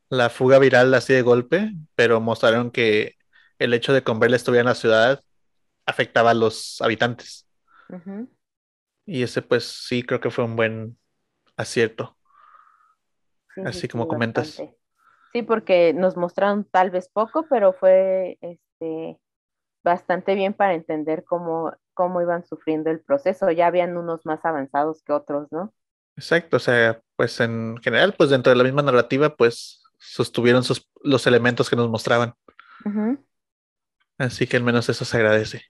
la 0.10 0.30
fuga 0.30 0.60
viral 0.60 0.94
así 0.94 1.14
de 1.14 1.22
golpe, 1.22 1.72
pero 1.95 2.22
mostraron 2.22 2.72
que 2.72 3.15
el 3.60 3.73
hecho 3.73 3.94
de 3.94 4.03
que 4.03 4.11
Umbrella 4.11 4.35
estuviera 4.35 4.61
en 4.61 4.68
la 4.68 4.76
ciudad 4.76 5.22
afectaba 5.85 6.31
a 6.31 6.35
los 6.35 6.81
habitantes. 6.81 7.48
Y 9.06 9.23
ese 9.23 9.41
pues 9.41 9.65
sí 9.65 10.03
creo 10.03 10.19
que 10.19 10.31
fue 10.31 10.45
un 10.45 10.56
buen 10.56 10.98
acierto. 11.57 12.18
así 13.65 13.88
como 13.88 14.07
comentas. 14.07 14.61
Sí, 15.31 15.41
porque 15.41 15.94
nos 15.94 16.15
mostraron 16.15 16.64
tal 16.64 16.91
vez 16.91 17.10
poco, 17.10 17.48
pero 17.49 17.73
fue 17.73 18.38
este 18.41 19.19
bastante 19.84 20.35
bien 20.35 20.53
para 20.53 20.76
entender 20.76 21.23
cómo 21.23 21.73
cómo 21.93 22.21
iban 22.21 22.45
sufriendo 22.45 22.89
el 22.89 22.99
proceso. 22.99 23.51
Ya 23.51 23.67
habían 23.67 23.97
unos 23.97 24.25
más 24.25 24.43
avanzados 24.45 25.03
que 25.03 25.13
otros, 25.13 25.51
¿no? 25.51 25.73
Exacto, 26.15 26.57
o 26.57 26.59
sea, 26.59 27.01
pues 27.15 27.39
en 27.39 27.77
general, 27.77 28.13
pues 28.17 28.29
dentro 28.29 28.51
de 28.51 28.57
la 28.57 28.63
misma 28.63 28.83
narrativa, 28.83 29.35
pues 29.35 29.83
sostuvieron 29.97 30.63
sus, 30.63 30.89
los 31.01 31.25
elementos 31.25 31.69
que 31.69 31.75
nos 31.75 31.89
mostraban. 31.89 32.35
Así 34.17 34.45
que 34.45 34.57
al 34.57 34.63
menos 34.63 34.89
eso 34.89 35.05
se 35.05 35.17
agradece. 35.17 35.63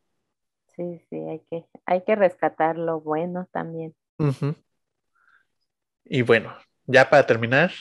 Sí, 0.76 1.02
sí, 1.10 1.16
hay 1.30 1.40
que, 1.50 1.66
hay 1.86 2.04
que 2.04 2.16
rescatar 2.16 2.78
lo 2.78 3.00
bueno 3.00 3.48
también. 3.52 3.96
Y 6.04 6.24
bueno, 6.24 6.56
ya 6.86 7.10
para 7.10 7.26
terminar, 7.26 7.72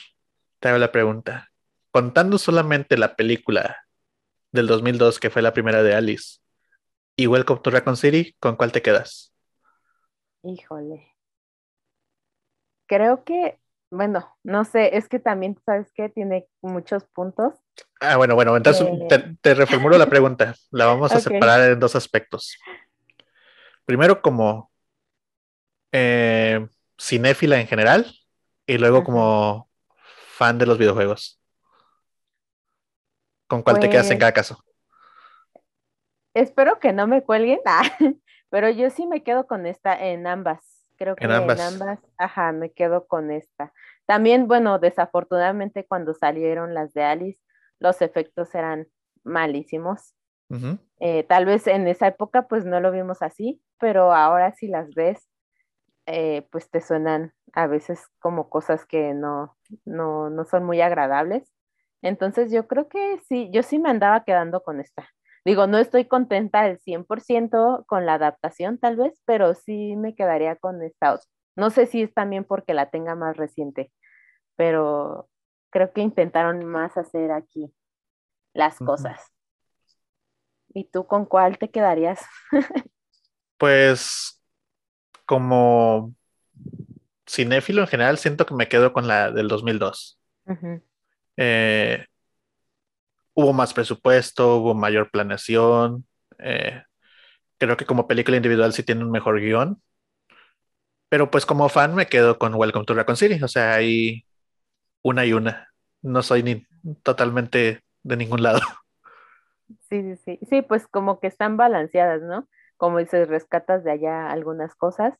te 0.59 0.69
hago 0.69 0.77
la 0.77 0.91
pregunta. 0.91 1.49
Contando 1.91 2.37
solamente 2.37 2.97
la 2.97 3.15
película 3.15 3.83
del 4.51 4.67
2002, 4.67 5.19
que 5.19 5.29
fue 5.29 5.41
la 5.41 5.53
primera 5.53 5.83
de 5.83 5.95
Alice, 5.95 6.39
y 7.15 7.27
Welcome 7.27 7.61
to 7.61 7.69
Raccoon 7.69 7.97
City, 7.97 8.35
¿con 8.39 8.55
cuál 8.55 8.71
te 8.71 8.81
quedas? 8.81 9.33
Híjole. 10.43 11.07
Creo 12.87 13.23
que, 13.23 13.59
bueno, 13.91 14.37
no 14.43 14.65
sé, 14.65 14.97
es 14.97 15.07
que 15.07 15.19
también, 15.19 15.57
¿sabes 15.65 15.91
qué? 15.93 16.09
Tiene 16.09 16.47
muchos 16.61 17.05
puntos. 17.05 17.53
Ah, 17.99 18.17
bueno, 18.17 18.35
bueno, 18.35 18.55
entonces 18.57 18.87
eh. 18.87 19.35
te, 19.41 19.53
reformulo 19.53 19.97
la 19.97 20.09
pregunta. 20.09 20.55
La 20.71 20.85
vamos 20.85 21.11
a 21.11 21.19
separar 21.21 21.71
en 21.71 21.79
dos 21.79 21.95
aspectos. 21.95 22.57
Primero, 23.85 24.21
como 24.21 24.71
eh, 25.91 26.67
cinéfila 26.97 27.59
en 27.59 27.67
general, 27.67 28.11
y 28.65 28.77
luego 28.77 29.03
como 29.03 29.69
fan 30.35 30.57
de 30.57 30.65
los 30.65 30.77
videojuegos. 30.77 31.39
¿Con 33.47 33.61
cuál 33.61 33.79
te 33.79 33.89
quedas 33.89 34.05
en 34.05 34.17
pues 34.17 34.19
cada 34.19 34.33
caso? 34.33 34.63
Espero 36.33 36.79
que 36.79 36.93
no 36.93 37.07
me 37.07 37.23
cuelguen, 37.23 37.59
ah, 37.65 37.81
pero 38.49 38.69
yo 38.69 38.89
sí 38.89 39.07
me 39.07 39.23
quedo 39.23 39.47
con 39.47 39.65
esta 39.65 39.93
en 39.93 40.27
ambas. 40.27 40.59
Creo 40.97 41.15
que 41.15 41.25
en 41.25 41.31
ambas. 41.31 41.59
en 41.59 41.65
ambas, 41.65 41.99
ajá, 42.17 42.51
me 42.51 42.71
quedo 42.71 43.07
con 43.07 43.31
esta. 43.31 43.73
También, 44.05 44.47
bueno, 44.47 44.79
desafortunadamente 44.79 45.85
cuando 45.85 46.13
salieron 46.13 46.73
las 46.73 46.93
de 46.93 47.03
Alice, 47.03 47.39
los 47.79 48.01
efectos 48.01 48.53
eran 48.55 48.87
malísimos. 49.23 50.15
Eh, 50.99 51.23
tal 51.23 51.45
vez 51.45 51.65
en 51.65 51.87
esa 51.87 52.05
época 52.05 52.47
pues 52.47 52.63
no 52.63 52.79
lo 52.79 52.91
vimos 52.91 53.23
así, 53.23 53.59
pero 53.79 54.13
ahora 54.13 54.53
si 54.53 54.67
las 54.67 54.93
ves, 54.93 55.27
eh, 56.05 56.47
pues 56.51 56.69
te 56.69 56.79
suenan 56.79 57.33
a 57.53 57.65
veces 57.65 58.05
como 58.19 58.49
cosas 58.49 58.85
que 58.85 59.15
no, 59.15 59.57
no, 59.83 60.29
no 60.29 60.45
son 60.45 60.63
muy 60.63 60.79
agradables. 60.79 61.51
Entonces 62.03 62.51
yo 62.51 62.67
creo 62.67 62.87
que 62.87 63.19
sí, 63.27 63.49
yo 63.51 63.63
sí 63.63 63.79
me 63.79 63.89
andaba 63.89 64.23
quedando 64.25 64.61
con 64.61 64.79
esta. 64.79 65.09
Digo, 65.45 65.67
no 65.67 65.77
estoy 65.77 66.05
contenta 66.05 66.61
al 66.61 66.79
100% 66.79 67.85
con 67.87 68.05
la 68.05 68.13
adaptación 68.13 68.77
tal 68.77 68.95
vez, 68.95 69.21
pero 69.25 69.53
sí 69.53 69.95
me 69.97 70.15
quedaría 70.15 70.55
con 70.55 70.81
esta 70.81 71.19
No 71.55 71.69
sé 71.69 71.85
si 71.85 72.01
es 72.01 72.13
también 72.13 72.45
porque 72.45 72.73
la 72.73 72.89
tenga 72.89 73.15
más 73.15 73.35
reciente, 73.35 73.91
pero 74.55 75.29
creo 75.69 75.91
que 75.91 76.01
intentaron 76.01 76.63
más 76.65 76.95
hacer 76.97 77.31
aquí 77.31 77.73
las 78.53 78.79
cosas. 78.79 79.19
¿Y 80.69 80.85
tú 80.85 81.05
con 81.07 81.25
cuál 81.25 81.57
te 81.57 81.69
quedarías? 81.69 82.21
pues 83.57 84.41
como 85.25 86.13
cinéfilo 87.27 87.81
en 87.81 87.87
general, 87.87 88.17
siento 88.17 88.45
que 88.45 88.53
me 88.53 88.69
quedo 88.69 88.93
con 88.93 89.07
la 89.07 89.31
del 89.31 89.47
2002 89.47 90.19
hubo 93.33 93.53
más 93.53 93.73
presupuesto, 93.73 94.57
hubo 94.57 94.73
mayor 94.75 95.11
planeación. 95.11 96.05
Eh, 96.39 96.81
creo 97.57 97.77
que 97.77 97.85
como 97.85 98.07
película 98.07 98.37
individual 98.37 98.73
sí 98.73 98.83
tiene 98.83 99.03
un 99.03 99.11
mejor 99.11 99.39
guion. 99.39 99.81
Pero 101.09 101.29
pues 101.29 101.45
como 101.45 101.69
fan 101.69 101.95
me 101.95 102.07
quedo 102.07 102.39
con 102.39 102.55
Welcome 102.55 102.85
to 102.85 102.93
Raccoon 102.95 103.17
City. 103.17 103.41
O 103.43 103.47
sea, 103.47 103.75
hay 103.75 104.25
una 105.03 105.25
y 105.25 105.33
una. 105.33 105.69
No 106.01 106.23
soy 106.23 106.43
ni 106.43 106.65
totalmente 107.03 107.83
de 108.03 108.17
ningún 108.17 108.43
lado. 108.43 108.61
Sí, 109.89 110.01
sí, 110.01 110.15
sí. 110.25 110.39
Sí, 110.49 110.61
pues 110.61 110.87
como 110.87 111.19
que 111.19 111.27
están 111.27 111.57
balanceadas, 111.57 112.21
¿no? 112.21 112.47
Como 112.77 112.99
dices, 112.99 113.27
rescatas 113.27 113.83
de 113.83 113.91
allá 113.91 114.29
algunas 114.31 114.75
cosas. 114.75 115.13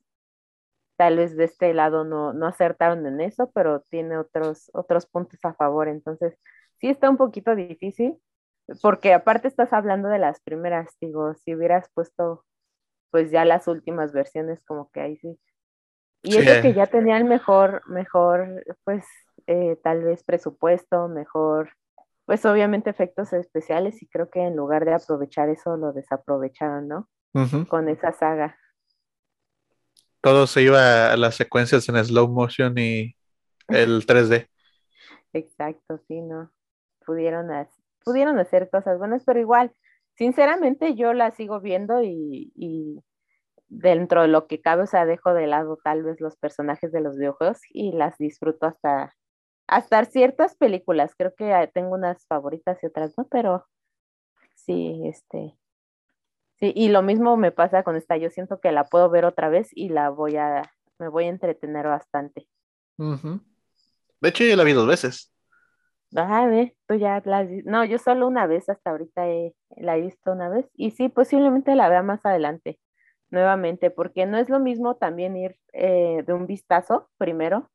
Tal 0.97 1.17
vez 1.17 1.35
de 1.35 1.45
este 1.45 1.73
lado 1.73 2.03
no, 2.03 2.33
no 2.33 2.47
acertaron 2.47 3.05
en 3.05 3.21
eso, 3.21 3.51
pero 3.53 3.81
tiene 3.89 4.17
otros, 4.17 4.69
otros 4.73 5.05
puntos 5.05 5.39
a 5.43 5.53
favor. 5.53 5.87
Entonces, 5.87 6.37
sí 6.79 6.89
está 6.89 7.09
un 7.09 7.17
poquito 7.17 7.55
difícil, 7.55 8.17
porque 8.81 9.13
aparte 9.13 9.47
estás 9.47 9.73
hablando 9.73 10.09
de 10.09 10.19
las 10.19 10.39
primeras, 10.41 10.95
digo, 11.01 11.33
si 11.35 11.55
hubieras 11.55 11.89
puesto 11.93 12.45
pues 13.13 13.29
ya 13.29 13.45
las 13.45 13.67
últimas 13.67 14.11
versiones 14.11 14.59
como 14.65 14.89
que 14.89 14.99
ahí 14.99 15.17
sí. 15.17 15.39
Y 16.23 16.37
eso 16.37 16.63
que 16.63 16.73
ya 16.73 16.87
tenían 16.87 17.27
mejor, 17.27 17.87
mejor, 17.87 18.63
pues 18.83 19.05
eh, 19.45 19.77
tal 19.83 20.03
vez 20.03 20.23
presupuesto, 20.23 21.07
mejor, 21.09 21.69
pues 22.25 22.43
obviamente 22.43 22.89
efectos 22.89 23.31
especiales 23.33 24.01
y 24.01 24.07
creo 24.07 24.31
que 24.31 24.39
en 24.39 24.55
lugar 24.55 24.85
de 24.85 24.95
aprovechar 24.95 25.49
eso 25.49 25.77
lo 25.77 25.93
desaprovecharon, 25.93 26.87
¿no? 26.87 27.09
Con 27.67 27.87
esa 27.87 28.13
saga. 28.13 28.57
Todo 30.23 30.47
se 30.47 30.63
iba 30.63 31.11
a 31.11 31.17
las 31.17 31.35
secuencias 31.35 31.87
en 31.89 32.03
slow 32.03 32.29
motion 32.29 32.75
y 32.77 33.15
el 33.67 34.05
3D. 34.07 34.47
Exacto, 35.33 35.99
sí, 36.07 36.21
¿no? 36.21 36.49
pudieron, 37.05 37.49
pudieron 38.03 38.39
hacer 38.39 38.69
cosas 38.69 38.97
buenas, 38.97 39.23
pero 39.25 39.39
igual, 39.39 39.73
sinceramente 40.15 40.95
yo 40.95 41.13
la 41.13 41.31
sigo 41.31 41.59
viendo 41.59 42.01
y, 42.01 43.03
dentro 43.67 44.21
de 44.21 44.27
lo 44.27 44.47
que 44.47 44.61
cabe, 44.61 44.83
o 44.83 44.87
sea, 44.87 45.05
dejo 45.05 45.33
de 45.33 45.47
lado 45.47 45.77
tal 45.83 46.03
vez 46.03 46.21
los 46.21 46.37
personajes 46.37 46.91
de 46.91 47.01
los 47.01 47.17
videojuegos 47.17 47.59
y 47.71 47.91
las 47.91 48.17
disfruto 48.17 48.67
hasta, 48.67 49.13
hasta 49.67 50.05
ciertas 50.05 50.55
películas. 50.55 51.15
Creo 51.17 51.33
que 51.35 51.69
tengo 51.73 51.95
unas 51.95 52.25
favoritas 52.27 52.77
y 52.81 52.85
otras 52.85 53.13
no, 53.17 53.27
pero 53.27 53.65
sí, 54.53 55.01
este, 55.05 55.57
sí, 56.59 56.73
y 56.75 56.89
lo 56.89 57.01
mismo 57.01 57.37
me 57.37 57.51
pasa 57.51 57.83
con 57.83 57.95
esta, 57.95 58.17
yo 58.17 58.29
siento 58.29 58.59
que 58.59 58.71
la 58.71 58.83
puedo 58.83 59.09
ver 59.09 59.25
otra 59.25 59.49
vez 59.49 59.69
y 59.73 59.89
la 59.89 60.09
voy 60.09 60.37
a, 60.37 60.63
me 60.99 61.07
voy 61.07 61.25
a 61.25 61.29
entretener 61.29 61.87
bastante. 61.87 62.47
De 64.21 64.29
hecho, 64.29 64.43
yo 64.43 64.55
la 64.55 64.63
vi 64.63 64.73
dos 64.73 64.87
veces. 64.87 65.33
Ajá, 66.15 66.45
ve, 66.45 66.75
tú 66.87 66.95
ya 66.95 67.21
la 67.25 67.45
No, 67.65 67.83
yo 67.85 67.97
solo 67.97 68.27
una 68.27 68.45
vez, 68.45 68.69
hasta 68.69 68.91
ahorita 68.91 69.25
la 69.77 69.97
he 69.97 70.01
visto 70.01 70.31
una 70.31 70.47
vez. 70.47 70.69
Y 70.75 70.91
sí, 70.91 71.09
posiblemente 71.09 71.75
la 71.75 71.89
vea 71.89 72.03
más 72.03 72.25
adelante, 72.25 72.79
nuevamente, 73.31 73.89
porque 73.89 74.25
no 74.25 74.37
es 74.37 74.49
lo 74.49 74.59
mismo 74.59 74.95
también 74.95 75.35
ir 75.35 75.57
eh, 75.73 76.23
de 76.25 76.33
un 76.33 76.45
vistazo 76.45 77.09
primero 77.17 77.71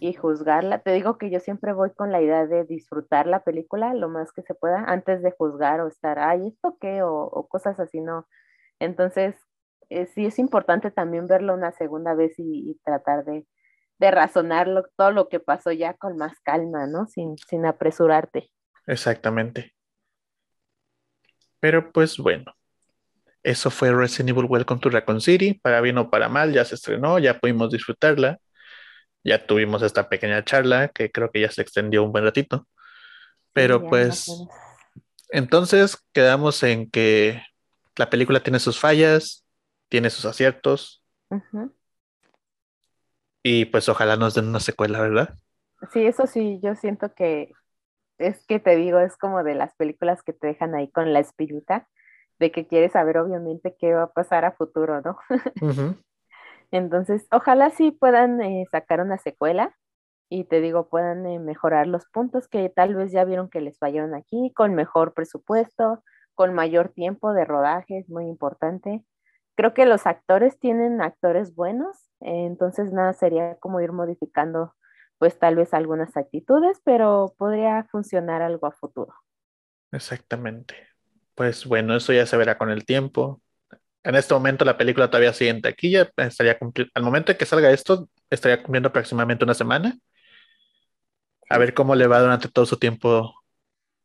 y 0.00 0.12
juzgarla. 0.14 0.78
Te 0.80 0.92
digo 0.92 1.18
que 1.18 1.30
yo 1.30 1.40
siempre 1.40 1.72
voy 1.72 1.90
con 1.90 2.12
la 2.12 2.22
idea 2.22 2.46
de 2.46 2.64
disfrutar 2.64 3.26
la 3.26 3.42
película 3.42 3.94
lo 3.94 4.08
más 4.08 4.32
que 4.32 4.42
se 4.42 4.54
pueda 4.54 4.84
antes 4.84 5.22
de 5.22 5.32
juzgar 5.32 5.80
o 5.80 5.88
estar, 5.88 6.18
ay, 6.18 6.48
¿esto 6.48 6.78
qué? 6.80 7.02
O, 7.02 7.48
cosas 7.48 7.80
así, 7.80 8.00
no. 8.00 8.28
Entonces, 8.78 9.36
eh, 9.88 10.06
sí 10.06 10.26
es 10.26 10.38
importante 10.38 10.90
también 10.90 11.26
verlo 11.26 11.54
una 11.54 11.72
segunda 11.72 12.14
vez 12.14 12.34
y 12.38 12.80
tratar 12.84 13.24
de 13.24 13.46
de 13.98 14.10
razonarlo 14.10 14.84
todo 14.96 15.10
lo 15.10 15.28
que 15.28 15.40
pasó 15.40 15.72
ya 15.72 15.94
con 15.94 16.16
más 16.16 16.38
calma, 16.40 16.86
¿no? 16.86 17.06
Sin, 17.06 17.36
sin 17.38 17.64
apresurarte. 17.64 18.50
Exactamente. 18.86 19.74
Pero 21.60 21.90
pues 21.90 22.18
bueno, 22.18 22.54
eso 23.42 23.70
fue 23.70 23.92
Resident 23.92 24.30
Evil 24.30 24.46
Welcome 24.48 24.80
to 24.80 24.90
Raccoon 24.90 25.20
City. 25.20 25.54
Para 25.54 25.80
bien 25.80 25.98
o 25.98 26.10
para 26.10 26.28
mal, 26.28 26.52
ya 26.52 26.64
se 26.64 26.74
estrenó, 26.74 27.18
ya 27.18 27.38
pudimos 27.38 27.70
disfrutarla. 27.70 28.38
Ya 29.26 29.44
tuvimos 29.44 29.82
esta 29.82 30.08
pequeña 30.08 30.44
charla 30.44 30.86
que 30.86 31.10
creo 31.10 31.32
que 31.32 31.40
ya 31.40 31.50
se 31.50 31.60
extendió 31.60 32.04
un 32.04 32.12
buen 32.12 32.22
ratito. 32.22 32.68
Pero 33.52 33.84
pues, 33.84 34.30
entonces 35.30 36.00
quedamos 36.12 36.62
en 36.62 36.88
que 36.88 37.42
la 37.96 38.08
película 38.08 38.40
tiene 38.40 38.60
sus 38.60 38.78
fallas, 38.78 39.44
tiene 39.88 40.10
sus 40.10 40.26
aciertos. 40.26 41.02
Y 43.42 43.64
pues 43.64 43.88
ojalá 43.88 44.16
nos 44.16 44.34
den 44.34 44.46
una 44.46 44.60
secuela, 44.60 45.00
¿verdad? 45.00 45.34
Sí, 45.92 46.06
eso 46.06 46.28
sí, 46.28 46.60
yo 46.62 46.76
siento 46.76 47.12
que 47.12 47.50
es 48.18 48.46
que 48.46 48.60
te 48.60 48.76
digo, 48.76 49.00
es 49.00 49.16
como 49.16 49.42
de 49.42 49.56
las 49.56 49.74
películas 49.74 50.22
que 50.22 50.34
te 50.34 50.46
dejan 50.46 50.76
ahí 50.76 50.88
con 50.88 51.12
la 51.12 51.18
espirita, 51.18 51.88
de 52.38 52.52
que 52.52 52.68
quieres 52.68 52.92
saber 52.92 53.18
obviamente 53.18 53.74
qué 53.76 53.92
va 53.92 54.04
a 54.04 54.12
pasar 54.12 54.44
a 54.44 54.52
futuro, 54.52 55.00
¿no? 55.00 55.18
Entonces, 56.70 57.26
ojalá 57.30 57.70
sí 57.70 57.90
puedan 57.90 58.40
eh, 58.42 58.66
sacar 58.70 59.00
una 59.00 59.18
secuela 59.18 59.76
y 60.28 60.44
te 60.44 60.60
digo, 60.60 60.88
puedan 60.88 61.26
eh, 61.26 61.38
mejorar 61.38 61.86
los 61.86 62.06
puntos 62.06 62.48
que 62.48 62.68
tal 62.68 62.94
vez 62.94 63.12
ya 63.12 63.24
vieron 63.24 63.48
que 63.48 63.60
les 63.60 63.78
fallaron 63.78 64.14
aquí, 64.14 64.52
con 64.54 64.74
mejor 64.74 65.14
presupuesto, 65.14 66.02
con 66.34 66.54
mayor 66.54 66.90
tiempo 66.90 67.32
de 67.32 67.44
rodaje, 67.44 67.98
es 67.98 68.08
muy 68.08 68.26
importante. 68.26 69.04
Creo 69.54 69.72
que 69.72 69.86
los 69.86 70.06
actores 70.06 70.58
tienen 70.58 71.00
actores 71.00 71.54
buenos, 71.54 71.96
entonces, 72.20 72.92
nada, 72.92 73.12
sería 73.12 73.56
como 73.56 73.80
ir 73.80 73.92
modificando, 73.92 74.74
pues 75.18 75.38
tal 75.38 75.56
vez 75.56 75.72
algunas 75.72 76.16
actitudes, 76.16 76.80
pero 76.84 77.34
podría 77.38 77.84
funcionar 77.84 78.42
algo 78.42 78.66
a 78.66 78.72
futuro. 78.72 79.14
Exactamente. 79.92 80.74
Pues 81.34 81.66
bueno, 81.66 81.96
eso 81.96 82.12
ya 82.12 82.26
se 82.26 82.36
verá 82.36 82.58
con 82.58 82.70
el 82.70 82.84
tiempo. 82.84 83.40
En 84.06 84.14
este 84.14 84.32
momento 84.34 84.64
la 84.64 84.78
película 84.78 85.10
todavía 85.10 85.32
sigue 85.32 85.50
en 85.50 85.60
taquilla, 85.60 86.08
estaría 86.16 86.56
al 86.94 87.02
momento 87.02 87.32
de 87.32 87.36
que 87.36 87.44
salga 87.44 87.72
esto, 87.72 88.08
estaría 88.30 88.62
cumpliendo 88.62 88.88
aproximadamente 88.88 89.44
una 89.44 89.52
semana. 89.52 89.98
A 91.50 91.58
ver 91.58 91.74
cómo 91.74 91.92
le 91.96 92.06
va 92.06 92.20
durante 92.20 92.46
todo 92.48 92.66
su 92.66 92.76
tiempo 92.76 93.34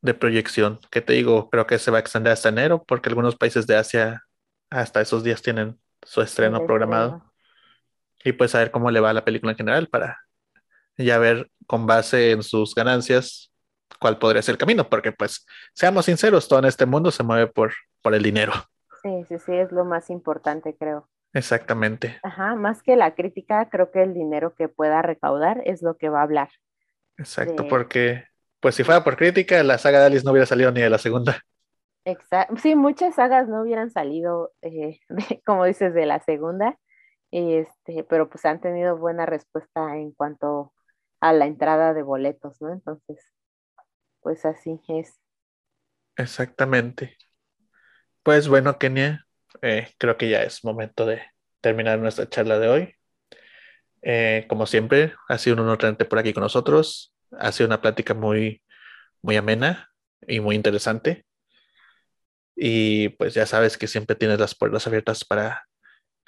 de 0.00 0.12
proyección. 0.12 0.80
Que 0.90 1.02
te 1.02 1.12
digo, 1.12 1.48
creo 1.50 1.68
que 1.68 1.78
se 1.78 1.92
va 1.92 1.98
a 1.98 2.00
extender 2.00 2.32
hasta 2.32 2.48
enero, 2.48 2.82
porque 2.82 3.10
algunos 3.10 3.36
países 3.36 3.64
de 3.68 3.76
Asia 3.76 4.24
hasta 4.70 5.00
esos 5.00 5.22
días 5.22 5.40
tienen 5.40 5.78
su 6.02 6.20
estreno 6.20 6.66
programado 6.66 7.32
y 8.24 8.32
pues 8.32 8.56
a 8.56 8.58
ver 8.58 8.72
cómo 8.72 8.90
le 8.90 8.98
va 8.98 9.10
a 9.10 9.14
la 9.14 9.24
película 9.24 9.52
en 9.52 9.58
general 9.58 9.86
para 9.86 10.18
ya 10.96 11.18
ver 11.18 11.48
con 11.68 11.86
base 11.86 12.32
en 12.32 12.42
sus 12.42 12.74
ganancias 12.74 13.52
cuál 14.00 14.18
podría 14.18 14.42
ser 14.42 14.54
el 14.54 14.58
camino, 14.58 14.88
porque 14.88 15.12
pues 15.12 15.46
seamos 15.74 16.06
sinceros, 16.06 16.48
todo 16.48 16.58
en 16.58 16.64
este 16.64 16.86
mundo 16.86 17.12
se 17.12 17.22
mueve 17.22 17.46
por, 17.46 17.72
por 18.00 18.16
el 18.16 18.22
dinero. 18.24 18.52
Sí, 19.02 19.24
sí, 19.28 19.38
sí, 19.38 19.52
es 19.54 19.72
lo 19.72 19.84
más 19.84 20.10
importante, 20.10 20.76
creo. 20.76 21.08
Exactamente. 21.32 22.20
Ajá, 22.22 22.54
más 22.54 22.82
que 22.82 22.96
la 22.96 23.14
crítica, 23.14 23.68
creo 23.68 23.90
que 23.90 24.02
el 24.02 24.14
dinero 24.14 24.54
que 24.54 24.68
pueda 24.68 25.02
recaudar 25.02 25.62
es 25.64 25.82
lo 25.82 25.96
que 25.96 26.08
va 26.08 26.20
a 26.20 26.24
hablar. 26.24 26.50
Exacto, 27.16 27.66
porque 27.68 28.24
pues 28.60 28.74
si 28.74 28.84
fuera 28.84 29.02
por 29.02 29.16
crítica, 29.16 29.62
la 29.62 29.78
saga 29.78 30.00
de 30.00 30.06
Alice 30.06 30.24
no 30.24 30.30
hubiera 30.30 30.46
salido 30.46 30.70
ni 30.70 30.80
de 30.80 30.90
la 30.90 30.98
segunda. 30.98 31.40
Exacto, 32.04 32.56
sí, 32.56 32.74
muchas 32.74 33.14
sagas 33.14 33.48
no 33.48 33.62
hubieran 33.62 33.90
salido, 33.90 34.52
eh, 34.62 34.98
como 35.46 35.64
dices, 35.64 35.94
de 35.94 36.06
la 36.06 36.20
segunda, 36.20 36.78
este, 37.30 38.04
pero 38.04 38.28
pues 38.28 38.44
han 38.44 38.60
tenido 38.60 38.96
buena 38.96 39.26
respuesta 39.26 39.96
en 39.96 40.12
cuanto 40.12 40.72
a 41.20 41.32
la 41.32 41.46
entrada 41.46 41.94
de 41.94 42.02
boletos, 42.02 42.60
¿no? 42.60 42.72
Entonces, 42.72 43.24
pues 44.20 44.44
así 44.44 44.80
es. 44.88 45.18
Exactamente. 46.16 47.16
Pues 48.22 48.46
bueno, 48.46 48.78
Kenia, 48.78 49.26
eh, 49.62 49.88
creo 49.98 50.16
que 50.16 50.28
ya 50.28 50.42
es 50.44 50.64
momento 50.64 51.06
de 51.06 51.22
terminar 51.60 51.98
nuestra 51.98 52.28
charla 52.28 52.60
de 52.60 52.68
hoy. 52.68 52.94
Eh, 54.02 54.46
como 54.48 54.66
siempre, 54.66 55.14
ha 55.28 55.38
sido 55.38 55.56
un 55.56 55.62
honor 55.62 55.78
tenerte 55.78 56.04
por 56.04 56.20
aquí 56.20 56.32
con 56.32 56.42
nosotros. 56.42 57.12
Ha 57.38 57.50
sido 57.50 57.66
una 57.66 57.80
plática 57.80 58.14
muy, 58.14 58.62
muy 59.22 59.36
amena 59.36 59.90
y 60.26 60.38
muy 60.38 60.54
interesante. 60.54 61.24
Y 62.54 63.08
pues 63.10 63.34
ya 63.34 63.44
sabes 63.46 63.76
que 63.76 63.88
siempre 63.88 64.14
tienes 64.14 64.38
las 64.38 64.54
puertas 64.54 64.86
abiertas 64.86 65.24
para 65.24 65.66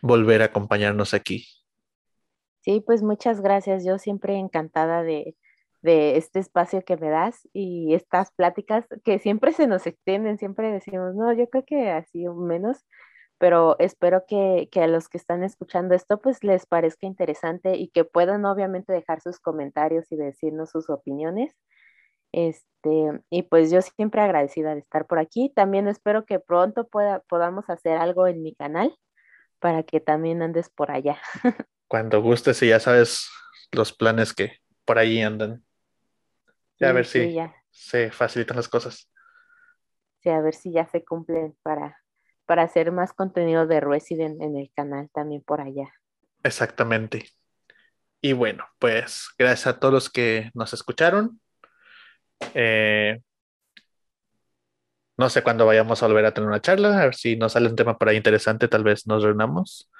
volver 0.02 0.42
a 0.42 0.46
acompañarnos 0.46 1.14
aquí. 1.14 1.46
Sí, 2.62 2.82
pues 2.84 3.02
muchas 3.02 3.40
gracias. 3.40 3.84
Yo 3.84 3.98
siempre 3.98 4.36
encantada 4.36 5.04
de, 5.04 5.36
este 5.84 6.38
espacio 6.40 6.82
que 6.82 6.96
me 6.96 7.10
das 7.10 7.48
y 7.52 7.94
estas 7.94 8.32
pláticas 8.32 8.86
que 9.04 9.18
siempre 9.18 9.52
se 9.52 9.66
nos 9.66 9.86
extienden, 9.86 10.38
siempre 10.38 10.72
decimos, 10.72 11.14
no, 11.14 11.32
yo 11.32 11.48
creo 11.50 11.64
que 11.64 11.90
así 11.90 12.26
o 12.26 12.34
menos, 12.34 12.78
pero 13.38 13.76
espero 13.78 14.24
que, 14.26 14.68
que, 14.72 14.82
a 14.82 14.86
los 14.86 15.08
que 15.08 15.18
están 15.18 15.42
escuchando 15.42 15.94
esto 15.94 16.20
pues 16.20 16.42
les 16.44 16.66
parezca 16.66 17.06
interesante 17.06 17.76
y 17.76 17.88
que 17.88 18.04
puedan 18.04 18.44
obviamente 18.46 18.92
dejar 18.92 19.20
sus 19.20 19.38
comentarios 19.40 20.10
y 20.10 20.16
decirnos 20.16 20.70
sus 20.70 20.88
opiniones. 20.88 21.54
Este, 22.32 23.20
y 23.30 23.42
pues 23.42 23.70
yo 23.70 23.80
siempre 23.82 24.20
agradecida 24.20 24.74
de 24.74 24.80
estar 24.80 25.06
por 25.06 25.18
aquí. 25.18 25.52
También 25.54 25.86
espero 25.88 26.24
que 26.24 26.40
pronto 26.40 26.88
pueda, 26.88 27.20
podamos 27.28 27.68
hacer 27.68 27.96
algo 27.96 28.26
en 28.26 28.42
mi 28.42 28.54
canal 28.54 28.96
para 29.60 29.82
que 29.82 30.00
también 30.00 30.42
andes 30.42 30.68
por 30.70 30.90
allá. 30.90 31.18
Cuando 31.88 32.22
gustes 32.22 32.62
y 32.62 32.68
ya 32.68 32.80
sabes 32.80 33.30
los 33.72 33.92
planes 33.92 34.32
que 34.32 34.58
por 34.84 34.98
ahí 34.98 35.22
andan. 35.22 35.64
Ya 36.80 36.90
a 36.90 36.92
ver 36.92 37.06
si 37.06 37.36
se 37.70 38.10
facilitan 38.10 38.56
las 38.56 38.68
cosas. 38.68 39.10
Sí, 40.22 40.30
a 40.30 40.40
ver 40.40 40.54
si 40.54 40.72
ya 40.72 40.86
se 40.86 41.04
cumplen 41.04 41.56
para, 41.62 41.98
para 42.46 42.62
hacer 42.62 42.92
más 42.92 43.12
contenido 43.12 43.66
de 43.66 43.80
Resident 43.80 44.40
en 44.40 44.56
el 44.56 44.70
canal 44.74 45.08
también 45.12 45.42
por 45.42 45.60
allá. 45.60 45.92
Exactamente. 46.42 47.28
Y 48.20 48.32
bueno, 48.32 48.66
pues 48.78 49.28
gracias 49.38 49.66
a 49.66 49.78
todos 49.78 49.92
los 49.92 50.10
que 50.10 50.50
nos 50.54 50.72
escucharon. 50.72 51.40
Eh, 52.54 53.20
no 55.16 55.30
sé 55.30 55.42
cuándo 55.42 55.66
vayamos 55.66 56.02
a 56.02 56.06
volver 56.06 56.26
a 56.26 56.34
tener 56.34 56.48
una 56.48 56.60
charla, 56.60 57.00
a 57.00 57.04
ver 57.04 57.14
si 57.14 57.36
nos 57.36 57.52
sale 57.52 57.68
un 57.68 57.76
tema 57.76 57.96
por 57.98 58.08
ahí 58.08 58.16
interesante, 58.16 58.66
tal 58.68 58.82
vez 58.82 59.06
nos 59.06 59.22
reunamos. 59.22 59.90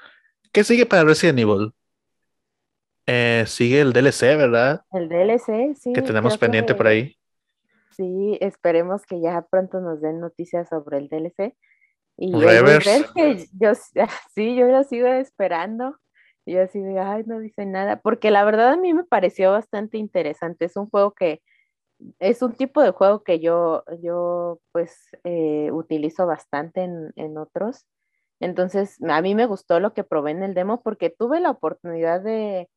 ¿Qué 0.53 0.65
sigue 0.65 0.87
para 0.87 1.05
Resident 1.05 1.39
Evil? 1.39 1.73
Eh, 3.07 3.45
sigue 3.47 3.81
el 3.81 3.93
DLC, 3.93 4.37
¿verdad? 4.37 4.83
El 4.93 5.09
DLC, 5.09 5.75
sí. 5.77 5.93
Que 5.93 6.03
tenemos 6.03 6.39
pendiente 6.39 6.75
por 6.75 6.87
ahí. 6.87 7.17
Sí, 7.97 8.39
esperemos 8.41 9.05
que 9.07 9.21
ya 9.21 9.43
pronto 9.43 9.81
nos 9.81 10.01
den 10.01 10.21
noticias 10.21 10.69
sobre 10.69 10.99
el 10.99 11.09
DLC. 11.09 11.55
Y 12.17 12.33
Reverse. 12.33 13.07
Que 13.15 13.47
yo, 13.53 13.73
sí, 14.35 14.57
yo 14.57 14.67
lo 14.67 14.85
sigo 14.85 15.07
esperando. 15.09 15.97
Y 16.47 16.57
así 16.57 16.81
de, 16.81 16.99
ay, 16.99 17.25
no 17.27 17.39
dice 17.41 17.67
nada. 17.67 18.01
Porque 18.01 18.31
la 18.31 18.45
verdad 18.45 18.73
a 18.73 18.77
mí 18.77 18.93
me 18.95 19.05
pareció 19.05 19.53
bastante 19.53 19.99
interesante. 19.99 20.65
Es 20.65 20.77
un 20.77 20.89
juego 20.89 21.13
que 21.13 21.43
es 22.19 22.43
un 22.43 22.55
tipo 22.55 22.83
de 22.83 22.91
juego 22.91 23.23
que 23.23 23.41
yo, 23.41 23.85
yo 24.03 24.61
pues 24.73 24.97
eh, 25.25 25.71
utilizo 25.73 26.27
bastante 26.27 26.83
en, 26.83 27.39
otros. 27.39 27.87
Entonces, 28.41 28.99
a 29.09 29.23
mí 29.23 29.35
me 29.35 29.47
gustó 29.47 29.81
lo 29.81 29.95
que 29.95 30.05
probé 30.05 30.33
en 30.33 30.43
el 30.43 30.55
demo 30.55 30.83
porque 30.83 31.11
tuve 31.11 31.41
la 31.41 31.51
oportunidad 31.51 32.21
de, 32.21 32.69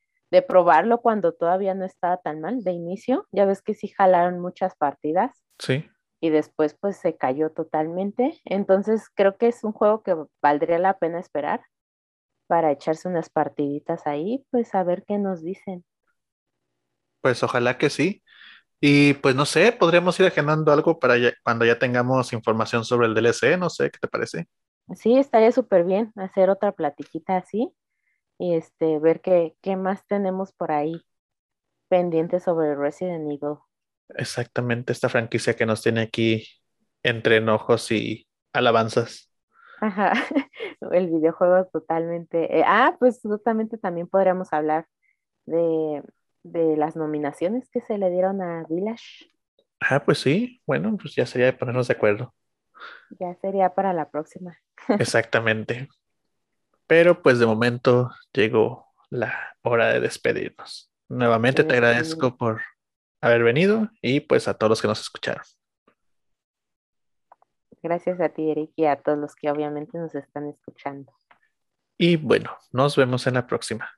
probarlo 0.47 1.01
cuando 1.01 1.33
todavía 1.33 1.73
no 1.73 1.85
estaba 1.85 2.17
tan 2.17 2.41
mal 2.41 2.63
de 2.63 2.71
inicio. 2.71 3.27
Ya 3.31 3.45
ves 3.45 3.61
que 3.61 3.73
sí 3.73 3.87
jalaron 3.89 4.39
muchas 4.39 4.75
partidas. 4.75 5.31
Sí. 5.59 5.85
y 6.19 6.29
después 6.29 6.75
pues 6.79 6.97
se 6.97 7.17
cayó 7.17 7.51
totalmente. 7.51 8.39
Entonces 8.45 9.09
creo 9.15 9.37
que 9.37 9.47
es 9.47 9.63
un 9.63 9.71
juego 9.73 10.03
que 10.03 10.15
valdría 10.41 10.79
la 10.79 10.97
pena 10.97 11.19
esperar 11.19 11.61
para 12.47 12.71
echarse 12.71 13.07
unas 13.07 13.29
partiditas 13.29 14.07
ahí, 14.07 14.45
pues 14.51 14.73
a 14.75 14.83
ver 14.83 15.03
qué 15.07 15.17
nos 15.17 15.43
dicen. 15.43 15.83
Pues 17.21 17.43
ojalá 17.43 17.77
que 17.77 17.89
sí. 17.89 18.23
Y 18.79 19.15
pues 19.15 19.35
no 19.35 19.45
sé, 19.45 19.71
podríamos 19.71 20.19
ir 20.19 20.27
agendando 20.27 20.71
algo 20.71 20.99
para 20.99 21.15
cuando 21.43 21.65
ya 21.65 21.79
tengamos 21.79 22.31
información 22.33 22.85
sobre 22.85 23.07
el 23.07 23.15
DLC, 23.15 23.57
no 23.57 23.69
sé, 23.69 23.89
¿qué 23.91 23.97
te 23.99 24.07
parece? 24.07 24.47
Sí, 24.95 25.17
estaría 25.17 25.51
súper 25.51 25.83
bien 25.83 26.11
hacer 26.15 26.49
otra 26.49 26.71
platiquita 26.71 27.37
así 27.37 27.73
y 28.37 28.55
este, 28.55 28.99
ver 28.99 29.21
qué, 29.21 29.55
qué 29.61 29.75
más 29.75 30.05
tenemos 30.07 30.53
por 30.53 30.71
ahí 30.71 31.01
pendiente 31.89 32.39
sobre 32.39 32.75
Resident 32.75 33.31
Evil. 33.31 33.57
Exactamente, 34.09 34.93
esta 34.93 35.09
franquicia 35.09 35.55
que 35.55 35.65
nos 35.65 35.81
tiene 35.81 36.01
aquí 36.01 36.45
entre 37.03 37.37
enojos 37.37 37.91
y 37.91 38.27
alabanzas. 38.53 39.31
Ajá, 39.81 40.13
el 40.91 41.07
videojuego 41.07 41.65
totalmente. 41.67 42.57
Eh, 42.59 42.63
ah, 42.65 42.95
pues 42.99 43.19
justamente 43.21 43.77
también 43.77 44.07
podríamos 44.07 44.51
hablar 44.53 44.87
de, 45.45 46.03
de 46.43 46.77
las 46.77 46.95
nominaciones 46.95 47.69
que 47.69 47.81
se 47.81 47.97
le 47.97 48.09
dieron 48.09 48.41
a 48.41 48.65
Village. 48.69 49.29
Ah, 49.79 50.03
pues 50.03 50.19
sí, 50.19 50.61
bueno, 50.65 50.97
pues 50.97 51.15
ya 51.15 51.25
sería 51.25 51.47
de 51.47 51.53
ponernos 51.53 51.87
de 51.87 51.93
acuerdo. 51.93 52.33
Ya 53.19 53.35
sería 53.35 53.73
para 53.73 53.93
la 53.93 54.09
próxima. 54.09 54.57
Exactamente. 54.99 55.87
Pero 56.87 57.21
pues 57.21 57.39
de 57.39 57.45
momento 57.45 58.11
llegó 58.33 58.87
la 59.09 59.55
hora 59.61 59.89
de 59.89 59.99
despedirnos. 59.99 60.91
Nuevamente 61.09 61.63
te 61.63 61.73
agradezco 61.73 62.35
por 62.37 62.61
haber 63.21 63.43
venido 63.43 63.89
y 64.01 64.21
pues 64.21 64.47
a 64.47 64.53
todos 64.53 64.69
los 64.69 64.81
que 64.81 64.87
nos 64.87 65.01
escucharon. 65.01 65.43
Gracias 67.83 68.19
a 68.19 68.29
ti, 68.29 68.49
Eric, 68.49 68.71
y 68.75 68.85
a 68.85 68.97
todos 68.97 69.17
los 69.17 69.35
que 69.35 69.49
obviamente 69.49 69.97
nos 69.97 70.15
están 70.15 70.47
escuchando. 70.47 71.13
Y 71.97 72.17
bueno, 72.17 72.57
nos 72.71 72.95
vemos 72.95 73.27
en 73.27 73.35
la 73.35 73.47
próxima. 73.47 73.89